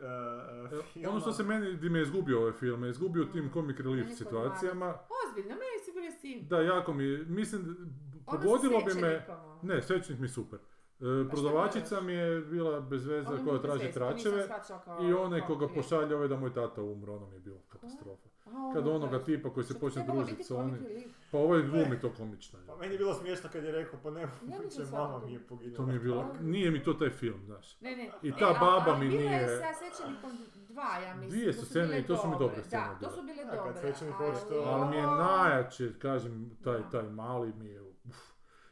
uh, 0.73 0.85
filma. 0.85 1.09
Ono 1.09 1.19
što 1.19 1.33
se 1.33 1.43
meni, 1.43 1.75
di 1.75 1.89
me 1.89 2.01
izgubio 2.01 2.39
ovaj 2.39 2.51
film, 2.53 2.83
je 2.83 2.89
izgubio 2.89 3.23
u 3.23 3.27
tim 3.27 3.49
comic 3.53 3.77
relief 3.79 4.03
Meni 4.03 4.15
situacijama. 4.15 4.95
Ozbiljno, 5.21 5.49
meni 5.51 5.85
su 5.85 5.91
bili 5.93 6.11
svi... 6.11 6.41
Da, 6.41 6.61
jako 6.61 6.93
mi, 6.93 7.03
je- 7.03 7.25
mislim, 7.25 7.61
Ono 8.25 8.39
pogodilo 8.39 8.79
bi 8.79 8.85
me, 8.85 8.91
svećenikom. 8.91 9.35
ne, 9.61 9.81
svećenik 9.81 10.21
mi 10.21 10.27
super. 10.29 10.59
E, 10.59 10.63
šta 10.99 11.29
prodavačica 11.31 12.01
mi 12.01 12.13
je 12.13 12.41
bila 12.41 12.79
bez 12.81 13.05
veze 13.05 13.29
Ono 13.29 13.45
koja 13.45 13.61
traži 13.61 13.91
tračeve 13.91 14.47
i 15.01 15.13
onaj 15.13 15.39
kao 15.39 15.47
koga 15.49 15.67
pošalje 15.69 16.15
ovaj 16.15 16.27
da 16.27 16.37
moj 16.37 16.53
tata 16.53 16.81
umro, 16.83 17.15
ono 17.15 17.27
mi 17.27 17.35
je 17.35 17.39
bilo 17.39 17.59
katastrofa. 17.69 18.29
A, 18.45 18.71
Kad 18.73 18.87
ono, 18.87 18.95
onoga 18.95 19.17
da. 19.17 19.23
tipa 19.23 19.49
koji 19.49 19.63
se 19.63 19.73
Što 19.73 19.79
počne 19.79 20.03
družiti 20.05 20.31
biti 20.31 20.43
s 20.43 20.51
onim, 20.51 20.77
pa 21.31 21.37
ovaj 21.37 21.61
glumi 21.61 21.99
to 21.99 22.09
komično. 22.11 22.59
Pa 22.67 22.75
meni 22.75 22.93
je 22.93 22.97
bilo 22.97 23.13
smiješno 23.13 23.49
kad 23.51 23.63
je 23.63 23.71
rekao, 23.71 23.99
pa 24.03 24.09
ne 24.11 24.21
Ja 24.21 24.27
mama 24.91 25.19
mi 25.19 25.33
je 25.33 25.39
poginula. 25.39 25.77
To 25.77 25.83
mi 25.83 25.93
je 25.93 25.99
bilo, 25.99 26.25
nije 26.41 26.71
mi 26.71 26.83
to 26.83 26.93
taj 26.93 27.09
film, 27.09 27.41
znaš. 27.45 27.81
Ne, 27.81 27.95
ne. 27.95 28.09
I 28.21 28.29
E, 28.29 28.31
ta 28.31 28.47
baba 28.51 28.83
ali 28.87 28.99
mi 28.99 29.09
bilo 29.09 29.21
je 29.23 29.29
nije- 29.29 29.47
sa 29.49 29.67
svećenikom 29.75 30.31
dva, 30.65 30.97
ja 30.97 31.13
mislim. 31.13 31.29
Dvije 31.31 31.45
to 31.47 31.53
su 31.53 31.65
scene 31.65 31.85
bile 31.85 31.99
i 31.99 32.05
to 32.05 32.17
su 32.17 32.27
mi 32.27 32.35
dobre 32.39 32.55
Da, 32.57 32.63
scene 32.63 32.83
to 32.91 32.95
bile. 32.99 33.11
su 33.11 33.21
bile 33.23 33.45
Da, 33.45 33.51
kad 33.51 33.59
dobre. 33.65 33.81
svećenik 33.83 34.15
ali 34.19 34.31
očito- 34.31 34.63
Ali 34.65 34.89
mi 34.89 34.95
je 34.95 35.03
najjače, 35.03 35.93
kažem, 35.95 36.57
taj, 36.63 36.77
Da. 36.79 36.89
taj 36.91 37.03
mali 37.03 37.53
mi 37.53 37.65
je, 37.65 37.81
uf. 37.81 38.15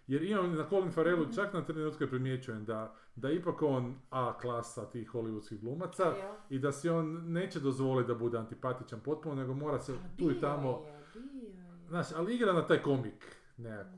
Jer 0.08 0.24
imam 0.24 0.56
na 0.56 0.70
Colin 0.70 0.92
Farrellu 0.92 1.24
Mhm. 1.24 1.34
čak 1.34 1.54
na 1.54 1.64
trenutke 1.64 2.08
primjećujem 2.08 2.66
da, 2.66 2.96
da 3.16 3.32
ipak 3.32 3.62
on 3.62 3.96
A 4.10 4.34
klasa 4.34 4.86
tih 4.86 5.10
hollywoodskih 5.10 5.60
glumaca 5.60 6.14
i 6.50 6.60
da 6.60 6.72
si 6.72 6.90
on 6.90 7.24
neće 7.24 7.60
dozvoliti 7.60 8.08
da 8.08 8.16
bude 8.16 8.38
antipatičan 8.38 9.00
potpuno, 9.00 9.36
nego 9.36 9.54
mora 9.56 9.80
se 9.80 9.94
A 9.94 10.18
tu 10.18 10.32
i 10.32 10.40
tamo, 10.42 10.70
je, 11.16 11.22
bio 11.24 11.50
je. 11.50 11.88
znaš, 11.88 12.08
ali 12.12 12.36
igra 12.36 12.54
na 12.54 12.68
taj 12.68 12.82
komik 12.82 13.38
nekako, 13.58 13.90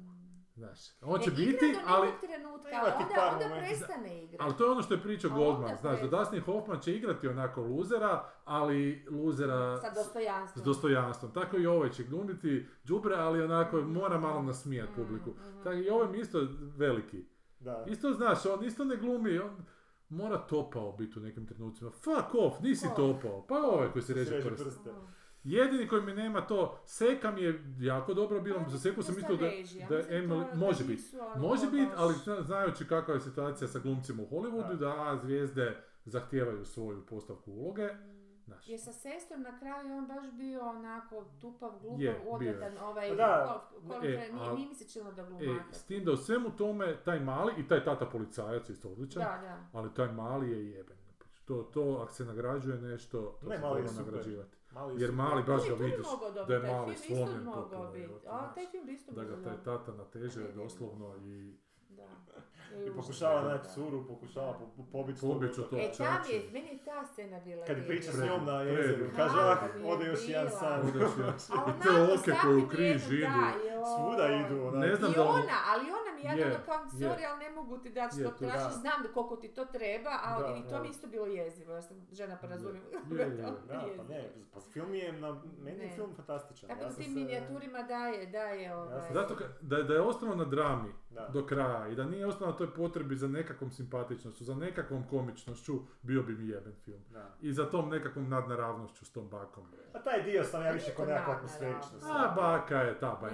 znaš. 0.55 0.79
On 1.01 1.19
će 1.19 1.29
Ne, 1.29 1.35
biti, 1.35 1.75
ali, 1.87 2.07
trenutka, 2.21 2.69
onda, 2.77 3.45
onda 3.45 3.55
prestane 3.57 4.23
igrati. 4.23 4.37
ali 4.39 4.53
to 4.55 4.65
je 4.65 4.71
ono 4.71 4.81
što 4.81 4.93
je 4.93 5.01
pričao 5.01 5.31
Goldman, 5.31 5.77
znaš, 5.77 6.01
da. 6.01 6.07
Dustin 6.09 6.41
Hoffman 6.41 6.79
će 6.79 6.95
igrati 6.95 7.27
onako 7.27 7.61
luzera, 7.61 8.23
ali 8.45 9.05
luzera 9.11 9.77
Sa 9.77 9.91
s- 9.91 9.95
dostojanstvom. 9.95 10.61
s 10.61 10.65
dostojanstvom. 10.65 11.31
Tako 11.31 11.57
i 11.57 11.65
ovaj 11.65 11.89
će 11.89 12.03
glumiti 12.03 12.65
đubre, 12.83 13.15
ali 13.15 13.41
onako 13.41 13.81
mora 13.81 14.19
malo 14.19 14.41
nasmijat 14.41 14.89
Mm, 14.89 14.95
publiku. 14.95 15.29
mhm. 15.31 15.57
Tako 15.57 15.75
i 15.75 15.89
ovaj 15.89 16.07
mi 16.09 16.19
isto 16.19 16.39
veliki. 16.77 17.25
Da. 17.63 17.85
Isto 17.87 18.13
znaš, 18.13 18.45
on 18.47 18.65
isto 18.65 18.83
ne 18.85 18.95
glumi, 18.95 19.39
on 19.39 19.51
mora 20.09 20.37
topao 20.39 20.91
biti 20.91 21.19
u 21.19 21.21
nekim 21.21 21.45
trenucima. 21.47 21.91
Fuck 21.91 22.35
off, 22.35 22.59
nisi 22.61 22.87
Ko? 22.87 22.95
topao. 22.95 23.45
Pa 23.47 23.55
ovaj 23.55 23.87
koji 23.87 24.03
se 24.03 24.13
reže 24.13 24.31
reže 24.31 24.47
prst. 24.49 24.63
prste. 24.63 24.89
Jedini 25.45 25.87
koji 25.87 26.01
mi 26.01 26.13
nema 26.13 26.41
to, 26.41 26.79
Seka 26.85 27.31
mi 27.31 27.41
je 27.41 27.63
jako 27.79 28.13
dobro 28.13 28.41
bilo, 28.41 28.59
za 28.67 28.79
Seku 28.79 29.03
sam 29.03 29.15
mislio 29.15 29.37
da, 29.37 29.45
da 29.45 29.51
mislim, 29.51 29.87
Emily, 29.89 30.51
to- 30.51 30.57
može 30.57 30.83
da 30.83 30.87
biti. 30.87 31.03
ono 31.35 31.41
Može 31.41 31.65
biti, 31.65 31.85
baš- 31.85 31.95
ali 31.97 32.13
zna- 32.15 32.41
znajući 32.41 32.85
kakva 32.85 33.13
je 33.13 33.19
situacija 33.19 33.67
sa 33.67 33.79
glumcima 33.79 34.23
u 34.23 34.27
Hollywoodu, 34.27 34.69
Da. 34.69 34.75
da 34.75 35.01
A 35.01 35.17
zvijezde 35.17 35.75
zahtijevaju 36.05 36.65
svoju 36.65 37.05
postavku 37.05 37.51
uloge. 37.51 37.89
Znaš. 38.53 38.67
Je 38.67 38.77
sa 38.77 38.93
sestrom 38.93 39.41
na 39.41 39.59
kraju 39.59 39.93
on 39.93 40.07
baš 40.07 40.31
bio 40.31 40.61
onako 40.61 41.25
tupav, 41.41 41.71
glupav, 41.71 42.01
Je, 42.01 42.21
odvratan, 42.27 42.77
ovaj, 42.79 43.09
Pa 43.09 43.15
da, 43.15 43.61
ko- 43.71 43.87
ko- 43.89 43.95
e, 43.95 43.99
nije, 44.01 44.31
al- 44.33 44.55
nije 44.55 44.67
mi 44.69 44.75
se 44.75 44.85
činilo 44.85 45.11
da 45.11 45.21
E, 45.21 45.25
glumata. 45.25 45.73
s 45.73 45.83
tim 45.83 46.05
da 46.05 46.11
u 46.11 46.17
svemu 46.17 46.49
tome, 46.51 46.95
taj 46.97 47.19
mali, 47.21 47.53
i 47.57 47.67
taj 47.67 47.83
tata 47.83 48.05
policajac 48.05 48.69
isto 48.69 48.89
odličan, 48.89 49.21
Da, 49.21 49.39
da. 49.39 49.67
ali 49.73 49.93
taj 49.93 50.07
mali 50.09 50.51
je 50.51 50.67
jeben. 50.67 50.97
To, 51.45 51.63
to, 51.63 51.99
ako 52.03 52.13
se 52.13 52.25
nagrađuje 52.25 52.77
nešto, 52.79 53.37
to 53.41 53.49
Ne, 53.49 53.55
se 53.55 53.61
mali 53.61 53.73
je 53.73 53.83
treba 53.83 53.93
super. 53.93 54.05
nagrađivati. 54.05 54.57
Mali 54.71 55.01
Jer 55.01 55.11
mali 55.11 55.43
baš 55.43 55.69
ga 55.69 55.73
vidiš 55.75 56.05
mogao 56.05 56.31
dobiti, 56.31 56.47
da 56.47 56.55
je 56.55 56.61
taj 56.61 56.71
mali 56.71 56.95
film 56.95 57.13
isto 57.13 57.25
slomljen 57.25 57.43
mogao 57.45 57.61
potpuno, 57.63 58.19
A 58.27 58.53
taj 58.53 58.67
film 58.67 58.85
bi 58.85 58.93
isto 58.93 59.11
Da 59.11 59.23
ga 59.23 59.43
taj 59.43 59.57
tata 59.57 59.91
nateže 59.93 60.51
doslovno 60.53 61.15
i 61.17 61.57
Da. 61.89 62.07
I 62.87 62.91
pokušava 62.91 63.41
da, 63.41 63.47
naći 63.47 63.69
curu, 63.69 64.07
pokušava 64.07 64.53
po, 64.53 64.65
po, 64.77 64.83
pobiti 64.91 65.21
tog 65.21 65.43
E, 65.73 65.91
tam 65.97 66.21
je, 66.29 66.41
meni 66.53 66.67
je 66.67 66.77
ta 66.85 67.05
scena 67.05 67.39
bila 67.39 67.65
Kad 67.65 67.87
priča 67.87 68.11
s 68.11 68.19
njom 68.19 68.45
na 68.45 68.61
jezeru, 68.61 69.05
kaže, 69.15 69.35
ah, 69.41 69.57
ode 69.85 70.05
još 70.05 70.27
jedan 70.27 70.49
san. 70.51 70.79
Odeš 70.81 71.01
ja. 71.19 71.27
A 71.27 71.69
I 71.69 71.83
te 71.83 71.89
onako 71.89 72.13
oke 72.13 72.31
koje 72.41 72.57
u 72.57 72.67
križ 72.67 73.01
jedan, 73.11 73.33
idu. 73.65 73.83
Svuda 73.87 74.25
idu, 74.29 74.61
onak. 74.61 74.79
Ne 74.81 74.95
znam 74.95 75.11
I 75.11 75.15
da 75.15 75.21
on- 75.23 75.29
ona, 75.35 75.57
ali 75.67 75.85
ona 75.91 76.11
mi 76.15 76.21
ja 76.23 76.31
Je, 76.33 76.57
kao, 76.65 76.75
je. 76.75 77.09
sorry, 77.09 77.23
ali 77.29 77.39
ne 77.39 77.49
mogu 77.51 77.77
ti 77.77 77.89
dati 77.91 78.15
što 78.15 78.29
to- 78.29 78.37
tražiš, 78.37 78.63
da. 78.65 78.69
znam 78.71 79.03
da 79.03 79.09
koliko 79.09 79.35
ti 79.35 79.47
to 79.49 79.65
treba, 79.67 80.19
ali 80.23 80.59
i 80.59 80.63
to 80.63 80.81
mi 80.81 80.89
isto 80.89 81.07
bilo 81.07 81.25
jezivo, 81.27 81.73
ja 81.73 81.81
sam 81.81 81.97
žena 82.11 82.37
pa 82.41 82.47
razumijem. 82.47 82.83
Je, 83.11 83.17
je, 83.17 83.25
je. 83.27 83.37
To 83.37 83.51
Da, 83.67 83.73
pa 83.73 83.87
jezivo. 83.87 84.03
ne, 84.05 84.19
pa 84.53 84.59
film 84.61 84.93
je, 84.93 85.11
na, 85.13 85.29
meni 85.59 85.83
je 85.83 85.89
film 85.89 86.09
fantastičan. 86.15 86.69
Tako 86.69 86.83
da 86.83 86.89
tim 86.91 87.13
minijaturima 87.13 87.83
daje, 87.83 88.25
daje 88.27 88.75
ovaj... 88.75 89.01
Zato 89.11 89.35
da, 89.61 89.83
da 89.83 89.93
je 89.93 90.01
ostalo 90.01 90.35
na 90.35 90.45
drami 90.45 90.89
Da. 91.13 91.29
do 91.29 91.45
kraja 91.45 91.87
i 91.87 91.95
da 91.95 92.03
nije 92.05 92.25
ostalo 92.25 92.51
na 92.51 92.57
toj 92.57 92.73
potrebi 92.73 93.15
za 93.15 93.27
nekakvom 93.27 93.71
simpatičnošću, 93.71 94.43
za 94.43 94.55
nekakvom 94.55 95.03
komičnošću, 95.03 95.73
bio 96.01 96.23
bi 96.23 96.35
mi 96.35 96.47
jeben 96.47 96.73
film. 96.75 97.01
Da. 97.11 97.29
I 97.41 97.53
za 97.53 97.65
tom 97.65 97.89
nekakvom 97.89 98.29
nadnaravnošću 98.29 99.05
s 99.05 99.11
tom 99.11 99.29
bakom. 99.29 99.63
A 99.93 99.99
taj 99.99 100.23
dio 100.23 100.43
sam 100.43 100.63
ja 100.63 100.71
više 100.71 100.93
kod 100.93 101.07
nekakva 101.07 101.33
atmosferičnost. 101.33 102.05
A 102.05 102.33
baka 102.35 102.77
je 102.77 102.99
ta 102.99 103.19
ba-. 103.21 103.29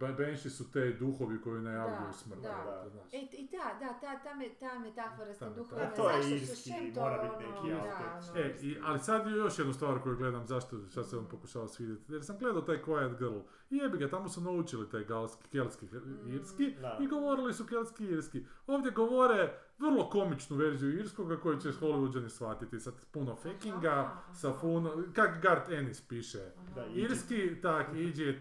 Ba- 0.00 0.12
Banshee 0.12 0.50
su 0.50 0.70
te 0.72 0.92
duhovi 0.92 1.40
koji 1.40 1.62
najavljuju 1.62 2.06
Da, 2.06 2.12
smrt. 2.12 2.40
da. 2.40 2.84
znaš. 2.90 3.06
E, 3.12 3.18
I 3.32 3.48
ta, 3.48 3.78
da, 3.80 3.92
ta, 3.92 4.18
ta, 4.20 4.34
me, 4.34 4.48
ta 4.50 4.78
metafora 4.78 5.34
s 5.34 5.38
tim 5.38 5.54
duhovima, 5.54 5.90
to 5.90 6.10
je 6.10 6.30
irski, 6.30 6.70
mora 6.96 7.22
biti 7.22 7.44
ono, 7.46 7.62
neki 7.62 7.70
da, 7.74 8.08
aspekt. 8.08 8.36
ono, 8.36 8.44
E, 8.44 8.56
i, 8.60 8.76
ali 8.84 8.98
sad 8.98 9.26
je 9.26 9.32
još 9.32 9.58
jednu 9.58 9.72
stvar 9.72 10.00
koju 10.00 10.16
gledam, 10.16 10.46
zašto, 10.46 10.76
šta 10.90 11.04
se 11.04 11.16
vam 11.16 11.26
pokušava 11.26 11.68
svidjeti. 11.68 12.12
Jer 12.12 12.24
sam 12.24 12.38
gledao 12.38 12.62
taj 12.62 12.82
Quiet 12.82 13.18
Girl 13.18 13.38
jebi 13.70 13.98
ga, 13.98 14.08
tamo 14.08 14.28
su 14.28 14.40
naučili 14.42 14.90
taj 14.90 15.04
galski, 15.04 15.48
kelski, 15.48 15.86
Mm. 15.86 16.30
irski 16.30 16.70
Da. 16.72 16.98
i 17.00 17.06
govorili 17.06 17.54
su 17.54 17.66
kelski 17.66 18.04
irski. 18.04 18.44
Ovdje 18.66 18.90
govore 18.92 19.48
vrlo 19.78 20.08
komičnu 20.08 20.56
verziju 20.56 20.92
irskoga 20.92 21.36
koju 21.36 21.60
će 21.60 21.68
Hollywoodžani 21.70 22.28
shvatiti 22.28 22.80
sa 22.80 22.90
puno 23.12 23.36
fakinga, 23.36 24.10
sa 24.32 24.52
puno, 24.52 25.04
kak 25.14 25.42
Garth 25.42 25.70
Ennis 25.70 26.00
piše. 26.02 26.50
Da, 26.74 26.86
Irski, 26.86 27.60
tak, 27.62 27.86
iđe, 28.08 28.40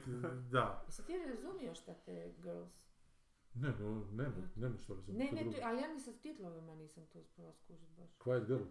da. 0.51 0.83
Jesi 0.87 1.05
ti 1.05 1.13
razumio 1.27 1.75
šta 1.75 1.93
te 1.95 2.33
girls? 2.37 2.71
Ne, 3.53 3.69
no, 3.71 4.05
ne, 4.13 4.23
ne, 4.55 4.69
ne 4.69 4.77
što 4.77 4.93
Ne, 4.93 4.97
razumijete 4.97 5.35
ne, 5.35 5.41
drugo. 5.41 5.57
to, 5.57 5.63
ali 5.63 5.81
ja 5.81 5.87
nisam 5.87 6.13
s 6.13 6.19
titlovima 6.19 6.75
nisam 6.75 7.05
to 7.05 7.19
uspjela 7.19 7.53
skužiti 7.53 7.91
baš. 7.97 8.09
Quiet 8.17 8.45
Girl? 8.47 8.63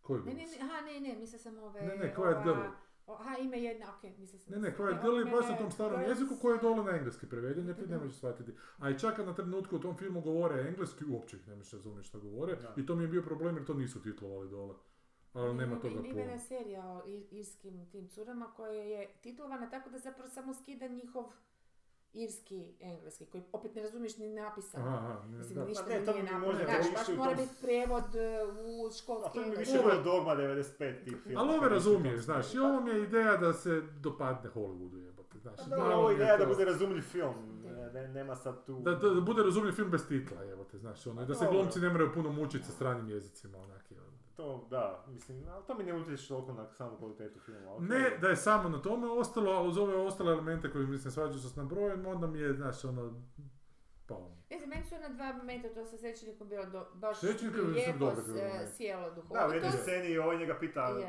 Koji 0.00 0.20
Ne, 0.20 0.26
ne, 0.26 0.34
Girls? 0.34 0.52
ne, 0.52 0.64
aha, 0.64 0.80
ne, 0.80 1.00
ne, 1.00 1.16
mislila 1.16 1.38
sam 1.40 1.58
ove... 1.58 1.80
Ne, 1.80 1.96
ne, 1.96 2.14
Quiet 2.16 2.32
ova- 2.34 2.42
Girl. 2.44 2.60
O, 3.06 3.12
Aha, 3.14 3.36
ima 3.38 3.56
jedna, 3.56 3.86
okej, 3.90 4.14
mislila 4.18 4.40
sam... 4.40 4.52
Ne, 4.52 4.58
ne, 4.60 4.68
ne, 4.70 4.74
Girl 5.02 5.18
je 5.18 5.24
baš 5.26 5.48
na 5.48 5.56
tom 5.56 5.70
starom 5.70 6.00
girls- 6.00 6.08
jeziku 6.08 6.36
koji 6.36 6.54
je 6.54 6.60
dole 6.60 6.84
na 6.84 6.90
engleski 6.90 7.26
preveden, 7.28 7.66
ne, 7.66 7.74
ne 7.74 7.86
Da. 7.88 7.98
možeš 7.98 8.16
shvatiti. 8.16 8.52
A 8.78 8.90
i 8.90 8.98
čak 8.98 9.18
na 9.18 9.34
trenutku 9.34 9.76
u 9.76 9.80
tom 9.80 9.96
filmu 9.96 10.20
govore 10.20 10.60
engleski, 10.62 11.04
uopće 11.06 11.36
ih 11.36 11.48
ne 11.48 11.56
možeš 11.56 11.72
razumjeti 11.72 12.08
što 12.08 12.20
govore. 12.20 12.56
Da. 12.56 12.74
I 12.76 12.86
to 12.86 12.96
mi 12.96 13.04
je 13.04 13.08
bio 13.08 13.22
problem 13.22 13.56
jer 13.56 13.66
to 13.66 13.74
nisu 13.74 14.02
titlovali 14.02 14.48
dole. 14.50 14.74
Ali 15.34 15.54
nema 15.54 15.64
Ima- 15.66 15.80
toga 15.80 15.94
Ima 15.94 16.06
jedna 16.08 16.24
puno. 16.26 16.38
serija 16.40 16.86
o 16.86 17.02
ir- 17.06 17.26
irskim 17.30 17.86
tim 17.86 18.08
curama 18.08 18.46
koja 18.46 18.72
je 18.74 19.08
titlovana 19.14 19.70
tako 19.70 19.90
da 19.90 19.98
zapravo 19.98 20.28
samo 20.30 20.54
skida 20.54 20.88
njihov 20.88 21.24
irski, 22.14 22.74
engleski, 22.80 23.26
koji 23.26 23.42
opet 23.52 23.74
ne 23.74 23.82
razumiješ 23.82 24.16
ni 24.16 24.28
napisano. 24.30 24.88
Aha, 24.88 25.22
ne, 25.24 25.38
Mislim, 25.38 25.54
da. 25.54 25.64
ništa 25.64 25.84
Pa 25.84 26.12
ne, 26.12 26.22
nije 26.22 26.38
možda 26.38 26.64
Znaš, 26.64 26.86
baš 26.94 27.16
mora 27.16 27.34
biti 27.34 27.54
prijevod 27.60 28.14
e, 28.16 28.42
u 28.44 28.86
A 28.86 28.90
školski 28.92 29.32
to 29.34 29.40
mi 29.42 29.56
više 29.56 29.72
Ovo- 29.72 29.88
bilo 29.90 30.02
dogma 30.02 30.32
95 30.32 31.04
tih 31.04 31.16
filma. 31.18 31.40
Ali 31.40 31.50
ove 31.50 31.68
razumiješ, 31.68 32.20
znaš, 32.20 32.54
i 32.54 32.58
ovo 32.58 32.80
mi 32.80 32.90
je 32.90 33.02
ideja 33.02 33.36
da 33.36 33.52
se 33.52 33.82
dopadne 34.00 34.50
Hollywoodu 34.50 34.96
jebote, 34.96 35.38
znaš. 35.38 35.56
Pa 35.58 35.66
malo 35.68 35.80
dobro, 35.80 35.96
ovo 35.96 36.10
je 36.10 36.14
ideja 36.16 36.36
da 36.36 36.44
to- 36.44 36.50
bude 36.50 36.64
razumljiv 36.64 37.02
film. 37.02 37.34
Ne, 37.64 37.92
ne- 37.92 38.08
nema 38.10 38.36
sad 38.36 38.66
tu... 38.66 38.80
Da, 38.80 38.90
da, 38.92 39.08
da 39.10 39.20
bude 39.20 39.42
razumljiv 39.42 39.72
film 39.72 39.90
bez 39.90 40.08
titla, 40.08 40.44
evo 40.44 40.64
te, 40.64 40.78
znaš, 40.78 41.06
ono, 41.06 41.24
da 41.24 41.34
se 41.34 41.44
Dobro. 41.44 41.58
glumci 41.58 41.80
ne 41.80 41.88
moraju 41.88 42.10
puno 42.14 42.32
mučiti 42.32 42.64
sa 42.64 42.72
stranim 42.72 43.08
jezicima, 43.08 43.58
onaki, 43.58 43.94
ono. 43.96 44.11
To, 44.36 44.66
da, 44.70 45.04
mislim, 45.08 45.48
ali 45.48 45.64
to 45.66 45.74
mi 45.74 45.84
ne 45.84 45.94
utječe 45.94 46.28
toliko 46.28 46.52
na 46.52 46.72
samu 46.72 46.96
kvalitetu 46.96 47.40
filma. 47.40 47.72
okej. 47.74 47.86
Ne 47.88 48.18
da 48.20 48.28
je 48.28 48.36
samo 48.36 48.68
na 48.68 48.78
tome 48.82 49.10
ostalo, 49.10 49.50
ali 49.52 49.68
uz 49.68 49.78
ove 49.78 49.96
ostale 49.96 50.32
elemente 50.32 50.72
koji 50.72 50.86
mi 50.86 50.98
se 50.98 51.10
svađaju 51.10 51.38
sa 51.38 51.62
nabrojem, 51.62 52.06
onda 52.06 52.26
mi 52.26 52.38
je, 52.38 52.54
znaš, 52.54 52.84
ono, 52.84 53.22
pao 54.06 54.28
mi. 54.28 54.41
Ne 54.52 54.58
znam, 54.58 54.70
meni 54.70 54.84
su 54.84 54.94
ona 54.94 55.08
dva 55.08 55.32
momenta, 55.32 55.68
to 55.68 55.84
sa 55.84 55.96
svećenikom 55.96 56.48
bilo 56.48 56.64
do, 56.66 56.86
baš 56.94 57.18
Svećenik 57.18 57.54
je 57.56 57.62
lijepo 57.62 58.06
e, 58.36 58.66
sjelo 58.66 59.02
Da, 59.02 59.10
u 59.10 59.14
duhovito. 59.14 59.52
jednoj 59.54 59.70
sceni 59.72 60.18
ovaj 60.18 60.38
njega 60.38 60.56
pita, 60.60 60.80
Je. 60.88 61.06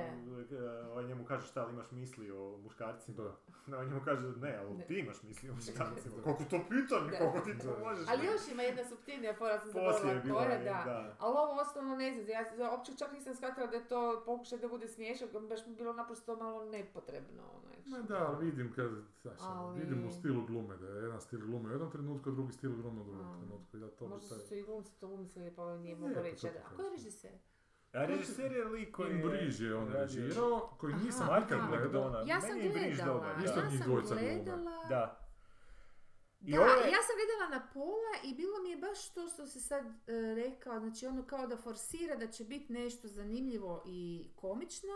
eh, 0.51 0.87
ovaj 0.87 1.05
njemu 1.05 1.25
kaže 1.25 1.47
šta 1.47 1.65
li 1.65 1.73
imaš 1.73 1.91
misli 1.91 2.31
o 2.31 2.57
muškarcima. 2.57 3.17
Da. 3.17 3.35
Da, 3.67 3.77
on 3.77 3.87
njemu 3.87 4.01
kaže 4.05 4.27
ne, 4.27 4.57
ali 4.57 4.73
Ne. 4.73 4.85
ti 4.85 4.93
imaš 4.95 5.23
misli 5.23 5.49
o 5.49 5.55
muškarcima. 5.55 6.15
Da. 6.15 6.21
Koliko 6.23 6.43
to 6.43 6.59
pitanje, 6.69 7.11
koliko 7.19 7.39
ti 7.39 7.57
to 7.59 7.79
možeš 7.79 8.05
Ali 8.09 8.25
još 8.25 8.41
ima 8.51 8.63
jedna 8.63 8.83
subtilnija 8.83 9.33
fora, 9.33 9.59
sam 9.59 9.71
zaboravila 9.71 10.35
koja, 10.35 10.49
je, 10.49 10.57
da. 10.59 10.81
da. 10.85 11.15
Ali 11.19 11.35
ovo 11.37 11.61
osnovno 11.61 11.95
ne 11.95 12.11
znam, 12.13 12.27
ja 12.27 12.71
uopće 12.71 12.91
čak 12.95 13.11
nisam 13.13 13.35
shvatila 13.35 13.67
da 13.67 13.75
je 13.75 13.87
to 13.87 14.23
pokušaj 14.25 14.57
da 14.57 14.67
bude 14.67 14.87
smiješak, 14.87 15.29
baš 15.41 15.65
mi 15.67 15.75
bilo 15.75 15.93
naprosto 15.93 16.35
malo 16.35 16.65
nepotrebno. 16.65 17.43
Ono, 17.43 17.63
Ma 17.87 17.97
da, 17.99 18.27
ali 18.27 18.45
vidim 18.45 18.73
kad, 18.75 18.89
znaš, 19.21 19.39
ono, 19.41 19.61
Ali- 19.61 19.79
vidim 19.79 20.07
u 20.07 20.11
stilu 20.11 20.45
glume, 20.45 20.77
da 20.77 20.87
je 20.87 21.03
jedan 21.03 21.21
stil 21.21 21.39
glume 21.39 21.69
u 21.69 21.71
jednom 21.71 21.91
trenutku, 21.91 22.29
a 22.29 22.33
drugi 22.33 22.53
stil 22.53 22.71
glume 22.71 23.01
u 23.01 23.05
drugom. 23.05 23.32
Trenutku. 23.39 23.77
I 23.77 23.79
da 23.79 23.91
to 23.91 24.07
Možda 24.07 24.35
su 24.35 24.55
i 24.55 24.63
glumci 24.63 24.99
to 24.99 25.07
umislili, 25.07 25.55
pa 25.55 25.61
ovo 25.63 25.77
nije 25.77 25.91
Je, 25.91 25.95
mogu 25.95 26.13
pa 26.13 26.21
reći. 26.21 26.47
A 26.47 26.75
ko 26.75 26.81
je 26.81 26.89
režiser? 26.89 27.31
A 27.93 28.05
režiser 28.05 28.51
je 28.51 28.65
lik 28.65 28.95
koji 28.95 29.17
je... 29.17 29.23
Briž 29.23 29.61
je 29.61 29.75
on 29.75 29.87
režirao, 29.91 30.75
koji 30.79 30.93
nisam 30.93 31.29
Aha, 31.29 31.39
nikad. 31.39 31.59
McDonagh. 31.71 32.29
Ja 32.29 32.41
sam 32.41 32.57
je 32.57 32.69
gledala, 32.69 33.35
ja 33.45 33.47
sam 33.47 33.93
gledala. 34.09 34.85
Da. 34.89 35.19
I 36.41 36.51
Da, 36.51 36.59
ovo 36.61 36.69
je- 36.69 36.91
ja 36.91 37.01
sam 37.07 37.15
gledala 37.19 37.59
na 37.59 37.67
pola 37.73 38.13
i 38.23 38.35
bilo 38.35 38.59
mi 38.63 38.69
je 38.69 38.77
baš 38.77 39.13
to 39.13 39.27
što 39.27 39.47
se 39.47 39.59
sad 39.59 39.85
e, 39.85 39.91
rekao, 40.35 40.79
znači 40.79 41.07
ono 41.07 41.23
kao 41.23 41.47
da 41.47 41.57
forsira 41.57 42.15
da 42.15 42.27
će 42.27 42.43
biti 42.43 42.73
nešto 42.73 43.07
zanimljivo 43.07 43.83
i 43.85 44.29
komično, 44.35 44.93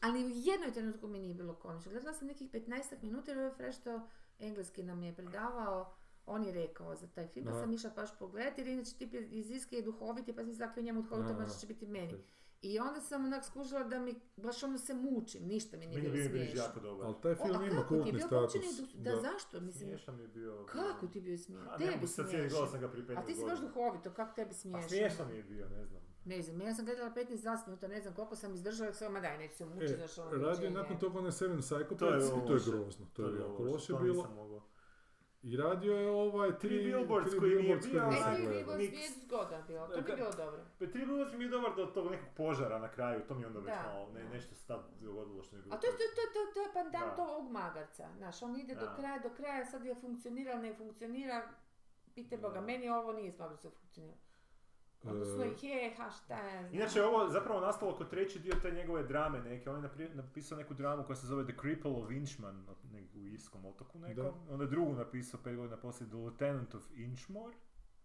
ali 0.00 0.24
u 0.24 0.30
jednoj 0.34 0.72
trenutku 0.72 1.06
mi 1.08 1.18
nije 1.18 1.34
bilo 1.34 1.54
komično. 1.54 1.90
Gledala 1.92 2.14
sam 2.14 2.28
nekih 2.28 2.50
15 2.50 3.02
minuta 3.02 3.30
jer 3.30 3.38
ovaj 3.38 3.54
Fresh 3.56 3.80
što 3.80 4.00
engleski 4.38 4.82
nam 4.82 5.02
je 5.02 5.14
predavao, 5.16 5.94
on 6.26 6.44
je 6.44 6.52
rekao 6.54 6.94
za 6.94 7.06
taj 7.06 7.26
film, 7.26 7.46
pa 7.46 7.52
sam 7.52 7.72
išla 7.72 7.90
baš 7.92 8.18
pogledati 8.18 8.60
jer 8.60 8.68
inače 8.68 8.90
tip 8.92 9.14
je 9.14 9.28
iz 9.28 9.50
Irske 9.50 9.76
je 9.76 9.82
duhovit, 9.82 10.26
pa 10.26 10.34
sam 10.34 10.46
mislila 10.46 10.68
ako 10.68 10.80
je 10.80 10.84
njemu 10.84 11.02
duhovito, 11.02 11.34
možda 11.34 11.54
će 11.54 11.66
biti 11.66 11.86
meni. 11.88 12.14
I 12.62 12.78
onda 12.78 13.00
sam 13.00 13.24
onak 13.24 13.44
skužila 13.44 13.82
da 13.82 13.98
mi 13.98 14.14
baš 14.36 14.62
ono 14.62 14.78
se 14.78 14.94
mučim, 14.94 15.42
ništa 15.44 15.76
mi 15.76 15.86
nije 15.86 15.96
Meni 15.96 16.08
je 16.08 16.12
bilo 16.12 16.22
bio 16.24 16.32
Briž 16.32 16.42
smiješno. 16.42 16.64
jako 16.64 16.80
dobar. 16.80 17.06
Ali 17.06 17.14
taj 17.16 17.32
O, 17.32 17.36
film 17.36 17.50
a 17.52 17.64
ima 17.64 17.70
kako 17.72 17.88
ti 17.88 17.94
je 17.94 17.98
kultni 17.98 18.12
bio 18.12 18.26
status. 18.26 18.76
du- 18.92 18.98
Da, 19.00 19.10
zašto? 19.12 19.60
Mislim, 19.60 19.72
Smiješan 19.80 20.16
mi 20.16 20.22
je 20.22 20.28
bio. 20.28 20.64
kako 20.66 21.06
ti 21.06 21.18
je 21.18 21.22
bio 21.22 21.38
smiješan? 21.38 21.68
A 21.68 21.76
Tebi 21.78 22.06
sad 22.06 22.28
cijeli 22.28 22.28
smiješan. 22.30 22.48
gledao 22.50 22.66
sam 22.68 22.80
ga 22.80 22.88
prije 22.88 23.06
15 23.06 23.18
A 23.18 23.24
ti 23.24 23.34
si 23.34 23.44
baš 23.44 23.60
duhovito, 23.60 24.10
kako 24.10 24.34
tebi 24.34 24.50
Pa 24.50 24.54
smiješan? 24.54 24.88
smiješan 24.88 25.28
mi 25.28 25.36
je 25.36 25.42
bio, 25.44 25.68
ne 25.68 25.84
znam. 25.86 26.00
Ne 26.26 26.42
znam, 26.42 26.60
ja 26.60 26.74
sam 26.74 26.84
gledala 26.84 27.10
15-20 27.10 27.34
minuta, 27.66 27.88
ne 27.88 28.00
znam 28.00 28.14
koliko 28.14 28.36
sam 28.36 28.54
izdržala, 28.54 28.92
samo 28.92 29.10
ma 29.10 29.20
daj, 29.20 29.38
neću 29.38 29.56
se 29.56 29.64
mučiti, 29.66 29.84
E, 29.86 29.96
znaš 29.96 30.18
ono. 30.18 30.30
radio 30.38 30.64
je 30.64 30.70
nakon 30.72 30.98
toga 30.98 31.18
onaj 31.18 31.32
Seven 31.32 31.58
Psychopaths 31.58 31.98
To 31.98 32.06
je 32.06 32.18
i 32.18 32.46
to 32.46 32.54
je 32.54 32.60
grozno. 32.68 33.06
To 33.12 33.22
je 33.22 33.32
bilo 33.32 33.44
jako 33.44 33.62
loše, 33.62 33.72
loše 33.72 33.86
to 33.88 33.98
bilo. 33.98 34.62
I 35.44 35.56
radio 35.56 35.92
je 35.94 36.10
ovaj 36.12 36.50
tri, 36.50 36.68
Tri 36.68 36.82
Billboards 36.84 37.30
tri 37.30 37.38
koji 37.40 37.50
nije 37.52 37.76
Billboards 37.76 37.86
bio. 38.38 38.50
Rigos 38.50 38.76
Niks. 38.76 38.92
mi 38.92 39.00
je 39.00 39.08
zgodan 39.18 39.62
bilo, 39.66 39.86
to 39.86 39.92
Ka- 39.94 40.10
je 40.10 40.16
bilo 40.16 40.30
dobro. 40.32 40.60
Pa 40.78 40.86
tri 40.86 40.98
Billboards 41.00 41.34
mi 41.34 41.44
je 41.44 41.50
dobar 41.50 41.74
do 41.76 41.86
tog 41.86 42.10
nekog 42.10 42.28
požara 42.36 42.78
na 42.78 42.88
kraju, 42.88 43.20
to 43.28 43.34
mi 43.34 43.42
je 43.42 43.46
onda 43.46 43.58
već 43.60 43.68
Da, 43.68 43.82
malo, 43.84 44.12
ne, 44.12 44.22
da. 44.22 44.28
nešto 44.28 44.54
se 44.54 44.66
tad 44.66 44.80
dogodilo 45.00 45.42
što 45.42 45.56
mi 45.56 45.60
je 45.60 45.64
bilo. 45.64 45.74
A 45.74 45.80
to 45.80 45.86
je, 45.86 45.92
to, 45.92 45.98
to, 46.16 46.22
to, 46.34 46.54
to 46.54 46.60
je 46.60 46.72
pandant 46.74 47.16
Da. 47.16 47.22
ovog 47.22 47.50
magarca, 47.52 48.08
znaš, 48.16 48.42
on 48.42 48.56
ide 48.56 48.74
do 48.74 48.86
Da. 48.86 48.94
kraja, 48.94 49.18
do 49.18 49.30
kraja, 49.30 49.64
sad 49.64 49.84
je 49.84 49.94
funkcionira, 49.94 50.54
ne 50.56 50.74
funkcionira, 50.74 51.48
pite 52.14 52.36
Boga, 52.38 52.54
Da. 52.54 52.60
meni 52.62 52.88
ovo 52.90 53.12
nije 53.12 53.32
s 53.32 53.38
magarcom 53.38 53.70
funkcionira. 53.72 54.16
Odnosno, 55.10 55.44
E, 55.44 55.66
je, 55.66 55.94
ha 55.96 56.10
šta 56.10 56.34
ja 56.34 56.62
znam. 56.62 56.74
Inače, 56.74 57.02
ovo 57.02 57.28
zapravo 57.28 57.60
nastalo 57.60 57.96
kod 57.96 58.10
treći 58.10 58.38
dio 58.38 58.54
te 58.62 58.70
njegove 58.70 59.02
drame 59.02 59.40
neke. 59.40 59.70
On 59.70 59.84
je 59.98 60.10
napisao 60.14 60.58
neku 60.58 60.74
dramu 60.74 61.04
koja 61.06 61.16
se 61.16 61.26
zove 61.26 61.44
The 61.44 61.54
Cripple 61.60 61.90
of 61.90 62.10
Inchman 62.10 62.66
u 63.14 63.18
irskom 63.18 63.64
otoku 63.64 63.98
nekom. 63.98 64.26
Onda 64.50 64.64
je 64.64 64.70
drugu 64.70 64.92
napisao 64.94 65.40
pet 65.44 65.56
godina 65.56 65.76
poslije 65.76 66.08
The 66.08 66.16
Lieutenant 66.16 66.74
of 66.74 66.82
Inchmore. 66.96 67.56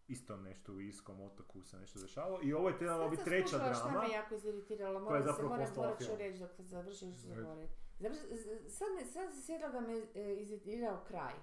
Isto 0.07 0.37
nešto 0.37 0.73
u 0.73 0.81
irskom 0.81 1.21
otoku 1.21 1.63
se 1.63 1.77
nešto 1.77 1.99
dešavalo. 1.99 2.39
I 2.43 2.53
ovo 2.53 2.69
je 2.69 2.77
trebala 2.77 3.03
Sad 3.03 3.09
biti 3.11 3.23
sam 3.23 3.29
treća 3.29 3.47
skužila 3.47 3.73
šta 3.73 3.83
drama. 3.89 4.07
me 4.07 4.13
jako 4.13 4.35
iziritiralo, 4.35 4.99
moram 4.99 5.23
se, 5.23 5.43
moram, 5.43 5.67
morat 5.75 5.99
ću 6.03 6.15
reći 6.17 6.39
dok 6.39 6.49
završiš 6.59 7.09
zaboraviti. 7.15 7.73
Sad, 8.69 8.87
sad 9.13 9.33
se 9.35 9.41
sjetila 9.41 9.69
da 9.69 9.81
me 9.81 9.93
e, 10.15 10.35
iziritirao 10.35 11.03
kraj. 11.07 11.33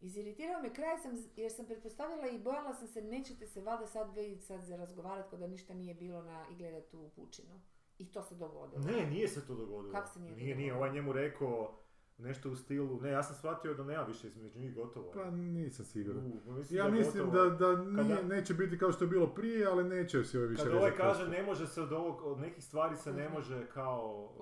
Iziritirao 0.00 0.62
me 0.62 0.74
kraj 0.74 0.98
sam, 0.98 1.12
jer 1.36 1.52
sam 1.52 1.66
pretpostavila 1.66 2.28
i 2.28 2.38
bojala 2.38 2.74
sam 2.74 2.88
se 2.88 3.02
nećete 3.02 3.46
se 3.46 3.60
valjda 3.60 3.86
sad 3.86 4.14
vidjeti 4.16 4.42
sad 4.44 4.64
za 4.64 4.76
razgovarati 4.76 5.30
kao 5.30 5.38
da 5.38 5.46
ništa 5.46 5.74
nije 5.74 5.94
bilo 5.94 6.22
na, 6.22 6.46
i 6.52 6.56
gledati 6.56 6.90
tu 6.90 7.10
pučinu. 7.16 7.60
I 7.98 8.12
to 8.12 8.22
se 8.22 8.34
dogodilo. 8.34 8.82
Ne, 8.82 9.06
nije 9.06 9.28
se 9.28 9.46
to 9.46 9.54
dogodilo. 9.54 9.92
Kak 9.92 10.08
se 10.08 10.20
nije 10.20 10.36
Nije, 10.36 10.46
nije. 10.46 10.54
dogodilo? 10.56 10.76
Ovaj 10.76 10.92
njemu 10.92 11.12
rekao 11.12 11.78
nešto 12.18 12.50
u 12.50 12.56
stilu, 12.56 13.00
ne, 13.00 13.10
ja 13.10 13.22
sam 13.22 13.36
shvatio 13.36 13.74
da 13.74 13.84
nema 13.84 14.02
više 14.02 14.26
između 14.28 14.58
njih 14.58 14.74
gotovo. 14.74 15.10
Pa 15.14 15.30
nisam 15.30 15.84
siguran. 15.84 16.26
U, 16.26 16.40
pa 16.46 16.52
mislim 16.52 16.78
Ja 16.78 16.84
da 16.84 16.90
mislim 16.90 17.30
da, 17.30 17.44
da 17.44 17.76
nije, 17.76 18.16
Kada- 18.16 18.28
neće 18.28 18.54
biti 18.54 18.78
kao 18.78 18.92
što 18.92 19.04
je 19.04 19.08
bilo 19.08 19.26
prije, 19.26 19.66
ali 19.66 19.84
neće 19.84 20.24
se 20.24 20.38
više 20.38 20.62
Kad 20.64 20.72
ovaj 20.72 20.90
kaže 20.92 21.28
ne 21.28 21.42
može 21.42 21.66
se 21.66 21.82
od 21.82 21.92
ovog, 21.92 22.22
od 22.22 22.38
nekih 22.38 22.64
stvari 22.64 22.96
se 22.96 23.12
ne 23.12 23.28
može 23.28 23.66
kao 23.66 24.32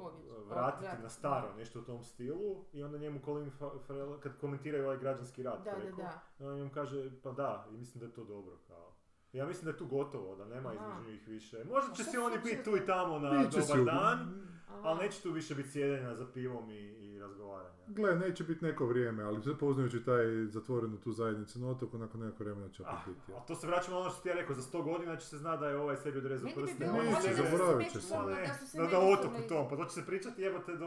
vratiti 0.46 1.02
na 1.02 1.08
staro, 1.08 1.54
nešto 1.54 1.80
u 1.80 1.84
tom 1.84 2.04
stilu 2.04 2.64
i 2.72 2.82
onda 2.82 2.98
njemu 2.98 3.20
Colin 3.24 3.50
Fa- 3.50 3.78
Farrell, 3.80 4.18
kad 4.20 4.38
komentiraju 4.38 4.84
ovaj 4.84 4.98
građanski 4.98 5.42
rat, 5.42 5.58
Da, 5.58 5.70
da, 5.70 5.76
preko, 5.76 5.96
da. 5.96 6.20
onda 6.40 6.56
njemu 6.56 6.70
kaže 6.70 7.10
pa 7.22 7.32
da, 7.32 7.66
i 7.70 7.76
mislim 7.76 8.00
da 8.00 8.06
je 8.06 8.12
to 8.12 8.24
dobro 8.24 8.56
kao. 8.68 8.93
Ja 9.34 9.46
mislim 9.46 9.64
da 9.64 9.70
je 9.70 9.76
tu 9.76 9.86
gotovo, 9.86 10.36
da 10.36 10.44
nema 10.44 10.68
Aha. 10.70 10.74
između 10.74 11.10
njih 11.10 11.28
više. 11.28 11.64
Možda 11.64 11.94
će 11.94 12.04
si 12.04 12.18
oni 12.18 12.34
se 12.36 12.40
biti 12.40 12.64
tu 12.64 12.76
i 12.76 12.86
tamo 12.86 13.18
na 13.18 13.30
Biće 13.30 13.60
dobar 13.60 13.84
dan, 13.84 14.44
ali 14.82 14.98
neće 14.98 15.22
tu 15.22 15.32
više 15.32 15.54
biti 15.54 15.70
sjedenja 15.70 16.14
za 16.14 16.26
pivom 16.26 16.70
i, 16.70 16.74
i 16.76 17.18
razgovaranja. 17.18 17.74
Gle, 17.88 18.14
neće 18.16 18.44
biti 18.44 18.64
neko 18.64 18.86
vrijeme, 18.86 19.22
ali 19.22 19.56
poznajući 19.60 20.04
taj 20.04 20.24
zatvorenu 20.46 20.96
tu 20.96 21.12
zajednicu 21.12 21.58
na 21.58 21.68
otoku, 21.68 21.98
nakon 21.98 22.20
nekog 22.20 22.40
vremena 22.40 22.68
će 22.68 22.82
opet 22.82 22.94
Ah, 22.96 23.08
biti. 23.08 23.32
ja. 23.32 23.36
a 23.36 23.40
to 23.40 23.54
se 23.54 23.66
vraćamo 23.66 23.96
na 23.96 24.00
ono 24.00 24.10
što 24.10 24.22
ti 24.22 24.28
ja 24.28 24.34
rekao, 24.34 24.54
za 24.54 24.62
100 24.62 24.82
godina 24.84 25.16
će 25.16 25.26
se 25.26 25.38
znati 25.38 25.60
da 25.60 25.68
je 25.68 25.76
ovaj 25.78 25.96
sebi 25.96 26.18
odrezao 26.18 26.44
Meni 26.46 26.56
bi 26.56 26.62
prste. 26.62 26.84
bilo 26.84 27.02
da 27.04 27.20
se 27.20 27.34
zaboravit 27.34 27.92
će 27.92 28.00
se. 28.00 28.14
da 28.14 28.54
se 28.54 28.78
međusobno 28.78 29.10
otoku 29.10 29.48
tom, 29.48 29.68
pa 29.70 29.76
to 29.76 29.84
će 29.84 29.90
se 29.90 30.06
pričati 30.06 30.42
jebote 30.42 30.76
do... 30.76 30.86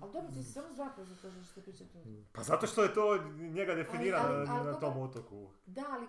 Ali 0.00 0.12
dobro, 0.12 0.30
ti 0.30 0.42
si 0.42 0.52
samo 0.52 0.74
zapao 0.74 1.04
za 1.04 1.14
to 1.14 1.30
što 1.30 1.44
ste 1.44 1.60
pričati 1.62 1.92
tu. 1.92 1.98
Pa 2.32 2.42
zato 2.42 2.66
što 2.66 2.82
je 2.82 2.94
to 2.94 3.18
njega 3.38 3.74
definira 3.74 4.44
na, 4.64 4.72
tom 4.74 4.96
otoku. 4.98 5.50
Da, 5.66 5.84
ali 5.90 6.06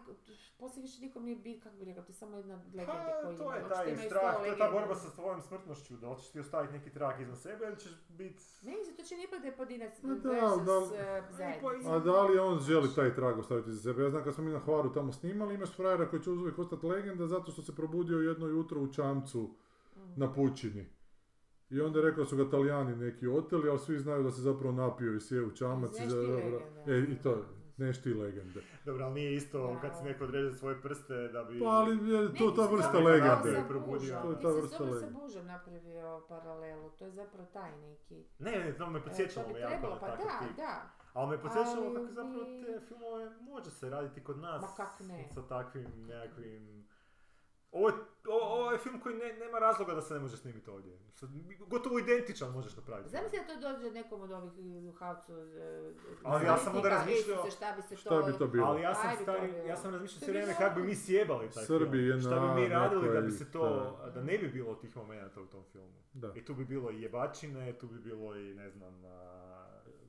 poslije 0.58 0.82
više 0.82 1.02
nikom 1.02 1.24
nije 1.24 1.38
kako 1.60 1.76
bi 1.76 1.86
rekao, 1.86 2.04
to 2.04 2.10
je 2.10 2.16
samo 2.16 2.38
jedna 2.38 2.56
legenda 2.74 2.94
Pa, 3.24 3.28
koja 3.36 3.38
to 3.38 3.54
je 3.56 3.70
taj 3.70 3.98
strah, 3.98 4.36
to 4.36 4.46
je 4.46 4.58
ta 4.58 4.72
borba 4.72 4.96
sa 4.96 5.10
tvojom 5.12 5.42
smrtnošću, 5.42 5.94
da 5.96 6.10
li 6.10 6.18
ćeš 6.18 6.30
ti 6.30 6.40
ostaviti 6.40 6.74
neki 6.74 6.90
trag 6.90 7.22
iznad 7.22 7.40
sebe 7.40 7.66
ili 7.66 7.80
ćeš 7.80 7.92
biti... 8.10 8.44
Meni 8.62 8.86
se 8.86 8.96
to 8.96 9.04
čini 9.04 9.24
ipak 9.24 9.42
da 9.42 9.48
je 9.48 9.56
pojedinac 9.56 9.94
Ma 10.02 10.16
da, 10.16 10.30
versus 10.30 10.64
da. 10.90 10.96
eh, 10.98 11.24
zajednica. 11.32 11.96
A 11.96 12.00
da 12.00 12.24
li 12.24 12.40
on 12.40 12.60
želi 12.60 12.88
taj 12.96 13.16
trag 13.16 13.40
ostaviti 13.40 13.72
za 13.72 13.82
sebe? 13.84 14.04
Ja 14.04 14.10
znam 14.10 14.24
kad 14.24 14.34
smo 14.36 14.44
mi 14.44 14.52
na 14.52 14.60
Hvaru 14.60 14.94
tamo 14.94 15.12
snimali, 15.12 15.56
imaš 15.56 15.72
frajera 15.72 16.10
koji 16.10 16.22
će 16.22 16.30
uvijek 16.32 16.60
ostati 16.60 16.86
legenda 16.86 17.28
zato 17.28 17.52
što 17.52 17.62
se 17.62 17.76
probudio 17.76 18.18
jedno 18.20 18.48
jutro 18.48 18.82
u 18.82 18.88
čamcu 18.90 19.50
Mm. 19.98 20.14
na 20.16 20.34
pučini. 20.34 20.86
I 21.70 21.82
onda 21.82 22.00
je 22.00 22.06
rekao 22.06 22.24
da 22.24 22.30
su 22.30 22.38
ga 22.38 22.50
talijani 22.50 22.96
neki 22.96 23.28
oteli, 23.28 23.70
ali 23.70 23.80
svi 23.80 24.00
znaju 24.00 24.24
da 24.24 24.32
se 24.32 24.42
zapravo 24.42 24.72
napio 24.74 25.16
i 25.16 25.22
sjeo 25.22 25.46
u 25.46 25.52
čamac. 25.52 25.90
Znaš 25.92 26.06
i 26.06 26.10
ti 26.10 26.16
da- 26.16 26.22
legende, 26.22 26.60
E, 26.88 27.00
i 27.00 27.22
to, 27.24 27.36
da. 27.36 27.42
Neš 27.80 28.02
ti 28.02 28.14
legende. 28.14 28.62
Dobro, 28.86 29.06
ali 29.06 29.14
nije 29.14 29.36
isto 29.36 29.78
kad 29.82 29.98
si 29.98 30.04
neko 30.04 30.24
odreže 30.24 30.54
svoje 30.54 30.82
prste 30.82 31.14
da 31.28 31.44
bi... 31.44 31.60
Pa 31.60 31.66
ali 31.66 32.12
je 32.12 32.22
Ne, 32.22 32.36
to 32.36 32.52
ta 32.52 32.66
vrsta 32.66 33.00
legende. 33.00 33.52
sa 33.54 33.68
Probudio. 33.68 34.22
To 34.22 34.30
je 34.32 34.38
ti 34.38 34.42
ta 34.44 34.50
si 34.52 34.62
vrsta 34.62 34.78
dobro 34.78 34.94
sa 34.94 34.96
legende. 34.96 35.20
Bužom 35.22 35.46
napravio 35.46 36.22
paralelu, 36.30 36.90
to 36.90 37.06
je 37.06 37.12
zapravo 37.12 37.48
taj 37.54 37.72
neki. 37.78 38.24
Ne, 38.40 38.52
ne, 38.52 38.74
to 38.78 38.90
me 38.90 39.00
E, 39.00 39.04
podsjećalo 39.04 39.48
to 39.48 39.54
bi 39.54 39.60
jako 39.60 39.70
trebalo, 39.72 39.98
pa 40.00 40.08
da, 40.08 40.16
tip. 40.48 40.58
da. 40.58 40.90
Ali 41.14 41.30
me 41.30 41.42
podsjećalo 41.42 41.94
kako 41.94 42.08
zapravo 42.08 42.44
te 42.66 42.82
filmove 42.88 43.30
može 43.42 43.72
se 43.72 43.90
raditi 43.90 44.24
kod 44.24 44.38
nas. 44.38 44.62
Ma 44.62 44.68
kak 44.78 45.00
ne. 45.00 45.28
Sa 45.34 45.42
takvim 45.42 46.08
nekakvim... 46.08 46.89
Ovo 47.72 47.90
je, 47.90 47.94
o- 48.28 48.54
ovo 48.54 48.72
je 48.72 48.78
film 48.78 49.00
koji 49.00 49.16
ne, 49.16 49.34
nema 49.36 49.60
razloga 49.60 49.94
da 49.94 50.02
se 50.02 50.14
ne 50.14 50.20
može 50.20 50.38
snimiti 50.38 50.70
ovdje. 50.70 50.98
Sad, 51.12 51.30
Gotovo 51.60 52.00
identičan 52.00 52.52
možeš 52.52 52.76
napraviti. 52.76 53.10
Zamisli 53.10 53.38
da 53.40 53.46
to 53.46 53.74
dođe 53.74 53.92
nekom 53.92 54.22
od 54.22 54.32
ovih 54.32 54.52
u 54.58 54.94
Havcu. 54.94 55.34
eh, 55.34 55.94
Ali 56.24 56.46
ja 56.46 56.58
sam 56.58 56.76
onda 56.76 56.90
razmišljao- 56.90 57.52
šta 57.52 57.72
bi 57.72 57.82
se 57.82 57.96
Šta 57.96 58.22
bi 58.22 58.38
to 58.38 58.48
bilo? 58.48 58.66
Ali 58.66 58.82
ja 58.82 58.96
sam, 58.96 59.18
to 59.18 59.24
stari, 59.24 59.54
ja 59.68 59.78
sam 59.78 59.92
razmišljao 59.92 60.20
To 60.20 60.26
sve 60.26 60.34
vrijeme 60.34 60.56
kako 60.56 60.76
bi 60.76 60.84
mi 60.84 60.96
sjebali 60.96 61.50
taj 61.50 61.66
Srbi, 61.66 61.98
film. 62.00 62.22
Šta 62.22 62.40
bi 62.40 62.62
mi 62.62 62.68
radili 62.70 63.10
da 63.10 63.22
bi 63.22 63.32
se 63.32 63.52
to, 63.52 63.70
da. 64.00 64.12
da 64.12 64.22
ne 64.22 64.38
bi 64.38 64.48
bilo 64.50 64.76
tih 64.76 64.96
momenata 64.96 65.42
u 65.42 65.46
tom 65.46 65.64
filmu. 65.64 66.00
Da. 66.14 66.32
I 66.36 66.46
tu 66.46 66.54
bi 66.54 66.66
bilo 66.66 66.92
i 66.92 67.02
jebačine, 67.02 67.74
tu 67.74 67.88
bi 67.88 68.00
bilo 68.00 68.36
i 68.36 68.54
ne 68.54 68.70
znam, 68.70 68.94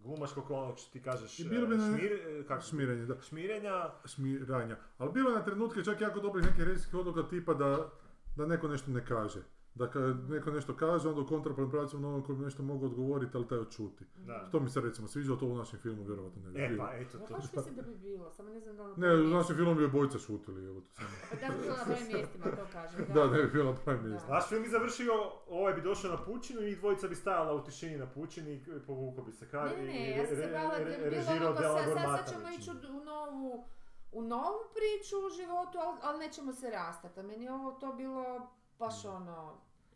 glumaš 0.02 0.32
koliko 0.32 0.54
onog 0.54 0.78
što 0.78 0.92
ti 0.92 1.02
kažeš, 1.02 1.38
I 1.38 1.44
bilo 1.44 1.66
bi 1.66 1.74
e, 1.74 1.78
na- 1.78 1.86
šmir, 1.88 2.12
e, 2.12 2.44
kako, 2.48 2.62
Smirenje, 2.62 3.06
da. 3.06 3.20
šmirenja, 3.20 3.90
Smiranja. 4.04 4.76
Ali 4.98 5.12
bilo 5.12 5.30
je 5.30 5.36
na 5.36 5.44
trenutke 5.44 5.84
čak 5.84 6.00
jako 6.00 6.20
dobrih 6.20 6.46
nekih 6.46 6.64
režijskih 6.64 6.94
odluka 6.94 7.22
tipa 7.22 7.54
da, 7.54 7.88
da 8.36 8.46
neko 8.46 8.68
nešto 8.68 8.90
ne 8.90 9.06
kaže. 9.06 9.42
Da 9.74 9.90
kad 9.90 10.30
neko 10.30 10.50
nešto 10.50 10.76
kaže, 10.76 11.08
onda 11.08 11.20
u 11.20 11.26
kontrapreparacijom 11.26 12.02
na 12.02 12.08
onom 12.08 12.22
koji 12.22 12.38
bi 12.38 12.44
nešto 12.44 12.62
mogu 12.62 12.86
odgovoriti, 12.86 13.36
ali 13.36 13.48
taj 13.48 13.58
odšuti. 13.58 14.04
da. 14.16 14.48
To 14.50 14.60
mi 14.60 14.68
se 14.68 14.80
recimo 14.80 15.08
sviđa, 15.08 15.36
to 15.36 15.46
u 15.46 15.56
našem 15.56 15.78
filmu 15.78 16.04
vjerovatno 16.04 16.42
ne 16.42 16.50
bi 16.50 16.62
E 16.62 16.68
bilo. 16.68 16.84
pa, 16.84 16.92
eto 16.92 17.18
Ja 17.18 17.26
to. 17.26 17.34
baš 17.34 17.52
mislim 17.52 17.74
da 17.74 17.82
bi 17.82 17.94
bilo, 17.96 18.30
samo 18.30 18.48
ne 18.50 18.60
znam 18.60 18.76
da 18.76 18.82
ono... 18.82 18.94
Ne, 18.96 19.14
u 19.14 19.28
našem 19.28 19.56
filmu 19.56 19.74
bi 19.74 19.84
obojica 19.84 20.18
šutili, 20.18 20.66
evo 20.66 20.80
to 20.80 20.90
samo. 20.92 21.08
Da 21.40 21.48
bi 21.48 21.62
bilo 21.62 21.76
na 21.76 21.84
prvim 21.84 22.06
mjestima, 22.08 22.44
to 22.46 22.66
kažem. 22.72 23.06
Da, 23.14 23.26
ne 23.26 23.42
bi 23.42 23.50
bilo 23.50 23.70
na 23.72 23.76
pravim 23.76 24.02
Da. 24.02 24.08
mjestu. 24.08 24.30
Naš 24.30 24.48
film 24.48 24.62
bi 24.62 24.68
završio, 24.68 25.12
ovaj 25.48 25.74
bi 25.74 25.82
došao 25.82 26.10
na 26.10 26.18
pučinu 26.18 26.60
i 26.62 26.76
dvojica 26.76 27.08
bi 27.08 27.14
stajala 27.14 27.54
u 27.54 27.64
tišini 27.64 27.96
na 27.98 28.06
pučini 28.06 28.52
i 28.54 28.60
povukao 28.86 29.24
bi 29.24 29.32
se 29.32 29.48
kar 29.48 29.66
Ne, 29.68 29.76
ne, 29.76 29.82
i 29.82 29.86
ne, 29.86 30.10
ja 30.12 30.26
sam 30.26 30.36
se 30.36 30.50
bala 30.52 30.78
da 30.78 30.84
bilo 30.84 31.10
režirao 31.10 31.50
ono, 31.50 31.60
Dela 31.60 32.16
sad, 32.16 32.28
ćemo 32.30 32.48
ići 32.50 32.70
u, 32.70 33.04
novu, 33.04 33.64
u 34.12 34.22
novu 34.22 34.58
priču 34.74 35.16
u 35.18 35.30
životu, 35.30 35.78
ali, 35.78 35.98
ali 36.02 36.18
nećemo 36.18 36.52
se 36.52 36.70
rastati. 36.70 37.20
A 37.20 37.22
meni 37.22 37.44
je 37.44 37.52
ovo 37.52 37.72
to 37.72 37.92
bilo 37.92 38.50
baš 38.80 39.04
ono... 39.04 39.54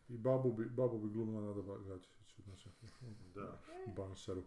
I 0.08 0.18
babu 0.18 0.52
bi, 0.52 0.64
babu 0.64 0.98
bi 0.98 1.08
glumila 1.08 1.40
Nada 1.40 1.60
Gačić 1.62 2.14
filmu. 2.98 3.14
Da. 3.34 3.58
Banšaru. 3.96 4.42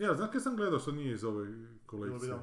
Ja, 0.00 0.14
znaš 0.14 0.30
kaj 0.32 0.40
sam 0.40 0.56
gledao 0.56 0.78
što 0.78 0.92
nije 0.92 1.12
iz 1.12 1.24
ove 1.24 1.46
kolekcije? 1.86 2.34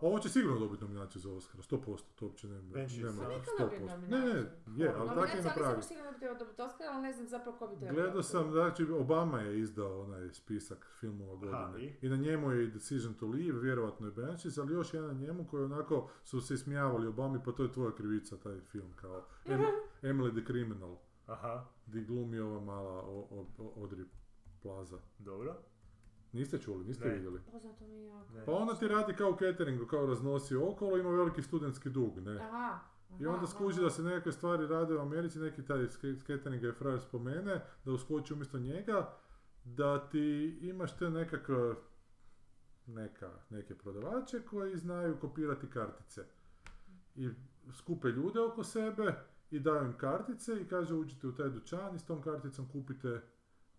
Ovo 0.00 0.18
će 0.18 0.28
sigurno 0.28 0.58
dobiti 0.58 0.82
nominaciju 0.82 1.20
za 1.20 1.32
Oscara, 1.32 1.62
100%, 1.62 1.98
to 2.14 2.26
uopće 2.26 2.48
nema, 2.48 2.62
Banshees, 2.62 3.02
nema 3.06 3.22
da. 3.22 3.28
Neka 3.28 3.50
100%. 3.52 3.60
dobije 3.60 3.80
Ne, 3.80 3.86
nominaciju. 3.88 4.50
ne, 4.68 4.84
je, 4.84 4.94
ali 4.98 5.08
tako 5.08 5.26
je 5.26 5.42
napravio. 5.42 5.72
sam 5.72 5.82
sigurno 5.82 6.12
da 6.12 6.18
bi 6.18 6.38
dobiti 6.38 6.62
Oscar, 6.62 6.86
ali 6.86 7.02
ne 7.02 7.12
znam 7.12 7.28
zapravo 7.28 7.58
ko 7.58 7.66
bi 7.66 7.76
trebao. 7.76 7.94
Gledao 7.94 8.22
sam, 8.22 8.50
znači, 8.50 8.84
Obama 8.84 9.40
je 9.40 9.60
izdao 9.60 10.02
onaj 10.02 10.32
spisak 10.32 10.86
filmova 10.92 11.36
godine. 11.36 11.84
i? 11.84 11.96
I 12.02 12.08
na 12.08 12.16
njemu 12.16 12.50
je 12.50 12.64
i 12.64 12.70
Decision 12.70 13.14
to 13.14 13.26
Leave, 13.26 13.60
vjerovatno 13.60 14.06
je 14.06 14.12
Banshees, 14.12 14.58
ali 14.58 14.72
još 14.72 14.94
jedan 14.94 15.08
na 15.10 15.22
njemu 15.22 15.46
koji 15.46 15.64
onako 15.64 16.08
su 16.24 16.40
se 16.40 16.54
ismijavali 16.54 17.06
Obami, 17.06 17.38
pa 17.44 17.52
to 17.52 17.62
je 17.62 17.72
tvoja 17.72 17.92
krivica, 17.92 18.36
taj 18.36 18.60
film, 18.62 18.92
kao 18.96 19.24
Em- 19.46 19.60
Emily 20.04 20.32
the 20.32 20.44
Criminal, 20.44 20.96
Aha, 21.26 21.64
di 21.86 22.04
glumi 22.04 22.38
ova 22.38 22.60
mala 22.60 22.92
o, 22.92 23.26
o, 23.30 23.46
o- 23.58 23.74
Audrey 23.76 24.04
Plaza. 24.62 24.98
dobro. 25.18 25.54
Niste 26.32 26.58
čuli, 26.58 26.84
niste 26.84 27.08
Ne. 27.08 27.14
vidjeli? 27.14 27.40
Poznato 27.52 27.86
mi 27.86 27.94
je 27.94 28.06
jako. 28.06 28.32
Ne. 28.32 28.44
Pa 28.44 28.52
ona 28.52 28.74
ti 28.74 28.88
radi 28.88 29.14
kao 29.14 29.30
u 29.30 29.36
cateringu, 29.36 29.86
kao 29.86 30.06
raznosi 30.06 30.56
okolo, 30.56 30.96
ima 30.96 31.10
veliki 31.10 31.42
studentski 31.42 31.90
dug, 31.90 32.18
ne? 32.18 32.36
Aha. 32.36 32.78
I 33.20 33.26
onda 33.26 33.46
skuži 33.46 33.80
da 33.80 33.90
se 33.90 34.02
nekakve 34.02 34.32
stvari 34.32 34.66
rade 34.66 34.94
u 34.94 35.00
Americi, 35.00 35.38
neki 35.38 35.64
taj 35.64 35.86
cateringa 36.26 36.66
je 36.66 36.72
frajer 36.72 37.00
spomene, 37.00 37.60
da 37.84 37.92
uskoči 37.92 38.32
umjesto 38.32 38.58
njega, 38.58 39.12
da 39.64 40.08
ti 40.08 40.58
imaš 40.62 40.96
te 40.96 41.10
nekakve 41.10 41.74
neka, 42.86 43.30
neke 43.50 43.74
prodavače 43.74 44.42
koji 44.42 44.76
znaju 44.76 45.16
kopirati 45.20 45.70
kartice. 45.70 46.24
I 47.16 47.28
skupe 47.72 48.08
ljude 48.08 48.40
oko 48.40 48.64
sebe 48.64 49.14
i 49.50 49.60
daju 49.60 49.84
im 49.84 49.98
kartice 49.98 50.60
i 50.60 50.68
kaže 50.68 50.94
uđite 50.94 51.26
u 51.26 51.34
taj 51.34 51.48
dućan 51.48 51.94
i 51.94 51.98
s 51.98 52.04
tom 52.04 52.22
karticom 52.22 52.68
kupite 52.72 53.20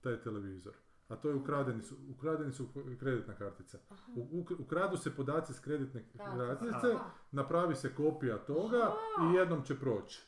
taj 0.01 0.21
televizor. 0.21 0.73
A 1.09 1.15
to 1.15 1.29
je 1.29 1.35
ukradeni 1.35 1.81
su, 1.83 1.95
ukradeni 2.09 2.51
su 2.51 2.65
kreditna 2.99 3.33
kartica. 3.33 3.77
U- 4.15 4.27
uk- 4.33 4.55
ukradu 4.59 4.97
se 4.97 5.15
podaci 5.15 5.53
s 5.53 5.59
kreditne 5.59 6.03
kartice, 6.17 6.87
napravi 7.31 7.75
se 7.75 7.95
kopija 7.95 8.37
toga 8.37 8.77
Aha. 9.17 9.31
i 9.31 9.35
jednom 9.35 9.63
će 9.63 9.79
proći. 9.79 10.21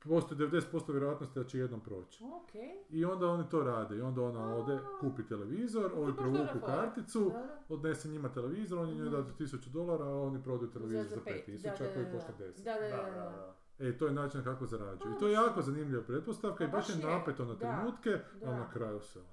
Postoji 0.00 0.38
90% 0.40 0.90
vjerojatnosti 0.90 1.38
da 1.38 1.44
će 1.44 1.58
jednom 1.58 1.80
proći. 1.80 2.24
Okej. 2.24 2.84
I 2.90 3.04
onda 3.04 3.26
oni 3.28 3.44
to 3.48 3.62
rade. 3.62 3.96
I 3.96 4.00
onda 4.00 4.22
ona 4.22 4.56
ode, 4.56 4.78
kupi 5.00 5.26
televizor, 5.26 5.92
ovi 5.96 6.16
provuku 6.16 6.58
karticu, 6.66 7.32
odnese 7.68 8.08
njima 8.08 8.28
televizor, 8.28 8.78
oni 8.78 8.94
njoj 8.94 9.10
daju 9.10 9.24
1000 9.38 9.68
dolara, 9.68 10.04
a 10.04 10.20
oni 10.20 10.42
prodaju 10.42 10.70
televizor 10.70 11.06
za 11.08 11.20
pet. 11.24 11.48
5000 11.48 11.62
Da, 11.62 11.86
da, 11.86 11.94
koji 11.94 12.06
košta 12.12 12.32
da. 12.38 12.44
10. 12.44 12.64
Da, 12.64 12.72
da, 12.72 12.80
Da, 12.80 12.96
da, 12.96 13.10
da, 13.10 13.10
da. 13.10 13.54
da. 13.78 13.86
E, 13.88 13.98
to 13.98 14.06
je 14.06 14.12
način 14.12 14.44
kako 14.44 14.66
zarađuju. 14.66 15.12
I 15.12 15.16
A, 15.16 15.18
to 15.18 15.26
je 15.26 15.32
jako 15.32 15.62
zanimljiva 15.62 16.02
pretpostavka 16.02 16.58
Pa 16.58 16.64
i 16.64 16.68
baš 16.68 16.88
je 16.88 16.96
napeto 16.96 17.44
na 17.44 17.54
trenutke, 17.56 18.10
da. 18.10 18.46
ali 18.46 18.56
na 18.56 18.70
kraju 18.70 19.00
se 19.00 19.18
ono, 19.18 19.28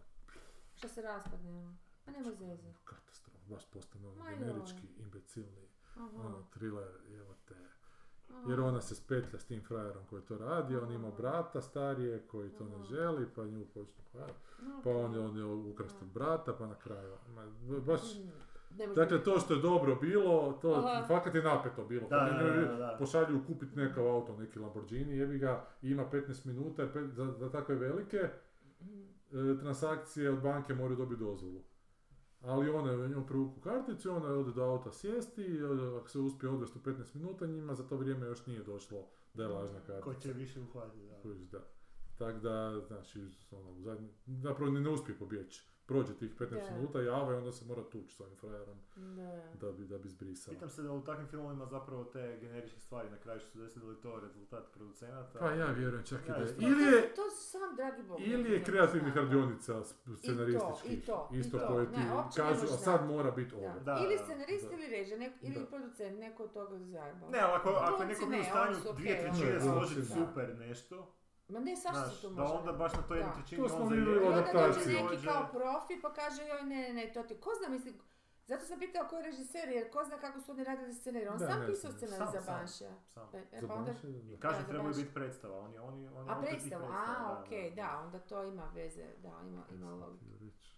Šta 0.82 0.88
se 0.88 1.02
raspadne? 1.02 1.76
Pa 2.06 2.12
nema 2.12 2.32
zeze. 2.32 2.74
katastrofa, 2.84 3.38
baš 3.50 3.66
postane 3.66 4.08
ono 4.08 4.24
generički, 4.30 4.88
imbecilni, 4.98 5.68
Aha. 5.96 6.10
ono, 6.18 6.44
thriller, 6.50 6.88
evo 7.16 7.34
te. 7.48 7.56
aha. 8.30 8.50
Jer 8.50 8.60
ona 8.60 8.82
se 8.82 8.96
spetlja 8.96 9.40
s 9.40 9.46
tim 9.46 9.62
frajerom 9.64 10.06
koji 10.06 10.22
to 10.22 10.38
radi, 10.38 10.76
on 10.76 10.92
ima 10.92 11.12
brata 11.12 11.62
starije 11.62 12.28
koji 12.28 12.50
to 12.50 12.66
ne 12.66 12.84
želi, 12.84 13.28
pa 13.36 13.46
nju 13.46 13.66
počne. 13.66 14.04
Pa 14.14 14.26
Okej. 14.80 14.94
on 14.96 15.14
je, 15.14 15.20
on 15.20 15.38
je 15.38 15.44
ukrast 15.46 16.02
od 16.02 16.08
brata, 16.08 16.54
pa 16.54 16.66
na 16.68 16.76
kraju, 16.76 17.18
ma, 17.28 17.46
baš, 17.80 18.02
dakle 18.96 19.24
to 19.24 19.40
što 19.40 19.54
je 19.54 19.62
dobro 19.62 19.96
bilo, 19.96 20.60
to 20.62 20.74
Aha. 20.74 21.06
fakat 21.08 21.36
je 21.36 21.44
napeto 21.44 21.86
bilo. 21.86 22.08
Da, 22.10 22.28
Kad 22.30 22.48
da, 22.48 22.62
da, 22.62 22.76
da. 22.76 22.96
Pošalju 23.00 23.44
kupiti 23.48 23.76
nekav 23.80 24.08
auto, 24.08 24.38
neki 24.38 24.60
Lamborghini, 24.60 25.18
jebi 25.18 25.38
ga, 25.38 25.66
ima 25.82 26.06
15 26.06 26.46
minuta, 26.46 26.88
za, 27.08 27.32
za 27.32 27.50
takve 27.52 27.76
velike 27.76 28.18
e, 28.18 28.32
transakcije 29.60 30.32
od 30.32 30.42
banke 30.42 30.74
moraju 30.74 30.98
dobiti 30.98 31.20
dozvolu. 31.20 31.64
Ali 32.42 32.70
ona 32.70 32.92
je 32.92 33.10
njom 33.10 33.26
privuku 33.26 33.62
karticu, 33.62 34.12
ona 34.12 34.28
ode 34.28 34.52
do 34.52 34.64
auta 34.64 34.92
sjesti 34.92 35.64
ode- 35.64 35.98
ako 35.98 36.10
se 36.10 36.20
uspije 36.20 36.50
odvesti 36.50 36.80
u 36.80 36.82
15 36.82 37.16
minuta, 37.16 37.46
njima 37.46 37.76
za 37.76 37.84
to 37.88 37.98
vrijeme 37.98 38.26
još 38.28 38.46
nije 38.46 38.64
došlo 38.64 39.08
da 39.34 39.44
je 39.44 39.50
lažna 39.50 39.80
kartica. 39.80 40.02
Ko 40.02 40.14
će 40.14 40.34
više 40.34 40.60
uhvatiti, 40.60 41.06
da. 41.52 41.60
Tako 42.18 42.40
da, 42.40 42.82
znači, 42.88 43.20
ono, 43.52 43.82
zadnji, 43.82 44.10
zapravo 44.26 44.72
ne 44.72 44.90
uspije 44.90 45.18
pobjeći. 45.18 45.71
Prođe 45.92 46.14
tih 46.16 46.32
15 46.34 46.50
Da. 46.62 46.72
minuta, 46.72 47.02
java 47.02 47.34
i 47.34 47.38
onda 47.38 47.52
se 47.52 47.66
mora 47.66 47.82
tući 47.84 48.16
s 48.16 48.20
ovim 48.20 48.36
frajerom 48.36 48.78
Da. 48.96 49.42
da 49.58 49.72
bi, 49.72 49.86
da 49.86 49.98
bi 49.98 50.10
zbrisao. 50.10 50.54
Pitam 50.54 50.70
se 50.70 50.82
da 50.84 50.92
u 50.92 51.02
takvim 51.02 51.28
filmovima 51.28 51.66
zapravo 51.68 52.04
te 52.06 52.38
generičke 52.42 52.80
stvari 52.80 53.10
na 53.10 53.18
kraju 53.18 53.40
što 53.40 53.50
se 53.50 53.60
desi, 53.60 53.80
da 53.80 53.86
li 53.86 53.94
je 53.94 54.02
to 54.02 54.20
rezultat 54.20 54.64
producenata? 54.72 55.40
Pa 55.40 55.52
ja 55.52 55.66
vjerujem 55.68 56.06
čak 56.06 56.20
i 56.20 56.30
Ja 56.30 56.36
da 56.36 56.44
je. 56.44 56.56
Ili 56.62 56.84
je, 56.86 57.14
To 57.16 57.22
sam, 57.32 57.76
dragi 57.76 58.04
Bog. 58.04 58.20
ili 58.22 58.44
je 58.44 58.58
znam, 58.58 58.64
kreativnih 58.66 59.14
da. 59.14 59.22
radionica 59.22 59.84
s- 59.84 59.96
i 60.08 60.16
scenarističkih, 60.18 61.06
to, 61.06 61.30
i 61.34 61.38
isto 61.38 61.60
to. 61.60 61.68
koje 61.68 61.86
ti 61.88 62.00
Ne, 62.00 62.06
kažu, 62.36 62.64
a 62.64 62.78
sad 62.80 63.08
mora 63.08 63.32
biti 63.32 63.56
ovo. 63.56 63.80
Da, 63.80 64.00
ili 64.00 64.18
scenarist 64.18 64.66
da. 64.66 64.74
ili 64.74 64.88
režija, 64.88 65.18
nek- 65.20 65.38
ili 65.42 65.54
Da. 65.56 65.66
producent, 65.68 66.20
neko 66.20 66.44
od 66.44 66.54
toga 66.54 66.78
zajebao. 66.80 67.30
Ne, 67.30 67.40
ali 67.40 67.54
ako, 67.54 67.70
ako 67.70 68.04
neko 68.04 68.26
bio 68.26 68.40
u 68.40 68.44
stanju 68.44 68.76
su 68.76 68.94
dvije 68.94 69.22
trećine 69.22 69.60
složiti 69.62 70.06
super 70.06 70.56
nešto, 70.58 71.14
Ma 71.52 71.60
ne, 71.60 71.76
svašta 71.76 72.00
znaš, 72.00 72.16
se 72.16 72.22
to 72.22 72.30
da 72.30 72.42
može. 72.42 72.54
onda 72.54 72.72
baš 72.74 72.94
na 72.94 73.02
Da. 73.10 73.56
To 73.56 73.70
smo 73.70 73.78
on 73.78 73.90
vidjeli 73.90 74.06
zajebe. 74.10 74.28
u 74.28 74.32
I 74.32 74.38
onda 74.38 74.52
dođe 74.54 74.80
neki 74.80 75.16
Dođe- 75.16 75.28
kao 75.28 75.48
profi 75.52 76.02
pa 76.02 76.14
kaže 76.14 76.42
joj 76.44 76.64
ne, 76.64 76.94
ne, 76.94 77.12
to 77.14 77.24
ti, 77.24 77.40
ko 77.40 77.50
zna 77.60 77.70
mislim, 77.70 77.94
zato 78.48 78.66
sam 78.66 78.80
pitala 78.80 79.08
ko 79.08 79.16
je 79.16 79.24
režiser 79.24 79.70
jer 79.70 79.92
ko 79.92 80.04
zna 80.04 80.18
kako 80.18 80.42
su 80.42 80.52
oni 80.52 80.64
radili 80.64 80.94
scenarij, 80.94 81.28
on 81.28 81.38
Da, 81.38 81.48
sam 81.48 81.60
ne 81.60 81.68
pisao 81.68 81.92
scenarij 81.92 82.28
za 82.34 82.42
sam. 82.42 82.56
Banšija. 82.56 82.94
Sam. 83.06 83.30
E, 83.34 83.38
e, 83.52 83.68
pa 83.68 83.74
onda, 83.74 83.94
da. 83.94 84.38
Da, 84.38 84.54
za 84.54 84.68
trebaju 84.68 84.94
biti 84.96 85.14
predstava, 85.14 85.60
oni, 85.60 85.80
oni, 85.80 86.08
oni 86.08 86.30
a 86.30 86.38
opet 86.38 86.50
tih 86.50 86.60
predstavu, 86.60 86.84
predstava, 86.84 87.28
a 87.28 87.34
da, 87.34 87.42
okej, 87.42 87.70
da. 87.70 87.76
da, 87.76 88.00
onda 88.06 88.20
to 88.20 88.44
ima 88.44 88.72
veze, 88.76 89.06
da, 89.18 89.34
ima, 89.48 89.64
ima 89.72 90.08
reći. 90.42 90.71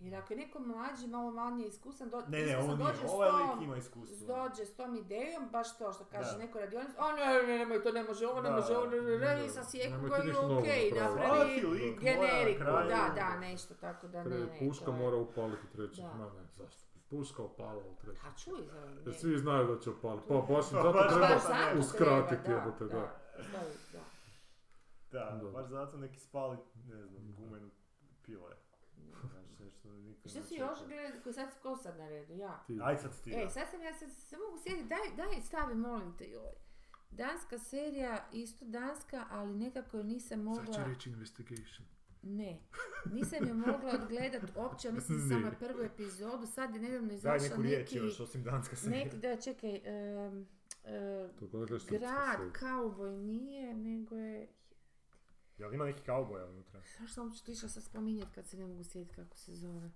Jer 0.00 0.14
ako 0.14 0.32
je 0.32 0.36
neko 0.36 0.58
mlađi, 0.60 1.06
malo 1.08 1.30
manje 1.32 1.66
iskusan, 1.66 2.10
do, 2.10 2.22
Ne, 2.28 2.42
ne, 2.42 2.58
on 2.58 2.78
dođe 2.78 2.96
s 2.98 3.10
ovaj 3.10 3.30
tom- 3.30 3.50
lik 3.50 3.62
ima 3.62 3.76
iskustvo. 3.76 4.26
dođe 4.28 4.64
s 4.64 4.76
tom 4.76 4.96
idejom, 4.96 5.48
baš 5.48 5.78
to 5.78 5.92
što 5.92 6.04
kaže 6.04 6.32
Da. 6.32 6.38
neko 6.38 6.58
radionic, 6.58 6.90
a 6.98 7.12
ne, 7.12 7.24
ne, 7.42 7.58
nemoj, 7.58 7.82
to 7.82 7.92
ne 7.92 8.02
može, 8.04 8.26
ovo 8.26 8.40
ne 8.40 8.50
može, 8.50 8.76
ovo 8.76 8.86
ne 8.86 9.00
može, 9.00 9.44
i 9.46 9.48
sa 9.48 9.64
sjeku 9.64 9.94
koji 10.08 10.28
je 10.28 10.34
napraviti. 10.92 10.94
napravi 10.94 11.98
generiku, 12.00 12.64
da, 12.64 13.12
da, 13.14 13.36
nešto 13.38 13.74
tako 13.76 14.08
da 14.08 14.24
ne, 14.24 14.38
ne. 14.38 14.58
Puška 14.60 14.90
mora 14.92 15.16
upaliti 15.16 15.66
treći. 15.68 16.02
Ma 16.02 16.24
ne, 16.26 16.46
zašto? 16.48 16.82
Puška 17.10 17.42
upala 17.42 17.76
u 17.78 17.94
treći. 17.96 18.20
A 18.22 18.30
čuj, 18.34 18.62
za 18.64 18.78
Jer 18.78 19.06
ne. 19.06 19.12
svi 19.12 19.38
znaju 19.38 19.66
da 19.66 19.80
će 19.80 19.90
upaliti. 19.90 20.26
Pa 20.28 20.34
baš 20.34 20.48
im 20.48 20.52
Pa 20.72 20.82
zato 20.82 20.92
baš 20.92 21.08
treba 21.08 21.38
zato 21.38 21.74
ne. 21.74 21.80
uskratiti 21.80 22.44
treba, 22.44 22.60
jebote, 22.60 22.84
da. 22.84 22.90
da. 22.92 23.60
Da, 25.12 25.38
Da. 25.42 25.50
baš 25.50 25.66
zato 25.66 25.96
neki 25.96 26.20
spali, 26.20 26.56
ne 26.86 27.04
znam, 27.04 27.34
gumenu 27.34 27.70
pile. 28.22 28.56
Nešto 29.66 29.88
niko 29.88 30.20
I 30.24 30.28
Što 30.28 30.42
si 30.42 30.54
još 30.54 30.78
gledali, 30.86 31.22
koji 31.22 31.32
sad 31.32 31.60
ko 31.62 31.76
sad 31.76 31.98
na 31.98 32.08
redu, 32.08 32.34
ja? 32.34 32.64
Ti. 32.66 32.78
Aj 32.82 32.96
sad 32.96 33.22
ti. 33.22 33.30
E, 33.34 33.44
da. 33.44 33.50
sad 33.50 33.68
sam 33.70 33.82
ja 33.82 33.94
sad 33.94 34.10
se 34.12 34.36
mogu 34.36 34.58
sjetiti, 34.62 34.88
daj, 34.88 35.16
daj 35.26 35.42
stavi 35.42 35.74
molim 35.74 36.16
te 36.18 36.24
joj. 36.24 36.52
Danska 37.10 37.58
serija, 37.58 38.28
isto 38.32 38.64
danska, 38.64 39.26
ali 39.30 39.54
nekako 39.54 39.96
je 39.96 40.04
nisam 40.04 40.40
mogla... 40.42 40.64
Sad 40.64 40.74
će 40.74 40.84
reći 40.84 41.10
investigation. 41.10 41.86
Ne, 42.22 42.60
nisam 43.12 43.46
je 43.46 43.54
mogla 43.54 44.00
odgledat 44.02 44.42
uopće, 44.56 44.92
mislim 44.92 45.18
da 45.18 45.34
sam 45.34 45.42
Ne. 45.42 45.50
na 45.50 45.56
prvu 45.58 45.82
epizodu, 45.82 46.46
sad 46.46 46.74
je 46.74 46.80
nedavno 46.80 47.08
Daj 47.08 47.16
izašao 47.16 47.48
neku 47.48 47.62
riječ 47.62 47.92
neki... 47.92 47.96
još, 47.96 48.20
osim 48.20 48.42
danska 48.42 48.76
serija. 48.76 49.04
Nek, 49.04 49.14
da, 49.14 49.36
čekaj, 49.36 49.80
gledaš 51.50 51.82
srpska 51.82 51.98
grad, 51.98 52.52
kauboj 52.52 53.16
nije, 53.16 53.74
nego 53.74 54.16
je... 54.16 54.48
Jel 55.58 55.74
ima 55.74 55.84
neki 55.84 56.02
kauboja 56.02 56.46
unutra? 56.46 56.80
Zašto 56.80 57.14
sam 57.14 57.26
uopće 57.26 57.44
to 57.44 57.52
išla 57.52 57.68
sad 57.68 57.82
spominjati 57.82 58.32
kad 58.34 58.46
se 58.46 58.56
ne 58.56 58.66
mogu 58.66 58.84
sjetiti 58.84 59.16
kako 59.16 59.36
se 59.36 59.54
zove? 59.54 59.90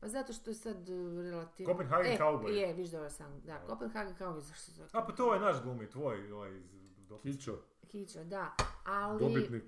Pa 0.00 0.08
zato 0.08 0.32
što 0.32 0.50
je 0.50 0.54
sad 0.54 0.88
uh, 0.88 1.20
relativno... 1.22 1.72
Copenhagen 1.72 2.12
e, 2.12 2.18
Cowboy. 2.18 2.48
Je, 2.48 2.72
viš 2.72 2.88
dobro 2.88 3.10
sam, 3.10 3.40
da, 3.44 3.64
Copenhagen 3.68 4.14
Cowboy, 4.16 4.40
zašto 4.40 4.64
se 4.64 4.72
zove? 4.72 4.88
A 4.92 5.06
pa 5.06 5.12
to 5.12 5.34
je 5.34 5.40
naš 5.40 5.62
glumi, 5.62 5.90
tvoj, 5.90 6.32
ovaj. 6.32 6.62
Kićo, 7.22 7.62
Kića, 7.88 8.24
da, 8.24 8.56
ali... 8.84 9.20
dobitnik 9.20 9.64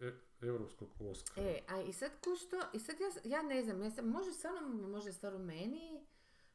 e- 0.00 0.12
europskog 0.42 0.88
Oscara. 1.00 1.48
E, 1.48 1.60
a 1.68 1.80
i 1.80 1.92
sad 1.92 2.10
ko 2.24 2.36
što, 2.36 2.56
i 2.72 2.78
sad 2.78 2.96
ja, 3.00 3.36
ja 3.36 3.42
ne 3.42 3.62
znam, 3.62 3.82
ja 3.82 3.90
sam, 3.90 4.08
može 4.08 4.32
stvarno, 4.32 4.88
može 4.88 5.12
stvarno 5.12 5.38
meni, 5.38 6.06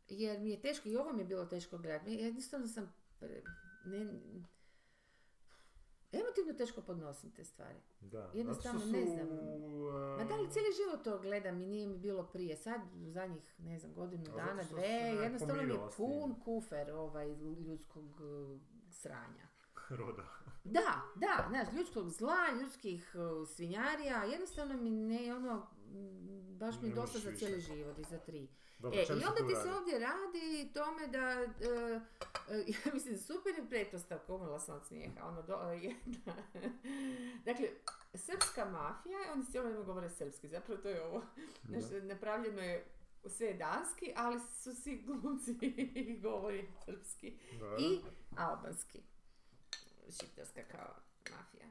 jer 0.08 0.40
mi 0.40 0.50
je 0.50 0.62
teško, 0.62 0.90
i 0.90 0.98
ovo 0.98 1.14
mi 1.14 1.22
je 1.22 1.26
bilo 1.26 1.46
teško 1.46 1.78
gledati, 1.78 2.14
ja 2.14 2.26
jednostavno 2.26 2.68
sam, 2.68 2.94
pre- 3.20 3.42
ne, 3.86 4.22
emotivno 6.12 6.54
teško 6.58 6.82
podnosim 6.82 7.32
te 7.32 7.44
stvari. 7.44 7.80
Da. 8.02 8.32
Jednostavno 8.34 8.80
što 8.80 8.90
ne 8.90 9.06
su, 9.06 9.12
znam. 9.12 9.28
Ma 10.18 10.24
da 10.24 10.36
li 10.36 10.52
cijeli 10.52 10.70
život 10.84 11.04
to 11.04 11.20
gledam 11.20 11.62
i 11.62 11.66
nije 11.66 11.88
mi 11.88 11.98
bilo 11.98 12.24
prije, 12.24 12.58
sad 12.58 12.82
u 13.08 13.10
zadnjih, 13.10 13.60
ne 13.60 13.80
znam, 13.80 13.94
godinu 13.94 14.24
dana, 14.36 14.64
dve, 14.64 14.88
jednostavno 15.24 15.64
mi 15.64 15.74
je 15.74 15.80
pun 15.98 16.42
kufer 16.46 16.92
ovaj 16.92 17.28
ljudskog 17.68 18.22
uh, 18.22 18.62
sranja. 18.90 19.48
Roda. 20.00 20.24
Da, 20.64 21.02
da, 21.16 21.46
znaš, 21.50 21.68
ljudskog 21.74 22.10
zla, 22.10 22.38
ljudskih 22.62 23.16
uh, 23.16 23.48
svinjarija, 23.50 24.24
jednostavno 24.24 24.78
mi 24.78 24.90
ne, 24.90 25.36
ono, 25.36 25.68
baš 26.60 26.76
mi 26.82 26.88
je 26.90 26.96
dosta 26.96 27.20
za 27.20 27.30
više. 27.30 27.46
cijeli 27.46 27.62
život 27.62 28.00
i 28.00 28.04
za 28.04 28.18
tri. 28.18 28.48
Dobro, 28.80 29.00
E, 29.00 29.04
i 29.04 29.26
onda 29.26 29.48
ti 29.48 29.56
se 29.56 29.68
radi? 29.68 29.78
ovdje 29.78 30.00
radi 30.00 30.70
tome 30.74 31.08
da, 31.08 31.20
e, 31.20 32.02
e, 32.50 32.66
ja 32.86 32.94
mislim, 32.94 33.18
super 33.18 33.56
je 33.58 33.70
pretpostavka, 33.70 34.34
umrla 34.34 34.60
sam 34.60 34.76
od 34.76 34.86
smijeha, 34.88 35.28
ono, 35.28 35.42
do, 35.42 35.56
jedna. 35.72 36.34
dakle, 37.46 37.68
srpska 38.14 38.66
mafija, 38.66 39.20
oni 39.34 39.46
cijelo 39.46 39.66
vrijeme 39.66 39.86
govore 39.86 40.10
srpski, 40.10 40.48
zapravo 40.48 40.82
to 40.82 40.90
je 40.90 41.04
ovo, 41.06 41.22
znači, 41.70 42.06
napravljeno 42.06 42.62
je 42.62 42.86
sve 43.26 43.48
je 43.48 43.54
danski, 43.54 44.14
ali 44.16 44.40
su 44.40 44.76
svi 44.76 45.04
glumci 45.06 45.54
govori 46.24 46.68
srpski 46.86 47.38
Da. 47.60 47.78
i 47.80 48.00
albanski. 48.38 49.02
Šiptarska 50.12 50.62
kao 50.72 50.96
mafija. 51.32 51.66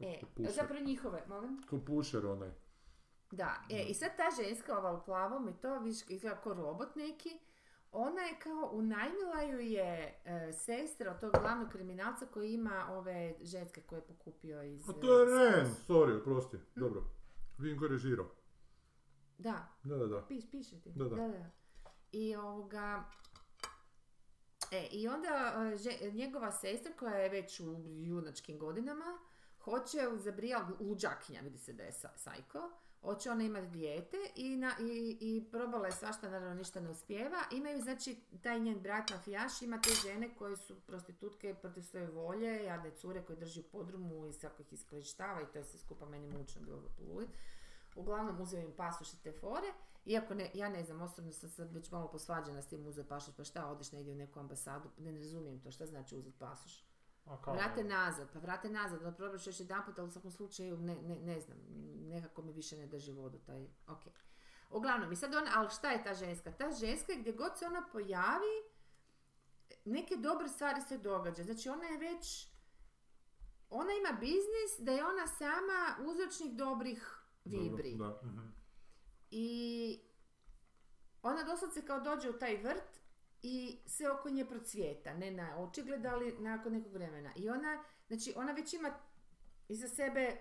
E, 0.00 0.20
zapravo 0.50 0.84
njihove, 0.84 1.24
molim? 1.28 1.62
Ko 1.70 1.78
pušer 1.86 2.26
onaj. 2.26 2.50
Da, 3.30 3.54
e, 3.70 3.82
i 3.82 3.94
sad 3.94 4.16
ta 4.16 4.42
ženska, 4.42 4.78
ova 4.78 4.92
u 4.92 5.04
plavom, 5.04 5.48
i 5.48 5.52
to 5.60 5.78
viš, 5.78 5.96
izgleda 6.08 6.40
kao 6.40 6.54
robot 6.54 6.96
neki, 6.96 7.38
ona 7.92 8.20
je 8.20 8.38
kao, 8.42 8.70
unajmila 8.72 9.42
ju 9.42 9.58
je 9.58 10.20
e, 10.24 10.52
sestra 10.52 11.10
od 11.10 11.20
tog 11.20 11.32
glavnog 11.40 11.70
kriminalca 11.70 12.26
koji 12.26 12.52
ima 12.52 12.86
ove 12.90 13.34
ženske 13.42 13.80
koje 13.80 13.98
je 13.98 14.06
pokupio 14.06 14.62
iz... 14.62 14.88
A 14.88 14.92
to 14.92 15.18
je 15.18 15.24
Ren, 15.24 15.66
sorry, 15.88 16.20
oprosti. 16.20 16.56
Dobro. 16.76 17.02
Vinko 17.58 17.84
je 17.84 17.90
režirao. 17.90 18.26
Da, 19.38 19.68
Da, 19.84 19.96
da, 19.96 20.06
da. 20.06 20.26
piš, 20.28 20.50
piše 20.50 20.80
ti. 20.80 20.92
Da, 20.94 21.04
da. 21.04 21.50
I 22.12 22.36
ovoga... 22.36 23.04
E, 24.72 24.86
i 24.86 25.08
onda 25.08 25.28
e, 25.72 25.76
že- 25.76 26.10
njegova 26.12 26.52
sestra 26.52 26.92
koja 26.92 27.14
je 27.14 27.28
već 27.28 27.60
u 27.60 27.74
junačkim 27.98 28.58
godinama, 28.58 29.18
hoće 29.60 29.98
zabrijal 30.14 30.62
luđakinja, 30.80 31.40
vidi 31.40 31.58
se 31.58 31.72
da 31.72 31.82
je 31.82 31.92
sa- 31.92 32.16
sajko, 32.16 32.70
hoće 33.02 33.30
ona 33.30 33.44
imati 33.44 33.66
dijete 33.66 34.16
i, 34.36 34.56
na, 34.56 34.72
i, 34.80 35.16
i 35.20 35.44
probala 35.50 35.86
je 35.86 35.92
svašta, 35.92 36.30
naravno 36.30 36.54
ništa 36.54 36.80
ne 36.80 36.90
uspijeva. 36.90 37.38
Imaju, 37.52 37.80
znači, 37.80 38.16
taj 38.42 38.60
njen 38.60 38.80
brat 38.80 39.10
mafijaš 39.10 39.62
ima 39.62 39.80
te 39.80 39.90
žene 40.02 40.34
koje 40.34 40.56
su 40.56 40.80
prostitutke 40.80 41.54
protiv 41.54 41.82
svoje 41.82 42.06
volje, 42.06 42.64
jadne 42.64 42.90
cure 42.90 43.22
koje 43.22 43.36
drži 43.36 43.60
u 43.60 43.70
podrumu 43.72 44.26
i 44.26 44.32
svako 44.32 44.62
ih 44.62 44.72
iskorištava 44.72 45.42
i 45.42 45.46
to 45.46 45.58
je 45.58 45.64
sve 45.64 45.78
skupa 45.78 46.06
meni 46.06 46.28
mučno 46.28 46.62
bilo 46.62 46.82
polulit. 46.98 47.30
Uglavnom 47.96 48.40
uzeo 48.40 48.60
im 48.60 48.72
pasoš 48.76 49.12
i 49.12 49.22
te 49.22 49.32
fore, 49.32 49.66
iako 50.04 50.34
ne, 50.34 50.50
ja 50.54 50.68
ne 50.68 50.84
znam, 50.84 51.02
osobno 51.02 51.32
sam 51.32 51.48
sad 51.48 51.72
već 51.72 51.90
malo 51.90 52.10
posvađana 52.10 52.62
s 52.62 52.68
tim 52.68 52.86
uzeo 52.86 53.04
pasoš, 53.04 53.34
pa 53.36 53.44
šta, 53.44 53.66
odeš 53.66 53.92
negdje 53.92 54.12
u 54.12 54.16
neku 54.16 54.40
ambasadu, 54.40 54.90
ne, 54.98 55.12
ne 55.12 55.18
razumijem 55.18 55.60
to, 55.60 55.70
šta 55.70 55.86
znači 55.86 56.16
uzeti 56.16 56.38
pasoš. 56.38 56.84
Vrate 57.52 57.84
nazad, 57.84 58.28
pa 58.32 58.38
vrate 58.38 58.70
nazad, 58.70 59.02
da 59.02 59.12
probaš 59.12 59.46
još 59.46 59.60
jedan 59.60 59.84
put, 59.86 59.98
ali 59.98 60.08
u 60.08 60.10
svakom 60.10 60.30
slučaju 60.30 60.78
ne, 60.78 61.02
ne, 61.02 61.18
ne 61.20 61.40
znam, 61.40 61.58
nekako 62.08 62.42
mi 62.42 62.52
više 62.52 62.76
ne 62.76 62.86
drži 62.86 63.12
vodu 63.12 63.38
taj, 63.38 63.68
ok. 63.86 64.02
Uglavnom, 64.70 65.12
i 65.12 65.16
sad 65.16 65.34
ona, 65.34 65.50
ali 65.54 65.70
šta 65.70 65.90
je 65.90 66.04
ta 66.04 66.14
ženska? 66.14 66.52
Ta 66.52 66.70
ženska 66.70 67.12
je 67.12 67.18
gdje 67.18 67.32
god 67.32 67.58
se 67.58 67.66
ona 67.66 67.88
pojavi, 67.92 68.56
neke 69.84 70.16
dobre 70.16 70.48
stvari 70.48 70.80
se 70.80 70.98
događaju. 70.98 71.46
Znači 71.46 71.68
ona 71.68 71.84
je 71.84 71.98
već, 71.98 72.48
ona 73.70 73.90
ima 73.92 74.20
biznis 74.20 74.72
da 74.78 74.92
je 74.92 75.04
ona 75.04 75.26
sama 75.26 76.10
uzročnik 76.10 76.52
dobrih 76.52 77.22
vibri. 77.44 77.96
Dobro, 77.96 78.18
Da. 78.22 78.59
Mhm. 79.30 79.36
I 79.40 80.00
ona 81.22 81.42
doslovce 81.42 81.82
kao 81.86 82.00
dođe 82.00 82.30
u 82.30 82.38
taj 82.38 82.56
vrt 82.56 83.00
i 83.42 83.78
sve 83.86 84.10
oko 84.10 84.30
nje 84.30 84.44
procvjeta, 84.44 85.14
ne 85.14 85.30
na 85.30 85.58
očigled, 85.58 86.06
ali 86.06 86.34
nakon 86.38 86.72
nekog 86.72 86.92
vremena. 86.92 87.30
I 87.36 87.48
ona, 87.50 87.84
znači 88.08 88.32
ona 88.36 88.52
već 88.52 88.74
ima 88.74 88.90
iza 89.68 89.88
sebe 89.88 90.36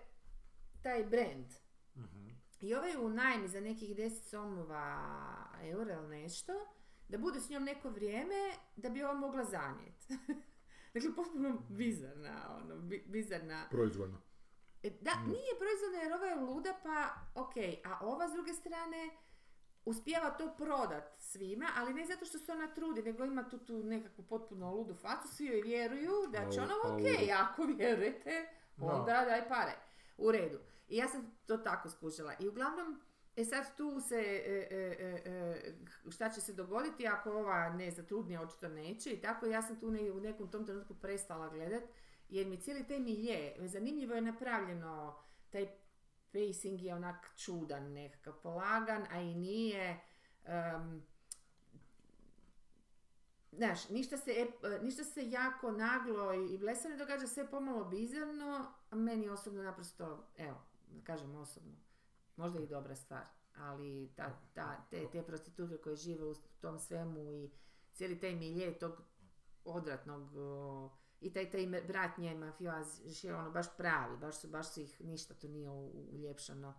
taj 0.84 1.04
brand. 1.04 1.46
Mhm. 1.98 2.30
I 2.62 2.76
ovaj 2.76 2.96
u 2.96 3.10
najmi 3.10 3.48
za 3.48 3.60
nekih 3.62 3.96
10 3.96 4.30
somova 4.30 5.00
eura 5.62 5.94
ili 5.94 6.08
nešto, 6.22 6.54
da 7.10 7.18
bude 7.18 7.40
s 7.40 7.50
njom 7.50 7.64
neko 7.64 7.90
vrijeme 7.90 8.36
da 8.76 8.90
bi 8.90 9.04
ova 9.04 9.14
mogla 9.14 9.44
zanijeti. 9.46 10.08
dakle, 10.94 11.16
potpuno 11.16 11.62
bizarna, 11.70 12.60
ono, 12.64 12.76
bi- 12.78 13.04
bizarna 13.08 13.68
Proizvoljno. 13.72 14.22
E, 14.84 14.90
Da, 14.90 15.12
nije 15.16 15.54
proizvodna 15.60 16.00
jer 16.04 16.14
ova 16.14 16.26
je 16.26 16.36
luda, 16.36 16.74
pa 16.84 17.10
ok, 17.42 17.54
a 17.86 18.06
ova 18.06 18.28
s 18.30 18.34
druge 18.34 18.54
strane 18.54 19.10
uspijeva 19.86 20.30
to 20.30 20.54
prodat 20.58 21.04
svima, 21.18 21.66
ali 21.78 21.94
ne 21.94 22.06
zato 22.06 22.26
što 22.26 22.40
se 22.40 22.52
ona 22.52 22.74
trudi, 22.74 23.04
nego 23.04 23.26
ima 23.26 23.50
tu, 23.50 23.58
tu 23.58 23.84
nekakvu 23.84 24.24
potpuno 24.24 24.72
ludu 24.74 24.96
facu, 24.96 25.28
svi 25.28 25.46
joj 25.46 25.62
vjeruju 25.62 26.14
da 26.32 26.50
će 26.52 26.62
ona 26.62 26.74
ok, 26.86 27.02
ako 27.36 27.64
vjerujete, 27.64 28.48
onda 28.82 29.26
daj 29.26 29.48
pare. 29.48 29.72
U 30.18 30.32
redu. 30.32 30.60
I 30.88 30.98
ja 30.98 31.08
sam 31.08 31.38
to 31.46 31.58
tako 31.58 31.90
skušala. 31.90 32.34
I 32.40 32.48
uglavnom, 32.48 33.02
E 33.36 33.46
sad 33.46 33.76
tu 33.78 34.02
se, 34.02 34.16
e, 34.16 34.68
e, 34.72 34.96
e, 35.00 35.22
e, 35.26 35.74
šta 36.12 36.30
će 36.30 36.42
se 36.42 36.54
dogoditi 36.54 37.08
ako 37.08 37.32
ova 37.32 37.70
ne 37.70 37.92
zatrudnije, 37.92 38.40
očito 38.40 38.68
neće 38.70 39.12
i 39.12 39.22
tako 39.22 39.46
ja 39.46 39.62
sam 39.62 39.80
tu 39.80 39.92
ne- 39.92 40.12
u 40.12 40.20
nekom 40.20 40.52
tom 40.52 40.66
trenutku 40.66 40.94
prestala 40.94 41.50
gledat 41.50 41.84
jer 42.30 42.48
mi 42.48 42.62
cijeli 42.62 42.88
taj 42.88 43.00
milje, 43.00 43.56
zanimljivo 43.68 44.16
je 44.16 44.22
napravljeno, 44.22 45.16
taj 45.50 45.68
pacing 46.32 46.82
je 46.82 46.96
onak 46.96 47.30
čudan 47.38 47.94
nekakav, 47.94 48.34
polagan, 48.44 49.06
a 49.12 49.22
i 49.22 49.36
nije, 49.36 50.00
em, 50.46 51.04
Znaš, 53.52 53.90
ništa 53.90 54.18
se, 54.18 54.32
ep- 54.32 54.84
ništa 54.84 55.04
se 55.04 55.30
jako 55.30 55.72
naglo 55.72 56.34
i 56.34 56.58
blesavo 56.58 56.90
ne 56.90 56.98
događa, 56.98 57.28
sve 57.28 57.50
pomalo 57.52 57.86
bizarno, 57.86 58.72
a 58.90 58.96
meni 58.96 59.30
osobno 59.30 59.64
naprosto, 59.64 60.28
evo, 60.38 60.58
kažem 61.04 61.36
osobno, 61.36 61.76
možda 62.36 62.60
i 62.60 62.68
dobra 62.68 62.96
stvar, 62.96 63.26
ali 63.56 64.12
ta, 64.16 64.40
ta, 64.54 64.86
te, 64.90 65.08
te 65.12 65.24
prostitutke 65.24 65.78
koje 65.78 65.96
žive 65.96 66.26
u 66.26 66.36
tom 66.62 66.80
svemu 66.80 67.32
i 67.32 67.50
cijeli 67.94 68.20
taj 68.20 68.36
milje 68.36 68.80
tog 68.80 69.02
odvratnog 69.66 70.36
o, 70.36 70.90
i 71.22 71.34
taj, 71.34 71.52
taj 71.52 71.68
brat 71.82 72.18
njen 72.18 72.40
mafioz, 72.40 72.88
je 73.24 73.36
ono 73.36 73.52
baš 73.52 73.78
pravi, 73.78 74.18
baš 74.18 74.36
su, 74.36 74.48
baš 74.48 74.70
su 74.70 74.82
ih, 74.82 75.02
ništa 75.02 75.34
tu 75.34 75.48
nije 75.48 75.70
u- 75.70 75.74
u- 75.86 76.10
uljepšano. 76.12 76.74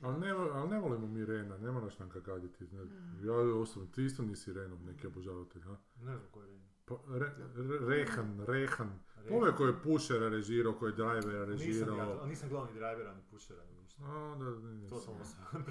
Ali 0.00 0.18
ne, 0.18 0.30
ali 0.30 0.68
ne 0.68 0.78
volimo 0.78 1.06
mi 1.06 1.24
Rena, 1.24 1.58
ne 1.58 1.70
moraš 1.70 1.98
nam 1.98 2.10
kakaditi. 2.10 2.64
Ne, 2.66 2.84
Mm. 2.84 3.26
ja 3.26 3.32
osobno, 3.34 3.88
ti 3.88 4.04
isto 4.04 4.22
nisi 4.22 4.52
Renom 4.52 4.84
neki 4.84 5.06
obožavatelj, 5.06 5.62
ha? 5.62 5.76
Ne 5.96 6.16
znam 6.16 6.28
koji 6.30 6.44
je 6.44 6.52
Ren. 6.52 6.62
Pa, 6.84 6.96
re, 7.08 7.32
re- 7.56 7.78
Rehan, 7.80 8.40
Rehan. 8.40 8.98
Je 9.24 9.52
koji 9.52 9.68
je 9.68 9.82
Pushera 9.82 10.28
režirao, 10.28 10.72
koji 10.72 10.90
je 10.90 10.94
Drivera 10.94 11.20
Nisam, 11.46 11.66
režirao. 11.66 11.96
ja, 11.96 12.26
nisam 12.26 12.48
glavni 12.48 12.72
drivera 12.72 13.14
ni 13.14 13.22
pušera 13.22 13.64
ni 13.64 13.82
ništa. 13.82 14.02
A, 14.02 14.36
da, 14.36 14.44
ne, 14.50 14.72
ne, 14.72 14.88
To 14.88 14.98
sam 14.98 15.14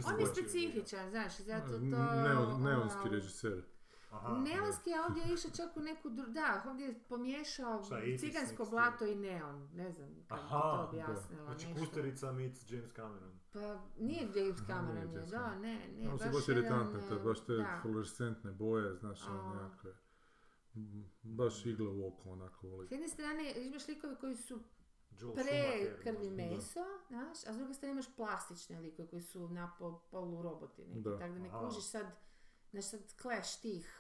On 0.08 0.20
je 0.20 0.26
specifičan, 0.28 1.10
znaš, 1.10 1.38
zato 1.38 1.68
to... 1.70 1.80
Neon, 1.80 2.62
neonski 2.62 3.10
režiser. 3.10 3.64
Aha, 4.12 4.38
Neonski 4.38 4.90
je 4.90 5.02
ovdje 5.02 5.34
išao 5.34 5.52
čak 5.52 5.78
u 5.78 5.82
neku 5.82 6.10
dru... 6.10 6.28
Da, 6.28 6.64
ovdje 6.68 6.86
je 6.86 7.00
pomiješao 7.00 7.84
Šta, 7.84 7.96
80s 7.96 8.20
cigansko 8.20 8.66
blato 8.66 9.06
i 9.06 9.16
neon. 9.16 9.70
Ne 9.74 9.92
znam 9.92 10.10
kako 10.28 10.42
bi 10.42 10.46
Aha, 10.46 10.60
to 10.60 10.88
objasnila. 10.90 11.44
Znači 11.46 11.68
nešto. 11.68 11.80
Kusterica 11.80 12.32
meets 12.32 12.72
James 12.72 12.92
Cameron. 12.96 13.40
Pa 13.54 13.80
nije 13.98 14.22
James 14.36 14.58
Cameron 14.68 14.96
nije 14.96 15.06
je, 15.06 15.14
James 15.16 15.30
da, 15.30 15.38
Cameron. 15.38 15.62
ne, 15.62 15.88
ne, 15.98 16.08
Ono 16.10 16.18
su 16.18 16.30
baš 16.34 16.48
iritantne, 16.48 17.00
te, 17.10 17.16
e, 17.16 17.20
baš 17.20 17.46
te 17.46 17.54
da. 17.54 17.80
fluorescentne 17.82 18.52
boje, 18.52 18.96
znaš, 18.96 19.28
ono 19.28 19.40
A. 19.40 19.64
nekakve. 19.64 19.94
Baš 21.24 21.66
igle 21.66 21.88
u 21.88 22.08
oko, 22.08 22.30
onako 22.30 22.68
voli. 22.68 22.88
S 22.88 22.92
jedne 22.92 23.08
strane 23.08 23.54
imaš 23.58 23.88
likove 23.88 24.16
koji 24.16 24.36
su 24.36 24.60
Joel 25.20 25.34
pre 25.34 25.96
krvi 26.04 26.30
meso, 26.32 26.80
znaš, 27.08 27.38
a 27.48 27.54
s 27.54 27.58
druge 27.58 27.74
strane 27.74 27.92
imaš 27.92 28.16
plastične 28.16 28.80
likove 28.80 29.08
koji 29.08 29.22
su 29.22 29.48
na 29.50 29.76
pol, 29.80 30.00
polu 30.12 30.42
roboti 30.42 30.86
neki, 30.88 31.02
Da. 31.02 31.18
tako 31.18 31.34
da 31.34 31.40
ne 31.40 31.50
kužiš 31.52 31.84
sad, 31.84 32.06
znaš 32.72 32.86
sad 32.86 33.00
clash 33.22 33.62
tih. 33.62 33.99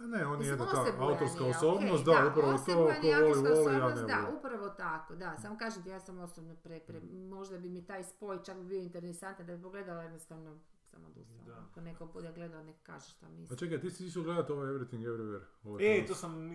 A 0.00 0.06
ne, 0.06 0.26
on 0.26 0.42
je 0.42 0.48
jedna 0.48 0.66
ta 0.66 0.84
autorska 0.98 1.44
je, 1.44 1.50
osobnost, 1.50 2.02
okej, 2.02 2.14
da, 2.14 2.28
upravo 2.28 2.58
to, 2.58 2.64
ko 2.66 2.74
voli, 2.74 2.90
autorska 3.14 3.48
voli, 3.50 3.74
ja 3.74 3.86
osobnost, 3.86 4.02
ne 4.02 4.06
Da, 4.06 4.32
upravo 4.38 4.68
tako, 4.68 5.14
da, 5.14 5.36
samo 5.36 5.58
kažem 5.58 5.82
ti, 5.82 5.88
ja 5.88 6.00
sam 6.00 6.18
osobno 6.18 6.54
pre, 6.54 6.80
pre, 6.80 7.00
možda 7.28 7.58
bi 7.58 7.68
mi 7.68 7.86
taj 7.86 8.04
spoj 8.04 8.42
čak 8.42 8.56
bi 8.56 8.64
bio 8.64 8.78
interesantan 8.78 9.46
da 9.46 9.56
bi 9.56 9.62
pogledala 9.62 10.02
jednostavno 10.02 10.58
sam 10.82 11.04
odustala. 11.06 11.42
Da. 11.46 11.62
Ako 11.62 11.80
neko 11.80 12.06
bude 12.06 12.32
gledao, 12.32 12.62
nek 12.62 12.76
kaže 12.82 13.06
šta 13.06 13.26
A 13.26 13.30
misli. 13.30 13.58
čekaj, 13.58 13.80
ti 13.80 13.90
si 13.90 14.06
išao 14.06 14.22
gledat 14.22 14.50
ovo 14.50 14.62
Everything 14.62 15.00
Everywhere? 15.00 15.44
Ovo 15.64 15.78
E, 15.80 15.94
tamo. 15.96 16.08
to 16.08 16.14
sam 16.14 16.52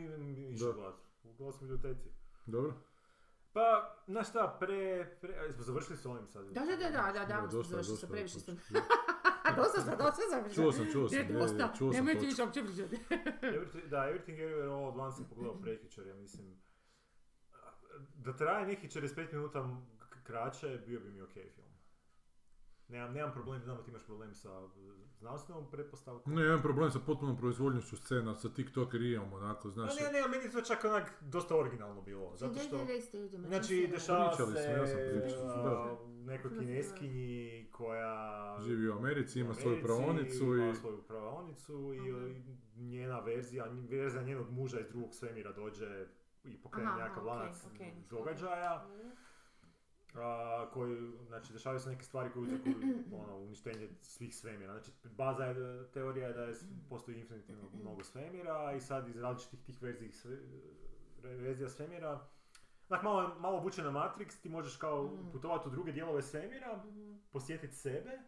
išao 0.48 0.68
Da. 0.68 0.74
gledat. 0.74 0.96
Gledao 1.24 1.52
sam 1.52 1.68
biblioteci. 1.68 2.10
Dobro? 2.46 2.74
Pa, 3.54 3.96
znaš 4.08 4.30
šta, 4.30 4.58
pre, 4.60 5.06
pre, 5.22 5.54
završili 5.58 5.98
s 5.98 6.06
ovim 6.06 6.28
sad? 6.28 6.46
Da, 6.46 6.60
da, 6.62 6.76
da, 6.76 6.90
da, 6.92 7.12
da, 7.14 7.26
da, 7.26 7.42
dosta, 7.42 7.70
završili 7.70 7.84
sam, 7.86 7.94
dosta, 7.94 8.08
previše 8.08 8.40
sam. 8.40 8.56
dosta. 8.56 8.80
Dosta 9.56 9.82
sam, 9.82 9.98
dosta 9.98 10.22
sam. 10.30 10.54
Čuo 10.56 10.72
sam, 10.72 10.86
čuo 10.92 11.10
sam, 11.10 11.18
Ne, 11.18 11.34
dosta, 11.40 11.74
čuo 11.78 11.94
sam 11.94 12.06
nemojte 12.06 12.26
više 12.26 12.44
uopće 12.44 12.64
pričati. 12.64 12.96
Da, 13.92 13.98
Everything 13.98 14.38
Everywhere 14.38 14.70
ovo 14.70 14.88
od 14.90 14.96
van 14.96 15.14
sam 15.14 15.26
pogledao 15.30 15.62
prekjučer, 15.62 16.08
ja 16.08 16.16
mislim. 16.16 16.62
Da 18.16 18.34
traje 18.34 18.68
nekih 18.68 18.90
45 18.90 19.34
minuta 19.34 19.78
kraće, 20.24 20.80
bio 20.88 21.00
bi 21.00 21.10
mi 21.12 21.22
ok 21.22 21.34
film. 21.34 21.75
Nemam, 22.90 23.14
nemam 23.14 23.32
problem, 23.34 23.62
znam 23.62 23.78
da 23.78 23.84
ti 23.84 23.90
imaš 23.90 24.06
problem 24.06 24.34
sa 24.36 24.50
znanstvenom 25.20 25.72
pretpostavkom. 25.72 26.34
Ne, 26.34 26.46
imam 26.46 26.62
problem 26.62 26.92
sa 26.92 27.00
potpunom 27.00 27.38
proizvodnjošću 27.38 27.98
scena, 27.98 28.36
sa 28.36 28.50
TikTokerijom, 28.50 29.34
onako, 29.34 29.70
znaš. 29.70 29.94
ne, 30.00 30.20
ne, 30.20 30.28
meni 30.28 30.44
je 30.44 30.52
to 30.52 30.62
čak 30.62 30.84
onak 30.84 31.14
dosta 31.22 31.58
originalno 31.58 32.02
bilo, 32.02 32.36
zato 32.36 32.60
što... 32.60 32.86
Znači, 33.48 33.88
dešava 33.92 34.30
Pričali 34.30 34.54
se 34.54 34.64
smo, 34.64 34.72
ja 34.72 34.88
sam 34.88 34.98
pričao, 35.12 35.46
uh, 35.46 35.64
da. 35.64 35.98
nekoj 36.32 36.60
kineskinji 36.60 37.70
koja... 37.72 38.58
Živi 38.62 38.90
u 38.90 38.94
Americi, 38.94 39.40
ima 39.40 39.54
svoju 39.54 39.74
Americi, 39.74 39.88
praonicu 39.88 40.44
ima 40.44 40.70
i... 40.70 40.76
svoju 40.76 41.04
praonicu 41.04 41.94
i 41.94 42.42
njena 42.76 43.20
verzija, 43.20 43.66
verzija 43.90 44.24
njenog 44.24 44.52
muža 44.52 44.80
iz 44.80 44.88
drugog 44.90 45.14
svemira 45.14 45.52
dođe 45.52 46.08
i 46.44 46.62
pokrene 46.62 46.92
nekakav 46.92 47.26
lanac 47.26 47.56
događaja 48.10 48.88
a, 50.18 50.70
koji, 50.74 50.98
znači, 51.28 51.54
dešavaju 51.54 51.80
se 51.80 51.90
neke 51.90 52.04
stvari 52.04 52.30
koje 52.32 52.44
uzrokuju 52.44 52.76
ono, 53.22 53.38
uništenje 53.38 53.90
svih 54.02 54.36
svemira. 54.36 54.74
Znači, 54.74 54.92
baza 55.06 55.44
je, 55.44 55.56
teorija 55.88 56.28
je 56.28 56.34
da 56.34 56.44
je, 56.44 56.54
postoji 56.90 57.20
infinitivno 57.20 57.70
mnogo 57.74 58.04
svemira 58.04 58.74
i 58.74 58.82
sad 58.82 59.08
iz 59.08 59.18
različitih 59.18 59.60
tih 59.62 59.82
verzij, 59.82 60.12
sve, 60.12 60.38
verzija 61.24 61.70
svemira 61.70 62.28
Onak 62.90 63.04
malo, 63.04 63.36
malo 63.40 63.60
vuče 63.60 63.84
na 63.84 63.92
Matrix, 63.92 64.42
ti 64.42 64.50
možeš 64.50 64.76
kao 64.78 65.04
Mhm. 65.06 65.32
putovati 65.32 65.68
u 65.68 65.72
druge 65.72 65.92
dijelove 65.92 66.22
svemira, 66.22 66.84
posjetiti 67.32 67.76
sebe, 67.76 68.20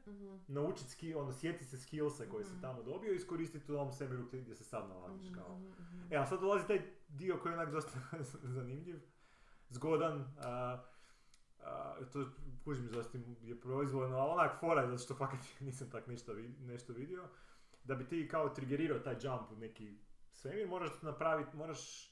naučiti 0.47 0.89
ski, 0.89 1.15
ono, 1.15 1.33
sjetiti 1.33 1.65
se 1.65 1.77
skillse 1.77 2.29
koje 2.29 2.43
si 2.43 2.51
Mhm. 2.51 2.61
tamo 2.61 2.83
dobio 2.83 3.13
i 3.13 3.15
iskoristiti 3.15 3.71
u 3.71 3.75
ovom 3.75 3.91
svemiru 3.91 4.25
gdje 4.33 4.55
se 4.55 4.63
sad 4.63 4.89
nalaziš. 4.89 5.25
Mhm, 5.25 5.35
Kao. 5.35 5.59
E, 6.11 6.15
a 6.17 6.25
sad 6.25 6.39
dolazi 6.39 6.67
taj 6.67 6.81
dio 7.07 7.39
koji 7.41 7.51
je 7.53 7.59
onak 7.59 7.71
dosta 7.71 7.99
zanimljiv, 8.55 8.99
zgodan, 9.69 10.25
a, 10.37 10.83
a, 11.63 11.95
to 12.13 12.25
kužim 12.63 12.89
zašto 12.89 13.17
je 13.43 13.59
proizvoljno, 13.59 14.17
ali 14.17 14.31
onak 14.31 14.59
fora 14.59 14.81
je 14.81 14.87
zato 14.87 15.03
što 15.03 15.15
fakat 15.15 15.39
nisam 15.59 15.89
tak 15.91 16.07
nešto, 16.07 16.33
vid- 16.33 16.59
nešto 16.59 16.93
vidio. 16.93 17.29
Da 17.83 17.95
bi 17.95 18.07
ti 18.07 18.27
kao 18.31 18.49
triggerirao 18.49 18.99
taj 18.99 19.15
jump 19.21 19.51
u 19.51 19.55
neki 19.55 19.97
svemir, 20.31 20.67
moraš 20.67 21.01
napraviti, 21.01 21.57
moraš 21.57 22.11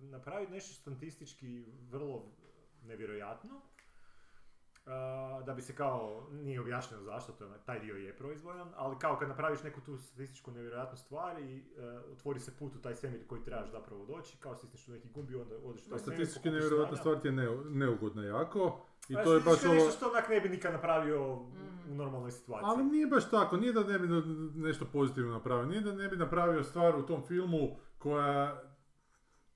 napraviti 0.00 0.52
nešto 0.52 0.74
statistički 0.74 1.64
vrlo 1.90 2.32
nevjerojatno. 2.82 3.60
A, 4.86 5.42
da 5.46 5.54
bi 5.54 5.62
se 5.62 5.74
kao, 5.74 6.26
nije 6.30 6.60
objašnjeno 6.60 7.02
zašto, 7.02 7.32
to 7.32 7.44
je, 7.44 7.50
taj 7.66 7.80
dio 7.80 7.96
je 7.96 8.16
proizvoljan, 8.16 8.68
ali 8.76 8.98
kao 8.98 9.16
kad 9.16 9.28
napraviš 9.28 9.62
neku 9.62 9.80
tu 9.80 9.98
statističku 9.98 10.50
nevjerojatnu 10.50 10.96
stvar 10.96 11.38
i 11.38 11.58
e, 11.58 11.98
otvori 12.12 12.40
se 12.40 12.56
put 12.58 12.76
u 12.76 12.82
taj 12.82 12.94
svemir 12.94 13.26
koji 13.26 13.42
trebaš 13.42 13.70
zapravo 13.70 14.06
doći, 14.06 14.36
kao 14.40 14.54
stisneš 14.54 14.88
u 14.88 14.92
neki 14.92 15.08
gumbi, 15.08 15.34
onda 15.34 15.54
odeš 15.64 15.86
u 15.86 15.90
taj 15.90 15.98
statistički 15.98 16.50
nevjerojatna 16.50 16.96
stvar 16.96 17.20
ti 17.20 17.28
je 17.28 17.32
ne, 17.32 17.48
neugodna 17.64 18.24
jako. 18.24 18.80
I 19.08 19.16
A 19.16 19.24
to 19.24 19.34
je 19.34 19.40
baš 19.40 19.64
ovo... 19.64 19.74
nešto 19.74 19.90
što 19.90 20.08
onak 20.10 20.28
ne 20.28 20.40
bi 20.40 20.48
nikad 20.48 20.72
napravio 20.72 21.34
Mm. 21.34 21.92
u 21.92 21.94
normalnoj 21.94 22.30
situaciji. 22.30 22.68
Ali 22.68 22.84
nije 22.84 23.06
baš 23.06 23.30
tako, 23.30 23.56
nije 23.56 23.72
da 23.72 23.84
ne 23.84 23.98
bi 23.98 24.08
nešto 24.54 24.84
pozitivno 24.92 25.32
napravio, 25.32 25.66
nije 25.66 25.80
da 25.80 25.92
ne 25.92 26.08
bi 26.08 26.16
napravio 26.16 26.64
stvar 26.64 26.96
u 26.96 27.06
tom 27.06 27.22
filmu 27.22 27.76
koja 27.98 28.62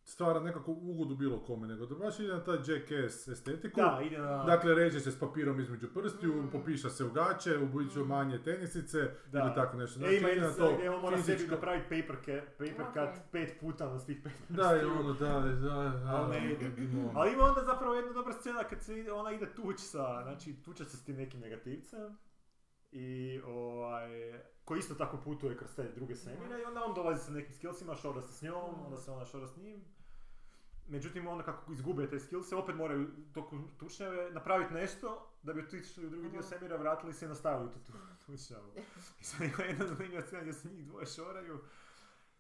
stvara 0.05 0.40
nekako 0.40 0.70
ugodu 0.72 1.16
bilo 1.16 1.39
kome, 1.40 1.66
nego 1.66 1.86
da 1.86 1.94
baš 1.97 2.20
ide 2.20 2.28
na 2.28 2.40
taj 2.40 2.56
jackass 2.56 3.28
estetiku. 3.28 3.76
Da, 3.76 4.01
ide 4.02 4.18
na... 4.18 4.44
Dakle, 4.44 4.74
reže 4.74 5.01
se 5.01 5.10
s 5.12 5.18
papirom 5.18 5.60
između 5.60 5.89
prstiju, 5.90 6.35
Mm. 6.35 6.51
popiša 6.51 6.90
se 6.90 7.05
u 7.05 7.10
gaće, 7.10 7.59
ubuću 7.59 8.05
manje 8.05 8.39
tenisice 8.39 8.98
Da. 9.26 9.39
ili 9.39 9.55
tako 9.55 9.76
nešto. 9.76 9.97
E, 9.97 9.98
Znači, 9.98 10.14
ima 10.14 10.28
ide 10.28 10.36
jedan 10.36 10.51
na 10.51 10.56
to 10.56 10.66
on 10.89 11.01
mora 11.02 11.16
sebi 11.18 11.32
fizičko... 11.32 11.55
napraviti 11.55 11.85
paper, 11.85 12.16
ca- 12.18 12.43
paper 12.51 12.82
Ok. 12.82 12.93
cut 12.94 13.22
pet 13.32 13.60
puta 13.60 13.86
na 13.86 13.98
svih 13.98 14.20
pet 14.24 14.32
Da, 14.48 14.76
i 14.76 14.85
ono, 14.85 15.12
da, 15.14 15.28
da, 15.28 15.52
da, 15.52 16.02
Ali 16.06 16.31
ne 16.31 16.56
ono. 17.01 17.10
Ali 17.14 17.32
ima 17.32 17.43
onda 17.44 17.60
zapravo 17.62 17.94
jedna 17.94 18.12
dobra 18.12 18.32
scena 18.32 18.64
kad 18.64 18.82
se 18.82 19.12
ona 19.12 19.32
ide 19.32 19.47
tuć 19.47 19.81
sa, 19.81 20.22
znači 20.22 20.55
tuče 20.55 20.85
se 20.85 20.97
s 20.97 21.05
tim 21.05 21.16
nekim 21.16 21.40
negativcem 21.40 22.16
i 22.95 23.41
ovaj, 23.47 24.41
koji 24.65 24.79
isto 24.79 24.95
tako 24.95 25.16
putuje 25.25 25.57
kroz 25.57 25.75
te 25.77 25.93
druge 25.95 26.16
svemire 26.16 26.61
i 26.61 26.65
onda 26.65 26.85
on 26.85 26.95
dolazi 26.95 27.25
sa 27.25 27.33
nekim 27.33 27.55
skillsima, 27.55 27.97
šora 27.97 28.23
se 28.23 28.33
s 28.33 28.43
njom, 28.43 28.85
onda 28.85 28.97
se 28.97 29.11
ona 29.11 29.25
šora 29.25 29.49
s 29.49 29.57
njim. 29.57 29.85
Međutim, 30.87 31.27
onda 31.27 31.45
kako 31.45 31.73
izgube 31.73 32.09
te 32.09 32.21
skillse, 32.21 32.57
opet 32.57 32.77
moraju 32.77 33.09
toku 33.33 33.59
tučnjave 33.79 34.31
napraviti 34.31 34.75
nešto 34.75 35.31
da 35.43 35.53
bi 35.53 35.61
otišli 35.61 36.07
u 36.07 36.11
drugi 36.11 36.29
dio 36.29 36.41
Aha. 36.41 36.49
svemira, 36.49 36.77
vratili 36.77 37.12
se 37.12 37.25
i 37.25 37.29
nastavili 37.29 37.71
tu, 37.73 37.79
tu 37.87 37.93
tučnjavu. 38.27 38.73
I 39.21 39.25
sad 39.25 39.41
ima 39.43 39.65
jedna 39.65 39.87
zanimljiva 39.87 40.23
scena 40.23 40.41
gdje 40.41 40.53
se 40.53 40.69
njih 40.69 40.87
dvoje 40.87 41.07
šoraju, 41.07 41.59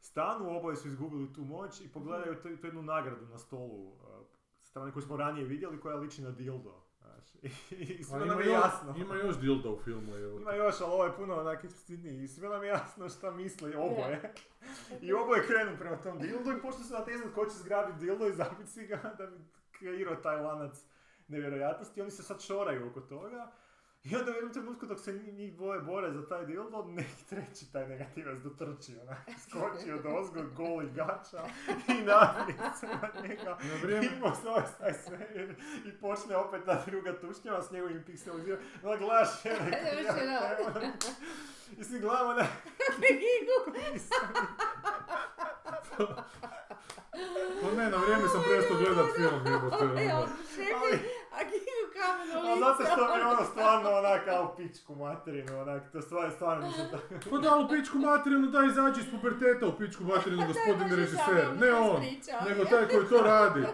stanu, 0.00 0.56
oboje 0.56 0.76
su 0.76 0.88
izgubili 0.88 1.32
tu 1.32 1.44
moć 1.44 1.80
i 1.80 1.92
pogledaju 1.92 2.42
tu, 2.42 2.56
tu 2.56 2.66
jednu 2.66 2.82
nagradu 2.82 3.26
na 3.26 3.38
stolu 3.38 3.88
uh, 3.88 3.98
strane 4.62 4.92
koju 4.92 5.02
smo 5.02 5.16
ranije 5.16 5.46
vidjeli 5.46 5.80
koja 5.80 5.96
liči 5.96 6.22
na 6.22 6.30
dildo. 6.30 6.83
I, 7.70 8.04
sve 8.04 8.16
ima, 8.16 8.26
nam 8.26 8.40
je 8.40 8.46
još, 8.46 8.64
jasno. 8.64 8.94
ima 8.96 9.14
još 9.14 9.38
dilda 9.38 9.70
u 9.70 9.78
filmu, 9.84 10.16
evo. 10.16 10.40
Ima 10.40 10.52
još, 10.52 10.80
ali 10.80 10.92
ovo 10.92 11.04
je 11.04 11.16
puno 11.16 11.40
onak 11.40 11.64
eksplicitniji. 11.64 12.22
I 12.22 12.28
sve 12.28 12.48
nam 12.48 12.62
je 12.62 12.68
jasno 12.68 13.08
šta 13.08 13.30
misli 13.30 13.74
oboje. 13.74 14.34
I 15.00 15.12
oboje 15.12 15.46
krenu 15.46 15.76
prema 15.78 15.96
tom 15.96 16.18
dildu 16.18 16.52
i 16.52 16.62
pošto 16.62 16.82
su 16.82 16.94
natezati 16.94 17.34
ko 17.34 17.44
će 17.44 17.52
zgrabiti 17.52 17.98
dildo 17.98 18.26
i 18.26 18.32
zabiti 18.32 18.70
si 18.70 18.86
ga 18.86 18.96
da 19.18 19.26
bi 19.26 19.36
kreirao 19.70 20.16
taj 20.16 20.36
lanac 20.36 20.76
nevjerojatnosti. 21.28 22.00
Oni 22.00 22.10
se 22.10 22.22
sad 22.22 22.42
šoraju 22.42 22.88
oko 22.90 23.00
toga. 23.00 23.52
I 24.04 24.16
onda 24.16 24.30
u 24.30 24.34
jednom 24.34 24.52
trenutku 24.52 24.86
dok 24.86 25.00
se 25.00 25.12
njih- 25.12 25.54
dvoje 25.54 25.80
bore 25.80 26.12
za 26.12 26.28
taj 26.28 26.46
dildo, 26.46 26.84
neki 26.84 27.24
treći 27.24 27.72
taj 27.72 27.88
negativac 27.88 28.38
dotrči, 28.38 28.96
onak, 28.98 29.18
skoči 29.40 29.92
od 29.92 30.06
ozgo, 30.08 30.42
goli 30.46 30.90
gača 30.90 31.44
i 31.88 32.02
nadnicu 32.02 32.86
na 32.86 33.22
njega. 33.22 33.50
Na 33.50 33.74
vrijeme, 33.82 34.06
I 34.06 34.20
postoje 34.20 34.64
taj 34.78 34.92
svemir 34.94 35.54
i 35.84 35.92
počne 35.92 36.36
opet 36.36 36.64
ta 36.64 36.84
druga 36.86 37.20
tušnjava 37.20 37.62
s 37.62 37.70
njegovim 37.70 38.02
pikseliziranjem. 38.06 38.66
Onda 38.82 38.96
gledaš 38.96 39.28
jedan. 39.44 39.68
I 41.78 41.84
svi 41.84 41.98
gledamo 42.00 42.32
na 42.32 42.46
pa 47.62 47.70
ne, 47.72 47.90
na 47.90 47.96
vrijeme 47.96 48.28
sam 48.28 48.42
prestao 48.42 48.76
gledat 48.76 49.06
film, 49.16 49.46
jebote. 49.46 49.84
Evo, 50.04 50.18
ono. 50.18 50.26
A 52.34 52.58
zato 52.58 52.90
što 52.92 53.14
mi 53.14 53.20
je 53.20 53.26
ono 53.26 53.44
stvarno 53.44 53.90
onak 53.90 54.24
kao 54.24 54.54
pičku 54.56 54.94
materinu, 54.94 55.60
onak, 55.60 55.82
to 55.92 56.02
stvarno, 56.02 56.30
stvarno 56.30 56.66
nisam 56.66 56.86
tako... 56.92 57.30
Pa 57.30 57.38
da, 57.38 57.56
u 57.56 57.68
pičku 57.68 57.98
materinu, 57.98 58.46
da 58.46 58.64
izađi 58.64 59.00
iz 59.00 59.06
puberteta 59.10 59.66
u 59.66 59.78
pičku 59.78 60.04
materinu, 60.04 60.46
gospodin 60.52 60.96
režiser. 60.96 61.18
samo 61.24 61.60
Ne 61.60 61.72
on, 61.72 62.02
nego 62.48 62.64
taj 62.64 62.88
koji 62.88 63.06
to 63.08 63.22
radi. 63.22 63.66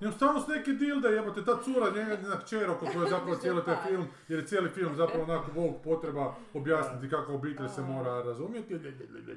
Jednostavno 0.00 0.40
s 0.40 0.46
neke 0.46 0.70
dilde, 0.72 1.08
jebote, 1.08 1.44
ta 1.44 1.58
cura, 1.58 1.90
njena 1.90 2.16
kćer 2.38 2.70
oko 2.70 2.86
koje 2.86 3.02
je 3.02 3.10
zapravo 3.16 3.36
cijeli 3.36 3.64
taj 3.64 3.76
film, 3.88 4.06
jer 4.28 4.38
je 4.38 4.46
cijeli 4.46 4.68
film 4.68 4.96
zapravo 4.96 5.24
onako 5.24 5.50
Vogue 5.52 5.78
potreba 5.84 6.34
objasniti 6.54 7.10
kako 7.10 7.34
obitelj 7.34 7.68
se 7.68 7.80
mora 7.82 8.22
razumjeti. 8.22 8.78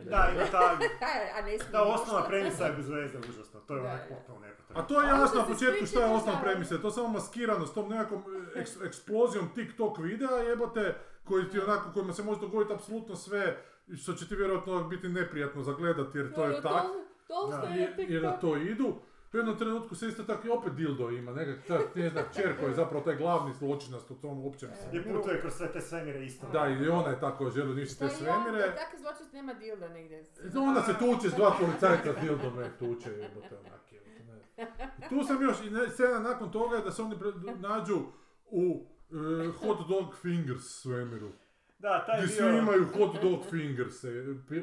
Da, 0.06 0.30
ima 0.36 0.46
ta... 0.52 0.58
A 1.38 1.42
ne 1.42 1.58
smije 1.60 1.72
Da, 1.72 1.80
ništa. 1.80 1.82
osnovna 1.84 2.28
premisa 2.28 2.66
je 2.66 2.74
bez 2.74 2.90
veze 2.90 3.18
užasno, 3.20 3.60
to 3.60 3.76
je 3.76 3.82
onak 3.82 4.00
da. 4.00 4.16
potpuno 4.16 4.40
nepotrebno. 4.40 4.82
A 4.82 4.88
to 4.88 5.02
je 5.02 5.08
jasno 5.10 5.40
na 5.42 5.48
početku 5.48 5.86
šta 5.86 6.00
je 6.02 6.20
za- 6.20 6.40
premisa, 6.44 6.78
to 6.78 6.88
je 6.88 6.92
samo 6.92 7.08
maskirano 7.08 7.66
s 7.66 7.74
tom 7.74 7.90
nekakvom 7.90 8.22
e, 8.56 8.60
eks- 8.60 8.86
eksplozijom 8.86 9.50
TikTok 9.50 9.98
videa 10.00 10.30
jebote, 10.32 10.96
koji 11.24 11.50
ti 11.50 11.60
onako, 11.60 11.92
kojima 11.94 12.14
se 12.14 12.24
može 12.24 12.40
dogoditi 12.42 12.74
apsolutno 12.74 13.16
sve, 13.16 13.58
što 13.96 14.14
će 14.14 14.28
ti 14.28 14.36
vjerojatno 14.36 14.84
biti 14.84 15.08
neprijatno 15.10 15.64
zagledati 15.64 16.18
jer 16.18 16.34
to 16.34 16.46
je 16.46 16.62
tak, 16.62 16.84
Tolstoj 17.28 17.62
Da. 17.62 17.68
je 17.68 17.82
jer, 17.98 18.12
jer 18.12 18.24
na 18.24 18.32
to 18.32 18.58
idu. 18.58 18.94
U 19.36 19.38
jednom 19.38 19.58
trenutku 19.58 19.96
se 19.96 20.08
isto 20.08 20.24
tako 20.24 20.48
i 20.48 20.52
opet 20.52 20.74
dildo 20.74 21.10
ima, 21.10 21.32
nekak 21.32 21.66
ta 21.68 21.80
njezina 21.96 22.22
kćer 22.32 22.58
koja 22.60 22.68
je 22.68 22.76
zapravo 22.76 23.04
taj 23.04 23.16
glavni 23.16 23.54
zločinac 23.54 24.02
u 24.10 24.16
tom 24.16 24.46
općem 24.46 24.70
Je 24.94 25.04
putuje 25.04 25.42
kroz 25.42 25.54
sve 25.54 25.72
te 25.72 25.82
svemire 25.82 26.26
isto. 26.26 26.48
Da, 26.54 26.68
i 26.68 26.88
ona 26.88 27.10
je 27.10 27.20
tako 27.20 27.50
želi 27.50 27.72
uništiti 27.72 28.00
te 28.00 28.10
svemire. 28.10 28.76
Takve 28.76 29.00
zločest 29.00 29.34
nema 29.34 29.54
dilda 29.54 29.90
negdje. 29.90 30.26
Onda 30.56 30.82
se 30.82 30.94
tuče 31.00 31.30
s 31.30 31.34
dva 31.34 31.56
policajca 31.60 32.14
s 32.14 32.22
dildom, 32.22 32.56
nek 32.56 32.78
tuče, 32.80 33.10
jebote, 33.10 33.58
onak, 33.58 33.92
jebote, 33.92 34.24
ne. 34.24 34.66
I 35.06 35.10
Tu 35.10 35.24
sam 35.24 35.42
još, 35.42 35.58
i 35.62 35.90
scena 35.92 36.20
nakon 36.20 36.52
toga 36.52 36.76
je 36.76 36.82
da 36.82 36.92
se 36.92 37.02
oni 37.02 37.16
nađu 37.60 38.00
u 38.46 38.86
e, 39.12 39.52
hot 39.60 39.88
dog 39.90 40.16
fingers 40.22 40.64
svemiru. 40.64 41.32
Da, 41.80 42.06
taj 42.06 42.22
Gdje 42.22 42.36
svi 42.36 42.58
imaju 42.58 42.86
hot 42.98 43.22
dog 43.22 43.40
fingers, 43.50 44.06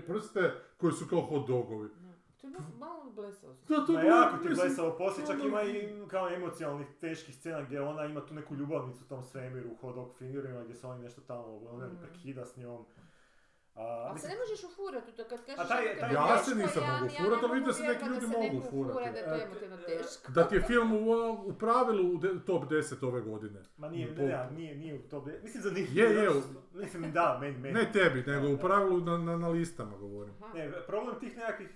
prste 0.06 0.52
koji 0.76 0.92
su 0.92 1.06
kao 1.10 1.20
hot 1.20 1.48
dogovi. 1.48 1.88
To 2.42 2.48
je 2.48 2.52
malo 2.78 3.10
blesavo. 3.10 3.54
Da, 3.68 3.86
to 3.86 3.98
je 3.98 4.06
jako 4.06 4.36
ti 4.38 4.48
blesavo 4.50 4.90
poslije, 4.92 5.26
čak 5.26 5.36
ima 5.40 5.62
i 5.62 5.78
kao 6.08 6.30
emocionalnih 6.30 6.86
teških 7.00 7.34
scena 7.34 7.62
gdje 7.62 7.80
ona 7.82 8.04
ima 8.04 8.20
tu 8.20 8.34
neku 8.34 8.54
ljubavnicu 8.54 9.00
u 9.00 9.08
tom 9.08 9.22
svemiru 9.22 9.68
u 9.70 9.76
hot 9.76 9.94
dog 9.94 10.14
fingerima 10.14 10.62
gdje 10.62 10.74
se 10.74 10.86
oni 10.86 11.02
nešto 11.02 11.20
tamo 11.20 11.42
ona 11.66 11.86
Mm. 11.86 11.98
prekida 11.98 12.44
s 12.44 12.56
njom. 12.56 12.84
A, 13.74 13.80
Ali 13.82 14.18
se 14.18 14.28
ne 14.28 14.34
možeš 14.36 14.64
ufurati 14.64 15.10
u 15.10 15.14
to 15.14 15.24
kad 15.24 15.44
kažeš... 15.46 15.58
A 15.60 15.68
taj- 15.68 15.82
emotivno 15.82 16.00
taj- 16.00 16.14
Ja 16.14 16.26
teško, 16.28 16.44
se 16.44 16.54
nisam 16.56 16.82
mogu 16.82 17.04
ja 17.06 17.10
ufurat, 17.14 17.42
ne 17.42 17.42
ali 17.42 17.52
vidim 17.52 17.66
da 17.66 17.72
se 17.72 17.82
neki 17.82 18.04
ljudi 18.04 18.26
mogu 18.28 18.58
ufurati. 18.58 18.68
ufura, 18.90 19.12
Da 19.12 19.18
je 19.18 19.24
to 19.24 19.34
E, 19.34 19.42
emotivno 19.42 19.76
e, 19.76 19.84
teško. 19.88 20.32
Da 20.32 20.48
ti 20.48 20.54
je 20.54 20.60
film 20.62 20.92
u, 20.94 21.10
u 21.42 21.54
pravilu 21.54 22.04
u 22.08 22.18
de- 22.18 22.44
top 22.46 22.64
10 22.64 23.02
ove 23.02 23.20
godine. 23.22 23.62
ma 23.76 23.88
nije, 23.88 24.06
ne, 24.08 24.26
ne, 24.26 24.48
nije, 24.50 24.76
nije 24.76 24.94
u 24.96 25.02
to, 25.02 25.24
mislim 25.42 25.62
zanimljivo. 25.62 26.00
Je, 26.00 26.14
je, 26.14 26.30
što- 26.30 26.62
Mislim, 26.74 27.12
da, 27.12 27.38
meni, 27.40 27.58
meni. 27.58 27.74
Ne 27.74 27.92
tebi, 27.92 28.24
nego 28.26 28.48
u 28.48 28.58
pravilu 28.58 29.00
na, 29.00 29.18
na, 29.18 29.36
na 29.36 29.48
listama 29.48 29.96
govorim. 29.96 30.34
Ne, 30.54 30.72
problem 30.86 31.20
tih 31.20 31.36
nekakvih 31.36 31.68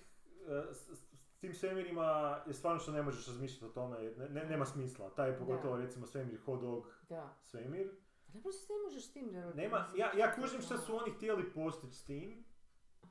s, 0.70 0.88
s- 0.88 1.02
s 1.26 1.38
tim 1.38 1.54
svemirima 1.54 2.04
je 2.46 2.54
stvarno 2.54 2.80
što 2.80 2.92
ne 2.92 3.02
možeš 3.02 3.26
razmišljati 3.26 3.64
o 3.64 3.70
tome, 3.70 3.98
ne, 4.10 4.28
ne- 4.30 4.44
nema 4.44 4.66
smisla. 4.66 5.10
Taj 5.10 5.28
je 5.28 5.38
pogotovo 5.38 5.76
recimo 5.76 6.06
svemir 6.06 6.40
hot 6.40 6.60
dog 6.60 6.86
Da. 7.08 7.34
svemir. 7.40 7.86
Ne 8.28 8.40
možeš 8.40 8.60
se 8.60 8.72
ne 8.72 8.82
možeš 8.84 9.04
s 9.04 9.12
tim. 9.12 9.30
Nema, 9.54 9.86
ja, 9.94 10.12
ja 10.14 10.34
kužim 10.34 10.60
što 10.60 10.78
su 10.78 10.96
oni 10.96 11.10
htjeli 11.10 11.52
postići 11.52 11.94
s 11.94 12.04
tim, 12.04 12.44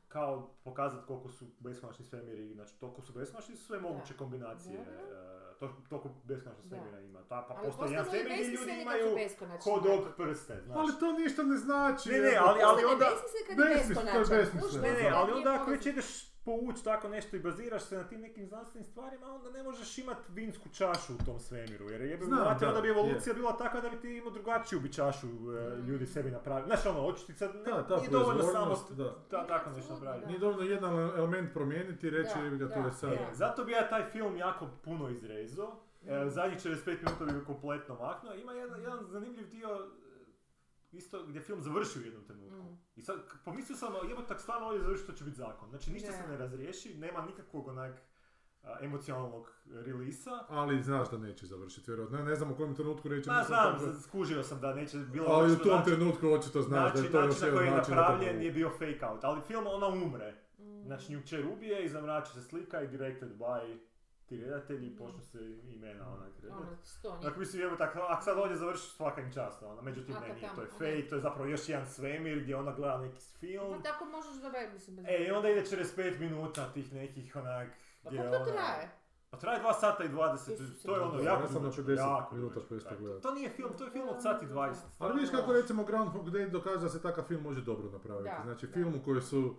kao 0.07 0.55
pokazati 0.63 1.07
koliko 1.07 1.29
su 1.29 1.45
beskonačni 1.59 2.05
svemiri, 2.05 2.53
znači 2.53 2.79
toliko 2.79 3.01
su 3.01 3.13
beskonačni, 3.13 3.55
su 3.55 3.65
sve 3.65 3.79
moguće 3.79 4.13
kombinacije, 4.13 4.77
Da, 4.77 4.91
e, 4.91 5.59
to, 5.59 5.73
toliko 5.89 6.09
beskonačnih 6.23 6.65
Da. 6.65 6.75
svemira 6.77 6.99
ima. 7.01 7.19
Ta, 7.21 7.45
pa 7.47 7.53
Ali 7.53 7.65
postoji 7.65 7.91
jedan 7.91 8.05
svemir 8.05 8.25
gdje 8.25 8.47
ljudi 8.47 8.81
imaju 8.81 9.17
hot 9.63 9.83
dog 9.83 10.05
prste, 10.17 10.61
znaš. 10.61 10.77
Ali 10.77 10.91
to 10.99 11.11
ništa 11.13 11.43
ne 11.43 11.57
znači. 11.57 12.09
Ne, 12.09 12.19
ne, 12.19 12.37
ali- 12.39 12.61
ali 12.63 12.85
onda- 12.85 13.09
besmislen 13.09 13.43
kad 13.47 13.57
je 13.59 13.75
beskonačan. 13.77 14.61
Kužiš, 14.61 14.81
Ne, 14.81 14.93
ne, 14.93 15.09
da 15.09 15.15
ali 15.15 15.31
onda 15.31 15.53
ako 15.53 15.71
već 15.71 15.85
ideš 15.85 16.34
povući 16.45 16.83
tako 16.83 17.07
nešto 17.07 17.35
i 17.35 17.39
baziraš 17.39 17.83
se 17.83 17.97
na 17.97 18.03
tim 18.03 18.21
nekim 18.21 18.45
znanstvenim 18.45 18.85
stvarima, 18.85 19.33
onda 19.33 19.51
ne 19.51 19.63
možeš 19.63 19.97
imati 19.97 20.31
vinsku 20.31 20.69
čašu 20.69 21.13
u 21.13 21.25
tom 21.25 21.39
svemiru, 21.39 21.89
jer 21.89 22.01
je 22.01 22.17
Znam, 22.17 22.39
znate, 22.39 22.65
da, 22.65 22.69
onda 22.69 22.81
bi 22.81 22.89
evolucija 22.89 23.33
bila 23.33 23.57
takva 23.57 23.81
da 23.81 23.89
bi 23.89 23.99
ti 23.99 24.17
imao 24.17 24.31
drugačiju 24.31 24.79
bi 24.79 24.93
čašu 24.93 25.27
e, 25.27 25.75
ljudi 25.87 26.05
sebi 26.05 26.31
napravili. 26.31 26.67
Znaš 26.67 26.85
ono, 26.85 27.01
hoću 27.01 27.25
ti 27.25 27.33
sad, 27.33 27.55
ne, 27.55 27.71
Da, 27.71 27.87
ta 27.87 27.97
nije 27.97 28.09
dovoljno 28.09 28.43
samo 28.43 28.75
da. 28.89 29.15
ta, 29.29 29.47
tako 29.47 29.69
nešto 29.69 29.93
napraviti. 29.93 30.27
Nije 30.27 30.39
dovoljno 30.39 30.63
jedan 30.63 30.93
element 30.93 31.53
promijeniti 31.53 32.07
i 32.07 32.09
reći 32.09 32.31
Da, 32.35 32.43
jebi 32.43 32.57
ga 32.57 32.69
to 32.69 32.79
je 32.79 32.91
sad. 32.91 33.11
E, 33.13 33.27
zato 33.33 33.63
bi 33.63 33.71
ja 33.71 33.89
taj 33.89 34.03
film 34.11 34.37
jako 34.37 34.67
puno 34.83 35.09
izrezao. 35.09 35.75
E, 36.07 36.29
zadnjih 36.29 36.59
45 36.59 36.87
minuta 36.87 37.25
bi 37.25 37.39
ga 37.39 37.45
kompletno 37.45 37.95
maknuo. 37.95 38.33
Ima 38.33 38.53
jedan, 38.53 38.81
jedan 38.81 39.05
zanimljiv 39.05 39.49
dio 39.49 39.87
isto 40.95 41.23
gdje 41.23 41.41
film 41.41 41.61
završi 41.61 41.99
u 41.99 42.03
jednom 42.03 42.23
trenutku. 42.23 42.57
Mm. 42.63 42.77
I 42.95 43.01
sad 43.01 43.15
pomislio 43.45 43.77
sam, 43.77 43.93
jebo 44.09 44.21
tak 44.21 44.41
stvarno 44.41 44.67
ovdje 44.67 44.81
završi, 44.81 45.05
to 45.05 45.13
će 45.13 45.23
biti 45.23 45.37
zakon. 45.37 45.69
Znači 45.69 45.91
ništa 45.91 46.11
Da. 46.11 46.17
se 46.17 46.27
ne 46.27 46.37
razriješi, 46.37 46.93
nema 46.95 47.21
nikakvog 47.21 47.67
onak 47.67 47.95
a, 48.63 48.77
emocionalnog 48.81 49.51
relisa. 49.65 50.31
Ali 50.49 50.83
znaš 50.83 51.09
da 51.09 51.17
neće 51.17 51.45
završiti, 51.45 51.91
vjerojatno. 51.91 52.17
Ne, 52.17 52.23
ne 52.23 52.35
znam 52.35 52.51
u 52.51 52.55
kojem 52.55 52.75
trenutku. 52.75 53.07
Ma 53.07 53.15
nisam 53.15 53.43
znam, 53.45 53.79
tako- 53.79 53.99
skužio 53.99 54.43
sam 54.43 54.59
da 54.59 54.73
neće 54.73 54.97
bilo 54.97 55.25
Ali 55.27 55.53
u 55.53 55.57
tom 55.57 55.67
način- 55.67 55.85
trenutku 55.85 56.27
očito 56.29 56.61
znaš 56.61 56.71
da 56.83 56.87
je 56.89 56.95
način, 56.95 57.11
to 57.11 57.19
još 57.19 57.27
način 57.27 57.41
na 57.41 57.47
jedan 57.47 57.57
koji 57.57 57.67
je 57.67 57.71
način 57.71 57.95
da 57.95 58.01
to 58.01 58.11
napravljen 58.11 58.41
je 58.41 58.51
bio 58.51 58.69
fake 58.69 58.99
out. 59.03 59.23
Ali 59.23 59.41
film 59.41 59.65
ona 59.67 59.87
umre. 59.87 60.33
Mm. 60.59 60.83
Znači 60.83 61.13
nju 61.13 61.21
kćer 61.21 61.45
ubije 61.47 61.85
i 61.85 61.89
zamrači 61.89 62.31
se 62.31 62.41
slika 62.41 62.81
i 62.81 62.87
directed 62.87 63.29
by 63.31 63.77
ti 64.25 64.37
redatelji 64.41 64.87
i 64.87 64.97
počnu 64.97 65.21
se 65.21 65.39
imena 65.63 66.13
onak 66.13 66.33
redati. 66.41 66.61
Ono, 66.61 66.77
sto 66.83 67.11
njih. 67.15 67.21
Dakle, 67.21 67.39
mislim, 67.39 67.61
evo 67.61 67.75
tako, 67.75 67.99
ako 67.99 68.23
sad 68.23 68.37
ovdje 68.37 68.57
završi 68.57 68.89
svaka 68.89 69.21
im 69.21 69.33
čast, 69.33 69.63
ono, 69.63 69.81
međutim, 69.81 70.15
ne, 70.21 70.33
nije, 70.33 70.49
to 70.55 70.61
je 70.61 70.67
fake, 70.67 71.07
to 71.09 71.15
je 71.15 71.21
zapravo 71.21 71.49
još 71.49 71.69
jedan 71.69 71.87
svemir 71.87 72.39
gdje 72.43 72.55
ona 72.55 72.71
gleda 72.73 72.97
neki 72.97 73.21
film. 73.39 73.73
Pa 73.77 73.89
tako 73.89 74.05
možeš 74.05 74.33
da 74.41 74.49
mislim 74.73 74.95
bez... 74.95 75.05
E, 75.07 75.25
i 75.27 75.31
onda 75.31 75.49
ide 75.49 75.61
45 75.61 76.19
minuta 76.19 76.71
tih 76.73 76.93
nekih, 76.93 77.35
onak, 77.35 77.67
Pa 78.03 78.09
gdje 78.09 78.19
koliko 78.19 78.35
ona- 78.35 78.51
traje? 78.51 78.89
Pa 79.29 79.37
traje 79.37 79.61
2 79.63 79.73
sata 79.79 80.03
i 80.03 80.09
20, 80.09 80.53
Isuse 80.53 80.87
to 80.87 80.95
je 80.95 81.01
ono, 81.01 81.23
jako 81.23 81.41
Ja 81.41 81.47
sam 81.47 81.53
na 81.53 81.59
dugačko, 81.59 81.81
50 81.81 81.97
jako 81.97 82.35
minuta 82.35 82.53
dugačko 82.53 82.69
prestao 82.69 82.89
traje. 82.89 83.01
gledat. 83.03 83.21
To 83.23 83.33
nije 83.33 83.49
film, 83.49 83.71
to 83.77 83.83
je 83.83 83.91
film 83.91 84.09
od 84.09 84.21
sat 84.21 84.43
i 84.43 84.45
20. 84.45 84.73
Ali 84.99 85.13
vidiš 85.13 85.29
kako 85.29 85.53
recimo 85.53 85.83
Groundhog 85.83 86.29
Day 86.29 86.49
dokazuje 86.49 86.83
da 86.83 86.89
se 86.89 87.01
takav 87.01 87.23
film 87.23 87.43
može 87.43 87.61
dobro 87.61 87.89
napraviti. 87.89 88.29
Znači 88.43 88.67
film 88.67 88.95
u 88.95 89.03
kojoj 89.03 89.21
su 89.21 89.55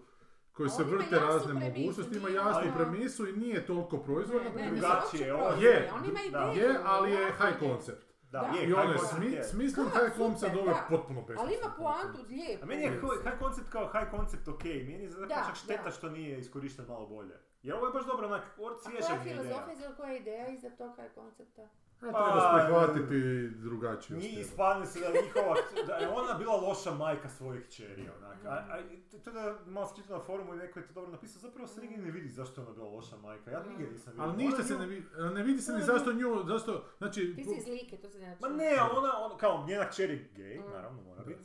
koji 0.57 0.67
A 0.67 0.71
se 0.71 0.85
vrte 0.85 1.17
razne 1.19 1.55
premisu, 1.55 1.81
mogućnosti, 1.81 2.17
ima 2.17 2.29
jasnu 2.31 2.63
ono- 2.63 2.75
premisu 2.75 3.29
i 3.29 3.33
nije 3.35 3.67
toliko 3.67 3.99
proizvodno. 3.99 4.43
Ne, 4.45 4.57
ne, 4.57 4.57
premisa. 4.57 4.89
drugačije, 4.89 5.27
je, 5.27 5.35
proizvodno, 5.35 5.95
On 5.95 6.05
ima 6.05 6.21
da. 6.33 6.53
ideju. 6.53 6.65
Je, 6.65 6.79
ali 6.85 7.11
je 7.11 7.27
high 7.33 7.59
concept. 7.61 8.07
Da, 8.23 8.41
Da. 8.41 8.47
je, 8.49 8.63
I 8.63 8.67
high 8.67 8.79
on 8.79 8.93
je 8.93 8.99
smi, 9.01 9.27
je. 9.27 9.43
Da, 9.77 9.83
high 9.99 10.17
concept, 10.17 10.57
ovo 10.57 10.69
je 10.69 10.77
potpuno 10.91 11.21
besmislen. 11.21 11.39
Ali 11.41 11.57
ima 11.57 11.75
poantu 11.79 12.19
lijepo. 12.29 12.63
A 12.63 12.67
meni 12.67 12.83
je 12.83 12.91
high 12.91 13.39
concept 13.41 13.69
kao 13.69 13.85
high 13.89 14.11
concept 14.11 14.49
ok, 14.49 14.65
meni 14.65 15.03
je 15.03 15.11
zapravo 15.11 15.43
čak 15.47 15.57
šteta 15.57 15.83
da. 15.83 15.91
što 15.91 16.09
nije 16.09 16.39
iskorišten 16.39 16.85
malo 16.89 17.07
bolje. 17.07 17.35
Jer 17.63 17.75
ovo 17.75 17.87
je 17.87 17.93
baš 17.93 18.07
dobro, 18.07 18.27
onak, 18.27 18.43
A 18.59 18.79
svježa 18.81 19.07
koja 19.07 19.19
mi 19.19 19.31
je 19.31 19.35
ideja. 19.35 19.43
filozofija, 19.45 19.77
za 19.79 19.95
koja 19.97 20.11
je 20.11 20.19
ideja 20.19 20.49
iza 20.49 20.71
tog 20.71 20.91
high 20.97 21.15
koncepta? 21.15 21.69
A 21.99 22.13
Pa, 22.13 22.25
trebaš 22.25 22.45
prihvatiti 22.57 23.21
drugačiju 23.51 24.17
Njih 24.17 24.31
stvar. 24.31 24.41
ispadne 24.43 24.87
se 24.87 25.01
da 25.01 25.07
je 25.07 25.23
njihova, 25.23 25.55
da 25.87 25.95
je 25.95 26.09
ona 26.11 26.35
bila 26.35 26.57
loša 26.59 26.91
majka 26.93 27.29
svojih 27.29 27.67
kćeri, 27.67 28.09
onak. 28.13 28.39
A, 28.45 28.51
a, 28.51 28.79
to 29.15 29.31
da 29.33 29.57
malo 29.67 29.87
sam 29.87 29.97
čitao 29.97 30.19
na 30.19 30.25
forumu 30.25 30.55
i 30.55 30.59
neko 30.59 30.79
je 30.79 30.87
to 30.87 30.93
dobro 30.93 31.13
napisao, 31.13 31.41
zapravo 31.41 31.69
se 31.69 31.81
nigdje 31.81 31.99
ne 31.99 32.11
vidi 32.11 32.29
zašto 32.29 32.61
je 32.61 32.67
ona 32.67 32.75
bila 32.75 32.89
loša 32.89 33.17
majka, 33.19 33.51
ja 33.51 33.63
nigdje 33.63 33.87
nisam 33.87 34.13
vidio. 34.13 34.25
Ali 34.25 34.37
ništa 34.37 34.57
Ona 34.57 34.65
se 34.65 34.75
nju- 34.75 34.79
ne 34.79 34.87
vidi, 34.87 35.07
ne 35.35 35.43
vidi 35.43 35.61
se 35.61 35.73
ni 35.73 35.83
zašto 35.83 36.13
nju, 36.13 36.43
zašto, 36.47 36.85
znači, 36.99 37.35
Ti 37.37 37.45
si 37.45 37.51
iz 37.53 37.67
Like, 37.67 37.97
to 37.97 38.09
se 38.09 38.19
ne 38.19 38.37
Ma 38.41 38.49
ne, 38.49 38.71
ona, 38.93 39.19
ona, 39.19 39.37
kao 39.37 39.65
njena 39.69 39.85
je 39.99 40.29
gej, 40.35 40.59
Mm. 40.59 40.71
naravno 40.71 41.03
mora 41.03 41.25
biti. 41.25 41.41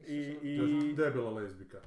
I, 0.00 0.14
I... 0.42 0.54
i, 0.84 0.94
debela 0.94 1.30
lezbika. 1.30 1.80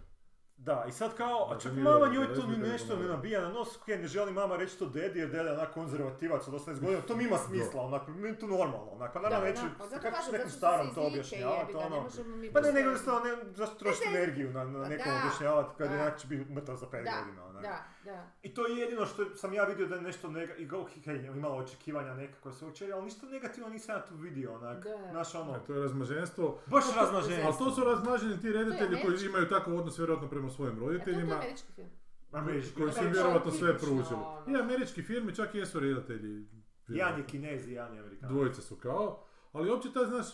Da, 0.65 0.85
i 0.87 0.91
sad 0.91 1.15
kao, 1.15 1.51
a 1.51 1.59
čak 1.59 1.73
mama 1.73 2.07
njoj 2.07 2.33
to 2.35 2.47
ni 2.47 2.57
nešto 2.57 2.95
ne 2.95 3.07
nabija 3.07 3.41
na 3.41 3.49
nos, 3.49 3.77
kaj 3.85 3.97
ne 3.97 4.07
želi 4.07 4.31
mama 4.31 4.55
reći 4.55 4.79
to 4.79 4.85
dedi, 4.85 5.19
jer 5.19 5.29
deda 5.29 5.49
je 5.49 5.53
onak 5.53 5.73
konzervativac 5.73 6.47
od 6.47 6.53
18 6.53 6.79
godina, 6.79 7.01
to 7.01 7.15
mi 7.15 7.23
ima 7.23 7.37
smisla, 7.37 7.81
onak, 7.81 8.07
meni 8.07 8.27
je 8.27 8.39
to 8.39 8.47
normalno, 8.47 8.91
onak, 8.91 9.13
pa 9.13 9.19
naravno 9.19 9.45
neću, 9.45 9.61
kako 10.01 10.17
ću 10.25 10.31
nekom 10.31 10.49
starom 10.49 10.93
to 10.95 11.01
objašnjavati, 11.01 11.75
ono. 11.75 12.07
mi 12.25 12.51
Pa 12.51 12.61
ne, 12.61 12.71
nego 12.71 12.89
jednostavno 12.89 13.19
ne, 13.19 13.53
zašto 13.55 13.75
trošiti 13.75 14.05
Ne, 14.07 14.13
ne. 14.13 14.19
energiju 14.19 14.51
na, 14.51 14.63
na 14.63 14.83
Pa 14.83 14.89
nekom 14.89 15.11
objašnjavati 15.19 15.69
kad 15.77 15.91
je 15.91 16.13
će 16.17 16.27
biti 16.27 16.51
mrtav 16.51 16.75
za 16.75 16.85
5 16.85 16.91
Da, 17.03 17.11
godina, 17.19 17.48
onak. 17.59 17.71
Da, 18.05 18.11
da. 18.11 18.27
I 18.43 18.53
to 18.53 18.67
je 18.67 18.77
jedino 18.77 19.05
što 19.05 19.35
sam 19.35 19.53
ja 19.53 19.63
vidio 19.63 19.87
da 19.87 19.95
je 19.95 20.01
nešto 20.01 20.29
nega... 20.29 20.55
I 20.55 20.65
go, 20.65 20.85
hej, 21.05 21.25
imalo 21.25 21.55
očekivanja 21.55 22.13
nekako 22.13 22.51
se 22.51 22.65
učeri, 22.65 22.91
ali 22.91 23.03
ništa 23.03 23.25
negativno 23.27 23.69
nisam 23.69 23.95
ja 23.95 24.05
tu 24.05 24.15
vidio, 24.15 24.53
onak. 24.53 24.83
Da. 24.83 25.07
Znaš, 25.11 25.35
ono, 25.35 25.59
To 25.59 25.73
je 25.73 25.81
razmaženstvo. 25.81 26.59
baš 26.67 26.83
Ali 26.87 26.95
razmaženstvo. 26.97 27.65
to 27.65 27.71
su 27.71 27.83
razmaženi 27.83 28.41
ti 28.41 28.51
reditelji 28.53 28.97
koji 29.05 29.25
imaju 29.25 29.49
takav 29.49 29.77
odnos 29.77 29.99
vjerojatno 29.99 30.29
prema 30.29 30.49
svojim 30.49 30.75
A 30.75 30.79
to 30.79 30.85
je 30.85 30.91
roditeljima. 30.91 31.35
američki 31.35 31.71
film. 31.75 31.89
Američki. 32.31 32.73
koji 32.73 32.91
su 32.91 32.99
to 32.99 33.05
vjerojatno 33.05 33.51
sve 33.51 33.77
pružili. 33.77 34.03
ono. 34.13 34.43
I 34.47 34.61
američki 34.61 35.01
filmi 35.03 35.35
čak 35.35 35.55
i 35.55 35.57
jesu 35.57 35.79
redatelji. 35.79 36.45
Jedan 36.87 37.17
je 37.19 37.25
kinez 37.25 37.67
i 37.67 37.71
jedan 37.71 37.93
je 37.93 37.99
amerikanac. 37.99 38.31
Dvojice 38.31 38.61
su 38.61 38.75
kao. 38.75 39.23
Ali 39.51 39.71
uopće 39.71 39.93
ta, 39.93 40.05
znaš, 40.05 40.25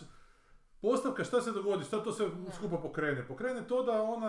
postavka 0.86 1.24
šta 1.24 1.40
se 1.40 1.52
dogodi, 1.52 1.84
šta 1.84 2.02
to 2.02 2.12
se 2.12 2.28
skupa 2.56 2.76
pokrene? 2.76 3.26
Pokrene 3.28 3.66
to 3.68 3.82
da 3.82 4.02
ona 4.02 4.28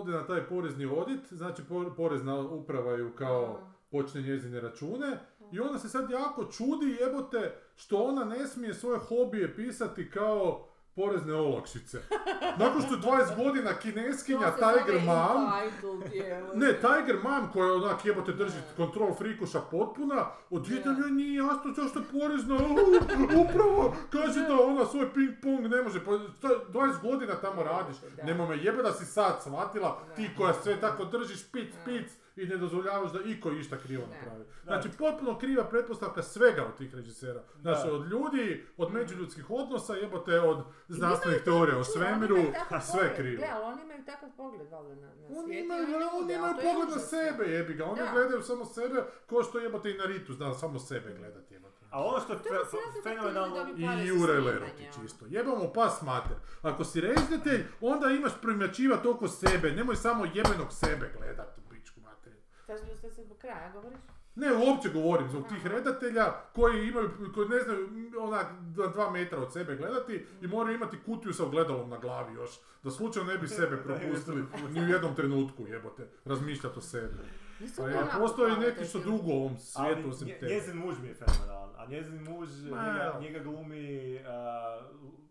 ode 0.00 0.12
na 0.12 0.26
taj 0.26 0.46
porezni 0.46 0.86
odit, 0.86 1.32
znači 1.32 1.62
por- 1.68 1.96
porezna 1.96 2.40
uprava 2.40 2.92
ju 2.92 3.10
kao 3.18 3.60
počne 3.90 4.22
njezine 4.22 4.60
račune 4.60 5.18
i 5.52 5.60
ona 5.60 5.78
se 5.78 5.88
sad 5.88 6.10
jako 6.10 6.44
čudi 6.44 6.96
jebote 7.00 7.54
što 7.76 8.02
ona 8.02 8.24
ne 8.24 8.46
smije 8.46 8.74
svoje 8.74 8.98
hobije 8.98 9.56
pisati 9.56 10.10
kao 10.10 10.68
porezne 10.96 11.34
olakšice. 11.34 11.98
Nakon 12.58 12.82
što 12.82 12.94
je 12.94 13.00
20 13.00 13.44
godina 13.44 13.74
kineskinja 13.74 14.50
To 14.50 14.56
Tiger 14.56 15.02
Mom, 15.02 15.46
ne, 16.54 16.72
Tiger 16.72 17.18
Mom 17.22 17.52
koja 17.52 17.72
onak 17.72 18.04
jebote 18.04 18.32
drži 18.32 18.56
kontrol 18.76 19.14
frikuša 19.14 19.60
potpuna, 19.70 20.26
odjednom 20.50 20.94
Da. 20.94 21.00
joj 21.00 21.10
nije 21.10 21.34
jasno 21.34 21.72
zašto 21.76 21.98
je 21.98 22.04
porezna 22.20 22.54
upravo 23.44 23.94
kaže 24.10 24.40
da 24.40 24.60
ona 24.60 24.86
svoj 24.86 25.12
ping 25.14 25.30
pong 25.42 25.66
ne 25.66 25.82
može, 25.82 26.04
pa 26.04 26.10
šta, 26.38 26.48
20 26.72 27.02
godina 27.02 27.34
tamo 27.34 27.62
radiš, 27.62 27.96
nema 28.22 28.46
me 28.46 28.56
jebe 28.56 28.82
da 28.82 28.92
si 28.92 29.04
sad 29.04 29.42
shvatila, 29.42 30.00
ti 30.16 30.30
koja 30.36 30.54
sve 30.54 30.80
tako 30.80 31.04
držiš 31.04 31.50
pic 31.52 31.68
pic 31.84 32.23
i 32.36 32.46
ne 32.46 32.56
dozvoljavaš 32.56 33.12
da 33.12 33.20
iko 33.24 33.50
išta 33.52 33.78
krivo 33.78 34.06
napravi. 34.06 34.44
Znači 34.64 34.88
potpuno 34.98 35.38
kriva 35.38 35.64
pretpostavka 35.64 36.22
svega 36.22 36.64
od 36.66 36.76
tih 36.76 36.94
režisera. 36.94 37.42
Znači 37.60 37.90
od 37.90 38.06
ljudi, 38.06 38.66
od 38.76 38.92
međuljudskih 38.92 39.50
odnosa, 39.50 39.94
jebote 39.94 40.40
od 40.40 40.64
znanstvenih 40.88 41.42
teorija 41.44 41.78
o 41.78 41.84
svemiru, 41.84 42.36
takav 42.52 42.80
sve 42.80 43.16
krivo. 43.16 43.36
Gle, 43.36 43.48
ali 43.52 43.64
oni 43.64 43.82
imaju 43.82 44.04
takav 44.04 44.28
pogled, 44.36 44.70
valjda, 44.70 44.94
na, 44.94 45.06
na 45.06 45.38
Oni 45.38 45.60
imaju, 45.60 45.86
oni 46.22 46.34
imaju 46.34 46.54
pogled 46.54 46.88
na 46.88 46.98
sebe, 46.98 47.44
jebi 47.44 47.74
ga. 47.74 47.84
Oni 47.84 48.00
Da. 48.00 48.10
gledaju 48.12 48.42
samo 48.42 48.64
sebe, 48.64 49.04
ko 49.26 49.42
što 49.42 49.58
jebote 49.58 49.90
i 49.90 49.98
na 49.98 50.04
Ritu 50.04 50.32
zna 50.32 50.54
samo 50.54 50.78
sebe 50.78 51.14
gledat 51.18 51.50
jebote. 51.50 51.84
A 51.90 52.04
ono 52.04 52.20
što 52.20 52.32
je 52.32 52.40
fenomenalno... 53.02 53.56
I 53.76 54.06
Jure. 54.06 54.40
Lerotić 54.40 54.88
isto. 55.04 55.26
Jebamo 55.28 55.72
pas 55.72 56.02
mater. 56.02 56.36
Ako 56.62 56.84
si 56.84 57.00
reditelj, 57.00 57.64
onda 57.80 58.08
imaš 58.08 58.32
primjačivati 58.42 59.08
oko 59.08 59.28
sebe. 59.28 59.70
Nemoj 59.70 59.96
samo 59.96 60.24
jebenog 60.24 60.72
sebe 60.72 61.12
gledat 61.18 61.63
što 62.98 63.10
se 63.10 63.24
do 63.24 63.34
kraja 63.34 63.70
govoriš? 63.72 63.98
Ne, 64.36 64.52
uopće 64.52 64.88
govorim 64.88 65.28
zbog 65.28 65.48
tih 65.48 65.66
redatelja 65.66 66.32
koji 66.54 66.88
imaju, 66.88 67.10
koji 67.34 67.48
ne 67.48 67.60
znaju 67.60 67.88
onak 68.20 68.46
dva, 68.92 69.10
metra 69.10 69.38
od 69.38 69.52
sebe 69.52 69.76
gledati 69.76 70.26
i 70.42 70.46
moraju 70.46 70.76
imati 70.76 70.98
kutiju 71.06 71.32
sa 71.32 71.44
ogledalom 71.44 71.90
na 71.90 71.98
glavi 71.98 72.34
još. 72.34 72.50
Da 72.82 72.90
slučajno 72.90 73.32
ne 73.32 73.38
bi 73.38 73.48
sebe 73.58 73.82
propustili 73.82 74.44
ni 74.70 74.80
u 74.80 74.88
jednom 74.88 75.14
trenutku 75.14 75.66
jebote. 75.66 76.08
Razmišljati 76.24 76.78
o 76.78 76.82
sebi. 76.82 77.14
Pa 77.76 77.88
je, 77.88 77.98
onako 77.98 78.18
postoji 78.18 78.56
neki 78.56 78.84
što 78.84 78.98
drugo 78.98 79.32
u 79.32 79.36
ovom 79.36 79.58
svijetu 79.58 80.08
osim 80.08 80.28
tebe. 80.28 80.54
njezin 80.54 80.76
muž 80.76 80.94
mi 81.02 81.08
je 81.08 81.14
fenomenalan, 81.14 81.70
a 81.76 81.86
njezin 81.86 82.22
muž, 82.22 82.48
Ma, 82.70 83.18
njega, 83.20 83.38
glumi, 83.38 84.14
uh, 84.14 84.22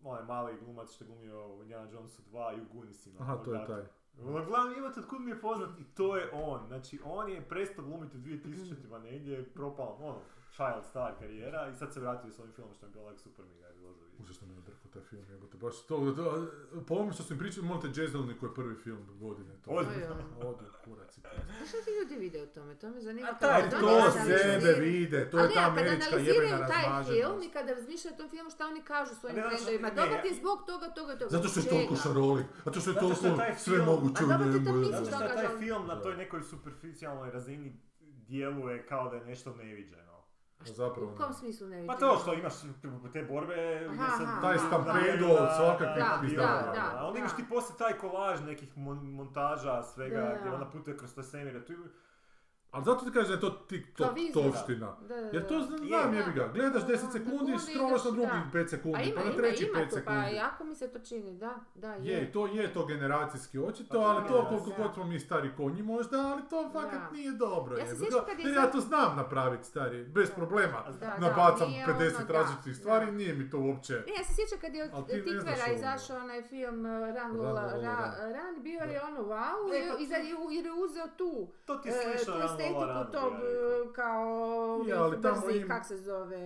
onaj 0.04 0.24
mali 0.24 0.52
glumac 0.60 0.94
što 0.94 1.04
je 1.04 1.08
glumio 1.08 1.54
u 1.54 1.62
Indiana 1.62 1.90
Jonesu 1.90 2.22
2 2.32 2.58
i 2.58 2.60
u 2.60 2.64
Gunisima. 2.72 3.16
Aha, 3.20 3.36
to 3.36 3.54
je 3.54 3.66
taj. 3.66 3.82
Ono, 4.22 4.44
glavni 4.44 4.78
imate 4.78 5.00
otkud 5.00 5.20
mi 5.20 5.30
je 5.30 5.40
poznat 5.40 5.78
i 5.78 5.84
to 5.84 6.16
je 6.16 6.30
on. 6.32 6.66
Znači, 6.66 7.00
on 7.04 7.28
je 7.28 7.48
prestao 7.48 7.84
glumiti 7.84 8.16
u 8.16 8.20
2000-ima 8.20 8.98
negdje, 8.98 9.44
propao, 9.44 9.96
ono, 10.00 10.20
child 10.52 10.84
star 10.90 11.12
karijera 11.18 11.68
i 11.68 11.74
sad 11.74 11.92
se 11.92 12.00
vratio 12.00 12.30
s 12.30 12.38
ovim 12.38 12.52
filmom 12.52 12.74
što 12.74 12.86
je 12.86 12.92
bilo 12.92 13.08
like 13.08 13.20
super 13.22 13.44
mi 13.44 13.60
ga 13.60 13.66
je 13.66 13.74
bilo 13.74 13.92
za 13.92 14.04
vidjeti. 14.46 14.63
Je 14.94 15.00
taj 15.00 15.08
film, 15.10 15.24
jebote, 15.30 15.56
baš 15.58 15.74
to, 15.78 15.96
to, 16.12 16.46
po 16.82 16.94
ovome 16.94 17.12
što 17.12 17.22
sam 17.22 17.38
pričao, 17.38 17.64
molite 17.64 17.88
Jezdelni 17.96 18.34
koji 18.34 18.50
je 18.50 18.54
prvi 18.54 18.74
film 18.76 18.98
godine. 19.16 19.52
To. 19.64 19.70
Odi. 19.70 19.88
Oj. 19.90 20.48
Odi, 20.48 20.64
kurac 20.84 21.18
i 21.18 21.22
to. 21.22 21.28
A 21.28 21.66
što 21.68 21.76
ti 21.78 21.90
ljudi 21.92 22.14
vide 22.16 22.42
o 22.42 22.48
tome? 22.48 22.74
To 22.74 22.90
me 22.90 23.00
zanima. 23.00 23.28
A 23.28 23.34
taj, 23.34 23.54
Ali 23.54 23.70
da 23.70 23.80
to 23.80 23.86
oni 23.88 24.12
sebe 24.12 24.72
vide, 24.80 25.30
to 25.30 25.38
je 25.38 25.44
Ali 25.44 25.54
ta 25.54 25.60
američka 25.62 25.92
jebena 25.92 26.06
analiziraju 26.08 26.58
taj 26.68 26.82
film 26.82 26.92
razmaženost. 26.94 27.44
i 27.44 27.50
kada 27.50 27.72
razmišljaju 27.72 28.14
o 28.14 28.18
tom 28.18 28.30
filmu, 28.30 28.50
šta 28.50 28.66
oni 28.66 28.82
kažu 28.82 29.14
svojim 29.14 29.36
A 29.36 29.40
ne, 29.40 29.42
znaš, 29.42 29.54
frendovima? 29.54 29.88
ne, 29.88 29.94
Dobar 29.94 30.12
ja- 30.12 30.22
ti 30.22 30.28
je 30.28 30.34
zbog 30.34 30.58
toga, 30.66 30.86
toga, 30.90 31.12
toga. 31.14 31.30
Zato 31.30 31.48
što 31.48 31.60
je 31.60 31.68
toliko 31.68 31.96
šarolik, 31.96 32.46
zato 32.64 32.80
što 32.80 32.90
je 32.90 32.94
je 32.94 33.00
toliko 33.00 33.16
sve 33.58 33.78
moguće 33.80 34.22
A 34.22 34.26
u 34.26 34.28
dobro, 34.28 34.46
ti 34.48 34.64
to 34.64 34.70
njemu. 34.72 34.84
Zato 34.86 35.04
što 35.06 35.24
je 35.24 35.34
taj 35.36 35.58
film 35.58 35.86
na 35.86 35.94
Da. 35.94 36.02
toj 36.02 36.16
nekoj 36.16 36.42
superficijalnoj 36.44 37.30
razini 37.30 37.68
djeluje 38.22 38.86
kao 38.86 39.08
da 39.10 39.16
je 39.16 39.24
nešto 39.24 39.54
neviđeno. 39.54 40.03
Zapravo 40.66 41.08
U 41.08 41.16
kom 41.16 41.32
smislu 41.32 41.66
ne 41.66 41.76
Pa 41.76 41.92
vidim? 41.92 41.98
to 42.00 42.18
što 42.18 42.34
imaš 42.34 42.52
te 43.12 43.22
borbe 43.24 43.54
gdje 43.84 44.00
Aha, 44.00 44.16
se... 44.16 44.22
aha, 44.24 44.40
Taj 44.40 44.58
stampedo 44.58 45.26
od 45.28 45.48
svakakvih 45.56 46.04
da, 46.04 46.18
pizdara. 46.20 46.62
da, 46.62 46.72
da. 46.72 46.92
A 46.94 47.06
onda 47.06 47.18
imaš 47.18 47.36
ti 47.36 47.44
poslije 47.48 47.78
taj 47.78 47.92
kolaž 47.94 48.40
nekih 48.42 48.76
mon- 48.76 49.10
montaža, 49.10 49.82
svega, 49.84 50.16
Da. 50.18 50.36
gdje 50.40 50.52
ona 50.52 50.70
putuje 50.70 50.96
kroz 50.96 51.14
te 51.14 51.22
svemire. 51.22 51.64
Tu 51.64 51.72
Ali 52.74 52.84
zato 52.84 53.04
ti 53.04 53.12
kažem 53.12 53.28
da 53.28 53.34
je 53.34 53.40
to 53.40 53.50
TikTok 53.50 54.08
tovština. 54.34 54.96
Da, 55.00 55.14
da, 55.14 55.20
da. 55.20 55.28
Jer 55.32 55.46
to 55.46 55.60
znam, 55.60 56.14
jebi 56.14 56.32
ga, 56.34 56.48
gledaš 56.54 56.82
10 56.82 56.86
Da, 56.86 56.96
sekundi 56.96 57.52
i 57.52 57.58
scrollaš 57.58 58.04
na 58.04 58.10
drugi 58.10 58.38
da. 58.52 58.58
5 58.58 58.68
sekundi, 58.68 59.08
ima, 59.08 59.20
pa 59.20 59.28
na 59.28 59.36
treći 59.36 59.64
ima 59.64 59.78
5 59.78 59.88
tu, 59.88 59.94
pa 59.94 60.00
sekundi. 60.00 60.36
jako 60.36 60.64
mi 60.64 60.74
se 60.74 60.88
to 60.88 60.98
čini, 60.98 61.38
da, 61.38 61.54
da, 61.74 61.94
je. 61.94 62.12
Je, 62.12 62.32
to 62.32 62.46
je 62.46 62.72
to 62.72 62.86
generacijski 62.86 63.58
očito, 63.58 63.88
Pa 63.88 63.94
to 63.94 64.00
ali 64.00 64.28
to 64.28 64.46
koliko 64.48 64.82
god 64.82 64.94
smo 64.94 65.04
mi 65.04 65.20
stari 65.20 65.50
konji 65.56 65.82
možda, 65.82 66.18
ali 66.18 66.42
to 66.50 66.70
fakat 66.72 67.12
nije 67.12 67.32
dobro. 67.32 67.76
Ja 67.78 67.86
se 67.86 67.94
kad 68.26 68.38
je 68.38 68.52
ja 68.52 68.70
to 68.70 68.80
znam 68.80 69.16
napraviti, 69.16 69.64
stari, 69.64 70.04
bez 70.04 70.30
problema. 70.30 70.84
Nabacam 71.18 71.70
nije 71.70 71.86
50 71.86 72.16
ono, 72.16 72.32
različitih 72.32 72.76
stvari, 72.76 73.12
nije 73.12 73.34
mi 73.34 73.50
to 73.50 73.58
uopće... 73.58 73.92
Ne, 73.92 74.12
ja 74.18 74.24
se 74.24 74.34
sjećam 74.34 74.58
kad 74.60 74.74
je 74.74 74.90
od 74.92 75.06
Tikvera 75.06 75.72
izašao 75.76 76.16
onaj 76.16 76.42
film 76.42 76.84
uh, 76.84 76.90
Run 78.34 78.62
bio 78.62 78.80
je 78.80 79.02
ono 79.02 79.20
wow, 79.20 79.74
E, 79.74 79.88
pa 79.88 80.16
jer 80.54 80.66
je 80.66 80.72
uzeo 80.72 81.08
tu, 81.16 81.48
To 81.64 81.76
ti 81.76 81.88
je 81.88 81.94
estetiku 82.64 83.12
tog 83.12 83.32
ja 83.32 83.38
e, 83.40 83.92
kao 83.92 84.80
Je, 84.86 84.92
ali 84.94 85.06
ovih 85.06 85.20
tamo 85.20 85.40
brzih, 85.40 85.62
im- 85.62 85.68
kak 85.68 85.86
se 85.86 85.96
zove... 85.98 86.38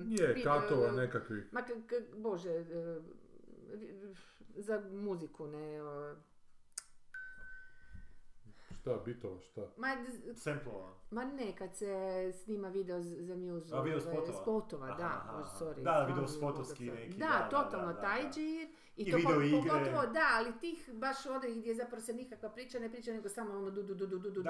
Je, 0.00 0.34
pri- 0.34 0.42
katova 0.44 0.88
e, 0.88 0.92
nekakvih. 0.92 1.52
Ma, 1.52 1.62
k- 1.62 1.86
k- 1.86 2.16
bože, 2.16 2.50
e, 2.50 3.00
za 4.56 4.82
muziku, 4.92 5.46
ne... 5.46 5.82
o, 5.82 6.14
Šta, 8.86 8.96
bitova, 8.96 9.40
šta? 9.40 9.60
Ma, 9.76 9.88
d- 9.96 10.34
Samplova. 10.36 10.92
ma 11.10 11.24
ne, 11.24 11.56
kad 11.56 11.76
se 11.76 11.86
snima 12.34 12.68
video 12.68 13.00
za 13.00 13.36
muse. 13.36 13.74
A, 13.74 13.80
video 13.80 13.98
ove, 13.98 14.00
spotova? 14.02 14.32
spotova, 14.34 14.86
Aha, 14.86 14.96
da, 14.96 15.04
aha, 15.04 15.44
sorry. 15.60 15.82
Da, 15.82 16.04
video 16.04 16.28
spotovski 16.28 16.84
neki, 16.86 17.14
da, 17.14 17.26
Da, 17.26 17.32
da, 17.40 17.48
totalno 17.48 17.92
da, 17.92 18.00
taj 18.00 18.22
džir. 18.24 18.68
I, 18.96 19.02
I 19.02 19.04
to 19.04 19.18
po- 19.18 19.18
video 19.18 19.42
igre. 19.42 19.58
pogotovo, 19.60 20.06
da, 20.08 20.26
ali 20.32 20.52
tih 20.60 20.90
baš 20.94 21.26
ovdje 21.26 21.50
gdje 21.52 21.74
zapravo 21.74 22.02
se 22.02 22.12
nikakva 22.14 22.48
priča 22.48 22.78
ne 22.78 22.90
priča, 22.90 23.12
nego 23.12 23.28
samo 23.28 23.50
ono 23.52 23.70
du 23.70 23.82
du 23.82 23.94
du 23.94 24.06
du 24.06 24.18
du 24.18 24.30
du 24.30 24.42
du. 24.42 24.48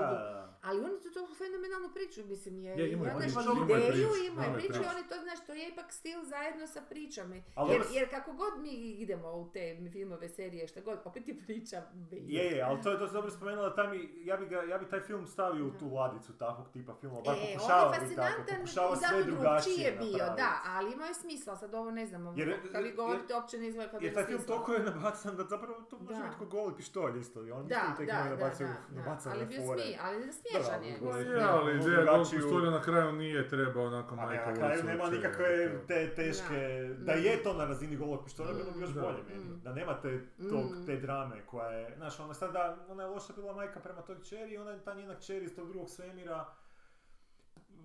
Ali 0.62 0.80
oni 0.80 0.98
su 0.98 1.10
to 1.10 1.26
fenomenalnu 1.34 1.88
priču, 1.94 2.24
mislim, 2.24 2.58
je, 2.58 2.70
Je, 2.70 2.92
imaju 2.92 3.10
ja, 3.10 3.26
imaju 3.32 3.64
ideju, 3.64 3.92
priču, 3.92 4.26
imaju 4.26 4.54
priču 4.54 4.74
i 4.74 4.88
oni 4.88 5.08
to, 5.08 5.14
znaš, 5.16 5.46
to 5.46 5.52
je 5.54 5.68
ipak 5.68 5.92
stil 5.92 6.18
zajedno 6.24 6.66
sa 6.66 6.80
pričama. 6.82 7.34
Jer, 7.70 7.82
jer 7.92 8.10
kako 8.10 8.32
god 8.32 8.52
mi 8.58 8.70
idemo 8.74 9.28
u 9.32 9.50
te 9.52 9.62
filmove, 9.92 10.28
serije, 10.28 10.68
šta 10.68 10.80
god, 10.80 10.98
opet 11.04 11.28
je 11.28 11.36
priča. 11.38 11.82
Je, 12.12 12.44
je, 12.46 12.62
ali 12.62 12.82
to 12.82 12.90
je 12.90 12.98
dosta 12.98 13.14
dobro 13.14 13.30
spomenula, 13.30 13.74
tam 13.74 13.94
i, 13.94 14.25
ja, 14.26 14.36
bi 14.36 14.46
ga, 14.46 14.62
ja 14.62 14.78
bi 14.78 14.86
taj 14.86 15.00
film 15.00 15.26
stavio 15.26 15.66
u 15.66 15.72
tu 15.72 15.86
ladicu 15.90 16.32
takvog 16.34 16.66
tipa 16.68 16.94
filmova, 16.94 17.22
bar 17.22 17.34
E, 17.34 17.38
on 17.38 17.46
pokušava 17.48 17.94
je 17.94 18.00
biti 18.00 18.16
tako, 18.16 18.28
fascinantan 18.28 18.56
pokušava 18.56 18.96
sve 18.98 19.24
drugačije 19.24 19.90
drugčije 19.90 19.90
bio, 19.92 20.18
napraviti. 20.18 20.36
da, 20.38 20.50
ali 20.66 20.92
imao 20.92 21.06
je 21.06 21.14
smisla, 21.14 21.56
sad 21.56 21.74
ovo 21.74 21.90
ne 21.92 22.06
znam, 22.06 22.38
Jer- 22.38 22.56
kad 22.64 22.82
vi 22.82 22.88
jer- 22.88 22.96
govorite, 22.96 23.34
uopće 23.34 23.58
ne 23.58 23.68
izgleda 23.68 23.90
kao 23.90 24.00
da 24.00 24.04
Jer 24.06 24.12
je 24.12 24.14
taj 24.14 24.24
film 24.26 24.42
toliko 24.44 24.72
je 24.72 24.80
nabacan 24.82 25.36
da 25.36 25.44
zapravo 25.44 25.80
to 25.82 25.98
može 25.98 26.22
biti 26.22 26.36
ko 26.38 26.46
goli 26.46 26.74
pištolj 26.76 27.18
isto. 27.18 27.42
I 27.42 27.50
on 27.52 27.66
Da, 27.66 27.74
isto 27.82 27.96
tek 27.96 28.06
da, 28.06 28.12
ima 28.12 28.22
da, 28.22 28.28
da, 28.28 28.36
nabacio, 28.36 28.66
da, 28.66 28.96
nabacane 28.96 29.34
ali 29.34 29.46
bio 29.46 29.60
smije, 29.62 29.98
ali 30.02 30.32
smiješan 30.32 30.84
je. 30.84 30.92
Ja, 31.32 31.52
ali 31.52 31.70
ono 31.72 31.82
ideja 31.82 31.96
Golf 31.96 32.06
drugačiju- 32.06 32.30
pištolja 32.32 32.70
na 32.70 32.82
kraju 32.82 33.12
nije 33.14 33.48
treba 33.48 33.82
onako 33.82 34.16
majka 34.16 34.46
na 34.46 34.54
kraju 34.54 34.84
nema 34.84 35.06
nikakve 35.06 35.46
te 35.86 36.10
teške, 36.10 36.58
da 36.98 37.12
Mm. 37.14 37.18
je 37.18 37.42
to 37.42 37.52
na 37.54 37.64
razini 37.64 37.96
golog 37.96 38.24
pištolja, 38.24 38.52
bilo 38.52 38.70
bi 38.70 38.80
još 38.80 38.94
bolje 38.94 39.22
meni. 39.24 39.44
Mm. 39.46 39.60
Da 39.60 39.72
nema 39.72 39.94
te, 39.94 40.20
tog, 40.40 40.64
Mm. 40.72 40.86
te 40.86 40.96
drame 40.96 41.42
koja 41.42 41.68
je, 41.68 41.94
znaš, 41.96 42.20
ona 42.20 42.34
sada, 42.34 42.76
ona 42.88 43.02
je 43.02 43.08
loša 43.08 43.32
bila 43.32 43.52
majka 43.54 43.80
prema 43.80 44.02
toj 44.02 44.15
kćeri 44.20 44.52
i 44.52 44.58
ona 44.58 44.70
je 44.70 44.84
ta 44.84 44.94
njena 44.94 45.16
kćer 45.18 45.42
iz 45.42 45.56
tog 45.56 45.68
drugog 45.68 45.90
svemira, 45.90 46.54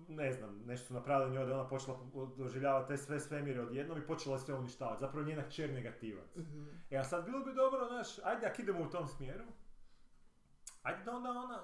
ne 0.08 0.32
znam, 0.32 0.62
nešto 0.66 0.86
su 0.86 0.94
napravili 0.94 1.34
njoj 1.34 1.46
da 1.46 1.54
ona 1.54 1.68
počela 1.68 1.98
doživljavati 2.36 2.88
te 2.88 2.96
sve 2.96 3.20
svemire 3.20 3.60
odjednom 3.60 3.98
i 3.98 4.06
počela 4.06 4.38
sve 4.38 4.54
uništavati. 4.54 5.00
Zapravo 5.00 5.26
njena 5.26 5.48
kćer 5.48 5.70
negativac. 5.70 6.36
Mhm. 6.36 6.64
E 6.90 6.96
a 6.96 7.04
sad 7.04 7.24
bilo 7.24 7.44
bi 7.44 7.54
dobro, 7.54 7.86
znaš, 7.88 8.18
ajde 8.18 8.46
ako 8.46 8.62
idemo 8.62 8.82
u 8.82 8.90
tom 8.90 9.08
smjeru, 9.08 9.44
ajde 10.82 11.04
da 11.04 11.16
onda 11.16 11.30
ona 11.30 11.62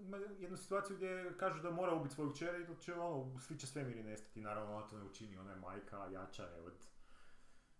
ima 0.00 0.16
jednu 0.16 0.56
situaciju 0.56 0.96
gdje 0.96 1.32
kažu 1.38 1.62
da 1.62 1.70
mora 1.70 1.94
ubiti 1.94 2.14
svoju 2.14 2.32
kćer 2.32 2.60
i 2.60 2.66
da 2.66 2.74
će 2.74 2.94
ono, 2.94 3.38
svi 3.38 3.58
će 3.58 3.66
svemiri 3.66 4.02
nestati, 4.02 4.40
naravno 4.40 4.76
ona 4.76 4.86
to 4.86 4.98
ne 4.98 5.04
učini, 5.04 5.38
ona 5.38 5.50
je 5.50 5.56
majka, 5.56 6.06
jača 6.12 6.44
je 6.44 6.60
od 6.60 6.86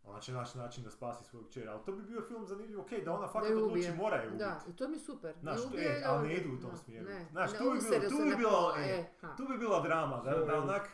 Ona 0.04 0.20
će 0.20 0.32
naći 0.32 0.58
način 0.58 0.84
da 0.84 0.90
spasi 0.90 1.24
svoju 1.24 1.44
kćer, 1.44 1.68
ali 1.68 1.80
to 1.86 1.92
bi 1.92 2.02
bio 2.02 2.22
film 2.28 2.46
zanimljiv, 2.46 2.80
ok, 2.80 2.90
da 3.04 3.12
ona 3.12 3.28
fakat 3.28 3.50
odluči, 3.50 3.92
mora 3.96 4.16
je 4.16 4.28
ubiti. 4.28 4.38
Da, 4.44 4.60
i 4.68 4.76
to 4.76 4.88
mi 4.88 4.96
je 4.96 5.00
super. 5.00 5.34
Znaš, 5.40 5.62
to 5.62 5.68
ubije 5.68 5.82
je, 5.84 6.00
i 6.00 6.04
ali 6.04 6.28
ne 6.28 6.34
idu 6.34 6.54
u 6.54 6.60
tom 6.60 6.76
smjeru. 6.76 7.08
ne. 7.08 7.26
Znaš, 7.30 7.52
Ne, 7.52 7.58
tu 7.58 7.64
bi 7.64 7.78
bilo, 7.80 8.08
tu 8.10 8.36
bi 8.36 8.42
pola, 8.42 8.74
e, 8.78 8.82
e, 8.82 9.06
tu 9.36 9.46
bi 9.48 9.58
bila 9.58 9.80
drama, 9.80 10.20
da, 10.24 10.30
da 10.30 10.58
onak, 10.62 10.88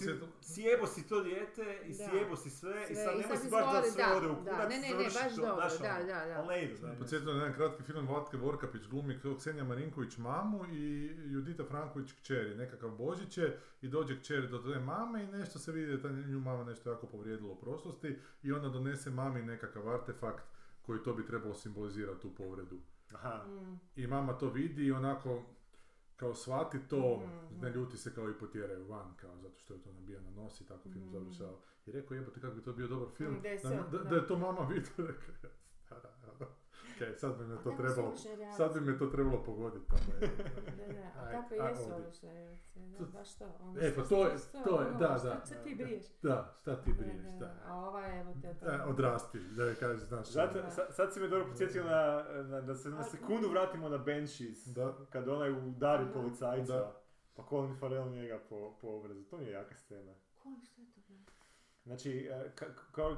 si, 0.00 0.10
sjebo 0.54 0.86
si 0.86 1.08
to 1.08 1.20
dijete 1.20 1.78
i 1.84 1.88
Da. 1.98 2.04
sjebo 2.10 2.36
si 2.36 2.50
sve, 2.50 2.86
i 2.90 2.94
sad 2.94 3.18
nemoj 3.18 3.36
si 3.36 3.50
baš 3.50 3.64
da 3.72 3.82
sve 3.82 4.04
ode 4.16 4.26
u 4.28 4.36
kurac, 4.36 4.70
ne, 4.70 4.78
ne, 4.78 4.88
ne, 4.88 5.04
baš 5.04 5.34
to, 5.36 5.40
dobro, 5.42 5.68
da, 5.82 5.94
ono, 5.96 6.06
da, 6.06 6.24
da. 6.24 6.34
ali 6.38 6.48
ne 6.48 6.64
idu, 6.64 6.76
podsjetilo 6.98 7.32
na 7.34 7.38
jedan 7.38 7.54
kratki 7.54 7.82
film 7.82 8.06
Vlatke 8.06 8.36
Vorkapić 8.36 8.82
glumi 8.86 9.20
Ksenija 9.38 9.64
Marinković 9.64 10.16
mamu 10.18 10.64
i 10.72 11.10
Judita 11.32 11.64
Franković 11.64 12.12
kćeri, 12.12 12.54
nekakav 12.56 12.90
Božić 12.90 13.38
je 13.38 13.58
i 13.82 13.88
dođe 13.88 14.18
kćer 14.20 14.48
do 14.48 14.58
te 14.58 14.78
mame 14.80 15.22
i 15.22 15.26
nešto 15.26 15.58
se 15.58 15.72
vidi 15.72 15.96
da 15.96 16.02
ta 16.02 16.08
nju 16.08 16.40
mama 16.40 16.64
nešto 16.64 16.90
jako 16.90 17.06
povrijedilo 17.06 17.52
u 17.52 17.56
prošlosti 17.56 18.18
i 18.42 18.51
onda 18.52 18.68
donese 18.68 19.10
mami 19.10 19.42
nekakav 19.42 19.88
artefakt 19.90 20.44
koji 20.82 21.02
to 21.02 21.14
bi 21.14 21.26
trebalo 21.26 21.54
simbolizirati 21.54 22.20
tu 22.20 22.34
povredu. 22.34 22.78
Aha. 23.12 23.44
Mm. 23.46 23.80
I 23.96 24.06
mama 24.06 24.32
to 24.32 24.48
vidi 24.48 24.84
i 24.84 24.92
onako 24.92 25.42
kao 26.16 26.34
shvati 26.34 26.78
to, 26.80 27.16
Mhm. 27.18 27.60
ne 27.60 27.70
ljuti 27.70 27.96
se 27.96 28.14
kao 28.14 28.30
i 28.30 28.34
potjeraju 28.34 28.86
van, 28.86 29.14
kao 29.16 29.36
zato 29.36 29.58
što 29.58 29.74
je 29.74 29.82
to 29.82 29.92
nabija 29.92 30.20
na 30.20 30.30
nos 30.32 30.60
i 30.60 30.66
tako 30.66 30.82
film 30.82 31.04
Mhm. 31.04 31.12
završava. 31.12 31.56
I 31.86 31.92
rekao 31.92 32.14
jebote 32.14 32.40
kako 32.40 32.54
bi 32.54 32.62
to 32.62 32.72
bio 32.72 32.88
dobar 32.88 33.08
film, 33.08 33.34
Mm, 33.34 33.42
da 33.42 33.68
da, 33.70 33.82
da, 33.82 33.98
da. 33.98 34.04
da 34.04 34.16
je 34.16 34.26
to 34.26 34.38
mama 34.38 34.60
vidjela. 34.64 35.10
Rekao, 35.10 35.34
ja, 35.42 35.50
stara, 35.76 36.10
ono. 36.24 36.46
Ok, 36.92 37.16
sad 37.16 37.38
bi 37.38 37.44
me 37.44 37.56
to 37.56 37.70
trebalo, 37.72 38.12
sad 38.52 38.74
bi 38.74 38.80
me 38.82 38.98
to 38.98 39.06
trebalo 39.06 39.42
pogoditi. 39.42 39.86
tamo. 39.88 40.02
Da, 40.78 40.92
da, 40.92 41.00
a 41.16 41.30
tako 41.32 41.54
jesu 41.56 41.90
reakcije, 42.22 42.56
da, 42.76 42.98
To- 42.98 43.04
baš 43.08 43.34
to. 43.34 43.44
Ono, 43.60 43.80
E, 43.80 43.90
što 43.90 44.02
pa 44.02 44.08
to 44.08 44.24
je- 44.24 44.36
to 44.64 44.80
je, 44.80 44.90
da, 44.90 45.08
da. 45.20 45.42
Što 45.46 45.54
ti 45.56 45.74
briješ? 45.74 46.04
Da, 46.22 46.56
šta 46.56 46.76
ti 46.76 46.92
briješ, 46.92 47.22
da. 47.40 47.54
A 47.64 47.76
ova, 47.78 48.06
evo 48.10 48.34
te 48.42 48.54
to. 48.54 48.66
E, 48.66 48.80
odrasti, 48.82 49.38
da 49.40 49.64
je 49.64 49.74
kažeš, 49.74 50.00
znaš. 50.02 50.28
Zato, 50.28 50.58
ono. 50.58 50.70
sa- 50.70 50.90
sad 50.90 51.12
si 51.12 51.20
me 51.20 51.28
dobro 51.28 51.46
podsjetio 51.46 51.84
na, 51.84 52.22
na, 52.42 52.60
da 52.60 52.74
se 52.74 52.88
na 52.90 53.04
sekundu 53.04 53.48
vratimo 53.48 53.88
na 53.88 53.98
Banshees, 53.98 54.66
Da. 54.66 54.94
kad 55.10 55.28
onaj 55.28 55.50
udari 55.52 56.04
policajca, 56.14 56.72
Da. 56.74 57.00
pa 57.34 57.42
Colin 57.44 57.76
Farrell 57.76 58.10
njega 58.10 58.38
po, 58.40 58.74
po 58.80 58.88
obrazu, 58.88 59.22
to 59.22 59.38
mi 59.38 59.44
je 59.44 59.50
jaka 59.52 59.74
scena. 59.76 60.12
Ko, 60.34 60.48
šta 60.62 60.80
je 60.80 60.86
to? 60.86 60.91
Znači, 61.84 62.30
e, 62.32 62.50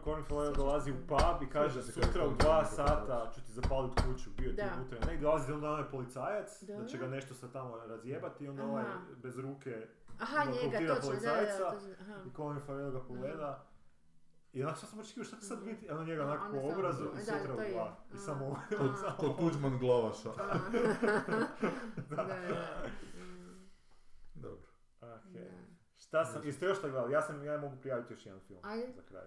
Colin 0.05 0.25
Farrell 0.25 0.55
dolazi 0.57 0.93
u 0.93 1.07
pub 1.09 1.43
i 1.43 1.51
kaže 1.51 1.83
sutra 1.83 2.27
u 2.27 2.35
dva 2.35 2.65
sata 2.65 3.31
ću 3.35 3.41
ti 3.41 3.53
zapalit 3.53 3.93
kuću, 4.01 4.31
bio 4.37 4.51
ti 4.51 4.57
Da. 4.57 4.71
unutra. 4.77 4.99
Ne, 5.07 5.17
dolazi 5.17 5.53
onda 5.53 5.71
onaj 5.71 5.91
policajac, 5.91 6.63
da, 6.63 6.77
Da. 6.77 6.87
će 6.87 6.99
ga 6.99 7.07
nešto 7.07 7.35
sad 7.35 7.53
tamo 7.53 7.77
razjebati 7.77 8.45
i 8.45 8.49
onda 8.49 8.65
ovaj 8.65 8.85
bez 9.17 9.39
ruke 9.39 9.87
Aha, 10.21 10.45
njega, 10.45 10.79
točno, 10.79 10.89
da, 10.89 10.95
da, 10.95 10.95
da, 10.95 11.01
policajca 11.01 11.71
točno, 11.71 11.95
aha. 12.01 12.15
i 12.27 12.37
Colin 12.37 12.61
Farrell 12.67 12.91
ga 12.91 13.01
pogleda. 13.01 13.65
I 14.53 14.63
onak 14.65 14.79
sam 14.79 14.99
očekivao 14.99 15.25
šta 15.25 15.37
će 15.37 15.47
sad 15.47 15.65
biti, 15.65 15.91
a 15.91 15.99
on 15.99 16.07
njega 16.07 16.23
A, 16.23 16.27
onak 16.27 16.41
onda 16.45 16.61
po 16.61 16.69
obrazu 16.69 17.05
da, 17.05 17.21
i 17.21 17.25
sutra 17.25 17.55
u 17.55 17.57
dva. 17.71 17.97
I 18.15 18.19
samo 18.19 18.57
A. 19.09 19.17
Ko 19.17 19.29
Tuđman 19.39 19.79
glavaša. 19.79 20.29
Da, 22.11 22.17
da. 22.25 22.37
Mm, 23.15 23.69
Dobro. 24.35 24.69
Ok. 25.01 25.33
da. 25.33 25.41
Šta 26.15 26.25
sam, 26.25 26.43
jeste 26.45 26.67
još 26.67 26.79
šta 26.79 26.89
gledali? 26.89 27.13
Ja 27.13 27.23
sam, 27.23 27.45
ja 27.45 27.59
mogu 27.59 27.77
prijaviti 27.81 28.13
još 28.13 28.27
jedan 28.27 28.41
film 28.41 28.61
Ajde. 28.63 28.93
za 28.97 29.03
kraj. 29.03 29.27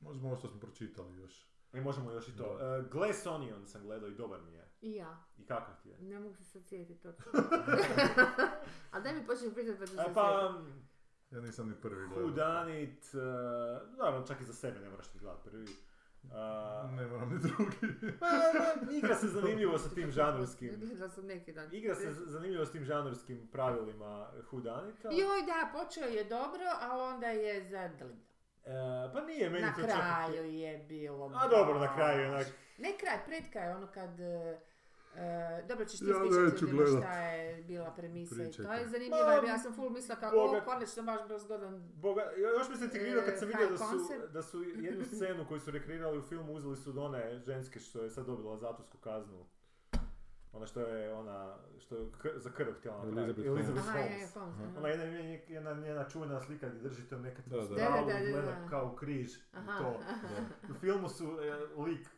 Možemo 0.00 0.28
ovo 0.28 0.36
što 0.36 0.48
smo 0.48 0.60
pročitali 0.60 1.16
još. 1.16 1.46
I 1.72 1.80
možemo 1.80 2.10
još 2.10 2.28
i 2.28 2.36
to. 2.36 2.52
Uh, 2.52 2.90
Glass 2.90 3.26
Onion 3.26 3.66
sam 3.66 3.82
gledao 3.82 4.08
i 4.08 4.14
dobar 4.14 4.40
mi 4.42 4.52
je. 4.52 4.68
I 4.80 4.92
ja. 4.94 5.24
I 5.38 5.46
kakav 5.46 5.74
ti 5.82 5.88
je? 5.88 5.98
Ne 6.00 6.18
mogu 6.18 6.34
se 6.34 6.44
sad 6.44 6.66
sjetiti 6.66 7.00
točno. 7.02 7.24
Ali 8.92 9.02
daj 9.02 9.14
mi 9.14 9.26
počnem 9.26 9.54
pričati 9.54 9.78
pa 9.78 9.86
ću 9.86 9.92
se 9.92 10.00
A, 10.00 10.04
sjetiti. 10.04 10.14
pa, 10.14 10.60
Ja 11.30 11.40
nisam 11.40 11.68
ni 11.68 11.74
prvi 11.80 12.06
Who 12.06 12.14
gledao. 12.14 12.30
Done 12.64 12.82
It, 12.82 13.04
uh, 13.14 13.98
naravno 13.98 14.26
čak 14.26 14.40
i 14.40 14.44
za 14.44 14.52
sebe 14.52 14.80
ne 14.80 14.90
moraš 14.90 15.14
ni 15.14 15.20
gledati 15.20 15.48
prvi. 15.50 15.66
Uh, 16.30 16.74
Ne 16.96 17.06
moram 17.06 17.32
ni 17.32 17.38
drugi. 17.38 17.96
pa, 18.20 18.26
igra 18.92 19.14
se 19.14 19.28
zanimljivo 19.28 19.78
sa 19.78 19.88
tim 19.94 20.10
žanrovskim. 20.10 20.70
Gledala 20.80 21.10
sam 21.10 21.26
neki 21.26 21.52
dan. 21.52 21.68
Igra 21.72 21.94
se 21.94 22.12
zanimljivo 22.12 22.66
s 22.66 22.72
tim 22.72 22.84
žanrovskim 22.84 23.48
pravilima 23.52 24.28
It. 24.88 25.04
Joj, 25.04 25.42
da, 25.46 25.68
počeo 25.72 26.04
je 26.04 26.24
dobro, 26.24 26.64
ali 26.80 27.02
onda 27.02 27.26
je 27.26 27.68
zadrljao. 27.68 28.08
E, 28.64 29.12
pa 29.12 29.20
nije 29.20 29.50
meni 29.50 29.66
Na 29.66 29.74
to 29.74 29.80
čak... 29.80 29.90
kraju 29.90 30.52
je 30.52 30.78
bilo 30.78 31.32
A 31.34 31.48
dobro, 31.48 31.78
na 31.78 31.94
kraju 31.94 32.28
onak... 32.28 32.46
Ne 32.78 32.92
kraj, 32.98 33.18
pred 33.26 33.50
kraj, 33.52 33.72
ono 33.72 33.86
kad... 33.86 34.20
e, 34.20 34.60
e, 35.16 35.64
dobro 35.64 35.84
ćeš 35.84 35.98
ti 35.98 36.04
Ja 36.06 36.18
neću 36.44 36.66
gledat. 36.68 37.02
šta 37.02 37.14
je 37.14 37.62
bila 37.62 37.90
premisa 37.90 38.34
i 38.34 38.38
to 38.38 38.42
Pričajte. 38.42 38.72
je 38.74 38.88
zanimljivo, 38.88 39.30
jer 39.30 39.44
ja 39.44 39.58
sam 39.58 39.74
full 39.74 39.90
mislila 39.90 40.16
kao, 40.16 40.30
Boga- 40.32 40.58
o, 40.58 40.64
konačno 40.64 41.02
baš 41.02 41.26
bio 41.28 41.38
zgodan. 41.38 41.82
Boga, 41.94 42.22
još 42.52 42.68
mi 42.68 42.76
se 42.76 42.84
integrirao 42.84 43.22
kad 43.24 43.38
sam 43.38 43.44
E, 43.44 43.52
vidio 43.52 43.68
da 43.68 43.76
su, 43.78 43.84
da 44.32 44.42
su 44.42 44.62
jednu 44.62 45.04
scenu 45.14 45.44
koju 45.48 45.60
su 45.60 45.70
rekreirali 45.70 46.18
u 46.18 46.22
filmu 46.22 46.52
uzeli 46.52 46.76
su 46.76 46.90
od 46.90 46.98
one 46.98 47.38
ženske 47.38 47.80
što 47.80 48.02
je 48.02 48.10
sad 48.10 48.26
dobila 48.26 48.56
zatvorsku 48.56 48.98
kaznu. 48.98 49.46
Ona 50.52 50.66
što 50.66 50.80
je 50.80 51.12
ona, 51.14 51.56
što 51.78 51.96
je 51.96 52.06
za 52.36 52.50
krv 52.50 52.72
htjela 52.72 53.04
napraviti. 53.04 53.46
Elizabeth 53.46 53.86
Holmes. 53.86 53.96
Je, 54.00 54.10
Holmes. 54.10 54.34
Holmes, 54.34 54.54
Aha. 54.54 54.64
aha. 54.64 54.78
Ona 54.78 54.88
jedna, 54.88 55.04
jedna, 55.04 55.20
jedna 55.48 55.74
njena 55.74 56.04
čuvena 56.04 56.40
slika 56.40 56.68
gdje 56.68 56.80
držite 56.80 57.16
neka 57.16 57.42
Da, 57.46 57.56
da. 57.56 57.64
Da, 58.42 58.68
kao 58.70 58.94
križ 58.94 59.32
Aha, 59.52 59.78
to. 59.78 60.00
aha. 60.00 60.26
U 60.70 60.74
filmu 60.74 61.08
su 61.08 61.24
e, 61.24 61.52
lik 61.82 62.08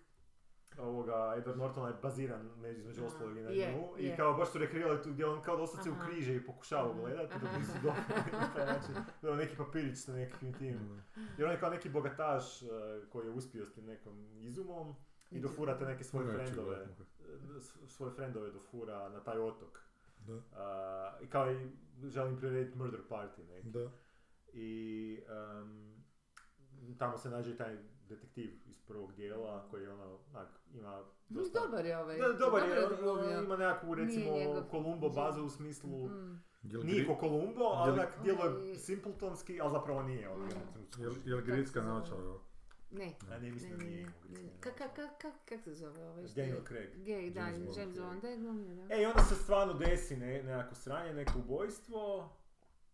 ovoga 0.79 1.13
Edward 1.37 1.57
Nortona 1.57 1.89
je 1.89 1.95
baziran 2.03 2.51
među 2.57 2.79
između 2.81 3.01
Aha. 3.01 3.07
ostalog 3.07 3.37
i 3.39 3.43
na 3.43 3.51
Je, 3.51 3.73
nju 3.73 3.89
i 3.99 4.05
je. 4.05 4.17
kao 4.17 4.35
baš 4.35 4.49
su 4.49 4.59
rekreirali 4.59 5.03
tu 5.03 5.11
gdje 5.11 5.27
on 5.27 5.43
kao 5.43 5.57
doslovce 5.57 5.91
u 5.91 5.95
Aha. 5.95 6.07
križe 6.07 6.37
i 6.37 6.47
pokušava 6.47 6.91
Aha. 6.91 7.01
gledati 7.01 7.35
dok 7.41 7.51
nisu 7.59 7.73
dobili 7.75 8.03
na 8.41 8.49
taj 8.55 8.67
način. 8.67 8.95
Neki 9.37 9.57
papirić 9.57 9.99
sa 9.99 10.13
nekim 10.13 10.53
tim. 10.55 11.03
Jer 11.39 11.47
on 11.47 11.53
je 11.53 11.61
kao 11.61 11.71
neki 11.71 11.89
bogataš 11.91 12.63
e, 12.63 12.67
koji 13.11 13.27
je 13.27 13.33
uspio 13.33 13.67
s 13.67 13.73
tim 13.73 13.85
nekom 13.87 14.39
izumom 14.39 14.95
i 15.31 15.41
dofurate 15.41 15.85
neke 15.85 16.05
svoje 16.05 16.27
Neću 16.27 16.37
frendove, 16.37 16.77
e, 16.77 17.61
s- 17.61 17.89
svoje 17.89 18.13
frendove 18.13 18.51
dofura 18.51 19.09
na 19.09 19.21
taj 19.21 19.39
otok. 19.39 19.81
Da. 20.19 20.41
A, 20.55 21.19
I 21.23 21.27
kao 21.27 21.53
i 21.53 21.71
želim 22.05 22.37
prirediti 22.37 22.79
murder 22.79 23.01
party 23.11 23.49
neki. 23.49 23.69
Da. 23.71 23.91
I 24.53 25.21
em, 25.29 25.97
tamo 26.99 27.19
se 27.19 27.31
nađe 27.31 27.51
i 27.51 27.57
taj 27.57 27.77
detektiv 28.09 28.51
iz 28.67 28.81
prvog 28.81 29.15
dijela 29.15 29.69
koji 29.71 29.87
ono, 29.87 30.19
onak, 30.29 30.49
ima 30.71 31.03
dosta... 31.29 31.61
Dobar 31.61 31.87
je 31.87 31.99
ovaj. 31.99 32.19
Da, 32.19 32.29
dobar 32.31 32.69
je, 32.69 32.81
dobro 32.81 33.13
on- 33.13 33.39
on 33.39 33.45
ima 33.45 33.57
nekakvu 33.57 33.95
recimo 33.95 34.31
Kolumbo 34.71 35.09
bazu 35.11 35.43
u 35.43 35.51
smislu, 35.51 36.09
Mm. 36.09 36.43
Nije 36.85 37.07
ko 37.07 37.15
Kolumbo, 37.15 37.65
ali 37.65 37.89
je 37.89 37.93
li- 37.93 37.99
onak 38.01 38.15
djeluje 38.23 38.45
Ali- 38.47 38.77
simpletonski, 38.77 39.61
ali 39.61 39.73
zapravo 39.73 40.03
nije. 40.03 40.29
ono, 40.29 40.45
Mm. 40.45 40.49
jel, 40.49 41.11
skužiš. 41.11 41.27
jel 41.27 41.39
Kako 41.39 41.51
gritska 41.51 41.81
naočala? 41.83 42.39
Ne. 42.91 43.13
A 43.27 43.39
ne, 43.39 43.51
mislim 43.51 43.71
Ne, 43.71 43.77
da 43.77 43.85
ne, 43.85 43.91
nije 43.91 43.97
ne, 43.97 44.03
imao 44.03 44.21
ne. 44.23 44.29
gritske 44.31 44.61
Ka, 44.61 44.71
ka, 44.71 44.85
naočale. 44.85 45.09
ka, 45.11 45.31
ka, 45.31 45.39
kak 45.47 45.61
se 45.61 45.75
zove 45.75 46.05
ovaj? 46.05 46.23
je- 46.25 46.29
Daniel 46.37 46.65
Craig. 46.65 46.91
Gay, 46.97 47.31
da, 47.31 47.41
James 47.41 47.59
Bond, 47.59 47.77
James 47.77 47.99
ok. 47.99 48.03
Bond, 48.03 48.23
da 48.23 48.29
je 48.29 48.37
glumio, 48.37 48.75
da. 48.77 48.95
E, 48.95 49.03
i 49.03 49.07
onda 49.07 49.21
se 49.21 49.35
stvarno 49.35 49.75
desi 49.75 50.17
ne, 50.17 50.43
nekako 50.43 50.75
sranje, 50.75 51.15
neko 51.15 51.39
ubojstvo 51.39 52.31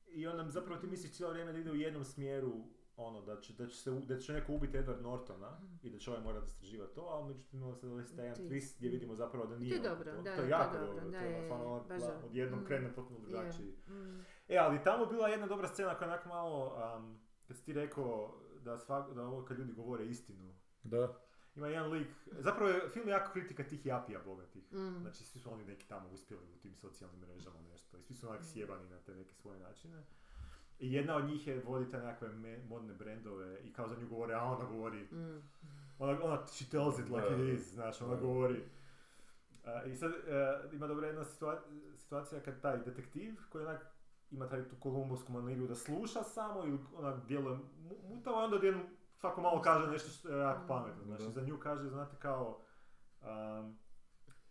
i 0.09 0.27
onda 0.27 0.51
zapravo 0.51 0.81
ti 0.81 0.87
misliš 0.87 1.13
cijelo 1.13 1.33
vrijeme 1.33 1.53
da 1.53 1.59
ide 1.59 1.71
u 1.71 1.77
jednom 1.77 2.05
smjeru 2.05 2.53
ono, 2.97 3.23
da 3.23 3.41
će, 3.41 3.53
da 3.53 3.67
će, 3.67 3.77
se, 3.77 3.91
da 3.91 4.19
će 4.19 4.33
neko 4.33 4.53
ubiti 4.53 4.77
Edward 4.79 5.01
Nortona 5.03 5.61
i 5.83 5.91
da 5.91 5.99
će 5.99 6.11
ovaj 6.11 6.23
morati 6.23 6.47
istraživati 6.47 6.95
to, 6.95 7.01
ali 7.03 7.25
međutim 7.27 7.63
onda 7.63 7.77
se 8.05 8.17
taj 8.17 8.27
jedan 8.27 8.45
Twist. 8.45 8.77
gdje 8.79 8.89
vidimo 8.91 9.15
zapravo 9.15 9.47
da 9.47 9.57
nije 9.59 9.71
To 9.71 9.85
je 9.85 9.91
on 9.91 9.99
dobro, 9.99 10.13
to. 10.13 10.23
da, 10.23 10.37
to 10.37 10.43
je 10.43 10.49
jako 10.49 10.79
dobro, 10.79 10.95
dobro, 10.95 11.11
da, 11.11 11.19
to 11.19 11.25
je 11.25 11.33
je, 11.33 11.53
ono, 11.53 11.65
ono, 11.65 11.85
odjednom 12.25 12.61
Mm. 12.61 12.65
krene 12.65 12.95
potpuno 12.95 13.19
drugačiji. 13.21 13.75
Mm. 13.89 14.21
E, 14.49 14.57
ali 14.57 14.83
tamo 14.85 15.05
je 15.05 15.11
bila 15.11 15.29
jedna 15.29 15.47
dobra 15.47 15.69
scena 15.69 15.95
koja 15.95 16.09
je 16.09 16.15
onak 16.15 16.27
malo, 16.27 16.77
um, 16.97 17.21
kad 17.49 17.57
si 17.57 17.65
ti 17.65 17.73
rekao 17.73 18.35
da, 18.61 18.79
svak, 18.79 19.15
da 19.15 19.23
ovo 19.23 19.45
kad 19.45 19.59
ljudi 19.59 19.73
govore 19.73 20.07
istinu, 20.07 20.55
Da. 20.83 21.15
ima 21.57 21.69
jedan 21.69 21.91
lik, 21.91 22.09
zapravo 22.39 22.71
je 22.71 22.89
film 22.89 23.09
jako 23.09 23.33
kritika 23.33 23.65
tih 23.65 23.87
japija 23.87 24.21
bogatih. 24.25 24.73
Mm. 24.73 24.99
Znači 25.01 25.25
svi 25.25 25.41
su 25.41 25.53
oni 25.53 25.65
neki 25.65 25.89
tamo 25.89 26.09
uspjeli 26.11 26.43
u 26.57 26.59
tim 26.59 26.75
socijalnim 26.75 27.21
mrežama 27.21 27.61
nešto 27.61 27.97
i 27.99 28.03
svi 28.03 28.15
su 28.15 28.29
onak 28.29 28.41
sjebani 28.45 28.89
na 28.91 28.99
te 28.99 29.15
neke 29.15 29.35
svoje 29.35 29.61
načine. 29.61 30.03
I 30.79 30.93
jedna 30.93 31.17
od 31.17 31.25
njih 31.25 31.47
je 31.47 31.61
vodi 31.61 31.91
te 31.91 31.99
nekakve 31.99 32.29
me- 32.29 32.59
modne 32.61 32.95
brendove 32.95 33.61
i 33.61 33.73
kao 33.73 33.89
za 33.89 33.97
nju 33.97 34.09
govore, 34.09 34.35
a 34.35 34.43
ona 34.43 34.65
govori, 34.67 35.03
Mm. 35.03 35.43
ona, 35.99 36.19
ona 36.23 36.47
she 36.47 36.65
tells 36.67 36.99
it 36.99 37.09
like 37.09 37.21
Da, 37.21 37.35
it 37.35 37.39
da. 37.39 37.45
is, 37.45 37.75
znaš, 37.75 38.01
ona 38.03 38.15
Da. 38.15 38.21
govori. 38.21 38.65
A, 39.65 39.85
I 39.85 39.97
sad 39.97 40.11
e, 40.13 40.17
ima 40.73 40.87
dobra 40.87 41.07
jedna 41.07 41.23
situa- 41.23 41.61
situacija 41.97 42.41
kad 42.41 42.61
taj 42.61 42.79
detektiv 42.79 43.35
koji 43.49 43.67
onak 43.67 43.87
ima 44.31 44.49
taj 44.49 44.69
tu 44.69 44.77
kolumbovsku 44.77 45.33
maniru 45.33 45.67
da 45.67 45.75
sluša 45.75 46.23
samo 46.25 46.65
ili 46.65 46.79
onak 46.95 47.27
djeluje 47.27 47.57
mu- 47.57 48.09
mutavo 48.09 48.41
i 48.41 48.45
onda 48.45 48.57
odjednom 48.57 48.83
svako 49.15 49.41
malo 49.41 49.63
kaže 49.63 49.91
nešto 49.91 50.09
što 50.11 50.29
je 50.29 50.39
jako 50.39 50.67
pametno. 50.69 51.05
Znači 51.05 51.23
Da. 51.25 51.31
za 51.31 51.41
nju 51.41 51.59
kaže, 51.59 51.89
znate 51.89 52.17
kao, 52.17 52.61
um, 53.23 53.79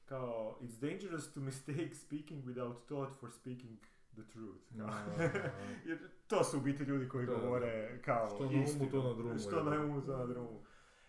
kao 0.06 0.58
it's 0.62 0.80
dangerous 0.82 1.34
to 1.34 1.40
mistake 1.40 1.94
speaking 1.96 2.46
without 2.46 2.86
thought 2.86 3.16
for 3.16 3.32
speaking 3.32 3.80
the 4.22 4.32
truth. 4.34 4.62
Kao. 4.78 4.90
Jer 5.88 5.98
to 6.28 6.44
su 6.44 6.58
u 6.58 6.62
biti 6.62 6.84
ljudi 6.84 7.10
koji 7.10 7.26
Da, 7.26 7.34
govore 7.36 8.02
kao 8.06 8.30
Što 8.30 8.44
na 8.44 8.50
umu, 8.50 8.92
to 8.92 9.04
na 9.04 9.14
drumu, 9.14 9.40
Što 9.40 9.64
na 9.64 9.82
umu, 9.82 10.02
to 10.02 10.18
na 10.18 10.26
drumu. 10.26 10.62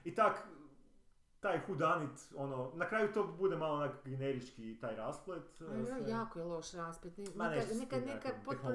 I 0.05 0.15
tak, 0.15 0.47
taj 1.43 1.61
hudanit, 1.67 2.11
ono, 2.37 2.73
na 2.75 2.89
kraju 2.89 3.13
to 3.13 3.25
bude 3.39 3.57
malo 3.57 3.75
onak 3.75 3.93
generički 4.05 4.79
taj 4.81 4.97
rasplet. 4.97 5.43
A 5.61 5.65
e, 5.79 5.85
sve. 5.85 6.11
jako 6.11 6.39
je 6.39 6.45
loš 6.45 6.73
rasplet. 6.73 7.19
Ne- 7.19 7.25
Ma 7.35 7.45
Neka, 7.45 7.57
nešto 7.57 7.75
s 7.75 7.81
neka, 7.81 7.97
tim 7.97 8.05
neka 8.07 8.29
nekom 8.29 8.45
potpuno... 8.45 8.75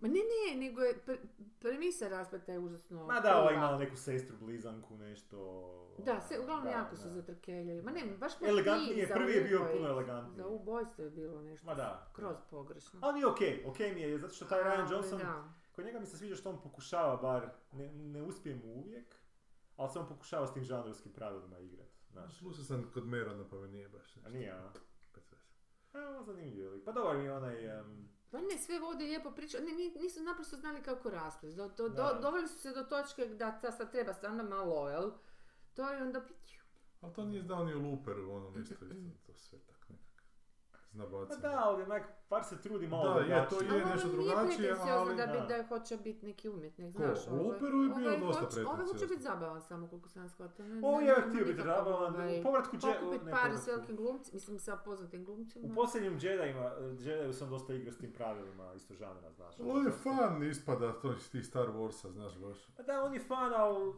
Ma 0.00 0.08
ne, 0.08 0.14
ne, 0.32 0.60
nego 0.60 0.80
je 0.80 0.98
pre, 0.98 1.16
premisa 1.60 2.08
raspleta 2.08 2.52
je 2.52 2.58
užasno... 2.58 3.06
Ma 3.06 3.20
da, 3.20 3.36
ovaj 3.36 3.48
kriva. 3.48 3.62
imala 3.62 3.78
neku 3.78 3.96
sestru, 3.96 4.36
blizanku, 4.40 4.96
nešto... 4.96 5.68
Da, 5.98 6.20
sve, 6.20 6.40
uglavnom 6.40 6.64
da, 6.64 6.70
jako 6.70 6.96
su 6.96 7.08
da. 7.08 7.14
zatrkeljali. 7.14 7.82
Ma 7.82 7.90
ne, 7.90 8.04
baš 8.20 8.40
me 8.40 8.48
Elegantnije, 8.48 9.08
prvi 9.08 9.32
je 9.32 9.44
bio 9.44 9.58
uboj- 9.60 9.72
puno 9.76 9.88
elegantniji. 9.88 10.36
Za 10.36 10.46
ubojstvo 10.46 11.04
je 11.04 11.10
bilo 11.10 11.42
nešto 11.42 11.66
Ma 11.66 11.74
da. 11.74 12.06
kroz 12.12 12.36
pogrešno. 12.50 13.00
Ali 13.02 13.14
nije 13.14 13.26
okej, 13.26 13.64
okej 13.66 13.94
mi 13.94 14.00
je, 14.00 14.18
zato 14.18 14.34
što 14.34 14.44
taj 14.44 14.60
Ryan 14.60 14.92
Johnson, 14.92 15.18
da. 15.18 15.44
kod 15.72 15.84
njega 15.84 16.00
mi 16.00 16.06
se 16.06 16.16
sviđa 16.18 16.36
što 16.36 16.50
on 16.50 16.60
pokušava 16.62 17.16
bar, 17.16 17.48
ne, 17.72 17.92
ne 17.92 18.22
uspije 18.22 18.54
mu 18.56 18.74
uvijek, 18.74 19.21
ali 19.76 19.90
se 19.90 19.98
on 19.98 20.08
pokušava 20.08 20.46
s 20.46 20.54
tim 20.54 20.64
žanrovskim 20.64 21.12
pravilima 21.12 21.58
igrati, 21.58 21.98
znaš. 22.10 22.38
Slušao 22.38 22.64
sam 22.64 22.90
kod 22.94 23.06
Merona 23.06 23.48
pa 23.48 23.56
me 23.56 23.68
nije 23.68 23.88
baš 23.88 24.16
A 24.16 24.20
nešto. 24.20 24.30
nije, 24.30 24.50
a? 24.52 24.72
Veze. 25.14 25.36
A, 25.94 26.22
zanimljivo 26.22 26.64
je 26.64 26.70
lik. 26.70 26.84
Pa 26.84 26.92
dobar 26.92 27.16
mi 27.16 27.24
je 27.24 27.32
onaj, 27.32 27.78
em, 27.80 28.08
Pa 28.30 28.38
ne, 28.40 28.58
sve 28.58 28.78
vode 28.78 29.04
lijepo 29.04 29.30
priča, 29.30 29.58
ne, 29.58 29.72
ni- 29.72 29.94
nisu 29.96 30.22
naprosto 30.22 30.56
znali 30.56 30.82
kako 30.82 31.10
rasplet. 31.10 31.56
Do, 31.56 31.68
do, 31.68 31.88
do, 31.88 32.18
doveli 32.22 32.48
su 32.48 32.58
se 32.58 32.70
do 32.70 32.82
točke 32.82 33.26
da 33.26 33.60
ta 33.60 33.72
sad 33.72 33.90
treba 33.90 34.14
stvarno 34.14 34.44
malo, 34.44 34.88
jel? 34.88 35.10
To 35.74 35.90
je 35.90 36.02
onda. 36.02 36.22
Ali 37.00 37.14
to 37.14 37.24
nije 37.24 37.42
znao 37.42 37.64
ni 37.64 37.74
u 37.74 37.80
Looperu, 37.80 38.30
onom 38.32 38.60
isto, 38.60 38.74
isto, 38.74 38.86
to 39.26 39.34
sve 39.34 39.58
nekak. 40.94 41.10
Zna 41.26 41.36
pa 41.42 41.48
da, 41.48 41.60
ali 41.64 41.82
onak, 41.82 42.02
par 42.28 42.44
se 42.44 42.60
trudi 42.60 42.86
malo 42.86 43.14
Da, 43.14 43.20
je, 43.20 43.48
to 43.48 43.60
je 43.60 43.84
nešto 43.84 44.08
ono 44.08 44.12
drugačije, 44.12 44.46
pretenciozno 44.58 44.92
ali 44.92 45.16
da, 45.16 45.26
bi, 45.26 45.38
da. 45.38 45.56
da 45.56 45.66
hoće 45.66 45.96
biti 45.96 46.26
neki 46.26 46.48
umjetnik, 46.48 46.96
Ko? 46.96 47.02
znaš. 47.02 47.18
U 47.26 47.34
ovaj- 47.34 47.56
Operu 47.56 47.82
je 47.82 47.88
bio 47.88 48.08
ovaj 48.08 48.20
dosta 48.20 48.44
hoće- 48.44 48.66
Ovaj 48.66 48.84
hoće 48.84 49.06
biti 49.06 49.22
zabavan 49.22 49.60
samo, 49.60 49.88
koliko 49.88 50.08
sam 50.08 50.28
shvatila. 50.28 50.68
Ovo 50.82 51.00
je 51.00 51.14
htio 51.28 51.44
biti 51.44 51.62
zabavan, 51.62 52.14
u 52.14 52.42
povratku 52.42 52.76
Jedi... 52.76 52.98
Pokupit 53.00 53.22
ne, 53.24 53.30
pari 53.32 53.58
s 53.58 53.66
velikim 53.66 53.96
glumcima, 53.96 54.34
mislim 54.34 54.58
sa 54.58 54.76
poznatim 54.76 55.24
glumcima. 55.24 55.66
U 55.66 55.74
posljednjem 55.74 56.18
Jedima, 56.20 56.64
Jediju 56.98 57.32
sam 57.32 57.50
dosta 57.50 57.74
igrao 57.74 57.92
s 57.92 57.98
tim 57.98 58.12
pravilima, 58.12 58.74
isto 58.74 58.94
žanra, 58.94 59.30
znaš. 59.30 59.54
On 59.60 59.86
je 59.86 59.92
fan 59.92 60.42
ispada 60.42 60.92
to 60.92 61.12
iz 61.12 61.30
tih 61.30 61.46
Star 61.46 61.66
Warsa, 61.68 62.10
znaš 62.10 62.38
baš. 62.38 62.58
Pa 62.76 62.82
da, 62.82 63.02
on 63.02 63.14
je 63.14 63.20
fan, 63.20 63.52
ali... 63.56 63.92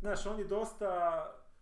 Znaš, 0.00 0.26
on 0.26 0.38
je 0.38 0.44
dosta... 0.44 0.90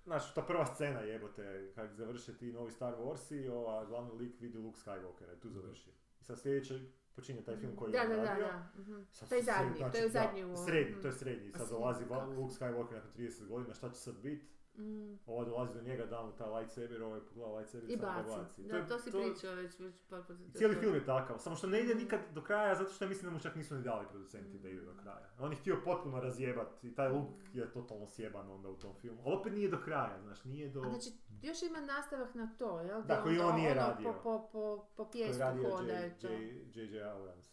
Znaš, 0.05 0.35
ta 0.35 0.43
prva 0.43 0.66
scena 0.66 1.01
jebote, 1.01 1.73
kad 1.74 1.91
završe 1.95 2.37
ti 2.39 2.53
novi 2.53 2.70
Star 2.70 2.95
Warsi, 2.95 3.51
ova 3.51 3.85
glavni 3.85 4.11
lik 4.12 4.41
vidi 4.41 4.59
Luke 4.59 4.79
Skywalker, 4.79 5.39
tu 5.41 5.51
završi. 5.51 5.91
I 6.20 6.24
sad 6.24 6.41
sljedeće 6.41 6.81
počinje 7.15 7.43
taj 7.43 7.57
film 7.57 7.77
koji 7.77 7.93
Da, 7.93 7.99
je 7.99 8.09
da, 8.09 8.16
da, 8.16 8.23
radio. 8.23 8.45
da. 8.47 8.70
mhm. 8.79 9.03
Sad 9.12 9.29
To 9.29 9.35
je 9.35 9.43
zadnji, 9.43 9.77
znači, 9.77 9.93
to 9.93 9.99
je 9.99 10.03
da, 10.03 10.09
zadnji 10.09 10.45
u... 10.45 10.57
Srednji, 10.57 10.93
mhm. 10.93 11.01
to 11.03 11.09
je 11.09 11.12
srednji. 11.12 11.53
Sad 11.53 11.69
dolazi? 11.69 12.05
Va- 12.05 12.24
Luke 12.24 12.55
Skywalker 12.55 12.95
nakon 12.95 13.11
30 13.16 13.47
godina, 13.47 13.74
šta 13.74 13.91
će 13.91 13.97
sad 13.97 14.15
bit? 14.23 14.43
Mm. 14.74 15.19
Ova 15.27 15.44
dolazi 15.44 15.74
do 15.74 15.82
njega, 15.82 16.07
da 16.07 16.23
mu 16.23 16.32
taj 16.32 16.51
lightsaber, 16.51 17.03
ovaj 17.03 17.20
pogleda 17.23 17.53
lightsaber 17.53 17.90
I 17.90 17.97
ga 17.97 18.07
baci. 18.07 18.36
baci. 18.39 18.62
Da, 18.62 18.77
je- 18.77 18.89
to 18.89 18.99
si 18.99 19.11
pričao 19.11 19.55
već, 19.55 19.78
već 19.78 19.94
par 20.03 20.23
puta. 20.23 20.35
Cijeli 20.55 20.77
film 20.77 20.94
je 20.94 21.05
takav, 21.05 21.39
samo 21.39 21.57
što 21.57 21.66
ne 21.66 21.81
ide 21.81 21.94
Mm. 21.94 21.99
nikad 21.99 22.20
do 22.31 22.43
kraja, 22.43 22.74
zato 22.74 22.90
što 22.90 23.05
ja 23.05 23.09
mislim 23.09 23.24
da 23.24 23.35
mu 23.35 23.40
čak 23.40 23.55
nisu 23.55 23.74
ni 23.74 23.82
dali 23.82 24.07
producenti 24.11 24.59
da 24.59 24.69
ide 24.69 24.81
do 24.82 24.94
kraja. 24.94 25.31
On 25.39 25.53
je 25.53 25.59
htio 25.59 25.81
potpuno 25.85 26.20
razjebat 26.20 26.85
i 26.85 26.94
taj 26.94 27.09
Luke 27.09 27.32
Mm. 27.44 27.59
je 27.59 27.73
totalno 27.73 28.07
sjeban 28.07 28.51
onda 28.51 28.69
u 28.69 28.77
tom 28.77 28.94
filmu. 28.94 29.23
Ali 29.24 29.35
opet 29.35 29.53
nije 29.53 29.69
do 29.69 29.78
kraja, 29.78 30.20
znaš, 30.20 30.44
nije 30.44 30.69
do... 30.69 30.81
A 30.81 30.89
znači, 30.90 31.11
još 31.43 31.62
ima 31.62 31.81
nastavak 31.81 32.35
na 32.35 32.55
to, 32.59 32.81
jel? 32.81 33.03
Da, 33.03 33.23
koji 33.23 33.39
on 33.39 33.55
nije 33.55 33.73
ono 33.73 33.81
radio. 33.81 34.12
Po, 34.12 34.20
po, 34.23 34.49
po, 34.53 34.85
po 34.97 35.03
je 35.05 35.09
pjesku 35.12 35.44
hoda 35.70 36.07
i 36.07 36.11
to. 36.12 36.28
J.J. 36.74 37.03
Abrams. 37.05 37.53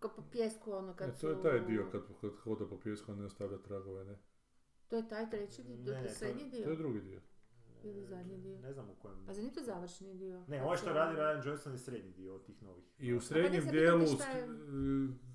Ko 0.00 0.08
po 0.08 0.22
pjesku 0.22 0.72
ono 0.72 0.94
kad 0.94 1.08
E, 1.08 1.12
su... 1.12 1.20
to 1.20 1.28
je 1.28 1.42
taj 1.42 1.60
dio 1.60 1.88
kad, 1.92 2.02
kad 2.20 2.30
hoda 2.34 2.66
po 2.66 2.78
pjesku, 2.78 3.12
a 3.12 3.16
ne 3.16 3.24
ostavlja 3.24 3.58
tragove, 3.58 4.04
ne? 4.04 4.18
To 4.88 4.96
je 4.96 5.08
taj 5.08 5.30
treći 5.30 5.62
dio, 5.62 5.84
to 5.84 5.92
je 5.92 6.02
to- 6.04 6.14
srednji 6.14 6.50
To 6.50 6.56
je 6.56 6.64
dio. 6.64 6.76
drugi 6.76 7.00
dio. 7.00 7.20
Ili 7.82 8.04
zadnji 8.04 8.38
dio? 8.38 8.58
Ne 8.58 8.72
znam 8.72 8.90
u 8.90 8.94
kojem... 8.94 9.26
Pa 9.26 9.32
zar 9.32 9.44
nije 9.44 9.54
to 9.54 9.62
završni 9.62 10.14
dio? 10.14 10.44
Ne, 10.48 10.62
ovo 10.62 10.76
se 10.76 10.82
što 10.82 10.92
radi 10.92 11.16
Ryan 11.16 11.46
Johnson 11.46 11.72
je 11.72 11.78
srednji 11.78 12.10
dio 12.12 12.34
od 12.34 12.44
tih 12.44 12.62
novih. 12.62 12.84
I 12.98 13.14
u 13.14 13.18
Pa 13.18 13.24
srednjem 13.24 13.64
dijelu 13.66 14.00
je- 14.00 14.08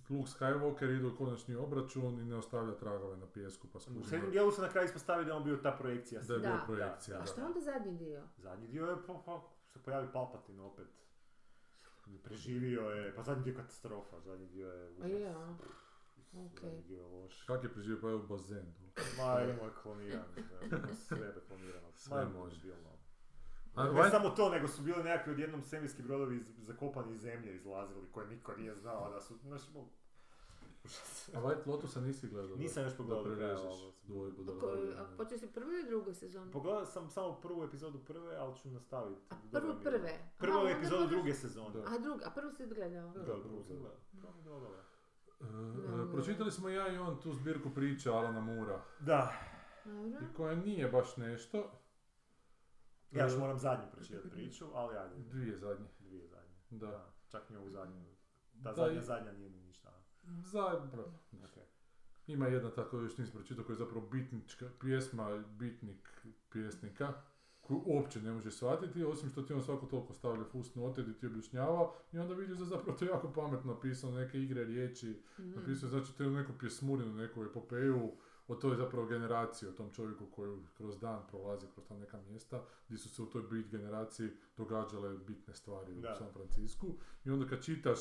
Luke 0.09 0.29
Skywalker 0.29 0.89
ide 0.89 1.05
u 1.07 1.15
konačni 1.15 1.55
obračun 1.55 2.19
i 2.19 2.25
ne 2.25 2.35
ostavlja 2.35 2.75
tragove 2.75 3.17
na 3.17 3.27
pijesku, 3.27 3.67
pa 3.67 3.77
U 3.77 4.03
srednjem 4.03 4.31
dijelu 4.31 4.51
se 4.51 4.61
na 4.61 4.69
kraju 4.69 4.85
ispostavi 4.85 5.25
da 5.25 5.31
je 5.31 5.37
on 5.37 5.43
bio 5.43 5.57
ta 5.57 5.71
projekcija. 5.71 6.21
da 6.21 6.33
je 6.33 6.39
bio 6.39 6.59
projekcija. 6.65 7.17
Da, 7.17 7.23
A 7.23 7.39
je 7.39 7.45
onda 7.45 7.59
zadnji 7.61 7.93
dio? 7.95 8.23
Zadnji 8.37 8.67
dio 8.67 8.85
je, 8.85 8.95
pa, 9.07 9.13
pa, 9.25 9.41
se 9.67 9.79
pojavi 9.79 10.07
Palpatine 10.13 10.61
opet. 10.61 10.87
Preživio 12.23 12.81
je, 12.81 13.15
pa 13.15 13.23
zadnji 13.23 13.43
dio 13.43 13.51
je 13.51 13.57
katastrofa, 13.57 14.19
zadnji 14.19 14.47
dio 14.47 14.67
je 14.67 14.89
užas. 14.89 15.11
je, 15.11 15.35
a? 16.33 16.39
Ok. 16.45 16.59
Zadnji 16.61 16.81
dio 16.87 16.97
je 16.97 17.05
loš. 17.05 17.43
Kak 17.43 17.63
je 17.63 17.73
preživio 17.73 18.01
pa 18.01 18.07
je 18.07 18.15
u 18.15 18.27
bazenu. 18.27 18.73
Ma, 19.17 19.41
imamo 19.41 19.63
je 19.63 19.71
klonirano, 19.83 20.23
je 20.35 21.41
klonirano. 21.47 21.87
Sve 21.95 22.25
može. 22.39 22.55
debilno. 22.55 22.89
A, 23.75 23.91
Ne 23.91 24.09
samo 24.09 24.29
to, 24.29 24.49
nego 24.49 24.67
su 24.67 24.81
bili 24.81 25.03
nekakvi 25.03 25.33
odjednom 25.33 25.63
svemirski 25.63 26.01
brodovi 26.01 26.35
iz, 26.35 26.47
zakopani 26.57 27.13
iz 27.13 27.21
zemlje 27.21 27.55
izlazili, 27.55 28.07
koje 28.11 28.27
niko 28.27 28.55
nije 28.55 28.75
znao 28.75 29.09
da 29.11 29.21
su, 29.21 29.37
znaš, 29.37 29.61
užas. 30.85 31.29
A 31.33 31.41
White 31.41 31.67
Lotusa 31.67 32.01
nisi 32.01 32.27
gledao? 32.29 32.55
da? 32.55 32.61
Nisam 32.61 32.83
još 32.83 32.97
pogledao 32.97 33.23
Da 33.23 33.35
prevežeš 33.35 33.61
dvojbu, 34.03 34.43
da 34.43 34.51
A 35.01 35.05
počeo 35.17 35.37
si 35.37 35.47
prvu 35.47 35.71
ili 35.71 35.87
drugu 35.87 36.13
sezonu? 36.13 36.51
Pogledao 36.51 36.85
sam 36.85 37.09
samo 37.09 37.33
prvu 37.41 37.63
epizodu 37.63 37.99
prve, 37.99 38.35
ali 38.35 38.55
ću 38.57 38.69
nastaviti. 38.69 39.21
A 39.29 39.35
prvu 39.51 39.73
prve? 39.83 40.19
Prvu 40.37 40.67
epizodu 40.67 41.07
druge 41.07 41.33
sezone. 41.33 41.83
A 41.87 41.97
drugu, 41.97 42.19
a 42.25 42.29
prvu 42.31 42.51
si 42.51 42.65
gledao? 42.67 43.11
Da, 43.11 43.23
drugu 43.23 43.63
sam 43.63 43.77
sam 44.21 44.43
gledao. 44.43 44.69
Mi. 44.71 44.98
E, 45.41 45.45
pročitali 46.11 46.51
smo 46.51 46.69
ja 46.69 46.87
i 46.87 46.97
on 46.97 47.21
tu 47.21 47.33
zbirku 47.33 47.69
priča 47.69 48.11
Alana 48.11 48.41
Mura 48.41 48.81
Da, 48.99 49.33
Dobro. 49.85 50.19
i 50.21 50.33
koja 50.33 50.55
nije 50.55 50.87
baš 50.87 51.17
nešto. 51.17 51.71
ja 53.11 53.23
još 53.23 53.33
E, 53.33 53.37
moram 53.37 53.59
zadnju 53.59 53.85
pročitati 53.91 54.29
priču, 54.29 54.65
ali 54.73 54.97
ajde, 54.97 55.15
Dvije 55.17 55.57
zadnje. 55.57 55.85
dvije 55.99 56.27
zadnje. 56.27 56.55
Da. 56.71 57.05
Čak 57.27 57.49
ni 57.49 57.57
ovu 57.57 57.69
zadnju. 57.69 58.05
Ta 58.53 58.59
Da, 58.63 58.73
zadnja 58.73 58.99
i- 58.99 59.03
zadnja 59.03 59.31
nije 59.31 59.49
ni 59.49 59.59
ništa. 59.59 59.91
Za, 60.23 60.79
bravo. 60.85 61.13
Okay. 61.33 61.63
Ima 62.27 62.47
jedna 62.47 62.71
tako 62.71 62.97
još 62.97 63.17
nisam 63.17 63.33
pročitao 63.33 63.65
koja 63.65 63.73
je 63.73 63.77
zapravo 63.77 64.01
bitnička 64.01 64.69
pjesma, 64.81 65.37
bitnik 65.49 66.23
pjesnika 66.49 67.13
koju 67.69 67.81
uopće 67.85 68.21
ne 68.21 68.31
može 68.31 68.51
shvatiti, 68.51 69.03
osim 69.03 69.29
što 69.29 69.41
ti 69.41 69.53
on 69.53 69.61
svako 69.61 69.85
toliko 69.85 70.13
stavlja 70.13 70.43
fust 70.45 70.75
note 70.75 71.01
gdje 71.01 71.13
ti 71.13 71.27
objašnjava 71.27 71.91
i 72.13 72.19
onda 72.19 72.33
vidiš 72.33 72.57
da 72.57 72.65
zapravo 72.65 72.97
to 72.97 73.05
je 73.05 73.09
jako 73.09 73.31
pametno 73.33 73.73
napisano, 73.73 74.13
neke 74.13 74.39
igre 74.39 74.63
riječi, 74.65 75.07
Mhm. 75.39 75.51
napisao 75.51 75.89
znači 75.89 76.17
to 76.17 76.23
je 76.23 76.29
neku 76.29 76.51
pjesmurinu, 76.53 77.13
neku 77.13 77.43
epopeju 77.43 78.11
o 78.47 78.55
toj 78.55 78.75
zapravo 78.75 79.05
generaciji, 79.07 79.69
o 79.69 79.73
tom 79.73 79.91
čovjeku 79.91 80.25
koji 80.25 80.57
kroz 80.73 80.99
dan 80.99 81.21
prolazi 81.27 81.65
kroz 81.67 81.85
ta 81.85 81.95
neka 81.95 82.17
mjesta 82.19 82.61
gdje 82.87 82.97
su 82.97 83.09
se 83.09 83.21
u 83.21 83.25
toj 83.25 83.41
bit 83.43 83.67
generaciji 83.67 84.27
događale 84.57 85.17
bitne 85.17 85.53
stvari 85.53 85.93
Da. 85.93 86.11
u 86.11 86.17
San 86.17 86.33
Francisku 86.33 86.87
i 87.25 87.31
onda 87.31 87.47
kad 87.47 87.61
čitaš 87.61 87.99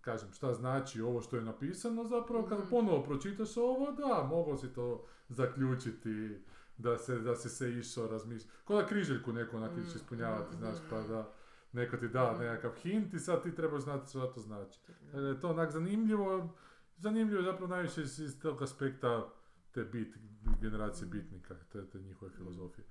kažem, 0.00 0.32
šta 0.32 0.54
znači 0.54 1.00
ovo 1.00 1.20
što 1.20 1.36
je 1.36 1.42
napisano, 1.42 2.04
zapravo 2.04 2.46
kad 2.46 2.58
Mhm. 2.58 2.68
ponovo 2.70 3.02
pročitaš 3.02 3.56
ovo, 3.56 3.92
da, 3.92 4.22
mogao 4.24 4.56
si 4.56 4.68
to 4.68 5.04
zaključiti, 5.28 6.36
da 6.82 6.98
se, 6.98 7.18
da 7.18 7.36
si 7.36 7.48
se 7.48 7.72
išao 7.78 8.06
razmišljati. 8.06 8.56
Ko 8.64 8.76
da 8.76 8.86
križeljku 8.86 9.32
neko 9.32 9.56
onak 9.56 9.72
ideš 9.72 9.88
Mhm, 9.88 9.96
ispunjavati, 9.96 10.56
znaš, 10.56 10.76
mhm, 10.76 10.86
pa 10.90 11.00
mhm. 11.00 11.08
da 11.08 11.32
neko 11.72 11.96
ti 11.96 12.08
da 12.08 12.38
nekakav 12.38 12.72
hint 12.82 13.14
i 13.14 13.18
sad 13.18 13.42
ti 13.42 13.54
trebaš 13.54 13.82
znati 13.82 14.08
šta 14.08 14.32
to 14.32 14.40
znači. 14.40 14.80
Je 15.14 15.40
to 15.40 15.50
onak 15.50 15.70
zanimljivo, 15.70 16.54
zanimljivo 16.96 17.40
je 17.40 17.44
zapravo 17.44 17.66
najviše 17.66 18.02
iz, 18.02 18.20
iz 18.20 18.40
tog 18.40 18.62
aspekta 18.62 19.28
te 19.72 19.84
bit, 19.84 20.16
generacije 20.60 21.08
bitnika, 21.08 21.54
te, 21.72 21.86
te 21.86 21.98
njihove 21.98 22.30
filozofije. 22.30 22.86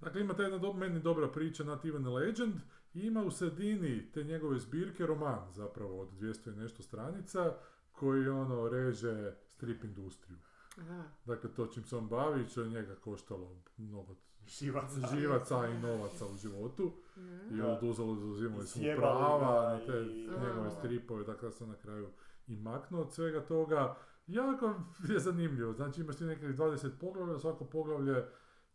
Dakle, 0.00 0.20
ima 0.20 0.34
ta 0.34 0.42
jedna 0.42 0.58
do, 0.58 0.72
meni 0.72 1.00
dobra 1.00 1.28
priča, 1.28 1.64
Not 1.64 1.84
Even 1.84 2.06
a 2.06 2.10
Legend, 2.10 2.54
i 2.94 3.00
ima 3.00 3.22
u 3.22 3.30
sredini 3.30 4.12
te 4.12 4.24
njegove 4.24 4.58
zbirke 4.58 5.06
roman, 5.06 5.52
zapravo 5.52 6.00
od 6.00 6.08
200 6.20 6.52
i 6.52 6.56
nešto 6.56 6.82
stranica, 6.82 7.54
koji 7.92 8.28
ono 8.28 8.68
reže 8.68 9.32
strip 9.56 9.84
industriju. 9.84 10.38
Aha. 10.76 11.02
Dakle, 11.24 11.50
to 11.50 11.66
čim 11.66 11.84
se 11.84 11.96
on 11.96 12.08
bavi, 12.08 12.46
što 12.46 12.62
je 12.62 12.68
njega 12.68 12.94
koštalo 12.94 13.56
mnogo 13.76 14.14
Živac. 14.48 14.90
živaca 15.12 15.66
i 15.68 15.78
novaca 15.78 16.26
u 16.26 16.36
životu. 16.36 16.92
Mhm. 17.16 17.54
I 17.54 17.58
Da. 17.58 17.66
oduzelo, 17.68 18.12
oduzimali 18.12 18.64
I 18.64 18.66
su 18.66 18.78
prava 18.96 19.38
na 19.70 19.86
te 19.86 20.00
i- 20.02 20.28
njegove 20.40 20.70
stripove, 20.70 21.24
dakle 21.24 21.48
da 21.48 21.52
se 21.52 21.66
na 21.66 21.74
kraju 21.74 22.08
i 22.46 22.56
maknuo 22.56 23.00
od 23.00 23.12
svega 23.12 23.40
toga. 23.40 23.96
Jako 24.26 24.74
je 25.08 25.18
zanimljivo, 25.20 25.72
znači 25.72 26.00
imaš 26.00 26.16
ti 26.16 26.24
nekih 26.24 26.48
20 26.48 26.90
poglavlja, 27.00 27.38
svako 27.38 27.64
poglavlje 27.64 28.24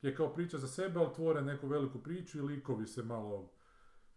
je 0.02 0.16
kao 0.16 0.30
priča 0.30 0.58
za 0.58 0.68
sebe, 0.68 1.00
ali 1.00 1.14
tvore 1.14 1.42
neku 1.42 1.68
veliku 1.68 2.00
priču 2.00 2.38
i 2.38 2.44
likovi 2.44 2.88
se 2.88 3.04
malo 3.04 3.52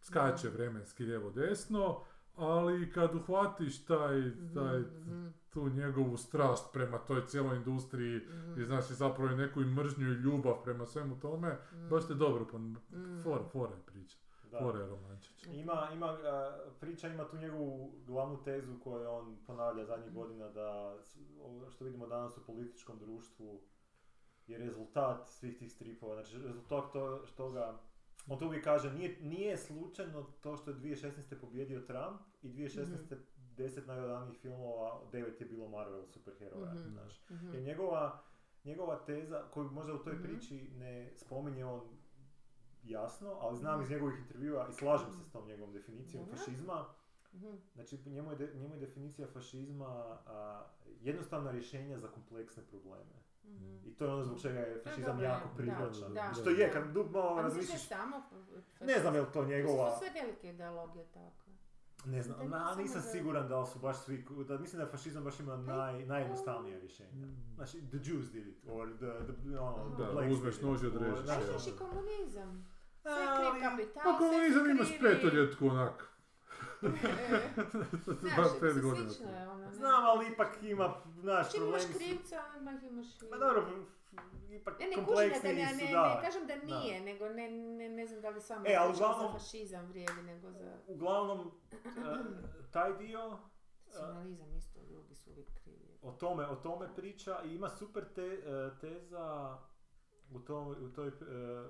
skače 0.01 0.49
vremenski 0.49 1.05
lijevo 1.05 1.31
desno, 1.31 2.01
ali 2.37 2.93
kad 2.93 3.15
uhvatiš 3.15 3.85
taj, 3.85 4.23
taj, 4.55 4.79
Mhm, 4.81 5.29
tu 5.59 5.69
njegovu 5.69 6.17
strast 6.17 6.73
prema 6.73 6.99
toj 6.99 7.27
cijeloj 7.27 7.57
industriji 7.57 8.17
mhm, 8.17 8.61
i 8.61 8.65
znaš 8.65 8.91
i 8.91 8.95
zapravo 8.95 9.31
i 9.31 9.37
neku 9.37 9.63
i 9.63 9.65
mržnju 9.65 10.13
i 10.13 10.23
ljubav 10.23 10.63
prema 10.65 10.87
svemu 10.87 11.21
tome, 11.21 11.59
mhm. 11.73 11.89
baš 11.89 12.07
te 12.07 12.15
dobro, 12.15 12.47
pon... 12.51 12.77
Mhm. 12.93 13.23
fora, 13.23 13.45
fora 13.45 13.73
je 13.75 13.83
priča, 13.87 14.19
Da. 14.51 14.59
fora 14.59 14.79
je 14.81 14.87
romančić. 14.87 15.47
Ima, 15.47 15.89
ima, 15.95 16.07
a, 16.07 16.59
priča 16.81 17.09
ima 17.09 17.29
tu 17.29 17.37
njegovu 17.37 17.93
glavnu 18.07 18.43
tezu 18.45 18.81
koju 18.85 19.11
on 19.11 19.37
ponavlja 19.47 19.85
zadnjih 19.85 20.13
godina 20.15 20.49
da 20.49 20.97
ovo 21.45 21.71
što 21.71 21.85
vidimo 21.85 22.07
danas 22.07 22.37
u 22.37 22.45
političkom 22.47 22.99
društvu 22.99 23.61
je 24.47 24.59
rezultat 24.59 25.29
svih 25.29 25.59
tih 25.59 25.73
stripova. 25.73 26.15
Znači, 26.15 26.47
rezultat 26.47 26.93
to, 26.93 27.23
toga, 27.37 27.81
on 28.29 28.39
to 28.39 28.47
uvijek 28.47 28.65
kaže, 28.65 28.93
nije, 28.93 29.19
nije 29.21 29.57
slučajno 29.57 30.23
to 30.23 30.57
što 30.57 30.71
je 30.71 30.77
2016. 30.77 31.41
pobjedio 31.41 31.81
Trump 31.81 32.21
i 32.43 32.49
2016. 32.49 32.83
Mhm. 32.83 33.15
Deset 33.59 33.87
najgledanijih 33.87 34.39
filmova, 34.39 35.01
devet 35.13 35.41
je 35.41 35.47
bilo 35.47 35.69
Marvel 35.69 36.03
superheroja, 36.05 36.67
Mhm, 36.67 36.79
znaš. 36.85 37.23
mhm. 37.31 37.55
Jer 37.55 37.63
njegova, 37.63 38.23
njegova 38.65 38.97
teza, 38.97 39.43
koju 39.45 39.65
možda 39.67 39.95
u 39.95 39.99
toj 39.99 40.13
Mhm. 40.13 40.23
priči 40.23 40.71
ne 40.71 41.11
spominje 41.17 41.65
on 41.67 41.81
jasno, 42.85 43.33
ali 43.33 43.57
znam 43.57 43.75
Mhm. 43.75 43.83
iz 43.83 43.91
njegovih 43.91 44.19
intervjua 44.19 44.67
i 44.69 44.73
slažem 44.73 45.13
se 45.13 45.25
s 45.25 45.33
tom 45.33 45.47
njegovom 45.47 45.73
definicijom 45.73 46.27
fašizma, 46.29 46.85
Mhm. 47.31 47.57
Znači, 47.75 47.99
njemu 48.07 48.31
je, 48.31 48.37
de- 48.37 48.53
njemu 48.55 48.75
je 48.75 48.81
definicija 48.81 49.29
fašizma 49.29 49.87
a, 50.27 50.65
jednostavna 51.01 51.51
rješenja 51.51 51.99
za 51.99 52.09
kompleksne 52.09 52.63
probleme. 52.63 53.15
Mhm. 53.45 53.77
I 53.85 53.95
to 53.95 54.05
je 54.05 54.13
ono 54.13 54.25
zbog 54.25 54.41
čega 54.41 54.59
je 54.59 54.67
To 54.73 54.79
je 54.79 54.83
fašizam 54.85 55.21
jako 55.21 55.49
privlačan. 55.57 56.15
da, 56.15 56.33
Što 56.33 56.51
je, 56.51 56.73
kad 56.73 56.95
malo 57.07 57.53
samo... 57.79 58.23
ne 58.81 58.99
znam 59.01 59.15
je 59.15 59.21
li 59.21 59.27
to 59.33 59.45
njegova, 59.45 59.91
su 59.91 59.99
sve 59.99 60.23
velike 60.23 60.49
ideologije 60.49 61.05
tako. 61.07 61.48
Ne 62.05 62.23
znam, 62.23 62.51
na, 62.51 62.75
nisam 62.75 63.03
siguran 63.03 63.49
da 63.49 63.67
su 63.67 63.79
baš 63.79 64.05
svi, 64.05 64.25
da 64.49 64.59
mislim 64.59 64.79
da 64.79 64.85
je 64.85 64.91
fašizam 64.91 65.25
baš 65.25 65.41
ima 65.41 65.57
naj, 65.57 66.07
najjednostavnija 66.07 66.79
rješenja. 66.79 67.27
Mm. 67.27 67.55
Znači, 67.55 67.81
the 67.89 67.97
Jews 67.97 68.33
did 68.33 68.47
it, 68.47 68.65
or 68.71 68.89
the, 68.97 69.33
the, 69.43 69.59
ono, 69.59 69.97
the 69.97 70.05
Da, 70.05 70.13
blacks 70.13 70.33
uzmeš 70.33 70.61
nož 70.61 70.83
i 70.83 70.87
odrežeš, 70.87 71.25
znaš. 71.25 71.37
A 71.37 71.41
ono. 71.41 71.53
još 71.53 71.67
i 71.67 71.73
komunizam. 71.79 72.67
Sve 73.03 73.27
kriv 73.37 73.63
kapital, 73.63 74.03
Pa 74.05 74.19
komunizam 74.19 74.71
ima 74.71 74.85
petoljetku 75.01 75.67
onak. 75.67 76.09
Znaš, 78.35 78.49
pet 78.61 78.83
godina. 78.83 79.11
slično 79.11 79.39
je 79.39 79.49
ono. 79.49 79.67
ne? 79.67 79.73
Znam, 79.73 80.05
ali 80.05 80.33
ipak 80.33 80.63
ima, 80.63 80.95
znaš, 81.21 81.53
Čim 81.53 81.63
imaš 81.63 81.83
krivca, 81.97 82.43
odmah 82.57 82.75
imaš 82.83 83.07
i... 83.23 83.31
Ma 83.31 83.37
dobro, 83.37 83.67
ipak 84.51 84.79
Ne, 84.81 84.87
ne, 84.87 84.93
ja 84.93 85.69
da 85.69 85.77
ne, 85.77 85.87
su, 85.87 85.93
da. 85.93 86.15
ne 86.15 86.21
kažem 86.23 86.47
da 86.47 86.57
da. 86.57 86.65
nije, 86.65 87.01
nego 87.01 87.29
ne, 87.29 87.51
ne, 87.51 87.89
ne 87.89 88.07
znam 88.07 88.21
da 88.21 88.29
li 88.31 88.41
samo 88.41 88.65
E, 88.67 88.75
ali 88.75 88.93
uglavnom- 88.95 89.33
za 89.33 89.39
fašizam 89.39 89.87
vrijedi, 89.87 90.23
nego 90.23 90.51
za 90.53 90.79
Uglavnom, 90.87 91.51
e, 91.73 91.79
taj 92.73 92.97
dio 92.99 93.39
nacionalizam 93.87 94.55
isto, 94.55 94.81
drugi 94.89 95.15
su 95.15 95.31
uvijek 95.31 95.49
krivi. 95.55 95.99
o 96.03 96.13
tome, 96.13 96.47
o 96.47 96.57
tome 96.57 96.95
priča 96.97 97.43
i 97.45 97.55
ima 97.55 97.69
super 97.69 98.05
te, 98.15 98.23
e, 98.27 98.71
teza 98.81 99.59
u, 100.31 100.41
tom, 100.41 100.69
u 100.69 100.91
toj, 100.91 101.09
e, 101.09 101.13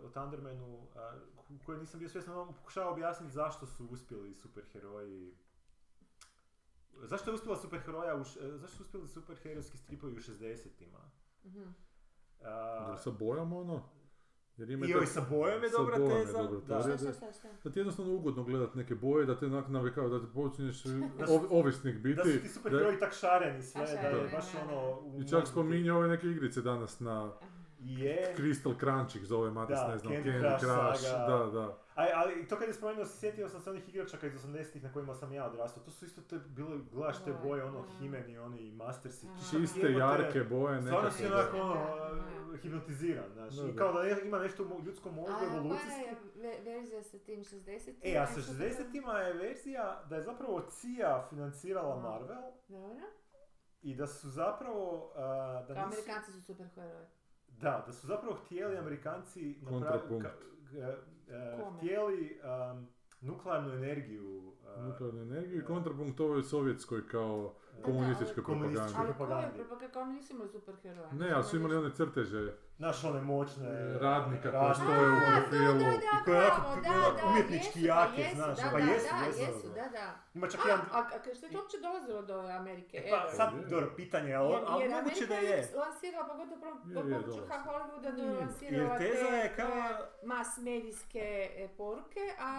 o 0.04 0.10
Thundermanu 0.10 0.86
u 1.50 1.64
kojoj 1.66 1.80
nisam 1.80 2.00
bio 2.00 2.08
svjestan, 2.08 2.38
on 2.38 2.54
pokušava 2.54 2.90
objasniti 2.90 3.32
zašto 3.32 3.66
su 3.66 3.86
uspjeli 3.86 4.34
superheroji 4.34 5.34
Zašto 7.02 7.30
je 7.30 7.34
uspjela 7.34 7.56
superheroja, 7.56 8.16
u, 8.16 8.20
e, 8.20 8.24
zašto 8.52 8.76
su 8.76 8.82
uspjeli 8.82 9.08
superherojski 9.08 9.78
stripovi 9.78 10.12
u 10.12 10.20
60-ima? 10.20 10.98
Mhm. 11.44 11.62
A, 12.44 12.96
sa 12.98 13.10
bojom 13.10 13.52
ono? 13.52 13.82
Jer 14.56 14.70
ima 14.70 14.86
I 14.86 14.94
ovi 14.94 15.06
sa 15.06 15.26
bojom 15.30 15.62
je 15.62 15.70
sa 15.70 15.78
dobra 15.78 15.98
bojom 15.98 16.18
je 16.18 16.24
teza, 16.24 16.42
dobra 16.42 16.60
da. 16.66 16.80
Šta, 16.80 16.88
da- 16.90 16.96
šta, 16.98 17.12
šta, 17.12 17.32
šta? 17.32 17.48
Da 17.64 17.70
ti 17.70 17.78
je 17.78 17.80
jednostavno 17.80 18.14
ugodno 18.14 18.44
gledat 18.44 18.74
neke 18.74 18.94
boje, 18.94 19.26
da 19.26 19.38
te 19.38 19.46
onak 19.46 19.68
navikava, 19.68 20.08
da 20.08 20.20
ti 20.20 20.26
počinješ 20.34 20.82
ovisnik 21.50 21.96
biti. 21.96 22.16
da 22.16 22.24
su 22.24 22.40
ti 22.42 22.48
superheroji 22.48 22.98
tak 22.98 23.12
šareni 23.14 23.62
sve, 23.62 23.80
A 23.82 23.84
da 23.84 23.90
je 23.90 23.96
šareni, 23.96 24.28
baš 24.32 24.52
da, 24.52 24.58
da. 24.58 24.74
ono... 24.78 25.18
I 25.18 25.28
čak 25.28 25.46
spominje 25.46 25.92
ove 25.92 26.08
neke 26.08 26.26
igrice 26.26 26.62
danas 26.62 27.00
na 27.00 27.32
Je, 27.80 28.34
Crystal 28.38 28.80
Crunch 28.80 29.16
ih 29.16 29.26
zove 29.26 29.50
Matis, 29.50 29.76
Da, 29.76 29.88
ne 29.88 29.98
znam, 29.98 30.12
Candy 30.12 30.24
Candy, 30.24 30.58
Crush 30.58 31.00
Crush, 31.00 31.12
da, 31.12 31.50
da. 31.52 31.78
Aj, 31.98 32.08
ali 32.14 32.48
to 32.48 32.56
kad 32.56 32.68
je 32.68 32.74
spomenuo, 32.74 33.06
sjetio 33.06 33.48
sam 33.48 33.60
se 33.60 33.70
onih 33.70 33.88
igračaka 33.88 34.26
iz 34.26 34.32
80-ih 34.34 34.82
na 34.82 34.92
kojima 34.92 35.14
sam 35.14 35.32
ja 35.32 35.46
odrastao. 35.46 35.82
To 35.82 35.90
su 35.90 36.04
isto 36.04 36.20
te 36.22 36.38
bile, 36.38 36.78
gledaš 36.92 37.24
te 37.24 37.32
Boje, 37.34 37.64
ono. 37.64 37.84
Himen 37.90 38.30
i 38.30 38.38
oni 38.38 38.72
Mastersi. 38.72 39.26
Aha. 39.28 39.38
Čiste, 39.50 39.92
jarke 39.92 40.40
boje, 40.42 40.82
Stvarno 40.82 41.10
si 41.10 41.26
onako 41.26 41.56
ono, 41.56 41.86
hipnotiziran, 42.54 43.24
znaš. 43.30 43.54
Da, 43.54 43.68
I 43.68 43.76
kao 43.76 43.92
da 43.92 44.02
ne- 44.02 44.20
ima 44.22 44.38
nešto 44.38 44.64
u 44.64 44.82
ljudskom 44.82 45.14
mozgu 45.14 45.32
A 45.32 45.38
koja 45.38 45.50
evolucijski. 45.50 46.00
je 46.00 46.16
ve- 46.36 46.60
verzija 46.64 47.02
sa 47.02 47.18
tim 47.18 47.40
60 47.40 47.94
E, 48.04 48.16
a 48.16 48.26
sa 48.26 48.40
60-ima 48.42 49.12
je 49.14 49.32
verzija 49.34 50.02
da 50.04 50.16
je 50.16 50.22
zapravo 50.22 50.60
CIA 50.62 51.26
financirala. 51.30 51.96
Marvel 51.98 52.42
Dobro. 52.68 53.06
i 53.82 53.94
da 53.94 54.06
su 54.06 54.30
zapravo... 54.30 55.12
a, 55.16 55.20
da 55.58 55.74
Kao 55.74 55.76
nisu- 55.76 55.86
Amerikanci 55.86 56.32
su 56.32 56.42
superheroji. 56.42 57.06
Da, 57.48 57.84
da 57.86 57.92
su 57.92 58.06
zapravo 58.06 58.36
htjeli 58.36 58.76
Amerikanci 58.78 59.60
Kontrapunkt. 59.64 60.26
ka- 60.26 60.30
ka-? 60.72 60.96
Htjeli 61.76 62.40
um, 62.72 62.86
nuklearnu 63.20 63.72
energiju 63.72 64.38
uh, 64.76 64.84
Nuklearnu 64.84 65.22
energiju 65.22 65.58
i 65.58 65.64
kontrapunkt 65.64 66.20
ovoj 66.20 66.42
sovjetskoj 66.42 67.08
kao 67.08 67.54
komunističkoj 67.84 68.44
propagandi. 68.44 68.94
Ali 68.96 69.06
propagandi. 69.06 69.58
Kao 69.92 70.02
oni 70.02 70.14
nisu 70.14 70.34
imali 70.34 70.48
superheroja. 70.48 71.12
Ne, 71.12 71.30
ali 71.30 71.44
su 71.44 71.56
imali 71.56 71.76
one 71.76 71.90
crteže 71.94 72.52
Naš 72.78 73.04
one 73.04 73.20
moćne 73.20 73.98
radnika 73.98 74.50
koji 74.50 74.74
stoje 74.74 75.10
u 75.12 75.16
profilu. 75.30 75.80
I 75.80 75.84
onako 76.30 76.30
onako 76.30 77.16
da, 77.16 77.26
umjetnički 77.30 77.80
jesu, 77.82 77.88
pa 77.94 78.00
jake, 78.00 78.20
jesu, 78.22 78.36
znaš, 78.36 78.56
da, 78.58 78.68
pa 78.72 78.78
da, 78.78 78.84
jesu, 78.92 79.06
da, 79.20 79.42
jesu, 79.42 79.68
da. 79.68 79.88
da. 79.88 80.14
Ima 80.34 80.48
čak 80.48 80.60
A, 80.64 80.68
jedan... 80.68 80.84
a, 80.92 80.98
a 80.98 81.34
što 81.34 81.46
je 81.46 81.52
to 81.52 81.58
uopće 81.58 81.76
dolazilo 81.82 82.22
do 82.22 82.38
Amerike? 82.60 82.96
E, 82.96 83.10
pa 83.10 83.30
sad, 83.36 83.52
Je. 83.54 83.66
dobro, 83.66 83.92
pitanje, 83.96 84.34
ali, 84.34 84.48
moguće 84.88 85.26
da 85.26 85.34
Amerika 85.34 85.34
je. 85.34 85.68
lansirala, 85.76 86.26
pogotovo 86.28 86.60
pomoću 86.60 86.92
dolazi. 86.94 87.40
Hollywooda, 87.66 88.00
da 88.16 88.22
Je. 88.22 88.28
je 88.28 88.34
lansirala 88.40 88.92
Jer 88.94 88.98
teza 88.98 89.26
te 89.28 89.36
je 89.36 89.52
kao... 89.56 89.68
e, 89.68 90.26
mas 90.26 90.58
medijske 90.58 91.26
e, 91.56 91.68
poruke, 91.76 92.20
a 92.40 92.50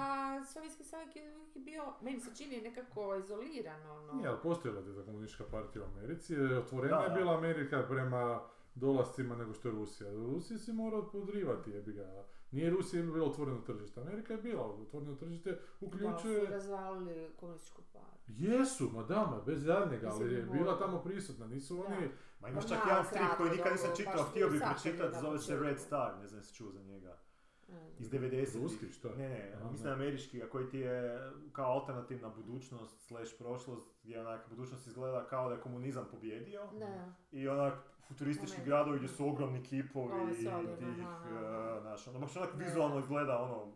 Sovjetski 0.53 0.83
savez 0.83 1.15
je 1.15 1.35
uvijek 1.35 1.57
bio, 1.57 1.83
meni 2.01 2.19
se 2.19 2.35
čini 2.35 2.61
nekako 2.61 3.15
izolirano. 3.15 3.93
Ono. 3.93 4.13
Nije, 4.13 4.29
ali 4.29 4.37
postojala 4.43 4.79
je 4.79 4.95
ta 4.95 5.05
komunistička 5.05 5.43
partija 5.51 5.83
u 5.85 5.87
Americi, 5.97 6.35
otvorena 6.41 6.97
Da, 6.97 7.03
je 7.03 7.09
bila 7.09 7.37
Amerika 7.37 7.83
prema 7.89 8.41
dolascima 8.79 9.35
nego 9.35 9.53
što 9.53 9.67
je 9.67 9.71
Rusija. 9.71 10.11
Rusija 10.11 10.59
se 10.59 10.73
mora 10.73 11.01
podrivati, 11.11 11.71
jebi 11.71 11.93
ga. 11.93 12.25
Nije 12.51 12.69
Rusija 12.69 13.03
bila 13.03 13.27
otvoreno 13.27 13.61
tržište, 13.61 14.01
Amerika 14.01 14.33
je 14.33 14.41
bila 14.41 14.65
otvoreno 14.65 15.15
tržište, 15.15 15.51
Da 15.51 15.57
su 15.79 15.85
uključuje... 15.85 16.49
razvalili 16.49 17.29
komunističku 17.39 17.81
partiju. 17.93 18.35
Jesu, 18.37 18.89
ma 18.93 19.03
da, 19.03 19.25
ma, 19.25 19.41
bez 19.45 19.63
zadnjega, 19.63 20.09
ali 20.11 20.33
je 20.33 20.41
bila 20.41 20.79
tamo 20.79 21.01
prisutna, 21.01 21.47
nisu 21.47 21.75
Da. 21.75 21.81
oni... 21.81 22.09
Ma 22.39 22.49
imaš 22.49 22.63
Ma 22.63 22.69
čak 22.69 22.85
da, 22.85 22.91
jedan 22.91 23.05
strip 23.05 23.37
koji 23.37 23.51
nikad 23.51 23.71
nisam 23.71 23.91
čitao, 23.97 24.23
htio 24.23 24.49
bi 24.49 24.59
pročitati, 24.59 25.19
zove 25.21 25.39
se. 25.39 25.59
Red 25.59 25.79
Star, 25.79 26.17
ne 26.19 26.27
znam 26.27 26.39
jesi 26.39 26.55
čuo 26.55 26.71
za 26.71 26.83
njega. 26.83 27.17
Iz 27.99 28.09
90 28.11 28.61
Ruski, 28.61 28.91
šta? 28.91 29.09
Ne, 29.17 29.29
ne, 29.29 29.53
Aha, 29.55 29.71
mislim 29.71 29.87
ne. 29.87 29.93
američki, 29.93 30.43
a 30.43 30.49
koji 30.49 30.69
ti 30.69 30.79
je 30.79 31.19
kao 31.51 31.71
alternativna 31.71 32.29
budućnost 32.29 33.07
slash 33.07 33.31
prošlost, 33.37 33.87
gdje 34.03 34.21
onak 34.21 34.49
budućnost 34.49 34.87
izgleda 34.87 35.27
kao 35.27 35.49
da 35.49 35.55
je 35.55 35.61
komunizam 35.61 36.05
pobjedio 36.11 36.61
Da. 36.79 37.13
i 37.31 37.47
onak 37.47 37.73
futuristički 38.07 38.61
gradovi 38.65 38.97
gdje 38.97 39.07
su 39.09 39.27
ogromni 39.29 39.63
kipovi 39.63 40.13
Ovo 40.13 40.29
i 40.29 40.33
solidno, 40.33 40.75
tih, 40.75 40.87
eh, 40.97 41.79
znaš, 41.81 42.07
ono, 42.07 42.19
baš 42.19 42.35
onak 42.35 42.49
vizualno 42.55 42.95
da. 42.95 43.01
izgleda 43.01 43.37
ono, 43.39 43.73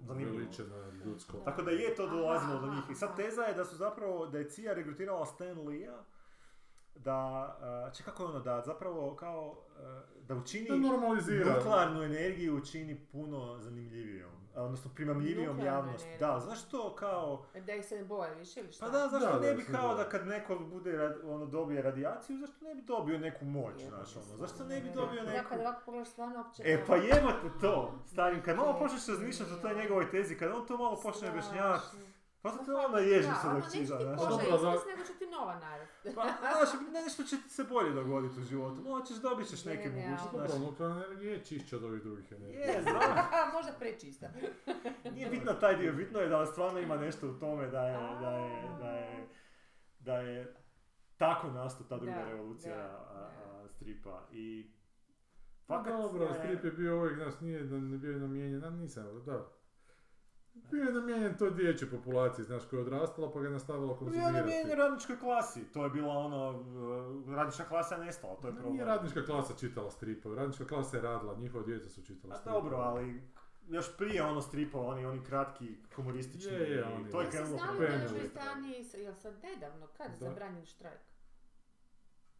zanimljivo. 0.00 0.38
Veličeno 0.38 0.76
ljudsko. 1.04 1.36
Tako 1.36 1.62
da 1.62 1.70
je 1.70 1.94
to 1.94 2.06
dolazilo 2.08 2.60
do 2.60 2.66
njih. 2.66 2.84
I 2.90 2.94
sad 2.94 3.16
teza 3.16 3.42
je 3.42 3.54
da 3.54 3.64
su 3.64 3.76
zapravo, 3.76 4.26
da 4.26 4.38
je 4.38 4.50
CIA 4.50 4.72
regrutirala 4.74 5.26
Stan 5.26 5.66
Lee-a, 5.68 6.02
da, 6.98 7.56
uh, 7.86 7.96
čekaj 7.96 8.10
kako 8.10 8.22
je 8.22 8.28
ono, 8.28 8.40
da 8.40 8.60
zapravo 8.60 9.14
kao, 9.14 9.48
uh, 9.48 9.84
da 10.20 10.34
učini 10.34 10.68
Da 10.68 10.76
normalizira. 10.76 11.54
nuklearnu 11.54 12.02
energiju 12.02 12.56
učini 12.56 13.00
puno 13.02 13.58
zanimljivijom, 13.58 14.30
odnosno 14.56 14.90
primamljivijom 14.90 15.46
Nuklearnu 15.48 15.76
javnost. 15.76 16.04
energiju. 16.04 16.18
Da, 16.20 16.40
zašto 16.40 16.94
kao, 16.94 17.44
Da 17.56 17.74
ih 17.74 17.84
se 17.84 17.96
ne 17.96 18.04
boje 18.04 18.34
više 18.34 18.60
ili 18.60 18.72
šta? 18.72 18.86
pa 18.86 18.90
da, 18.90 19.08
zašto 19.08 19.32
Da, 19.32 19.40
ne 19.40 19.54
bi 19.54 19.64
kao 19.64 19.94
da. 19.94 20.04
kad 20.04 20.26
neko 20.26 20.56
bude, 20.56 20.92
rad- 20.92 21.20
ono, 21.24 21.46
dobije 21.46 21.82
radijaciju, 21.82 22.38
zašto 22.38 22.64
ne 22.64 22.74
bi 22.74 22.82
dobio 22.82 23.18
neku 23.18 23.44
moć, 23.44 23.74
znaš, 23.78 24.16
ono, 24.16 24.36
zašto 24.36 24.64
ne 24.64 24.80
bi 24.80 24.90
dobio 24.90 25.24
Da, 25.24 25.30
neku... 25.30 25.48
kad 25.48 25.60
ovako 25.60 25.82
pogledaš 25.84 26.08
stvarno 26.08 26.38
uopće... 26.38 26.62
E 26.64 26.84
pa 26.86 26.96
jebate 26.96 27.48
to, 27.60 27.92
starim, 28.06 28.42
kad 28.42 28.56
malo 28.56 28.72
Ne, 28.72 28.78
počneš 28.78 29.06
razmišljati 29.06 29.52
o 29.52 29.58
toj 29.58 29.74
njegovoj 29.74 30.10
tezi, 30.10 30.34
kad 30.34 30.50
on 30.52 30.66
to 30.66 30.76
malo 30.76 31.00
počne 31.02 31.28
objašnjavati, 31.30 31.96
Strašno. 32.40 32.58
pa 32.58 32.64
to 32.64 32.72
fakt, 32.74 32.86
onda 32.86 32.98
ježi 32.98 33.28
da, 33.28 33.34
se 33.34 33.46
ono 33.46 33.54
dok 33.54 33.64
neće 33.64 33.78
ti 33.78 33.86
znaš. 33.86 33.98
koža 33.98 34.28
Dobro, 34.30 34.46
da- 34.46 34.56
ispast, 34.56 34.86
nego 34.86 35.02
će 35.02 35.14
ti 35.14 35.26
nova 35.26 35.54
narasti. 35.58 36.08
Pa, 36.16 36.22
znaš, 36.22 36.68
nešto 36.92 37.22
će 37.22 37.36
ti 37.36 37.48
se 37.48 37.64
bolje 37.64 37.90
dogoditi 37.92 38.40
u 38.40 38.44
životu. 38.44 38.82
Moćeš, 38.82 39.16
dobit 39.16 39.48
ćeš 39.48 39.64
neke 39.64 39.90
mogućnosti. 39.90 40.28
Dobro, 40.32 40.48
znaš. 40.48 40.60
nuklearna 40.60 41.04
energija 41.04 41.32
je 41.32 41.44
čišća 41.44 41.76
od 41.76 41.84
ovih 41.84 42.02
drugih 42.02 42.32
energija. 42.32 42.66
Je, 42.66 42.82
znam. 42.82 42.94
Možda 43.56 43.72
prečista. 43.78 44.28
Nije 45.14 45.30
bitno 45.30 45.52
taj 45.52 45.76
dio, 45.76 45.92
bitno 45.92 46.20
je 46.20 46.28
da 46.28 46.46
stvarno 46.46 46.80
ima 46.80 46.96
nešto 46.96 47.28
u 47.28 47.34
tome 47.34 47.66
da 47.66 47.82
je, 47.82 47.98
da 48.20 48.30
je, 48.30 48.68
da 48.80 48.90
je, 48.90 49.28
da 49.98 50.18
je 50.18 50.54
tako 51.16 51.46
nastao 51.50 51.86
ta 51.86 51.96
druga 51.96 52.24
revolucija 52.24 52.76
a, 52.76 53.30
a, 53.54 53.68
stripa. 53.68 54.26
I 54.32 54.70
Pa 55.66 55.76
fakat 55.76 55.92
dobro, 55.92 56.24
je- 56.24 56.34
strip 56.34 56.64
je 56.64 56.70
bio 56.70 56.98
uvijek, 56.98 57.14
znaš, 57.16 57.40
nije 57.40 57.64
da 57.64 57.76
ne 57.76 57.98
bio 57.98 58.18
namijenjen, 58.18 58.78
nisam, 58.78 59.24
da. 59.26 59.57
Bio 60.64 60.84
je 60.84 60.92
namijenjen 60.92 61.36
toj 61.36 61.50
dječjoj 61.52 61.90
populaciji, 61.90 62.44
znaš, 62.44 62.62
koja 62.64 62.78
je 62.78 62.84
odrastala 62.84 63.32
pa 63.32 63.40
ga 63.40 63.46
je 63.46 63.52
nastavila 63.52 63.86
Bio 63.86 63.92
je 63.92 63.98
konzumirati. 63.98 64.32
namijenjen 64.34 64.78
radničkoj 64.78 65.18
klasi. 65.18 65.64
To 65.64 65.84
je 65.84 65.90
bila 65.90 66.12
ono, 66.14 66.50
uh, 66.50 67.34
radnička 67.34 67.64
klasa 67.64 67.94
je 67.94 68.04
nestala, 68.04 68.36
to 68.36 68.46
je 68.46 68.52
problem. 68.52 68.72
Nije 68.72 68.84
radnička 68.84 69.24
klasa 69.24 69.54
čitala 69.56 69.90
stripove, 69.90 70.36
radnička 70.36 70.64
klasa 70.66 70.96
je 70.96 71.02
radila, 71.02 71.34
njihova 71.36 71.64
djeca 71.64 71.88
su 71.88 72.02
čitala 72.02 72.34
A 72.34 72.38
stripove. 72.38 72.62
dobro, 72.62 72.76
ali 72.78 73.22
još 73.68 73.96
prije 73.96 74.22
ono 74.22 74.40
stripova, 74.42 74.86
oni, 74.86 75.06
oni 75.06 75.20
kratki, 75.20 75.66
humoristični, 75.96 76.52
Je, 76.52 76.70
je, 76.70 76.84
oni- 76.86 77.10
to 77.10 77.20
je 77.20 77.24
Ja 77.24 77.30
krenulo 77.30 77.56
znali 77.56 77.78
Penjali. 77.78 77.98
da 78.00 78.14
je. 78.14 78.20
Britaniji, 78.20 78.84
jel 78.96 79.14
sad 79.14 79.34
nedavno, 79.44 79.86
kad 79.88 80.10
je 80.10 80.16
zabranjen 80.18 80.66
štrajk? 80.66 81.00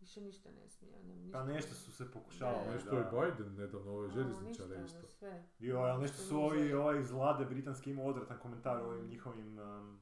Više 0.00 0.20
ništa 0.20 0.50
ne 0.52 0.68
smije. 0.68 0.92
ja 0.92 1.02
nemam 1.02 1.30
Pa 1.32 1.38
ništa. 1.38 1.52
nešto 1.52 1.74
su 1.74 1.92
se 1.92 2.12
pokušavali. 2.12 2.66
Da, 2.66 2.72
Nešto 2.72 2.90
da. 2.90 2.96
je 2.98 3.04
Biden 3.30 3.54
nedavno, 3.54 3.92
ove 3.92 4.06
A, 4.06 4.10
željezničare 4.10 4.68
ništa, 4.70 4.84
isto. 4.86 4.98
ono, 4.98 5.08
sve. 5.08 5.44
Jo, 5.58 5.78
ali 5.78 6.02
nešto 6.02 6.16
su 6.18 6.36
ovi, 6.38 6.72
ovaj 6.72 7.00
iz 7.00 7.10
vlade 7.10 7.44
britanski 7.44 7.90
imao 7.90 8.06
odvratan 8.06 8.38
komentar 8.38 8.76
o 8.76 8.86
ovim 8.86 9.04
Mm. 9.04 9.08
njihovim 9.08 9.58
um, 9.58 10.00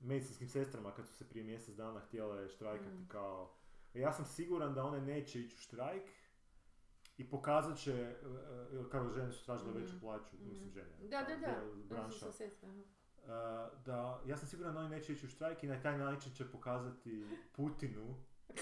medicinskim 0.00 0.48
sestrama 0.48 0.92
kad 0.92 1.06
su 1.06 1.14
se 1.14 1.28
prije 1.28 1.44
mjesec 1.44 1.76
dana 1.76 2.00
htjele 2.00 2.48
štrajkati 2.48 2.90
Mm. 2.92 3.08
kao... 3.08 3.54
Ja 3.94 4.12
sam 4.12 4.24
siguran 4.24 4.74
da 4.74 4.84
one 4.84 5.00
neće 5.00 5.40
ići 5.40 5.54
u 5.54 5.58
štrajk 5.58 6.02
i 7.16 7.30
pokazat 7.30 7.78
će, 7.78 8.16
uh, 8.22 8.30
uh, 8.76 8.86
kao 8.86 9.08
žene 9.08 9.32
su 9.32 9.44
tražile 9.44 9.72
veću 9.72 9.88
Mhm. 9.88 10.00
plaću, 10.00 10.36
Mhm. 10.36 10.48
mislim 10.48 10.70
žene. 10.70 10.90
Da, 11.00 11.22
da, 11.22 11.36
da. 11.36 11.62
branša. 11.86 12.26
Uh, 12.26 12.32
da, 13.80 14.20
ja 14.26 14.36
sam 14.36 14.48
siguran 14.48 14.74
da 14.74 14.80
oni 14.80 14.88
neće 14.88 15.12
ići 15.12 15.26
u 15.26 15.30
štrajk 15.30 15.62
i 15.62 15.68
na 15.68 15.82
taj 15.82 15.98
način 15.98 16.32
će 16.32 16.44
pokazati 16.46 17.26
Putinu 17.52 18.14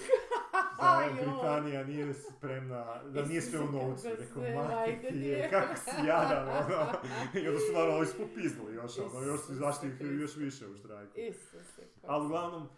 da 0.80 1.02
Joj. 1.02 1.12
Britanija 1.14 1.84
nije 1.84 2.14
spremna, 2.14 3.02
da 3.04 3.24
nije 3.24 3.42
sve 3.42 3.60
u 3.60 3.72
novcu. 3.72 4.08
Rekao, 4.08 4.42
ti 4.84 5.06
je, 5.06 5.12
nije." 5.12 5.50
kako 5.52 5.76
si 5.76 6.06
jadan, 6.06 6.48
ono. 6.48 6.86
I 7.34 7.48
onda 7.48 7.60
su 7.60 7.66
stvarno 7.66 7.94
ovi 7.94 8.06
spopiznuli 8.16 8.74
još, 8.74 8.98
ono, 8.98 9.26
još 9.26 9.40
su 9.40 9.52
izašli 9.52 9.88
još 10.20 10.36
više 10.36 10.66
u 10.66 10.74
štrajku. 10.74 11.12
Isuse, 11.20 11.82
Ali 12.06 12.26
uglavnom, 12.26 12.68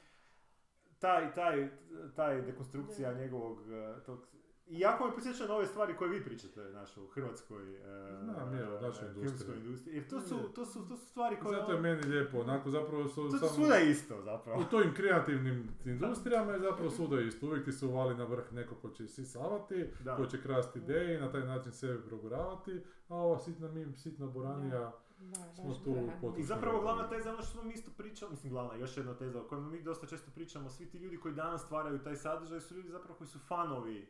taj, 0.98 1.34
taj, 1.34 1.68
taj 2.16 2.42
dekonstrukcija 2.42 3.14
njegovog, 3.14 3.58
uh, 3.58 4.02
tog, 4.06 4.26
i 4.70 4.80
jako 4.80 5.06
me 5.06 5.14
posjeća 5.14 5.46
na 5.46 5.54
ove 5.54 5.66
stvari 5.66 5.96
koje 5.96 6.10
vi 6.10 6.24
pričate, 6.24 6.70
znaš, 6.70 6.96
u 6.96 7.06
hrvatskoj 7.06 7.62
uh, 7.70 7.84
Znam, 8.24 8.54
je, 8.54 8.80
našoj 8.80 9.08
uh, 9.08 9.14
industriji. 9.14 9.22
filmskoj 9.22 9.56
industriji. 9.56 9.94
Jer 9.94 10.08
to 10.08 10.20
su, 10.20 10.38
to 10.54 10.66
su, 10.66 10.88
to 10.88 10.96
su 10.96 11.06
stvari 11.06 11.36
koje... 11.42 11.58
Zato 11.58 11.72
je 11.72 11.78
ono- 11.78 11.82
meni 11.82 12.02
lijepo, 12.02 12.38
onako 12.38 12.70
zapravo 12.70 13.08
su 13.08 13.14
to 13.22 13.38
samo... 13.38 13.50
svuda 13.50 13.78
isto, 13.78 14.22
zapravo. 14.22 14.60
U 14.60 14.64
tovim 14.64 14.94
kreativnim 14.94 15.68
industrijama 15.84 16.52
je 16.52 16.60
zapravo 16.60 16.90
svuda 16.90 17.20
isto. 17.20 17.46
Uvijek 17.46 17.64
ti 17.64 17.72
se 17.72 17.86
uvali 17.86 18.14
na 18.16 18.24
vrh 18.24 18.52
neko 18.52 18.74
ko 18.74 18.90
će 18.90 19.08
sisavati, 19.08 19.86
Da. 20.00 20.16
ko 20.16 20.26
će 20.26 20.42
krasti 20.42 20.78
ideje 20.78 21.14
i 21.14 21.20
na 21.20 21.32
taj 21.32 21.40
način 21.42 21.72
sebe 21.72 22.00
proguravati, 22.00 22.80
a 23.08 23.14
ova 23.16 23.38
sitna 23.38 23.68
mim, 23.68 23.94
sitna 23.96 24.26
boranija, 24.26 24.92
Da, 25.20 25.52
smo 25.54 25.74
tu. 25.74 25.96
I 26.38 26.42
zapravo 26.42 26.80
glavna 26.80 27.08
teza 27.08 27.28
je 27.28 27.34
ono 27.34 27.42
što 27.42 27.52
smo 27.52 27.62
mi 27.62 27.74
isto 27.74 27.90
pričali, 27.90 28.30
mislim 28.30 28.52
glavna, 28.52 28.74
još 28.74 28.96
jedna 28.96 29.14
teza 29.14 29.40
o 29.40 29.44
kojoj 29.44 29.62
mi 29.62 29.82
dosta 29.82 30.06
često 30.06 30.30
pričamo, 30.34 30.70
svi 30.70 30.86
ti 30.86 30.98
ljudi 30.98 31.16
koji 31.16 31.34
danas 31.34 31.62
stvaraju 31.62 31.98
taj 31.98 32.16
sadržaj 32.16 32.60
su 32.60 32.74
ljudi 32.74 32.88
zapravo 32.88 33.14
koji 33.14 33.28
su 33.28 33.38
fanovi 33.38 34.08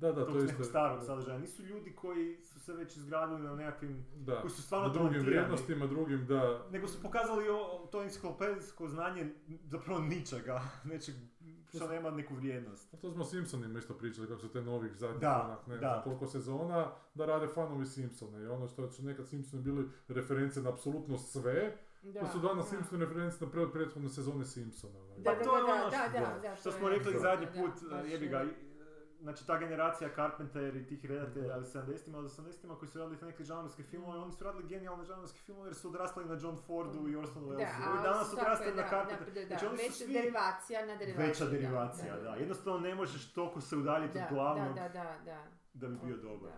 Da, 0.00 0.08
da, 0.08 0.14
tog 0.16 0.26
to 0.26 0.38
je 0.38 0.42
nekog 0.42 0.50
isto. 0.52 0.64
starog 0.64 1.02
sadržaja. 1.02 1.38
Nisu 1.38 1.62
ljudi 1.62 1.92
koji 1.92 2.38
su 2.42 2.60
se 2.60 2.72
već 2.72 2.96
izgradili 2.96 3.40
na 3.40 3.54
nekakvim, 3.54 4.06
Da, 4.16 4.40
koji 4.40 4.50
su 4.50 4.62
stvarno 4.62 4.86
na 4.88 4.92
drugim 4.94 5.20
vrijednostima, 5.20 5.86
drugim, 5.86 6.26
da, 6.26 6.66
nego 6.70 6.88
su 6.88 7.02
pokazali 7.02 7.48
o, 7.50 7.56
to 7.86 8.02
enciklopedijsko 8.02 8.88
znanje 8.88 9.30
zapravo 9.64 10.00
ničega, 10.00 10.60
nečeg 10.84 11.14
što 11.68 11.88
nema 11.88 12.10
neku 12.10 12.34
vrijednost. 12.34 12.94
A 12.94 12.96
to 12.96 13.10
smo 13.10 13.24
Simpsonima 13.24 13.78
isto 13.78 13.94
pričali, 13.94 14.28
kako 14.28 14.40
su 14.40 14.48
te 14.48 14.62
novih 14.62 14.92
zadnjih 14.94 15.20
Da, 15.20 15.44
onak, 15.44 15.66
ne 15.66 15.74
da. 15.74 15.78
znam 15.80 16.02
koliko 16.02 16.26
sezona, 16.26 16.86
da 17.14 17.26
rade 17.26 17.48
fanovi 17.48 17.86
Simpsona. 17.86 18.38
I 18.38 18.46
ono 18.46 18.68
što 18.68 18.88
su 18.88 19.02
nekad 19.02 19.28
Simpsoni 19.28 19.62
bili 19.62 19.88
reference 20.08 20.60
na 20.60 20.70
apsolutno 20.70 21.18
sve, 21.18 21.76
Da, 22.04 22.20
to 22.20 22.26
su 22.26 22.38
danas 22.38 22.64
da. 22.64 22.70
Simpsoni 22.70 23.00
reference 23.00 23.36
na 23.40 23.50
pre- 23.50 23.72
prethodne 23.72 24.08
sezone 24.08 24.44
Simpsona. 24.46 24.98
Da, 25.08 25.22
Pa 25.24 25.30
da, 25.30 25.38
da, 25.38 25.44
da, 25.44 25.90
što- 25.90 26.12
da, 26.12 26.20
da. 26.20 26.38
da, 26.40 26.56
Što 26.56 26.70
to 26.70 26.76
smo 26.78 26.88
rekli 26.88 27.12
da, 27.12 27.18
zadnji 27.18 27.46
da, 27.46 27.52
put, 27.52 27.72
jebi 28.06 28.24
je- 28.24 28.30
ga, 28.30 28.44
znači 29.20 29.46
ta 29.46 29.58
generacija 29.58 30.10
Carpenter 30.10 30.76
i 30.76 30.86
tih 30.86 31.04
redatelja 31.04 31.48
Da. 31.48 31.56
od 31.56 31.64
70-ima, 31.64 32.18
od 32.18 32.24
80-ima 32.26 32.76
koji 32.76 32.88
su 32.88 32.98
radili 32.98 33.18
te 33.18 33.26
neke 33.26 33.44
žanrovske 33.44 33.82
filmove, 33.82 34.18
oni 34.18 34.32
su 34.32 34.44
radili 34.44 34.64
genijalne 34.64 35.04
žanrovske 35.04 35.38
filmove 35.38 35.68
jer 35.68 35.74
su 35.74 35.88
odrastali 35.88 36.28
na 36.28 36.34
John 36.34 36.56
Fordu 36.58 37.08
i 37.08 37.16
Orson 37.16 37.42
Da, 37.42 37.48
Wellesu. 37.48 37.86
a 37.86 37.90
Ovi 37.90 38.02
danas 38.02 38.30
su 38.30 38.36
odrastaju 38.36 38.76
tako, 38.76 38.76
na 38.76 38.82
da, 38.82 38.88
Carpenter. 38.90 39.34
da, 39.34 39.40
da, 39.40 39.46
Znači 39.46 39.66
oni 39.66 39.76
su 39.76 39.82
veća 39.82 39.94
svi 39.94 40.12
derivacija 40.12 40.86
na 40.86 40.96
derivaciju. 40.96 41.26
veća 41.26 41.44
da, 41.44 41.50
derivacija, 41.50 42.16
da. 42.18 42.34
Jednostavno 42.34 42.80
ne 42.80 42.94
možeš 42.94 43.32
toliko 43.32 43.60
se 43.60 43.76
udaljiti 43.76 44.14
Da, 44.14 44.24
od 44.24 44.30
glavnog 44.30 44.74
da, 44.74 44.88
da, 44.88 45.16
da, 45.24 45.44
da 45.74 45.88
bi 45.88 45.96
bio 45.98 46.16
da. 46.16 46.22
dobar. 46.22 46.50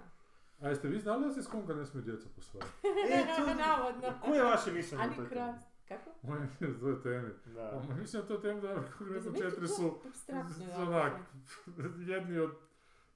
A 0.60 0.68
jeste 0.68 0.88
vi 0.88 0.98
znali 0.98 1.24
da 1.24 1.32
se 1.32 1.42
s 1.42 1.46
Konga 1.46 1.74
ne 1.74 1.86
smije 1.86 2.04
djeca 2.04 2.28
posvajati? 2.36 2.72
E, 3.08 3.24
to, 3.36 3.54
Navodno. 3.56 4.14
koje 4.20 4.36
je 4.36 4.44
vaše 4.44 4.72
mišljenje 4.72 5.04
A 5.04 5.06
o 5.08 5.54
Kako? 5.98 6.10
Moje 6.22 6.48
je 6.60 6.80
to 6.80 6.88
je 6.88 7.02
temi. 7.02 7.30
Da. 7.54 7.82
A 7.90 7.94
mislim 7.94 8.22
da 8.22 8.28
to 8.28 8.34
je 8.34 8.40
tema 8.40 8.60
da 8.60 8.82
konkretno 8.98 9.32
četiri 9.32 9.68
su 9.68 9.98
onak, 10.76 11.12
jedni 12.06 12.38
od... 12.38 12.50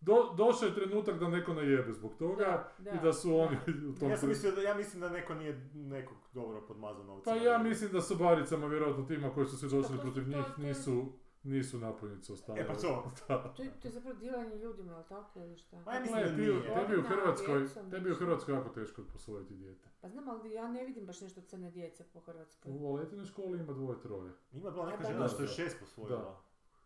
Do, 0.00 0.34
došao 0.36 0.68
je 0.68 0.74
trenutak 0.74 1.18
da 1.18 1.28
neko 1.28 1.54
najebe 1.54 1.92
zbog 1.92 2.14
toga 2.18 2.44
Da, 2.78 2.92
i 2.92 2.96
da, 2.96 3.02
da 3.02 3.12
su 3.12 3.36
oni 3.36 3.56
da. 3.66 3.88
u 3.90 3.94
tom 3.94 4.10
Ja 4.10 4.16
sam 4.16 4.28
mislio 4.28 4.52
da, 4.52 4.60
ja 4.60 4.74
mislim 4.74 5.00
da 5.00 5.08
neko 5.08 5.34
nije 5.34 5.70
nekog 5.74 6.16
dobro 6.32 6.60
podmazao 6.60 7.04
novcima. 7.04 7.36
Pa 7.36 7.42
ja 7.42 7.58
mislim 7.58 7.92
da 7.92 8.00
su 8.00 8.16
baricama 8.16 8.66
vjerojatno 8.66 9.04
tima 9.04 9.30
koji 9.30 9.46
su 9.46 9.56
se 9.56 9.68
došli 9.68 9.82
to 9.82 9.96
su 9.96 10.02
protiv 10.02 10.28
njih 10.28 10.58
nisu, 10.58 11.12
nisu 11.46 11.78
napojnicu 11.78 12.32
ostavili. 12.32 12.64
E 12.64 12.66
pa 12.66 12.74
to. 12.74 13.10
Da. 13.28 13.54
To 13.54 13.62
je, 13.62 13.70
to 13.82 13.88
je 13.88 13.92
zapravo 13.92 14.16
dilanje 14.18 14.56
ljudima, 14.56 14.94
ali 14.94 15.04
tako 15.08 15.40
ili 15.40 15.56
šta? 15.56 15.76
Ma 15.86 15.94
ja 15.94 16.00
mislim 16.00 16.20
da 16.24 16.30
nije. 16.32 16.62
tebi 16.74 16.96
u 16.96 17.02
Da, 17.02 17.08
Hrvatskoj, 17.08 17.68
tebi 17.90 18.10
u. 18.10 18.14
Hrvatskoj 18.14 18.54
jako 18.54 18.68
teško 18.68 19.02
posvojiti 19.12 19.54
dijete. 19.54 19.88
Pa 20.00 20.08
znam, 20.08 20.28
ali 20.28 20.52
ja 20.52 20.68
ne 20.68 20.84
vidim 20.84 21.06
baš 21.06 21.20
nešto 21.20 21.40
crne 21.40 21.70
djece 21.70 22.04
po 22.12 22.20
Hrvatskoj. 22.20 22.72
U 22.72 22.92
Valentinoj 22.92 23.24
školi 23.26 23.58
ima 23.58 23.72
dvoje, 23.72 24.00
troje. 24.00 24.32
Ima 24.52 24.70
bila 24.70 24.86
neka 24.86 25.02
da, 25.02 25.08
žena 25.08 25.20
da. 25.20 25.28
što 25.28 25.42
je 25.42 25.48
šest 25.48 25.76
posvojila. 25.80 26.40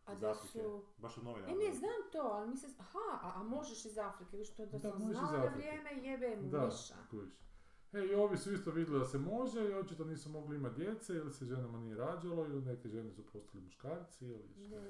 A 0.07 0.15
da 0.15 0.35
su... 0.35 0.82
Baš 0.99 1.19
od 1.19 1.24
novina. 1.24 1.49
E 1.49 1.55
ne, 1.55 1.73
znam 1.74 2.11
to, 2.12 2.19
ali 2.19 2.51
mislim, 2.51 2.73
aha, 2.78 3.19
a, 3.23 3.32
a 3.41 3.43
možeš 3.43 3.85
iz 3.85 3.99
Afrike, 3.99 4.37
viš 4.37 4.55
to 4.55 4.66
da, 4.66 4.78
Da, 4.78 4.91
sam 4.91 5.03
možeš 5.03 5.16
iz 5.16 5.19
znala 5.19 5.32
na 5.32 5.39
Afrike. 5.39 5.57
vrijeme 5.57 6.09
jebe 6.09 6.37
mu 6.43 6.49
Da, 6.49 6.65
miša. 6.65 6.95
E, 7.93 8.01
i 8.03 8.15
ovi 8.15 8.37
su 8.37 8.53
isto 8.53 8.71
vidjeli 8.71 8.99
da 8.99 9.07
se 9.07 9.19
može 9.19 9.61
i 9.62 9.75
očito 9.75 10.05
nisu 10.05 10.31
mogli 10.31 10.57
imati 10.57 10.75
djece 10.77 11.15
ili 11.15 11.33
se 11.33 11.45
ženama 11.47 11.79
nije 11.79 11.97
rađalo 11.97 12.45
ili 12.45 12.62
neke 12.62 12.89
žene 12.89 13.12
su 13.12 13.23
postali 13.25 13.65
muškarci 13.65 14.27
ili 14.27 14.49
šta. 14.51 14.62
da, 14.71 14.81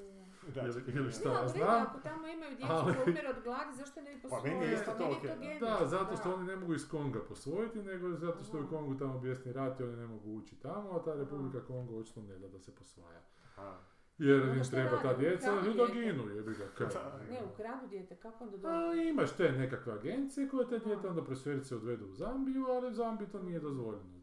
da. 0.53 0.67
Ili- 0.69 0.85
ili 0.89 1.05
ne. 1.05 1.11
šta? 1.11 1.29
Ne, 1.29 1.35
ali 1.35 1.41
u 1.41 1.53
redu, 1.53 1.59
znam, 1.59 1.83
ako 1.83 2.01
tamo 2.01 2.27
imaju 2.29 2.51
djecu 2.51 2.73
ali- 2.73 2.95
koji 2.95 3.05
umiru 3.05 3.29
od 3.31 3.43
gladi, 3.45 3.73
zašto 3.75 4.01
ne 4.01 4.15
bi 4.15 4.23
Pa 4.23 4.29
posvojili? 4.29 4.51
meni 4.51 4.67
je 4.67 4.75
isto 4.75 4.91
to 4.93 4.99
meni 4.99 5.17
okej. 5.17 5.31
genijalno, 5.31 5.79
Da, 5.79 5.87
zato 5.87 6.17
što 6.17 6.29
da. 6.29 6.35
oni 6.35 6.47
ne 6.47 6.57
mogu 6.57 6.75
iz 6.75 6.89
Konga 6.89 7.21
posvojiti, 7.21 7.83
nego 7.83 8.11
zato 8.17 8.45
što 8.45 8.57
je 8.57 8.65
u. 8.65 8.69
Kongu 8.69 8.95
tamo 8.97 9.19
bijesni 9.19 9.53
rat 9.53 9.81
i 9.81 9.85
oni 9.85 9.97
ne 9.97 10.07
mogu 10.07 10.31
ući 10.33 10.57
tamo, 10.57 10.91
a 10.91 11.03
ta 11.03 11.15
Republika 11.15 11.61
Kongo 11.63 11.95
očito 11.95 12.23
ne 12.23 12.39
da 12.39 12.49
da 12.49 12.59
se 12.59 12.75
posvaja. 12.75 13.21
Aha. 13.47 13.77
Jer 14.21 14.43
Onda 14.43 14.55
im 14.55 14.65
treba 14.71 15.03
ta 15.03 15.15
djeca 15.15 15.55
da 15.55 15.87
ginu, 15.93 16.29
jebi 16.37 16.55
ga. 16.55 16.89
Ne, 17.31 17.39
ukradu 17.53 17.87
dijete, 17.87 18.17
kako 18.17 18.45
onda 18.45 18.57
A 18.57 18.61
dobro? 18.61 18.95
imaš 19.03 19.33
te 19.33 19.53
nekakve 19.53 19.93
agencije 19.93 20.49
koje 20.49 20.69
te 20.69 20.79
dijete 20.79 21.01
Aha. 21.01 21.09
onda 21.09 21.25
presverice 21.25 21.77
odvedu 21.77 22.07
u 22.07 22.15
Zambiju, 22.15 22.67
ali 22.67 22.89
u 22.89 22.93
Zambiji 22.93 23.29
to 23.29 23.43
nije 23.43 23.61
dozvoljeno. 23.61 24.20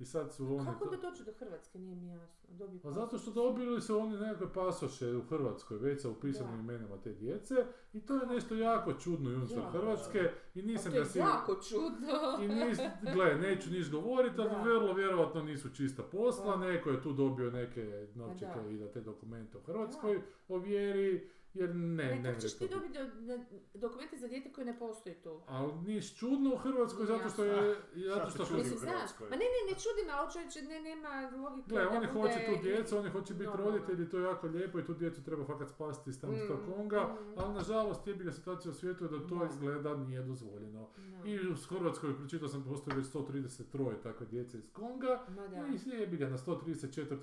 I 0.00 0.04
sad 0.04 0.32
su 0.34 0.56
oni... 0.56 0.64
Kako 0.66 0.84
to- 0.84 0.90
da 0.90 1.10
dođu 1.10 1.24
do 1.24 1.32
Hrvatske, 1.38 1.78
nije 1.78 1.96
mi 1.96 2.08
jasno. 2.08 2.48
Dobiju 2.48 2.80
Pa 2.80 2.90
zato 2.90 3.18
što 3.18 3.30
dobili 3.30 3.80
su 3.80 3.98
oni 3.98 4.16
nekakve 4.16 4.52
pasoše 4.52 5.16
u 5.16 5.22
Hrvatskoj 5.22 5.78
već 5.78 6.02
sa 6.02 6.10
upisanim 6.10 6.52
Da. 6.54 6.60
imenima 6.60 6.96
te 7.04 7.12
djece 7.12 7.54
i 7.92 8.00
to 8.00 8.14
je 8.14 8.26
nešto 8.26 8.54
jako 8.54 8.92
čudno 8.92 9.30
i 9.30 9.34
unutar. 9.34 9.72
Hrvatske 9.72 10.30
i 10.54 10.62
nisam 10.62 10.92
da 10.92 11.04
si... 11.04 11.18
jako 11.18 11.54
čudno. 11.68 12.44
I 12.44 12.48
nis, 12.48 12.78
gle, 13.14 13.34
neću 13.34 13.70
niš 13.70 13.90
govoriti, 13.90 14.40
ali 14.40 14.50
vrlo 14.62 14.92
vjerojatno 14.94 15.42
nisu 15.42 15.74
čista 15.74 16.02
posla, 16.02 16.56
Da. 16.56 16.66
neko 16.66 16.90
je 16.90 17.02
tu 17.02 17.12
dobio 17.12 17.50
neke 17.50 18.08
novčike 18.14 18.60
da. 18.64 18.70
i 18.70 18.78
da 18.78 18.88
te 18.92 19.00
dokumente 19.00 19.58
u 19.58 19.62
Hrvatskoj 19.62 20.22
ovjeri, 20.48 21.30
jer 21.54 21.74
ne, 21.74 22.04
Ne, 22.06 22.20
ne, 22.24 22.40
ćeš 22.40 22.54
ti 22.54 22.68
dobiti 22.68 22.98
do- 23.20 23.38
dokumente 23.76 24.16
za 24.16 24.28
dijete 24.28 24.52
koje 24.52 24.64
ne 24.64 24.78
postoji 24.78 25.14
tu? 25.14 25.40
Ali 25.48 25.72
niš 25.76 26.16
čudno 26.16 26.54
u 26.54 26.58
Hrvatskoj 26.58 27.04
Nije 27.04 27.18
zato 27.18 27.28
što 27.28 27.44
je, 27.44 27.76
zato 28.06 28.30
što 28.30 28.44
čudi? 28.44 28.58
Mislim, 28.58 28.76
u 28.76 28.78
znaš, 28.78 28.92
Hrvatskoj. 28.92 29.24
ma 29.24 29.36
ne, 29.36 29.46
ne, 29.46 29.60
ne 29.68 29.74
čudi 29.74 30.02
me, 30.06 30.12
ali 30.12 30.32
čovječe, 30.32 30.62
ne, 30.62 30.80
nema 30.80 31.10
logike 31.38 31.68
Gle, 31.68 31.82
da 31.82 31.88
oni 31.90 32.06
bude 32.06 32.20
hoće 32.20 32.46
tu 32.46 32.62
djecu, 32.62 32.98
oni 32.98 33.10
hoće 33.10 33.34
biti 33.34 33.46
normalno. 33.46 33.70
roditelji, 33.70 34.08
to 34.08 34.18
je 34.18 34.24
jako 34.24 34.46
lijepo 34.46 34.78
i 34.78 34.84
tu 34.84 34.94
djecu 34.94 35.24
treba 35.24 35.44
fakat 35.44 35.68
spasti 35.68 36.10
iz 36.10 36.20
tamo 36.20 36.32
Mm, 36.32 36.38
Konga, 36.66 37.02
mm. 37.04 37.38
ali 37.38 37.54
nažalost 37.54 38.06
jebi 38.06 38.24
ga 38.24 38.32
situacija 38.32 38.70
u 38.70 38.74
svijetu 38.74 39.04
je 39.04 39.10
da 39.10 39.18
to 39.20 39.34
Da. 39.34 39.44
izgleda 39.46 39.96
nije 39.96 40.22
dozvoljeno. 40.22 40.88
Da. 40.98 41.28
I 41.28 41.48
u 41.48 41.54
Hrvatskoj, 41.68 42.16
pročitao 42.16 42.48
sam, 42.48 42.64
postoji 42.64 42.96
već 42.96 43.06
133 43.06 43.62
takve 44.02 44.26
djece 44.26 44.58
iz 44.58 44.72
Konga, 44.72 45.24
da. 45.28 45.66
i 45.86 46.00
jebi 46.00 46.16
ga 46.16 46.28
na 46.28 46.38
134, 46.38 46.56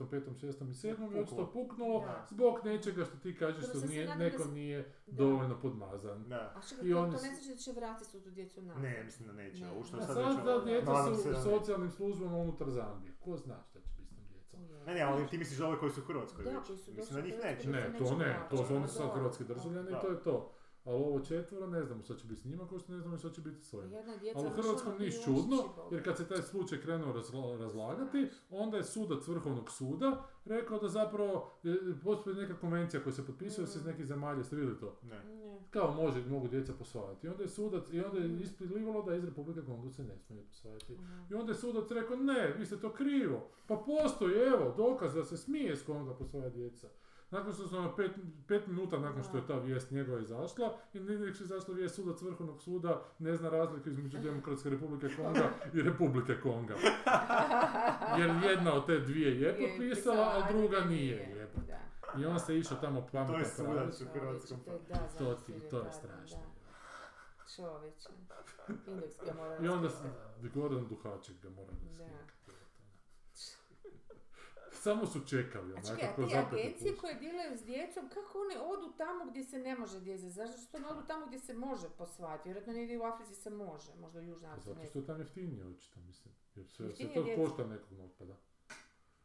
5, 0.01 0.21
6 0.37 0.61
i 0.61 0.73
7 0.73 1.11
je 1.11 1.21
očito 1.21 1.45
puknulo 1.47 2.03
zbog 2.29 2.59
nečega 2.65 3.05
što 3.05 3.17
ti 3.17 3.35
kažeš 3.35 3.63
što 3.65 3.79
nije, 3.81 4.05
da 4.17 4.23
neko 4.23 4.43
se- 4.43 4.51
nije 4.51 4.77
Da. 5.07 5.15
dovoljno 5.15 5.59
podmazan. 5.61 6.23
Da. 6.25 6.53
A 6.55 6.61
čekaj, 6.61 6.87
I 6.87 6.91
to, 6.91 6.99
oni 6.99 7.07
to 7.07 7.17
ne 7.17 7.29
znači 7.29 7.49
da 7.49 7.55
će 7.55 7.71
vratiti 7.71 8.09
su 8.11 8.21
tu 8.21 8.29
djecu 8.31 8.61
nazad. 8.61 8.83
Ne, 8.83 9.03
mislim 9.03 9.27
da 9.27 9.33
neće. 9.33 9.63
Ne. 9.63 9.71
Ovo 9.71 9.83
što 9.83 9.97
sad 9.97 10.07
sad 10.07 10.45
da 10.45 10.55
ovo- 10.55 10.65
djeca 10.65 11.05
su 11.05 11.15
se 11.15 11.29
u 11.29 11.33
da 11.33 11.41
socijalnim 11.41 11.91
službama 11.91 12.37
unutar 12.37 12.69
Zambije. 12.69 13.13
Ko 13.19 13.37
zna 13.37 13.63
šta 13.63 13.79
će 13.81 13.89
biti 13.91 14.15
s 14.39 14.49
tom 14.49 14.67
djecom? 14.67 14.85
Ne, 14.85 14.93
ne, 14.93 15.01
ali 15.01 15.27
ti 15.27 15.37
misliš 15.37 15.59
ove 15.59 15.79
koji 15.79 15.91
su 15.91 16.01
u 16.01 16.05
Hrvatskoj 16.05 16.43
Da, 16.43 16.49
već. 16.49 16.67
koji 16.67 16.77
su 16.77 16.91
Mislim 16.91 17.15
da 17.15 17.27
njih 17.27 17.35
neće. 17.43 17.69
Ne, 17.69 17.83
to 17.99 18.15
ne, 18.15 18.39
to 18.49 18.57
su 18.57 18.73
oni 18.73 18.81
Da. 18.81 18.87
sad 18.87 19.13
hrvatski 19.13 19.43
državljani 19.43 19.91
Da. 19.91 19.97
i 19.97 20.01
to 20.01 20.07
je 20.07 20.23
to. 20.23 20.53
Ali 20.87 20.95
ovo 20.97 21.19
četvoro 21.19 21.67
ne 21.67 21.83
znamo 21.83 22.03
šta 22.03 22.15
će 22.15 22.27
biti 22.27 22.41
s 22.41 22.45
njima, 22.45 22.67
kao 22.67 22.79
što 22.79 22.91
ne 22.91 22.99
znamo 22.99 23.17
šta 23.17 23.29
će 23.29 23.41
biti 23.41 23.61
s 23.61 23.73
ovim. 23.73 23.91
Ali 24.35 24.47
u 24.47 24.51
Hrvatskom 24.51 24.93
niš 24.99 25.23
čudno, 25.25 25.57
jer 25.91 26.03
kad 26.03 26.17
se 26.17 26.27
taj 26.27 26.41
slučaj 26.41 26.81
krenuo 26.81 27.13
razla- 27.13 27.57
razlagati, 27.57 28.27
onda 28.51 28.77
je 28.77 28.83
sudac 28.85 29.27
Vrhovnog 29.27 29.71
suda 29.71 30.23
rekao 30.45 30.79
da 30.79 30.87
zapravo 30.89 31.51
e, 31.63 31.69
postoji 32.03 32.35
neka 32.35 32.53
konvencija 32.55 33.03
koja 33.03 33.13
se 33.13 33.25
potpisuje 33.25 33.67
se 33.67 33.79
iz 33.79 33.85
Mm. 33.85 33.87
nekih 33.87 34.05
zemalja, 34.05 34.43
ste 34.43 34.55
vidjeli 34.55 34.79
to? 34.79 34.99
Ne. 35.03 35.23
Ne. 35.25 35.59
Kao 35.69 35.91
može, 35.93 36.25
mogu 36.25 36.47
djeca 36.47 36.73
posvajati. 36.73 37.27
I 37.27 37.29
onda 37.29 37.43
je 37.43 37.49
sudac, 37.49 37.83
i 37.91 38.01
onda 38.01 38.19
je 38.19 38.27
Mm. 38.27 38.41
isplivalo 38.41 39.01
da 39.03 39.15
iz 39.15 39.23
Republike 39.25 39.61
Kongo 39.61 39.89
se 39.89 40.03
ne 40.03 40.17
smije 40.17 40.43
posvajati. 40.43 40.93
Aha. 40.95 41.25
I 41.31 41.33
onda 41.33 41.51
je 41.51 41.57
sudac 41.57 41.91
rekao, 41.91 42.15
ne, 42.17 42.53
vi 42.53 42.65
ste 42.65 42.77
to 42.77 42.93
krivo. 42.93 43.47
Pa 43.67 43.75
postoji, 43.77 44.33
evo, 44.35 44.73
dokaz 44.77 45.13
da 45.13 45.23
se 45.23 45.37
smije 45.37 45.75
s 45.75 45.83
Konga 45.83 46.13
posvajati 46.13 46.57
djeca. 46.57 46.87
Nakon 47.31 47.53
što 47.53 47.67
su 47.67 47.77
ono 47.77 47.95
pet, 47.95 48.11
pet 48.47 48.67
minuta 48.67 48.99
nakon 48.99 49.23
što 49.23 49.37
je 49.37 49.47
ta 49.47 49.55
vijest 49.55 49.91
njegova 49.91 50.19
izašla, 50.19 50.77
i 50.93 50.99
nek 50.99 51.19
je 51.19 51.43
izašla 51.43 51.73
vijest 51.73 51.95
sudac 51.95 52.21
Vrhovnog 52.21 52.61
suda 52.61 53.01
ne 53.19 53.35
zna 53.35 53.49
razliku 53.49 53.89
između 53.89 54.17
Demokratske 54.19 54.69
republike 54.69 55.07
Konga 55.15 55.43
i 55.73 55.81
Republike 55.81 56.41
Konga. 56.41 56.75
Jer 58.19 58.29
jedna 58.43 58.73
od 58.73 58.85
te 58.85 58.99
dvije 58.99 59.41
je 59.41 59.57
potpisala, 59.59 60.27
a 60.27 60.51
druga 60.51 60.79
nije 60.79 61.15
jebote. 61.29 61.77
I 62.17 62.25
on 62.25 62.39
se 62.39 62.57
išao 62.57 62.77
tamo 62.77 63.01
To 63.01 63.07
pametno 63.07 63.35
je 63.35 63.43
praviti. 63.57 63.91
sudac 63.91 64.01
u 64.03 64.19
Hrvatskom. 64.19 64.59
To 64.59 64.71
je- 64.71 64.79
To 65.19 65.35
ti- 65.35 65.51
je 65.51 65.69
to 65.69 65.77
je 65.77 65.91
strašno. 65.91 66.37
da. 66.39 66.57
Čovječe. 67.55 68.09
Indeks 68.87 69.15
ga 69.17 69.33
mora 69.33 69.57
I 69.57 69.67
onda 69.67 69.89
se. 69.89 70.03
Gordon 70.45 70.87
Duhaček 70.87 71.35
ga 71.43 71.49
mora 71.49 71.71
Da. 71.97 72.05
Samo 74.81 75.05
su 75.05 75.19
čekali, 75.27 75.73
onako, 75.73 75.87
čekaj, 75.87 76.09
a 76.09 76.15
ko 76.15 76.27
te 76.27 76.37
agencije 76.37 76.95
koje 76.95 77.15
dilaju 77.15 77.57
s 77.57 77.63
djecom, 77.65 78.09
kako 78.09 78.39
one 78.39 78.59
odu 78.59 78.93
tamo 78.97 79.25
gdje 79.25 79.43
se 79.43 79.59
ne 79.59 79.75
može 79.75 79.99
djece? 79.99 80.29
Zašto 80.29 80.57
što 80.57 80.79
ne 80.79 80.87
odu 80.87 81.01
tamo 81.07 81.25
gdje 81.25 81.39
se 81.39 81.53
može 81.53 81.87
posvajati? 81.97 82.43
Vjerojatno 82.43 82.73
negdje 82.73 82.99
u 82.99 83.03
Africi 83.03 83.35
se 83.35 83.49
može, 83.49 83.91
možda 83.99 84.19
u 84.19 84.23
Južnoj 84.23 84.49
Pa 84.49 84.53
Africi. 84.53 84.69
Zato 84.69 84.81
ne 84.81 84.87
što 84.87 84.99
je 84.99 85.05
tam 85.05 85.19
jeftinije 85.19 85.65
očito, 85.65 85.99
mislim. 85.99 86.33
Jer 86.55 86.67
sve, 86.67 86.95
sve 86.95 87.13
to 87.13 87.25
košta 87.35 87.65
nekog 87.65 87.99
otpada. 87.99 88.35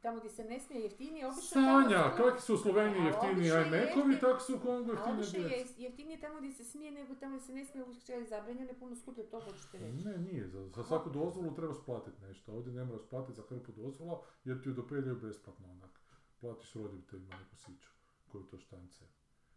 Tamo 0.03 0.19
gdje 0.19 0.31
se 0.31 0.45
ne 0.45 0.61
smije 0.61 0.83
jeftinije, 0.83 1.27
obično 1.27 1.51
tamo 1.55 1.83
Sanja, 1.83 2.11
su- 2.11 2.17
kakvi 2.17 2.41
su 2.41 2.55
u 2.55 2.59
Sloveniji 2.59 3.05
jeftiniji 3.05 3.47
je 3.47 3.53
ajmekovi, 3.55 4.19
tako 4.21 4.41
su 4.41 4.57
u 4.57 4.61
Kongu 4.61 4.91
jeftinije 4.91 5.15
obično 5.17 5.39
djeca. 5.39 5.55
je 5.55 5.85
jeftinije 5.85 6.21
tamo 6.21 6.39
gdje 6.39 6.53
se 6.53 6.65
smije 6.65 6.91
nego 6.93 7.15
tamo 7.15 7.37
gdje 7.37 7.47
se 7.47 7.53
ne 7.53 7.65
smije 7.65 7.85
uopće 7.85 8.13
je 8.13 8.25
zabranjeno, 8.25 8.73
puno 8.75 8.97
skuplje 8.97 9.25
to 9.25 9.41
hoćete 9.41 9.79
reći. 9.79 10.05
Ne, 10.05 10.19
nije. 10.19 10.49
Za, 10.49 10.69
za 10.69 10.85
svaku 10.85 11.11
dozvolu 11.11 11.55
trebaš 11.55 11.77
platiti 11.87 12.23
nešto. 12.23 12.53
Ovdje 12.53 12.73
ne 12.73 12.85
moraš 12.85 13.03
platiti 13.11 13.37
za 13.37 13.43
hrpu 13.43 13.73
dozvola 13.73 14.23
jer 14.45 14.63
ti 14.63 14.69
ju 14.69 14.75
dopeljaju 14.75 15.17
besplatno 15.17 15.71
onak. 15.71 16.01
Platiš 16.41 16.73
roditeljima 16.75 17.37
neku 17.37 17.57
siću 17.57 17.89
koji 18.29 18.45
to 18.45 18.59
štance. 18.59 19.05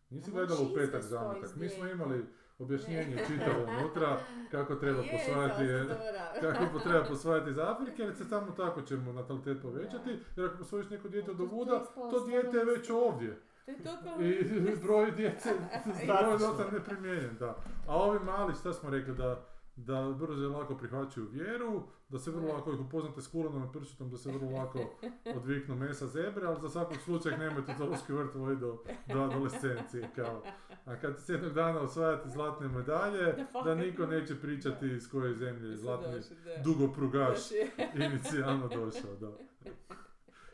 Nisi 0.09 0.31
gledala 0.31 0.61
u 0.61 0.73
petak 0.75 1.01
zametak. 1.01 1.55
Mi 1.55 1.69
smo 1.69 1.87
imali 1.87 2.25
objašnjenje 2.59 3.17
čitavo 3.27 3.67
unutra 3.79 4.17
kako 4.51 4.75
treba 4.75 5.01
Je, 5.03 5.11
posvajati 5.11 5.63
kako 6.41 6.79
treba 6.79 7.03
posvajati 7.11 7.49
iz 7.49 7.57
Afrike, 7.57 8.01
jer 8.01 8.15
se 8.15 8.25
samo 8.25 8.51
tako 8.51 8.81
ćemo 8.81 9.13
natalitet 9.13 9.61
povećati, 9.61 10.19
jer 10.35 10.45
ako 10.45 10.57
posvojiš 10.57 10.89
neko 10.89 11.07
dijete 11.07 11.31
od 11.31 11.41
ovuda, 11.41 11.85
to 11.95 12.25
dijete 12.25 12.57
je 12.57 12.65
već 12.65 12.89
ovdje. 12.89 13.41
To 13.65 13.71
je 13.71 13.77
totalno... 13.77 14.25
I 14.25 14.43
broj 14.83 15.11
djece, 15.11 15.49
broj 16.07 16.37
dosta 16.39 16.71
neprimjenjen, 16.71 17.37
da. 17.39 17.55
A 17.87 17.95
ovi 17.95 18.19
mali, 18.19 18.55
šta 18.55 18.73
smo 18.73 18.89
rekli, 18.89 19.15
da, 19.15 19.45
da 19.75 20.15
brzo 20.19 20.43
i 20.43 20.47
lako 20.47 20.77
prihvaćaju 20.77 21.27
vjeru, 21.27 21.83
da 22.09 22.19
se 22.19 22.31
vrlo 22.31 22.53
lako 22.53 22.73
ih 22.73 22.79
upoznate 22.79 23.21
s 23.21 23.27
kulanom 23.27 23.63
i 23.63 23.71
pršutom, 23.73 24.09
da 24.09 24.17
se 24.17 24.31
vrlo 24.31 24.51
lako 24.51 24.79
odviknu 25.35 25.75
mesa 25.75 26.07
zebre, 26.07 26.47
ali 26.47 26.61
za 26.61 26.69
svakog 26.69 26.97
slučaja 26.97 27.37
nemojte 27.37 27.75
zoološki 27.77 28.13
vrt 28.13 28.35
voditi 28.35 28.61
do, 28.61 28.83
do 29.13 29.21
adolescencije, 29.21 30.09
kao. 30.15 30.43
A 30.85 30.95
kad 30.95 31.19
se 31.19 31.33
jednog 31.33 31.53
dana 31.53 31.79
osvajate 31.79 32.29
zlatne 32.29 32.67
medalje, 32.67 33.35
Da, 33.63 33.75
niko 33.75 34.05
neće 34.05 34.35
pričati 34.35 34.87
iz 34.87 35.09
koje 35.09 35.33
zemlje 35.33 35.69
je 35.69 35.77
zlatni 35.77 36.21
dugoprugaš 36.63 37.39
inicijalno 38.05 38.67
došao, 38.67 39.15
da. 39.19 39.31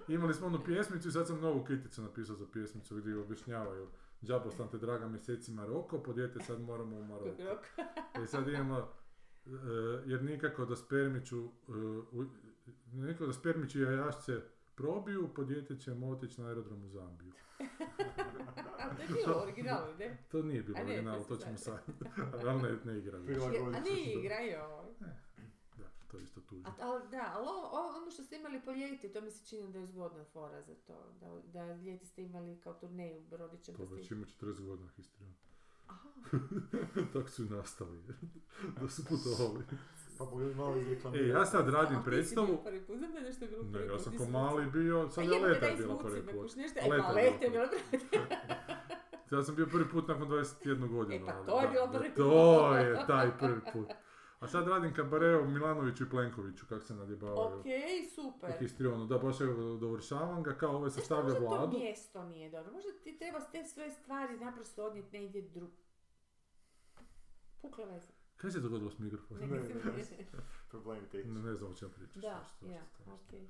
Imali 0.08 0.34
smo 0.34 0.48
onu 0.48 0.64
pjesmicu 0.66 1.08
i 1.08 1.12
sad 1.12 1.28
sam 1.28 1.42
novu 1.42 1.64
kriticu 1.64 2.02
napisao 2.02 2.36
za 2.36 2.46
pjesmicu 2.54 2.96
gdje 2.96 3.18
objašnjavaju 3.18 3.88
Džabo 4.24 4.52
sam 4.52 4.68
te 4.68 4.78
draga 4.78 5.08
mjeseci 5.08 5.52
Maroko, 5.52 6.00
po 6.00 6.14
dijete 6.14 6.40
sad 6.40 6.62
moramo 6.62 6.98
u 6.98 7.04
Maroko. 7.04 7.44
Rok. 7.44 7.60
I 8.24 8.28
sad 8.28 8.48
imamo, 8.48 8.78
e, 8.78 8.84
jer 10.06 10.24
nikako 10.24 10.66
da 10.66 10.76
spermiću, 10.76 11.38
e, 11.40 11.72
u- 12.12 12.26
nikako 12.94 13.26
da 13.26 13.34
spermići 13.34 13.80
i 13.80 13.84
jajašce 13.84 14.42
probiju, 14.76 15.30
po 15.36 15.44
dijete 15.44 15.76
ćemo 15.76 16.10
otići 16.10 16.42
na 16.42 16.48
aerodrom 16.48 16.84
u 16.84 16.90
Zambiju. 16.90 17.32
A 18.80 18.96
to 18.96 19.02
je 19.02 19.08
bilo 19.08 19.38
u 19.38 19.42
originalu, 19.42 19.94
ne? 19.96 20.18
To 20.30 20.42
nije 20.44 20.64
bilo 20.64 20.78
A 20.78 20.84
ne, 20.84 20.88
original, 20.88 21.24
to 21.26 21.36
ćemo 21.38 21.58
sad. 21.58 21.80
Ali 22.48 22.62
ne, 22.62 22.78
ne 22.86 23.00
igra 23.00 23.18
više. 23.18 23.34
Prilagodit 23.34 23.76
A 23.76 23.80
nije 23.82 24.06
se. 24.06 24.20
igraju. 24.20 24.60
Da, 25.78 25.86
to 26.08 26.18
je 26.18 26.24
isto 26.24 26.42
tužno. 26.42 26.70
A, 26.70 26.74
ali 26.80 27.10
da, 27.10 27.32
ali 27.36 27.48
ono 27.98 28.12
što 28.12 28.24
ste 28.24 28.36
imali 28.36 28.62
po 28.62 28.72
ljeti, 28.72 29.10
to 29.10 29.22
mi 29.22 29.32
se 29.32 29.46
čini 29.48 29.72
da 29.72 29.80
je 29.80 29.86
zgodna 29.86 30.24
fora 30.24 30.62
za 30.62 30.76
to. 30.78 31.14
Da, 31.22 31.42
da 31.44 31.76
ljeti 31.76 32.06
ste 32.06 32.24
imali 32.24 32.60
kao 32.60 32.74
turneju 32.74 33.24
rodičem. 33.32 33.76
To 33.76 33.86
pa 33.86 33.96
već 33.96 34.12
ima 34.12 34.26
40 34.26 34.66
godina 34.66 34.90
histriju. 34.90 35.30
Tako 37.14 37.30
su 37.30 37.44
i 37.44 37.50
nastali. 37.50 37.98
da 38.82 38.90
su 38.90 39.02
putovali. 39.06 39.64
Pa 40.18 40.26
boju 40.26 40.56
malo 40.56 40.78
izreklam. 40.78 41.16
E, 41.16 41.28
ja 41.28 41.46
sad 41.46 41.70
radim 41.70 41.98
a 41.98 42.00
ti 42.00 42.04
si 42.04 42.10
predstavu. 42.10 42.48
bio 42.48 42.58
prvi 42.58 42.82
put, 42.82 42.98
znam 42.98 43.12
da 43.12 43.18
je 43.18 43.24
nešto 43.24 43.46
bilo 43.48 43.64
Ne, 43.64 43.72
prvi 43.72 43.86
ja 43.86 43.92
put, 43.92 44.02
sam 44.02 44.12
ti 44.12 44.18
ko 44.18 44.26
si- 44.26 44.32
mali 44.32 44.66
bio, 44.68 45.10
sad 45.10 45.24
A 45.24 45.26
je 45.26 45.42
leta 45.42 45.66
je 45.66 45.76
bila 45.76 45.94
izvuci 45.94 46.04
prvi 46.06 46.22
put. 46.34 46.56
nešto, 46.56 46.80
A 46.80 46.84
e, 46.84 46.88
je 46.88 47.14
leta 47.16 47.46
je 47.46 47.50
bila 47.50 47.68
prvi 47.68 48.00
Ja 49.32 49.44
sam 49.44 49.56
bio 49.56 49.66
prvi 49.66 49.86
put 49.86 50.08
nakon 50.08 50.28
21 50.28 50.88
godinu. 50.90 51.26
E, 51.26 51.28
pa 51.28 51.46
to 51.46 51.62
je 51.62 51.68
bilo 51.68 51.88
prvi 51.90 52.10
put. 52.10 52.16
To 52.18 52.76
je 52.76 53.06
taj 53.08 53.38
prvi 53.40 53.62
put. 53.74 53.88
A 54.42 54.48
sad 54.48 54.68
radim 54.68 54.94
kabareo 54.94 55.46
Milanoviću 55.46 56.04
i 56.04 56.10
Plenkoviću, 56.10 56.66
kako 56.70 56.82
se 56.82 56.96
nadjebavaju. 56.96 57.60
Okej, 57.60 57.82
U 58.02 58.10
super. 58.16 58.52
histrionu, 58.60 59.06
da 59.06 59.18
baš 59.18 59.42
evo 59.42 59.78
dovršavam 59.78 60.44
ga, 60.44 60.54
kao 60.54 60.76
ovaj 60.76 60.90
Zašto 60.90 61.00
sastavlja 61.00 61.24
možda 61.24 61.40
to 61.40 61.46
vladu. 61.48 61.78
mjesto 61.78 62.24
nije 62.24 62.50
dobro? 62.50 62.72
Možda 62.74 62.90
ti 62.94 63.18
treba 63.20 63.40
te 63.42 63.64
sve 63.64 63.92
stvari 63.92 64.38
naprosto 64.38 64.86
odnijeti 64.86 65.20
negdje 65.20 65.42
drug. 65.42 65.70
Pukla 67.62 67.86
veza. 67.86 68.12
Kaj 68.38 68.52
se 68.52 68.60
dogodilo 68.60 68.92
s 68.92 69.00
mikrofonom? 69.00 69.50
Ne, 69.50 69.56
ne, 69.56 69.62
Problem 70.70 70.98
Ne, 70.98 71.10
tehnički. 71.10 71.42
ne 71.42 71.56
znam 71.56 71.72
o 71.72 71.76
čemu 71.76 71.92
pričaš. 71.92 72.16
Da, 72.16 72.46
ja, 72.64 72.82
okej. 73.08 73.48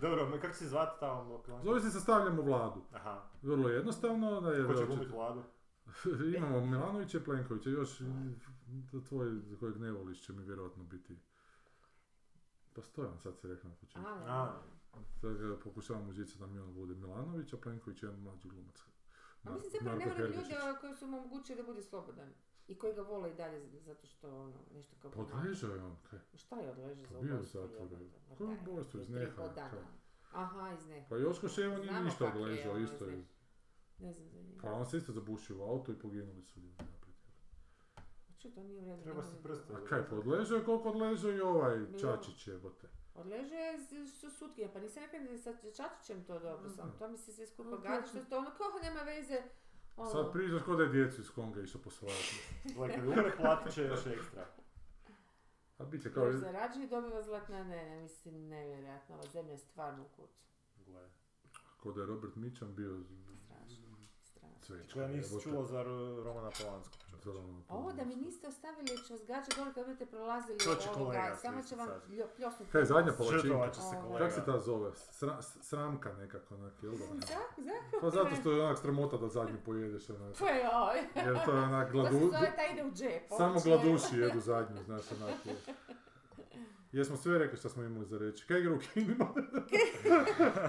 Dobro, 0.00 0.28
ma 0.28 0.38
kako 0.38 0.54
se 0.54 0.68
zvati 0.68 1.00
tamo? 1.00 1.38
plan? 1.38 1.62
Zove 1.62 1.80
se 1.80 1.90
sastavljamo 1.90 2.42
vladu. 2.42 2.82
Aha. 2.92 3.22
Vrlo 3.42 3.68
jednostavno, 3.68 4.40
da 4.40 4.50
je 4.50 4.66
Ko 4.66 4.74
će 4.74 4.84
vladu? 4.84 5.42
Imamo 6.36 6.66
Milanovića 6.66 7.18
i 7.18 7.24
Plenkovića, 7.24 7.70
još 7.70 8.00
to 8.90 9.00
tvoj 9.00 9.40
za 9.40 9.56
kojeg 9.56 9.76
ne 9.76 9.92
voliš 9.92 10.22
će 10.22 10.32
mi 10.32 10.44
vjerojatno 10.44 10.84
biti. 10.84 11.18
Pa 12.74 12.82
stojan 12.82 13.18
sad 13.18 13.38
se 13.38 13.48
rekao 13.48 13.70
na 13.70 13.76
početku. 13.76 14.08
A, 14.08 14.12
A. 14.12 14.24
da. 14.24 14.62
Sad 15.20 15.36
ga 15.36 15.56
pokušavam 15.56 16.08
uzeti 16.08 16.38
da 16.38 16.46
mi 16.46 16.58
on 16.58 16.74
bude 16.74 16.94
Milanović, 16.94 17.52
a 17.52 17.56
Plenković 17.56 18.02
je 18.02 18.06
jedan 18.06 18.20
mlađi 18.20 18.48
glumac. 18.48 18.80
A 19.44 19.50
Mar- 19.50 19.54
mislim 19.54 19.72
zapravo 19.72 19.98
ne 19.98 20.06
volim 20.06 20.32
ljude 20.32 20.78
koji 20.80 20.96
su 20.96 21.06
mu 21.06 21.18
omogućili 21.18 21.56
da 21.56 21.62
bude 21.62 21.82
slobodan. 21.82 22.32
I 22.68 22.78
koji 22.78 22.94
ga 22.94 23.02
vole 23.02 23.30
i 23.30 23.34
dalje 23.34 23.80
zato 23.80 24.06
što 24.06 24.40
ono, 24.40 24.54
nešto 24.74 24.96
kao... 25.02 25.10
Pa 25.10 25.20
odležao 25.20 25.74
je 25.74 25.82
on, 25.82 25.96
kaj? 26.10 26.18
Šta 26.34 26.56
je 26.56 26.70
odležao 26.70 27.04
za 27.04 27.14
Pa 27.14 27.20
bio 27.20 27.34
je 27.34 27.38
ubojstvo? 27.38 28.36
Koje 28.38 28.56
daj, 28.56 28.58
ubojstvo 28.62 29.00
iz 29.00 29.08
neha? 29.08 29.42
Aha, 30.32 30.72
iz 30.78 30.86
neha. 30.86 31.06
Pa 31.08 31.16
Joško 31.16 31.48
Ševo 31.48 31.76
nije 31.78 32.02
ništa 32.02 32.24
je 32.24 32.32
odležao, 32.32 32.72
ono 32.72 32.84
isto 32.84 33.04
je. 33.04 33.24
Ne 33.98 34.12
znam 34.12 34.28
za 34.28 34.40
njega. 34.40 34.60
Pa 34.62 34.72
on 34.72 34.86
se 34.86 34.98
isto 34.98 35.12
zabušio 35.12 35.58
u 35.58 35.62
auto 35.62 35.92
i 35.92 35.98
poginuli 35.98 36.42
su 36.42 36.60
ljudi 36.60 36.84
Ču, 38.40 38.50
to 38.50 38.62
nije 38.62 38.82
u 38.82 38.86
redu. 38.86 39.02
Treba 39.02 39.22
se 39.22 39.42
prste 39.42 39.66
to. 39.66 39.74
A 39.74 39.84
kaj, 39.84 40.08
pa 40.08 40.16
odležao 40.16 40.56
je 40.56 40.64
koliko 40.64 40.88
odležao 40.88 41.30
i 41.30 41.40
ovaj 41.42 41.78
Bilo- 41.78 41.98
Čačić 42.00 42.46
jebote. 42.46 42.88
Odležao 43.14 43.58
je 43.58 43.78
z- 43.80 44.10
su 44.10 44.30
sutkinja, 44.30 44.68
pa 44.72 44.80
nisam 44.80 45.02
rekla 45.02 45.18
da 45.18 45.24
je 45.26 45.38
sa 45.38 45.52
Čačićem 45.72 46.24
to 46.24 46.34
dobro, 46.34 46.60
Mhm. 46.60 46.70
sam, 46.70 46.94
to 46.98 47.08
mi 47.08 47.16
se 47.18 47.32
sve 47.32 47.46
skupa 47.46 47.70
Ok. 47.70 47.82
gadi, 47.82 48.08
što 48.08 48.18
je 48.18 48.24
to 48.24 48.38
ono 48.38 48.50
kao 48.50 48.66
nema 48.82 49.00
veze. 49.02 49.42
Ono, 49.96 50.10
Sad 50.10 50.32
pričaš 50.32 50.62
ko 50.62 50.76
da 50.76 50.82
je 50.82 50.88
djecu 50.90 51.20
iz 51.20 51.30
Konga 51.30 51.60
išao 51.60 51.80
posvajati. 51.82 52.34
Gle, 52.66 52.88
kad 52.90 53.06
umre 53.06 53.32
platit 53.36 53.72
će 53.72 53.82
još 53.82 54.06
ekstra. 54.08 54.46
A 55.78 55.84
bit 55.84 56.02
će 56.02 56.12
kao... 56.12 56.24
Još 56.24 56.34
zarađuje 56.36 56.86
dobiva 56.88 57.22
zlatna 57.22 57.64
ne, 57.64 57.84
ne, 57.86 57.96
mislim, 57.98 58.48
nevjerojatno, 58.48 59.14
ova 59.14 59.24
zemlja 59.24 59.52
je 59.52 59.58
stvarno 59.58 60.02
u 60.04 60.08
kucu. 60.08 60.40
Gle. 60.78 61.08
Ko 61.76 61.92
da 61.92 62.00
je 62.00 62.06
Robert 62.06 62.36
Mitchum 62.36 62.74
bio 62.74 62.98
Strašno, 63.44 63.96
strašno. 64.22 64.58
cvečka. 64.62 64.94
Koja 64.94 65.08
nisi 65.08 65.28
jebote. 65.28 65.42
čula 65.44 65.64
za 65.64 65.78
Ro- 65.78 66.22
Romana 66.22 66.50
Polanskog. 66.58 67.00
Romana 67.26 67.62
A 67.68 67.76
Ovo 67.76 67.92
da 67.92 68.04
mi 68.04 68.16
niste 68.16 68.48
ostavili, 68.48 68.88
gađa 69.22 69.46
dole 69.56 69.74
kad 69.74 69.84
budete 69.84 70.06
prolazili 70.06 70.58
To 70.58 70.74
će 70.74 70.90
ovoga, 70.90 71.04
kolega 71.12 71.36
samo 71.36 71.62
će 71.62 71.76
vam 71.76 71.88
sad. 71.88 72.02
ljo- 72.08 72.26
pljosnuti. 72.28 72.72
Kaj 72.72 72.84
zadnja 72.84 73.12
palačinka? 73.12 73.70
Će 73.70 73.80
se 73.80 73.86
Ovo. 73.88 74.02
kolega. 74.02 74.18
Kak 74.20 74.34
se 74.34 74.44
ta 74.44 74.58
zove? 74.60 74.90
Sra- 74.90 75.40
sramka 75.60 76.12
nekako 76.12 76.54
onak, 76.54 76.72
jel 76.82 76.92
da? 76.92 76.98
Zak, 77.26 77.50
zak, 77.58 78.00
Pa 78.00 78.10
zato 78.10 78.30
što 78.36 78.50
je 78.50 78.62
onak 78.62 78.78
sramota 78.78 79.16
da 79.16 79.28
zadnju 79.28 79.56
pojedeš 79.60 80.10
onak. 80.10 80.34
pa 80.38 80.48
joj. 80.48 80.98
Jer 81.16 81.44
to 81.44 81.52
je 81.52 81.58
onak 81.60 81.86
To 81.86 81.92
gladu... 81.92 82.10
se 82.10 82.24
zove 82.26 82.52
taj 82.56 82.72
ide 82.72 82.84
u 82.84 82.92
džep. 82.92 83.22
Samo 83.30 83.60
gladuši 83.60 84.16
jedu 84.16 84.40
zadnju, 84.40 84.82
znaš 84.82 85.02
onak. 85.12 85.46
je. 85.46 85.56
Jesmo 86.92 87.16
sve 87.16 87.38
rekli 87.38 87.58
što 87.58 87.68
smo 87.68 87.82
imali 87.82 88.06
za 88.06 88.18
reći. 88.18 88.46
Kaj 88.46 88.60
igra 88.60 88.74
u 88.74 88.78
kinima? 88.78 89.26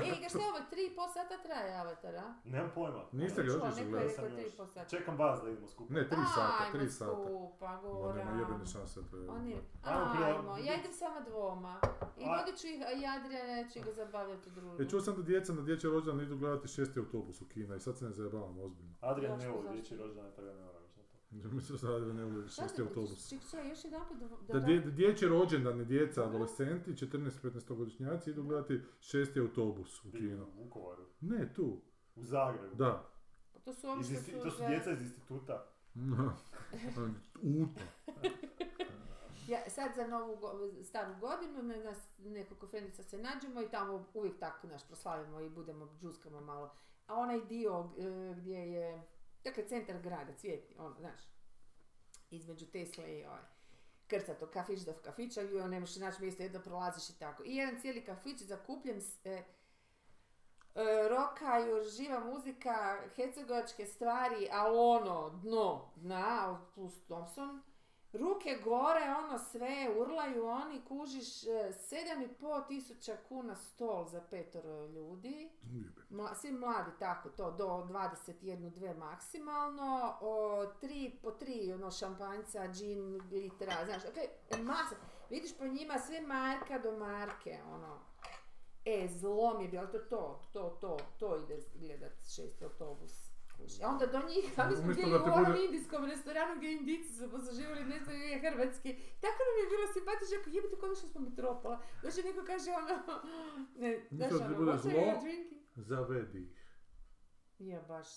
E, 0.05 0.21
ga 0.21 0.29
što 0.29 0.37
je 0.39 0.45
ovo, 0.45 0.59
tri 0.69 0.81
i 0.85 0.95
pol 0.95 1.07
sata 1.07 1.37
traje 1.43 1.75
Avatar, 1.75 2.15
a? 2.15 2.33
Nemam 2.43 2.71
pojma. 2.75 3.03
Niste 3.11 3.43
ga 3.43 3.51
je 3.51 3.57
gledali? 3.85 4.41
i. 4.41 4.89
Čekam 4.89 5.17
vas 5.17 5.41
da 5.43 5.49
idemo 5.49 5.67
skupa. 5.67 5.93
Ne, 5.93 6.09
tri 6.09 6.17
sata, 6.35 6.63
Ajmo 6.63 6.71
tri 6.79 6.89
sata. 6.89 7.11
skupa, 7.11 7.67
Ma 7.67 7.81
Goran. 7.81 8.17
nema 8.17 8.39
jebene 8.39 8.65
šanse, 8.65 8.99
to 9.11 9.17
je... 9.17 9.29
On 9.29 9.47
je, 9.47 9.57
Ajmo 9.83 10.25
ajmo, 10.25 10.57
ja 10.57 10.75
idem 10.75 10.93
s 10.93 11.01
vama 11.01 11.19
dvoma. 11.19 11.79
I 12.17 12.23
vodit 12.25 12.61
ću 12.61 12.67
ih, 12.67 12.81
a 12.87 12.91
Jadrija 12.91 13.69
će 13.69 13.79
ga 13.79 13.91
zabavljati 13.91 14.49
drugo. 14.51 14.83
E, 14.83 14.89
čuo 14.89 15.01
sam 15.01 15.15
da 15.15 15.21
djeca 15.21 15.53
na 15.53 15.61
dječji 15.61 15.89
rođendan 15.89 16.25
idu 16.25 16.37
gledati 16.37 16.67
šesti 16.67 16.99
autobus 16.99 17.41
u 17.41 17.45
Kina 17.45 17.75
i 17.75 17.79
sad 17.79 17.97
se 17.97 18.05
ne 18.05 18.11
zajebavam 18.11 18.59
ozbiljno. 18.59 18.93
Adrian 19.01 19.39
ne 19.39 19.47
voli 19.49 19.61
zašto? 19.63 19.73
dječji 19.75 19.97
rođendan, 19.97 20.29
tako 20.29 20.41
da 20.41 20.53
ne 20.53 20.63
moram 20.65 20.80
na 21.31 21.43
to. 21.43 21.49
Mislim 21.49 21.77
da 21.81 22.13
ne 22.13 22.23
voli 22.25 22.49
šesti 22.49 22.81
autobus. 22.81 23.29
Ček, 23.29 23.39
ček, 23.51 23.65
još 23.65 23.83
jedan 23.85 24.01
put 24.07 24.17
da... 24.47 24.53
Da 24.53 24.59
dje, 24.59 24.79
dječji 24.81 25.27
rođendani 25.27 25.85
djeca, 25.85 26.23
adolescenti, 26.23 26.91
14-15 26.91 27.75
godišnjaci 27.75 28.29
idu 28.29 28.43
gledati 28.43 28.81
šesti 29.01 29.39
autobus 29.39 30.05
u 30.05 30.11
kino. 30.11 30.45
u 30.47 30.63
Vukovaru. 30.63 31.05
Ne, 31.21 31.53
tu. 31.53 31.81
U 32.15 32.23
Zagrebu. 32.23 32.75
Da. 32.75 33.09
Pa 33.53 33.59
to 33.59 33.73
su 33.73 33.87
ovi 33.87 34.03
što 34.03 34.13
isti- 34.13 34.31
su 34.31 34.39
to 34.39 34.51
su 34.51 34.63
djeca 34.67 34.91
iz 34.91 35.01
instituta. 35.01 35.65
Uta. 37.43 37.81
Ja, 39.47 39.69
sad 39.69 39.91
za 39.95 40.07
novu 40.07 40.35
go- 40.37 40.53
staru 40.83 41.13
godinu 41.19 41.63
na 41.63 41.75
nas 41.75 41.97
nekoliko 42.19 42.67
frendica 42.67 43.03
se 43.03 43.17
nađemo 43.17 43.61
i 43.61 43.69
tamo 43.69 44.05
uvijek 44.13 44.39
tako 44.39 44.67
naš 44.67 44.87
proslavimo 44.87 45.39
i 45.39 45.49
budemo 45.49 45.87
džuskamo 45.95 46.41
malo. 46.41 46.73
A 47.07 47.15
onaj 47.15 47.41
dio 47.41 47.89
e, 47.97 48.03
gdje 48.35 48.71
je, 48.71 49.07
dakle 49.43 49.67
centar 49.67 50.01
grada, 50.01 50.33
cvjetni, 50.33 50.75
ono, 50.77 50.95
znaš, 50.99 51.21
između 52.29 52.65
Tesle 52.65 53.19
i 53.19 53.25
ovaj, 53.25 53.41
krcato 54.07 54.47
kafić 54.47 54.79
do 54.79 54.93
kafića 54.93 55.41
i 55.41 55.69
ne 55.69 55.79
možeš 55.79 55.95
naći 55.95 56.21
mjesto 56.21 56.43
jedno 56.43 56.59
prolaziš 56.61 57.09
i 57.09 57.19
tako. 57.19 57.43
I 57.43 57.55
jedan 57.55 57.81
cijeli 57.81 58.05
kafić 58.05 58.41
zakupljen 58.41 59.01
s, 59.01 59.25
e, 59.25 59.29
e, 59.29 59.43
roka, 61.09 61.57
još 61.57 61.95
živa 61.97 62.19
muzika, 62.19 63.01
hercegovačke 63.15 63.85
stvari, 63.85 64.47
ali 64.51 64.77
ono, 64.77 65.29
dno, 65.29 65.91
dna, 65.95 66.61
plus 66.75 67.03
Thompson, 67.05 67.61
ruke 68.13 68.59
gore, 68.63 69.15
ono 69.25 69.37
sve, 69.37 69.89
urlaju 69.97 70.45
oni, 70.45 70.81
kužiš, 70.87 71.43
e, 71.43 71.73
sedam 71.73 72.21
i 72.21 72.27
pol 72.27 72.61
tisuća 72.67 73.17
kuna 73.29 73.55
stol 73.55 74.05
za 74.05 74.21
petoro 74.29 74.85
ljudi, 74.87 75.49
Mla- 76.09 76.35
svi 76.35 76.51
mladi 76.51 76.91
tako 76.99 77.29
to, 77.29 77.51
do 77.51 77.65
21, 77.65 78.69
dve 78.69 78.93
maksimalno, 78.93 80.17
o, 80.21 80.65
tri, 80.81 81.19
po 81.23 81.31
tri 81.31 81.73
ono 81.73 81.91
šampanjca, 81.91 82.67
džin, 82.67 83.21
litera, 83.31 83.85
znaš, 83.85 84.03
ok, 84.05 84.17
masa, 84.59 84.95
vidiš 85.29 85.57
po 85.57 85.65
njima 85.67 85.99
sve 85.99 86.21
marka 86.21 86.79
do 86.79 86.97
marke, 86.97 87.59
ono, 87.73 87.99
e, 88.85 89.07
zlom 89.19 89.61
je 89.61 89.67
bilo, 89.67 89.87
to, 89.87 89.99
to, 89.99 90.41
to, 90.53 90.77
to, 90.81 90.97
to 91.17 91.37
ide 91.37 91.59
gledat 91.75 92.13
šesti 92.35 92.63
autobus. 92.63 93.30
A 93.83 93.87
onda 93.87 94.05
do 94.05 94.19
njih, 94.29 94.59
a 94.59 94.69
mi 94.69 94.75
smo 94.75 94.93
bili 94.93 95.11
u 95.13 95.15
onom 95.15 95.45
bude- 95.45 95.65
indijskom 95.65 96.05
restoranu 96.05 96.53
gdje 96.57 96.71
indici 96.73 97.13
su 97.13 97.31
posluživali, 97.31 97.83
ne 97.85 97.99
znam, 97.99 98.15
je 98.15 98.39
hrvatski. 98.39 98.89
Tako 99.23 99.39
nam 99.47 99.55
je 99.61 99.71
bilo 99.73 99.85
simpatično, 99.93 100.35
ako 100.41 100.49
jebate 100.49 100.75
kod 100.75 100.97
što 100.97 101.07
smo 101.07 101.21
metropola. 101.21 101.77
Dođe 102.03 102.23
neko 102.23 102.41
kaže 102.45 102.69
ono, 102.71 102.95
ne, 103.81 104.05
znaš 104.11 104.31
ono, 104.31 104.55
bude 104.57 104.77
zlo? 104.77 104.91
Zavedi 105.75 106.39
ih. 106.41 106.57
Ja 107.59 107.81
baš, 107.81 108.07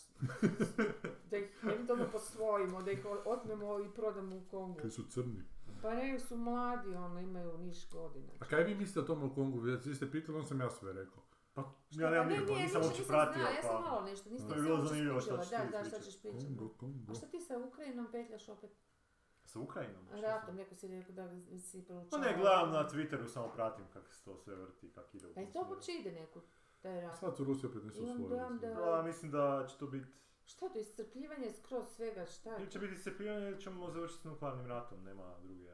da 1.30 1.36
ih 1.36 1.58
eventualno 1.62 2.06
posvojimo, 2.12 2.82
da 2.82 2.90
ih 2.90 3.02
otmemo 3.24 3.80
i 3.80 3.94
prodamo 3.94 4.36
u 4.36 4.42
Kongu. 4.50 4.80
Koji 4.80 4.90
su 4.90 5.02
crni. 5.10 5.42
Pa 5.82 5.94
ne, 5.94 6.20
su 6.20 6.36
mladi, 6.36 6.94
ono, 6.94 7.20
imaju 7.20 7.58
niš 7.58 7.90
godina. 7.90 8.32
A 8.40 8.44
kaj 8.44 8.64
vi 8.64 8.74
mislite 8.74 9.00
o 9.00 9.14
tome 9.14 9.24
u 9.24 9.34
Kongu? 9.34 9.58
Vi 9.58 9.94
ste 9.94 10.10
pitali, 10.10 10.38
on 10.38 10.46
sam 10.46 10.60
ja 10.60 10.70
sve 10.70 10.92
rekao. 10.92 11.22
Pa, 11.54 11.60
ja 11.90 12.06
pa 12.06 12.10
nemam 12.10 12.28
ne, 12.28 12.38
nikako, 12.38 12.58
nisam 12.58 12.82
uopće 12.82 13.02
pratio, 13.06 13.42
znala, 13.42 13.54
Ja 13.56 13.62
sam 13.62 13.82
pa... 13.82 13.90
malo 13.90 14.02
nešto, 14.02 14.30
nisam 14.30 14.48
bilo 14.54 14.74
uopće 14.74 14.88
zanimljivo 14.88 15.20
šta 15.20 15.42
skužila. 15.44 15.44
ćeš 15.44 15.72
Da, 15.72 15.78
da, 15.78 15.84
šta 15.88 15.98
ćeš 16.00 16.20
pričati. 16.22 16.44
Kongo, 16.46 16.68
Kongo. 16.76 17.12
A 17.12 17.14
šta 17.14 17.26
ti 17.26 17.40
sa 17.40 17.58
Ukrajinom 17.58 18.06
petljaš 18.12 18.48
opet? 18.48 18.70
Sa 19.44 19.60
Ukrajinom? 19.60 20.08
Ratom, 20.12 20.56
neko 20.56 20.74
si 20.74 20.88
rekao 20.88 21.14
da 21.14 21.28
si 21.58 21.82
Pa 21.82 21.86
proučavao. 21.86 22.26
ne, 22.26 22.36
gledam 22.40 22.70
na 22.70 22.88
Twitteru, 22.90 23.28
samo 23.28 23.48
pratim 23.48 23.84
kako 23.92 24.12
se 24.12 24.24
to 24.24 24.36
sve 24.36 24.54
vrti, 24.56 24.92
kako 24.92 25.16
ide 25.16 25.26
u 25.26 25.34
Pa 25.34 25.40
i 25.40 25.52
to 25.52 25.66
uopće 25.68 25.92
ide 25.92 26.12
neku, 26.12 26.40
taj 26.82 27.00
rat. 27.00 27.18
Sad 27.18 27.36
su 27.36 27.44
Rusiju 27.44 27.70
opet 27.70 27.84
nisu 27.84 28.28
dojam 28.28 28.58
da- 28.58 29.02
mislim 29.02 29.30
da 29.30 29.66
će 29.68 29.78
to 29.78 29.86
biti... 29.86 30.06
Šta 30.44 30.68
to, 30.68 30.78
iscrpljivanje 30.78 31.50
skroz 31.52 31.86
svega, 31.96 32.26
šta 32.26 32.50
je 32.50 32.60
Ili 32.60 32.70
će 32.70 32.78
biti 32.78 32.94
iscrpljivanje 32.94 33.48
ili 33.48 33.60
ćemo 33.60 33.90
završiti 33.90 34.20
s 34.20 34.24
nuklearnim 34.24 34.66
ratom, 34.66 35.04
nema 35.04 35.34
druge... 35.42 35.64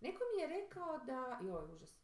Neko 0.00 0.18
mi 0.34 0.42
je 0.42 0.48
rekao 0.48 0.98
da, 0.98 1.38
joj, 1.42 1.74
užas. 1.74 2.03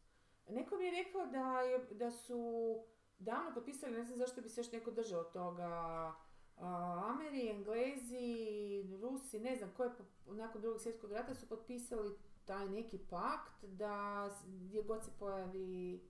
Neko 0.51 0.77
mi 0.77 0.85
je 0.85 1.03
rekao 1.03 1.25
da, 1.25 1.61
je, 1.61 1.79
da 1.91 2.11
su 2.11 2.75
davno 3.19 3.53
potpisali, 3.53 3.97
ne 3.97 4.03
znam 4.03 4.17
zašto 4.17 4.41
bi 4.41 4.49
se 4.49 4.61
još 4.61 4.71
neko 4.71 4.91
držao 4.91 5.23
toga, 5.23 6.13
Ameri, 6.57 7.49
Englezi, 7.49 8.97
Rusi, 9.01 9.39
ne 9.39 9.55
znam 9.55 9.71
ko 9.77 9.83
je 9.83 9.89
po- 9.97 10.33
nakon 10.33 10.61
drugog 10.61 10.81
svjetskog 10.81 11.11
rata 11.11 11.35
su 11.35 11.49
potpisali 11.49 12.17
taj 12.45 12.69
neki 12.69 12.97
pakt 13.09 13.65
da 13.65 14.29
gdje 14.45 14.83
god 14.83 15.05
se 15.05 15.11
pojavi, 15.19 16.01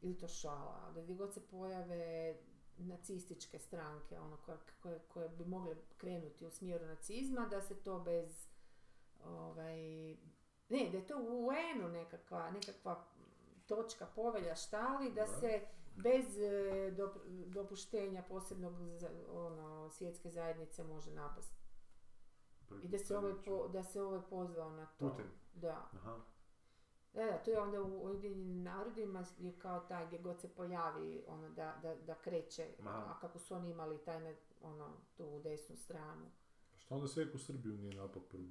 ili 0.00 0.18
to 0.18 0.28
šala, 0.28 0.90
da 0.94 1.02
gdje 1.02 1.14
god 1.14 1.34
se 1.34 1.40
pojave 1.50 2.36
nacističke 2.78 3.58
stranke, 3.58 4.18
ono 4.18 4.36
koje, 4.36 4.58
koje, 4.82 4.98
koje 5.08 5.28
bi 5.28 5.44
mogle 5.44 5.76
krenuti 5.96 6.46
u 6.46 6.50
smjeru 6.50 6.86
nacizma, 6.86 7.46
da 7.46 7.60
se 7.62 7.82
to 7.82 7.98
bez 8.00 8.48
ovaj, 9.24 9.76
ne, 10.68 10.90
da 10.92 10.98
je 10.98 11.06
to 11.06 11.18
u 11.18 11.46
UN-u 11.46 11.88
nekakva, 11.88 12.50
nekakva 12.50 13.04
točka 13.62 14.06
povelja 14.06 14.54
štali, 14.56 15.08
da 15.08 15.20
Da. 15.20 15.26
se 15.26 15.60
bez 15.94 16.38
e, 16.38 16.50
dop- 16.92 17.20
dopuštenja 17.46 18.22
posebnog 18.22 18.72
za- 18.90 19.10
ono, 19.30 19.90
svjetske 19.90 20.30
zajednice 20.30 20.84
može 20.84 21.10
napast. 21.12 21.52
I 22.82 22.88
da 22.88 22.98
se 22.98 23.16
ovaj, 23.16 23.32
po, 23.44 23.68
da 23.68 23.82
se 23.82 24.02
ovaj 24.02 24.20
pozvao 24.30 24.70
na 24.70 24.86
to. 24.88 25.10
Putin. 25.10 25.26
Da. 25.54 25.88
Aha. 25.92 26.16
Da, 27.12 27.24
da, 27.24 27.38
to 27.38 27.50
je 27.50 27.60
onda 27.60 27.82
u 27.82 28.04
Ujedinjenim 28.04 28.62
narodima 28.62 29.24
je 29.38 29.58
kao 29.58 29.80
taj 29.80 30.06
gdje 30.06 30.18
god 30.18 30.40
se 30.40 30.48
pojavi 30.48 31.24
ono 31.28 31.48
da, 31.50 31.78
da, 31.82 31.94
da 31.96 32.14
kreće, 32.14 32.68
Aha. 32.80 32.90
a 33.08 33.20
kako 33.20 33.38
su 33.38 33.54
oni 33.54 33.70
imali 33.70 33.98
taj 33.98 34.34
ono, 34.62 34.88
tu 35.14 35.40
desnu 35.40 35.76
stranu. 35.76 36.26
Šta 36.76 36.94
onda 36.94 37.08
se 37.08 37.26
u 37.34 37.38
Srbiju 37.38 37.72
nije 37.74 37.94
napao 37.94 38.22
prvo? 38.22 38.42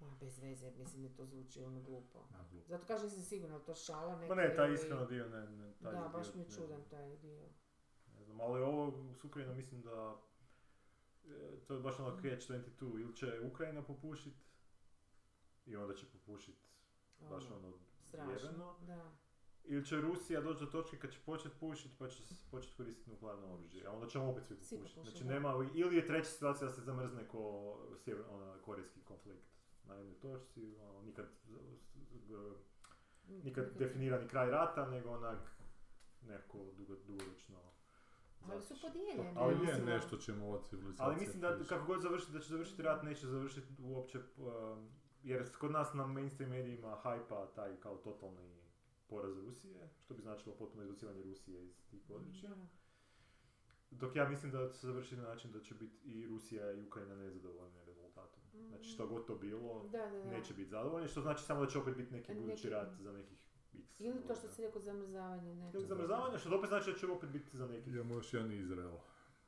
Ma, 0.00 0.16
bez 0.20 0.38
veze, 0.38 0.70
mislim 0.70 1.02
da 1.02 1.08
to 1.16 1.26
zvuči 1.26 1.62
ono 1.62 1.80
glupo. 1.80 2.28
Zato 2.66 2.86
kažem 2.86 3.10
se 3.10 3.22
sigurno 3.22 3.58
to 3.58 3.74
šala. 3.74 4.16
Ma 4.16 4.20
neka 4.20 4.34
ne, 4.34 4.56
taj 4.56 4.74
iskreno 4.74 5.06
dio, 5.06 5.28
ne, 5.28 5.46
ne, 5.46 5.72
taj 5.82 5.92
Da, 5.92 6.08
baš 6.12 6.34
mi 6.34 6.40
je 6.40 6.50
čudan 6.50 6.82
taj 6.90 7.16
dio. 7.16 7.48
Ne 8.14 8.24
znam, 8.24 8.40
ali 8.40 8.62
ovo 8.62 9.14
s 9.14 9.24
Ukrajinom 9.24 9.56
mislim 9.56 9.82
da 9.82 10.20
e, 11.26 11.60
to 11.66 11.74
je 11.74 11.80
baš 11.80 11.98
ono 11.98 12.10
catch 12.10 12.50
22, 12.50 13.00
ili 13.00 13.16
će 13.16 13.40
Ukrajina 13.40 13.82
popušit 13.82 14.34
i 15.66 15.76
onda 15.76 15.94
će 15.94 16.06
popušit 16.12 16.56
baš 17.30 17.46
Ono, 17.46 17.56
ono 17.56 17.72
Strašno, 18.04 18.76
da. 18.86 19.12
ili 19.64 19.86
će 19.86 20.00
Rusija 20.00 20.40
doći 20.40 20.64
do 20.64 20.70
točke 20.70 20.98
kad 20.98 21.12
će 21.12 21.18
početi 21.26 21.54
pušit 21.60 21.92
pa 21.98 22.08
će 22.08 22.22
početi 22.50 22.74
koristiti 22.76 23.10
nuklearno 23.10 23.54
oružje, 23.54 23.86
a 23.86 23.92
onda 23.92 24.06
ćemo 24.06 24.30
opet 24.30 24.44
svi 24.46 24.56
popušiti. 24.56 25.00
Znači 25.10 25.24
nema, 25.24 25.54
ili 25.74 25.96
je 25.96 26.06
treća 26.06 26.30
situacija 26.30 26.68
da 26.68 26.74
se 26.74 26.80
zamrzne 26.80 27.28
ko 27.28 27.76
sjever, 28.04 28.24
ona, 28.30 28.58
korejski 28.62 29.00
konflikt 29.04 29.59
na 29.84 29.94
jednoj 29.94 30.14
točci, 30.14 30.76
ono, 30.80 31.02
nikad, 31.02 31.26
nikad 33.28 33.64
definirani 33.78 34.28
kraj 34.28 34.50
rata, 34.50 34.90
nego 34.90 35.10
onak 35.10 35.60
nekako 36.22 36.58
dugo, 36.76 36.96
dugoročno 37.06 37.70
Ali 38.48 38.62
su 38.62 38.74
podijeljeni. 38.82 39.32
Ali 39.36 39.54
je 39.54 39.60
mislim 39.60 39.86
nešto 39.86 40.16
čemu 40.16 40.48
ova 40.48 40.62
civilizacija 40.62 41.06
Ali 41.06 41.20
mislim 41.20 41.40
da 41.40 41.58
kako 41.68 41.86
god 41.86 42.02
završiti, 42.02 42.32
da 42.32 42.40
će 42.40 42.48
završiti 42.48 42.82
rat, 42.82 43.02
neće 43.02 43.26
završiti 43.26 43.82
uopće, 43.82 44.18
um, 44.18 44.90
jer 45.22 45.56
kod 45.58 45.70
nas 45.70 45.94
na 45.94 46.06
mainstream 46.06 46.50
medijima 46.50 46.96
hajpa 47.02 47.46
taj 47.46 47.80
kao 47.80 47.96
totalni 47.96 48.60
poraz 49.06 49.38
Rusije, 49.38 49.88
što 49.98 50.14
bi 50.14 50.22
značilo 50.22 50.54
potpuno 50.54 50.84
izbacivanje 50.84 51.22
Rusije 51.22 51.64
iz 51.64 51.86
tih 51.90 52.00
područja. 52.08 52.50
Da. 52.50 52.66
Dok 53.90 54.16
ja 54.16 54.28
mislim 54.28 54.52
da 54.52 54.68
će 54.68 54.78
se 54.78 54.86
završiti 54.86 55.16
na 55.16 55.22
način 55.22 55.52
da 55.52 55.60
će 55.60 55.74
biti 55.74 56.08
i 56.08 56.26
Rusija 56.26 56.72
i 56.72 56.82
Ukrajina 56.82 57.16
nezadovoljne. 57.16 57.84
Znači 58.68 58.88
što 58.88 59.06
god 59.06 59.26
to 59.26 59.34
bilo, 59.34 59.82
Da, 59.92 59.98
da, 59.98 60.18
da. 60.18 60.30
neće 60.30 60.54
biti 60.54 60.70
zadovoljni, 60.70 61.08
što 61.08 61.20
znači 61.20 61.44
samo 61.44 61.60
da 61.60 61.66
će 61.66 61.78
opet 61.78 61.96
biti 61.96 62.12
neki 62.14 62.32
Neki- 62.32 62.40
budući 62.40 62.70
rat 62.70 62.88
za 62.98 63.12
nekih 63.12 63.38
x. 63.74 64.00
Ili 64.00 64.20
to 64.26 64.34
što 64.34 64.48
se 64.48 64.62
rekao 64.62 64.82
zamrzavanje 64.82 65.54
nečega. 65.54 65.78
Ili 65.78 65.86
zamrzavanje, 65.86 66.38
što 66.38 66.56
opet 66.58 66.68
znači 66.68 66.92
da 66.92 66.98
će 66.98 67.06
opet 67.06 67.28
biti 67.30 67.56
za 67.56 67.66
nekih 67.66 67.94
Imamo 67.94 68.14
još 68.14 68.34
jedan 68.34 68.52
Izrael. 68.52 68.96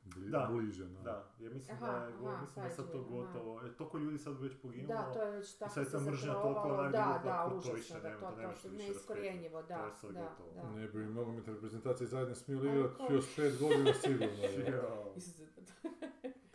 Bli, 0.05 0.29
Da, 0.29 0.47
bliže 0.51 0.89
na... 0.89 1.01
Da, 1.01 1.31
jer 1.39 1.53
mislim 1.53 1.77
Aha, 1.81 1.91
da 1.91 2.05
je, 2.05 2.13
aha, 2.27 2.41
mislim 2.41 2.65
da 2.65 2.69
sad 2.71 2.91
to 2.91 2.97
aha. 2.99 3.09
gotovo, 3.09 3.61
jer 3.61 3.75
toliko 3.75 3.97
ljudi 3.97 4.17
sad 4.17 4.41
već 4.41 4.53
poginulo. 4.61 4.87
Da, 4.95 5.13
to 5.13 5.21
je 5.21 5.31
već 5.31 5.53
tako 5.57 5.73
sad 5.73 5.91
se 5.91 5.99
mržnja 5.99 6.33
toliko 6.33 6.89
Da, 6.91 7.21
da, 7.23 7.49
to 7.49 7.55
užasno, 7.55 7.73
više 7.73 7.93
da, 7.93 8.09
nema, 8.09 8.19
to, 8.19 8.25
to 8.25 8.35
ne 8.35 8.43
to, 8.43 8.47
možeš 8.49 8.61
to 8.61 8.69
neiskorjenjivo. 8.69 9.61
To 9.61 9.67
da, 9.67 9.75
je 9.75 9.93
sad 9.93 10.11
da, 10.13 10.21
gotovo. 10.21 10.53
da. 10.55 10.69
Ne 10.79 10.87
bi 10.87 10.99
nogometne 10.99 11.53
reprezentacije 11.53 12.07
zajedno 12.07 12.35
smjeli 12.35 12.69
Ali 12.69 12.79
igrati 12.79 13.13
još 13.13 13.35
pet 13.35 13.59
godina 13.59 13.93
sigurno. 13.93 14.33
je. 14.43 14.81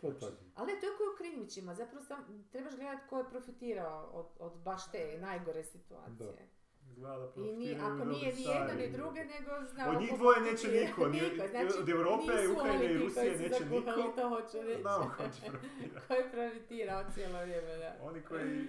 To. 0.01 0.07
Ali 0.55 0.71
to 0.71 0.85
je 0.85 0.91
kao 0.91 1.07
u 1.13 1.17
Krinvićima, 1.17 1.75
zapravo 1.75 2.01
sam, 2.01 2.17
trebaš 2.51 2.75
gledati 2.75 3.07
ko 3.09 3.17
je 3.17 3.29
profitirao 3.29 4.03
od, 4.03 4.25
od 4.39 4.59
baš 4.59 4.91
te 4.91 5.17
najgore 5.19 5.63
situacije. 5.65 6.49
Da 6.97 7.31
I 7.37 7.51
ni, 7.51 7.75
ako 7.77 8.05
nije 8.05 8.25
ni 8.27 8.41
stari. 8.43 8.77
ni 8.77 8.91
druge, 8.91 9.19
nego 9.21 9.65
znamo 9.65 9.91
Od 9.91 10.01
njih 10.01 10.13
dvoje 10.17 10.41
neće 10.41 10.67
niko, 10.69 11.07
ni- 11.07 11.21
Niko, 11.21 11.43
od 11.79 11.89
Europe, 11.89 12.23
Ukrajine 12.49 12.85
i 12.85 12.97
Rusije 12.97 13.25
koji 13.27 13.49
neće 13.49 13.65
niko. 13.65 13.91
To 14.15 14.29
hoću 14.29 14.57
reći. 14.59 14.81
Znamo 14.81 15.11
ko 15.17 15.23
će 15.25 15.41
profitirati. 15.49 15.99
ko 16.07 16.13
je 16.13 16.31
profitirao 16.31 17.03
cijelo 17.13 17.39
vrijeme, 17.39 17.77
da. 17.77 17.95
Oni 18.01 18.21
koji 18.21 18.67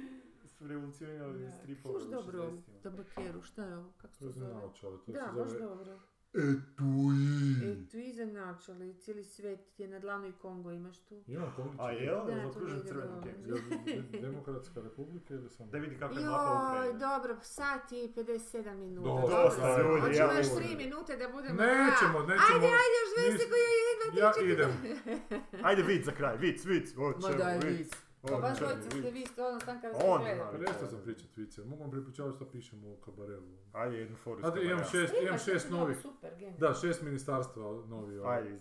su 0.48 0.66
revolucionirali 0.66 1.52
stripove 1.52 1.94
Sluš 1.94 2.04
u 2.04 2.10
dobro, 2.10 2.38
60-ima. 2.40 2.80
tabakeru, 2.82 3.42
šta 3.42 3.64
je 3.64 3.76
ovo, 3.76 3.92
kako 3.96 4.14
se 4.14 4.18
To 4.18 4.24
to 4.24 4.30
je 4.30 4.32
zove? 4.40 4.54
naočale, 4.54 4.96
to 4.96 5.12
Da, 5.12 5.18
se 5.20 5.32
baš 5.34 5.48
zove 5.48 5.60
dobro. 5.60 5.98
Etui. 6.32 7.70
E, 7.72 7.88
tu 7.88 7.98
iza 7.98 8.24
načali, 8.26 8.94
cijeli 8.94 9.24
svijet 9.24 9.60
ti 9.66 9.82
je 9.82 9.88
na 9.88 9.98
dlanu 9.98 10.26
i 10.26 10.32
Kongo 10.32 10.70
imaš 10.72 10.98
tu. 10.98 11.22
Imam 11.26 11.52
Kongić. 11.56 11.80
A 11.80 11.90
jel? 11.92 12.14
Da, 12.16 12.24
Da, 12.26 12.40
Zaokružen 12.42 12.78
dobro. 12.78 13.22
tekstom. 13.22 14.20
Demokratska 14.22 14.80
republika 14.80 15.34
ili 15.34 15.50
samo? 15.50 15.70
Da 15.70 15.78
vidi 15.78 15.98
kakva 15.98 16.20
je 16.20 16.26
mapa 16.26 16.42
Joj, 16.44 16.68
Ukrajine. 16.70 16.98
dobro, 16.98 17.36
sat 17.42 17.92
i 17.92 18.12
57 18.16 18.74
minuta. 18.76 19.08
Dosta, 19.20 19.42
Dosta, 19.44 19.82
ljudi, 19.82 20.00
Hoćemo 20.00 20.32
ja 20.32 20.38
još 20.38 20.48
mogu. 20.48 20.60
3 20.60 20.76
minute 20.76 21.16
da 21.16 21.28
budemo... 21.28 21.54
Nećemo, 21.54 22.18
nećemo. 22.20 22.54
Ajde, 22.54 22.66
ajde, 22.76 22.96
još 22.98 23.10
20 23.18 23.32
Nis- 23.32 23.48
koji 23.50 23.60
je 23.60 23.74
jedva 23.82 24.20
Ja 24.20 24.32
idem. 24.44 24.70
Ajde 25.68 25.82
vic 25.84 26.04
za 26.04 26.12
kraj, 26.12 26.36
vic, 26.36 26.64
vic. 26.64 26.94
O, 26.96 27.12
Ma 27.20 27.28
daj, 27.34 27.58
vic. 27.58 27.78
vic. 27.78 28.09
Pa 28.22 28.36
baš 28.38 28.58
dvojica 28.58 28.90
ste 28.90 29.10
vi, 29.10 29.26
stvarno 29.26 29.60
sam 29.60 29.80
kada 29.80 29.96
On, 29.96 30.20
ste 30.20 30.24
gledali. 30.24 30.40
ali- 30.48 30.58
Prestao 30.58 30.88
sam 30.88 31.00
pričat 31.02 31.36
vice, 31.36 31.62
mogu 31.62 31.82
vam 31.82 31.90
prepočavati 31.90 32.36
što 32.36 32.44
pišem 32.46 32.84
u 32.84 32.96
kabarelu. 32.96 33.56
Ajde, 33.72 33.96
jednu 33.96 34.16
foru. 34.16 34.40
Ajde, 34.44 34.64
imam 34.64 34.84
šest, 34.84 35.14
imam 35.22 35.38
šest 35.40 35.64
je 35.66 35.70
novih. 35.70 35.98
Super. 35.98 36.30
Da, 36.58 36.74
šest 36.74 37.02
ministarstva 37.02 37.62
novi. 37.86 38.18
ovaj. 38.18 38.38
Ajde. 38.38 38.60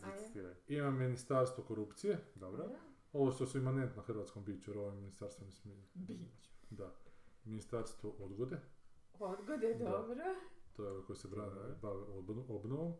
Imam 0.68 0.98
ministarstvo 0.98 1.64
korupcije, 1.64 2.18
Dobro. 2.36 2.66
ovo 3.14 3.32
što 3.32 3.46
su 3.46 3.58
imanentno 3.58 4.02
hrvatskom 4.02 4.44
biću, 4.44 4.72
jer 4.72 4.78
ovo 4.78 4.92
ministarstvo 4.92 5.46
ne 5.46 5.52
smije. 5.52 5.78
Bić. 5.96 6.50
Da. 6.70 6.92
Ministarstvo 7.46 8.10
odgode, 8.12 8.58
Odgode, 9.20 9.74
Da. 9.74 9.86
dobro. 9.86 10.24
to 10.74 10.84
je 10.84 10.92
ovo 10.92 11.02
koje 11.02 11.16
se 11.16 11.28
brane, 11.28 11.52
bave 11.82 11.98
obno- 12.00 12.46
obnovom 12.50 12.94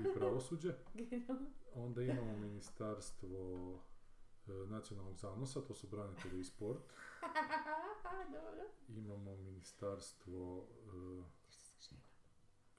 i 0.00 0.14
pravosuđe. 0.14 0.74
Onda 1.76 2.02
imamo 2.02 2.36
ministarstvo 2.38 3.28
nacionalnog 4.68 5.16
zanosa, 5.16 5.60
to 5.60 5.74
su 5.74 5.86
branitelji 5.86 6.40
i 6.40 6.44
sport. 6.44 6.82
dobro. 8.36 8.64
Imamo 8.88 9.36
ministarstvo... 9.36 10.66
e, 11.20 11.22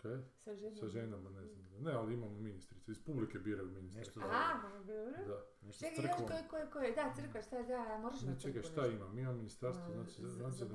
kaj? 0.02 0.18
Sa 0.38 0.56
ženom. 0.56 0.76
Sa 0.76 0.88
ženama, 0.88 1.30
ne 1.30 1.46
znam. 1.48 1.66
Ne, 1.80 1.92
ali 1.92 2.14
imamo 2.14 2.40
ministrice. 2.40 2.92
Iz 2.92 3.00
publike 3.00 3.40
biraju 3.40 3.72
ministre. 3.72 4.00
Nešto 4.00 4.20
Aha, 4.20 4.70
dobro. 4.78 5.26
Da. 5.28 5.46
Nešto 5.62 5.86
Čekaj, 5.86 6.06
još 6.06 6.28
koje, 6.28 6.48
koje, 6.50 6.70
koje, 6.70 6.92
da, 6.92 7.14
crkva, 7.16 7.42
šta, 7.42 7.64
da, 7.64 7.98
moraš 8.02 8.22
na 8.22 8.32
Ne, 8.32 8.40
čekaj, 8.40 8.64
šta 8.64 8.88
imam? 8.88 9.20
Imam 9.20 9.36
ministarstvo 9.38 9.86
A, 9.86 9.94
znači, 9.94 10.22
za- 10.22 10.30
zanosa. 10.30 10.66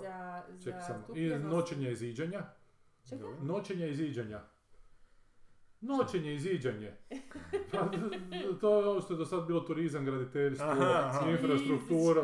za, 0.00 0.42
Čekaj 0.64 0.80
za 0.80 0.86
samo. 0.86 1.06
I 1.16 1.28
noćenja 1.28 1.90
i 1.90 1.96
ziđanja. 1.96 2.46
Čekaj, 3.04 3.18
Dobro. 3.18 3.44
Noćenje 5.82 6.34
i 6.34 6.38
ziđanja. 6.38 6.92
Noćenje 7.10 7.10
i 7.10 7.18
ziđanje. 7.18 8.52
Pa, 8.52 8.58
to 8.60 8.80
je 8.80 8.86
ovo 8.86 9.00
što 9.00 9.14
je 9.14 9.18
do 9.18 9.24
sad 9.24 9.46
bilo 9.46 9.60
turizam, 9.60 10.04
graditeljstvo, 10.04 10.66
Aha, 10.66 11.30
infrastruktura. 11.30 12.22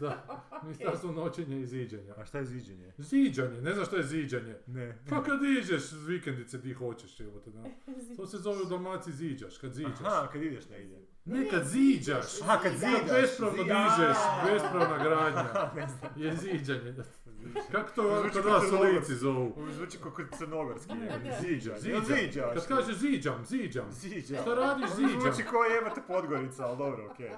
Da, 0.00 0.40
ministarstvo 0.62 1.12
noćenja 1.12 1.56
i 1.56 1.66
ziđanja. 1.66 2.14
A 2.16 2.24
šta 2.24 2.38
je 2.38 2.44
ziđenje? 2.44 2.92
Ziđanje, 2.98 3.60
ne 3.62 3.72
znaš 3.72 3.86
što 3.86 3.96
je 3.96 4.02
ziđanje. 4.02 4.56
Ne. 4.66 4.98
Pa 5.10 5.22
kad 5.22 5.40
iđeš 5.58 5.82
s 5.82 6.06
vikendice 6.06 6.58
di 6.58 6.72
hoćeš, 6.72 7.20
evo 7.20 7.40
te 7.44 7.50
da. 7.50 7.64
To 8.16 8.26
se 8.26 8.38
zove 8.38 8.62
u 8.62 8.64
Dalmaciji 8.64 9.14
ziđaš, 9.14 9.58
kad 9.58 9.72
ziđaš. 9.72 10.00
Aha, 10.00 10.28
kad 10.32 10.42
ideš 10.42 10.68
negdje. 10.68 11.13
Ne, 11.24 11.48
kad 11.50 11.64
ziđaš. 11.64 12.40
Aha, 12.42 12.58
kad 12.62 12.62
Kad 12.62 12.80
ziđaš. 12.80 13.20
bespravno 13.22 13.62
dižeš, 13.62 14.16
bespravna 14.46 14.98
gradnja. 15.04 15.70
Je 16.24 16.36
ziđanje. 16.36 16.94
Kako 17.72 17.90
to 17.94 18.24
kod 18.32 18.44
vas 18.44 18.72
u 18.72 18.82
lici 18.82 19.14
zovu? 19.14 19.56
Zvuči 19.70 19.98
kao 19.98 20.12
kod 20.12 20.26
crnogorski. 20.38 20.92
Jel 20.92 22.02
ziđaš? 22.04 22.54
Kad 22.54 22.66
kažeš 22.66 22.96
ziđam, 22.96 23.44
ziđam. 23.44 23.92
Ziđaš. 23.92 24.42
Šta 24.42 24.54
radiš, 24.54 24.90
ziđam. 24.90 25.20
Zvuči 25.20 25.42
kao 25.50 25.62
jebate 25.64 26.00
Podgorica, 26.06 26.66
ali 26.66 26.78
dobro, 26.78 27.10
okej. 27.10 27.30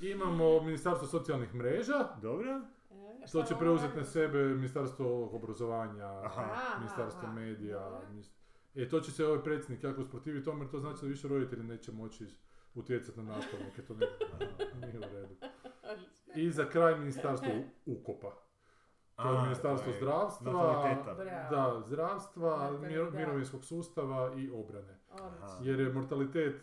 Imamo 0.00 0.62
Ministarstvo 0.62 1.08
socijalnih 1.08 1.54
mreža, 1.54 2.08
Dobro? 2.22 2.50
E, 2.50 3.20
to 3.20 3.26
šta 3.26 3.44
će 3.44 3.54
preuzeti 3.58 3.96
na 3.96 4.04
sebe 4.04 4.44
Ministarstvo 4.44 5.36
obrazovanja, 5.36 6.06
Aha. 6.24 6.44
Ministarstvo 6.78 7.22
aha, 7.22 7.32
medija. 7.32 8.00
E, 8.74 8.88
to 8.88 9.00
će 9.00 9.12
se 9.12 9.26
ovaj 9.26 9.42
predsjednik 9.42 9.84
jako 9.84 10.00
usprotiviti 10.00 10.44
tome, 10.44 10.64
jer 10.64 10.70
to 10.70 10.80
znači 10.80 10.98
da 11.02 11.08
više 11.08 11.28
roditelji 11.28 11.62
neće 11.62 11.92
moći 11.92 12.26
utjecati 12.74 13.18
na 13.18 13.24
nastavnike, 13.26 13.82
to 13.82 13.94
ne, 13.94 14.06
nije 14.82 14.98
u 14.98 15.12
redu. 15.12 15.34
I 16.34 16.50
za 16.50 16.64
kraj 16.64 16.94
Ministarstvo 16.94 17.50
ukopa. 17.86 18.30
To 19.16 19.28
je 19.28 19.38
A, 19.38 19.42
Ministarstvo 19.42 19.92
zdravstva, 19.92 20.52
da, 21.50 21.80
zdravstva, 21.80 22.70
miro- 22.72 23.10
da. 23.10 23.18
mirovinskog 23.18 23.64
sustava 23.64 24.34
i 24.36 24.50
obrane. 24.52 24.98
Aha. 25.10 25.58
Jer 25.62 25.80
je 25.80 25.92
mortalitet, 25.92 26.54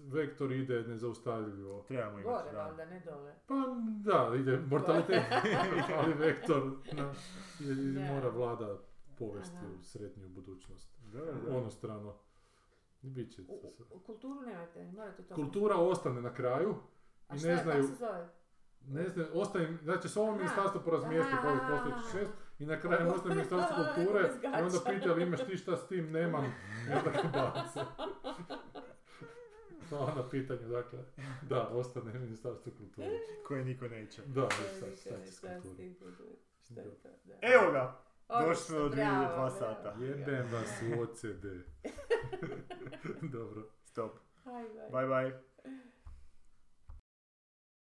vektor 0.00 0.52
ide 0.52 0.82
nezaustavljivo. 0.82 1.82
Trebamo 1.82 2.18
imati, 2.18 2.24
Gore, 2.28 2.52
da. 2.52 2.62
valjda, 2.62 2.84
ne 2.84 3.00
dole. 3.02 3.34
Pa 3.46 3.54
da, 4.02 4.36
ide 4.36 4.58
mortalitet, 4.60 5.22
ali 5.98 6.14
vektor 6.26 6.62
na, 6.92 7.12
je- 7.60 7.74
Da. 7.92 8.00
mora 8.04 8.28
vlada 8.28 8.78
povesti 9.18 9.56
Aha. 9.56 9.66
u 9.70 9.82
sretniju 9.82 10.28
budućnost. 10.28 10.98
Dobro, 11.02 11.32
dobro. 11.34 11.56
Ono 11.56 11.70
strano. 11.70 12.14
Biće 13.02 13.42
U, 13.42 13.58
to 13.62 13.70
sve. 13.70 13.86
u, 13.90 13.98
kulturu 13.98 14.40
nemate, 14.40 14.84
morate 14.84 15.22
to... 15.22 15.34
Kultura 15.34 15.76
ostane 15.76 16.20
na 16.22 16.34
kraju 16.34 16.74
A 17.28 17.34
i 17.34 17.38
šta 17.38 17.48
ne 17.48 17.54
je, 17.54 17.62
znaju, 17.62 17.82
kako 17.82 17.92
se 17.92 17.98
zove? 17.98 18.28
ne 18.86 19.08
znaju, 19.08 19.28
ostaje, 19.34 19.78
znači 19.82 20.08
s 20.08 20.16
ovom 20.16 20.36
ministarstvo 20.36 20.80
porazmijesti 20.80 21.32
ovih 21.46 21.60
postojećih 21.70 22.12
šest 22.12 22.32
i 22.58 22.66
na 22.66 22.80
kraju 22.80 23.08
ostaje 23.14 23.34
ministarstvo 23.34 23.84
kulture 23.84 24.30
i 24.58 24.62
onda 24.62 24.78
pita 24.86 25.10
ali 25.10 25.22
imaš 25.22 25.44
ti 25.46 25.56
šta 25.56 25.76
s 25.76 25.88
tim, 25.88 26.12
nemam, 26.12 26.44
i 26.88 26.92
onda 26.92 27.10
ga 27.10 27.28
bace. 27.32 27.80
Hvala 29.88 30.14
na 30.14 30.28
pitanju, 30.28 30.68
dakle, 30.68 30.98
da, 31.42 31.68
ostane 31.68 32.18
ministarstvo 32.18 32.72
kulture. 32.78 33.18
Koje 33.46 33.64
niko 33.64 33.88
neće. 33.88 34.22
Da, 34.26 34.48
Šta 34.50 34.96
šta, 34.96 35.24
će 35.24 35.32
s 35.32 35.40
kulturom? 35.40 35.94
to? 36.18 36.24
Da. 36.68 36.82
Evo 37.42 37.72
ga! 37.72 38.09
Došli 38.38 38.64
smo 38.64 38.88
bravo, 38.88 38.88
dva 38.88 39.34
bravo. 39.34 39.50
sata. 39.50 39.94
Jebem 40.00 40.46
vas 40.52 40.82
u 40.82 41.00
OCD. 41.02 41.44
Dobro. 43.34 43.62
Stop. 43.84 44.12
Aj, 44.44 44.64
aj. 44.64 44.90
Bye 44.90 45.06
bye. 45.06 45.49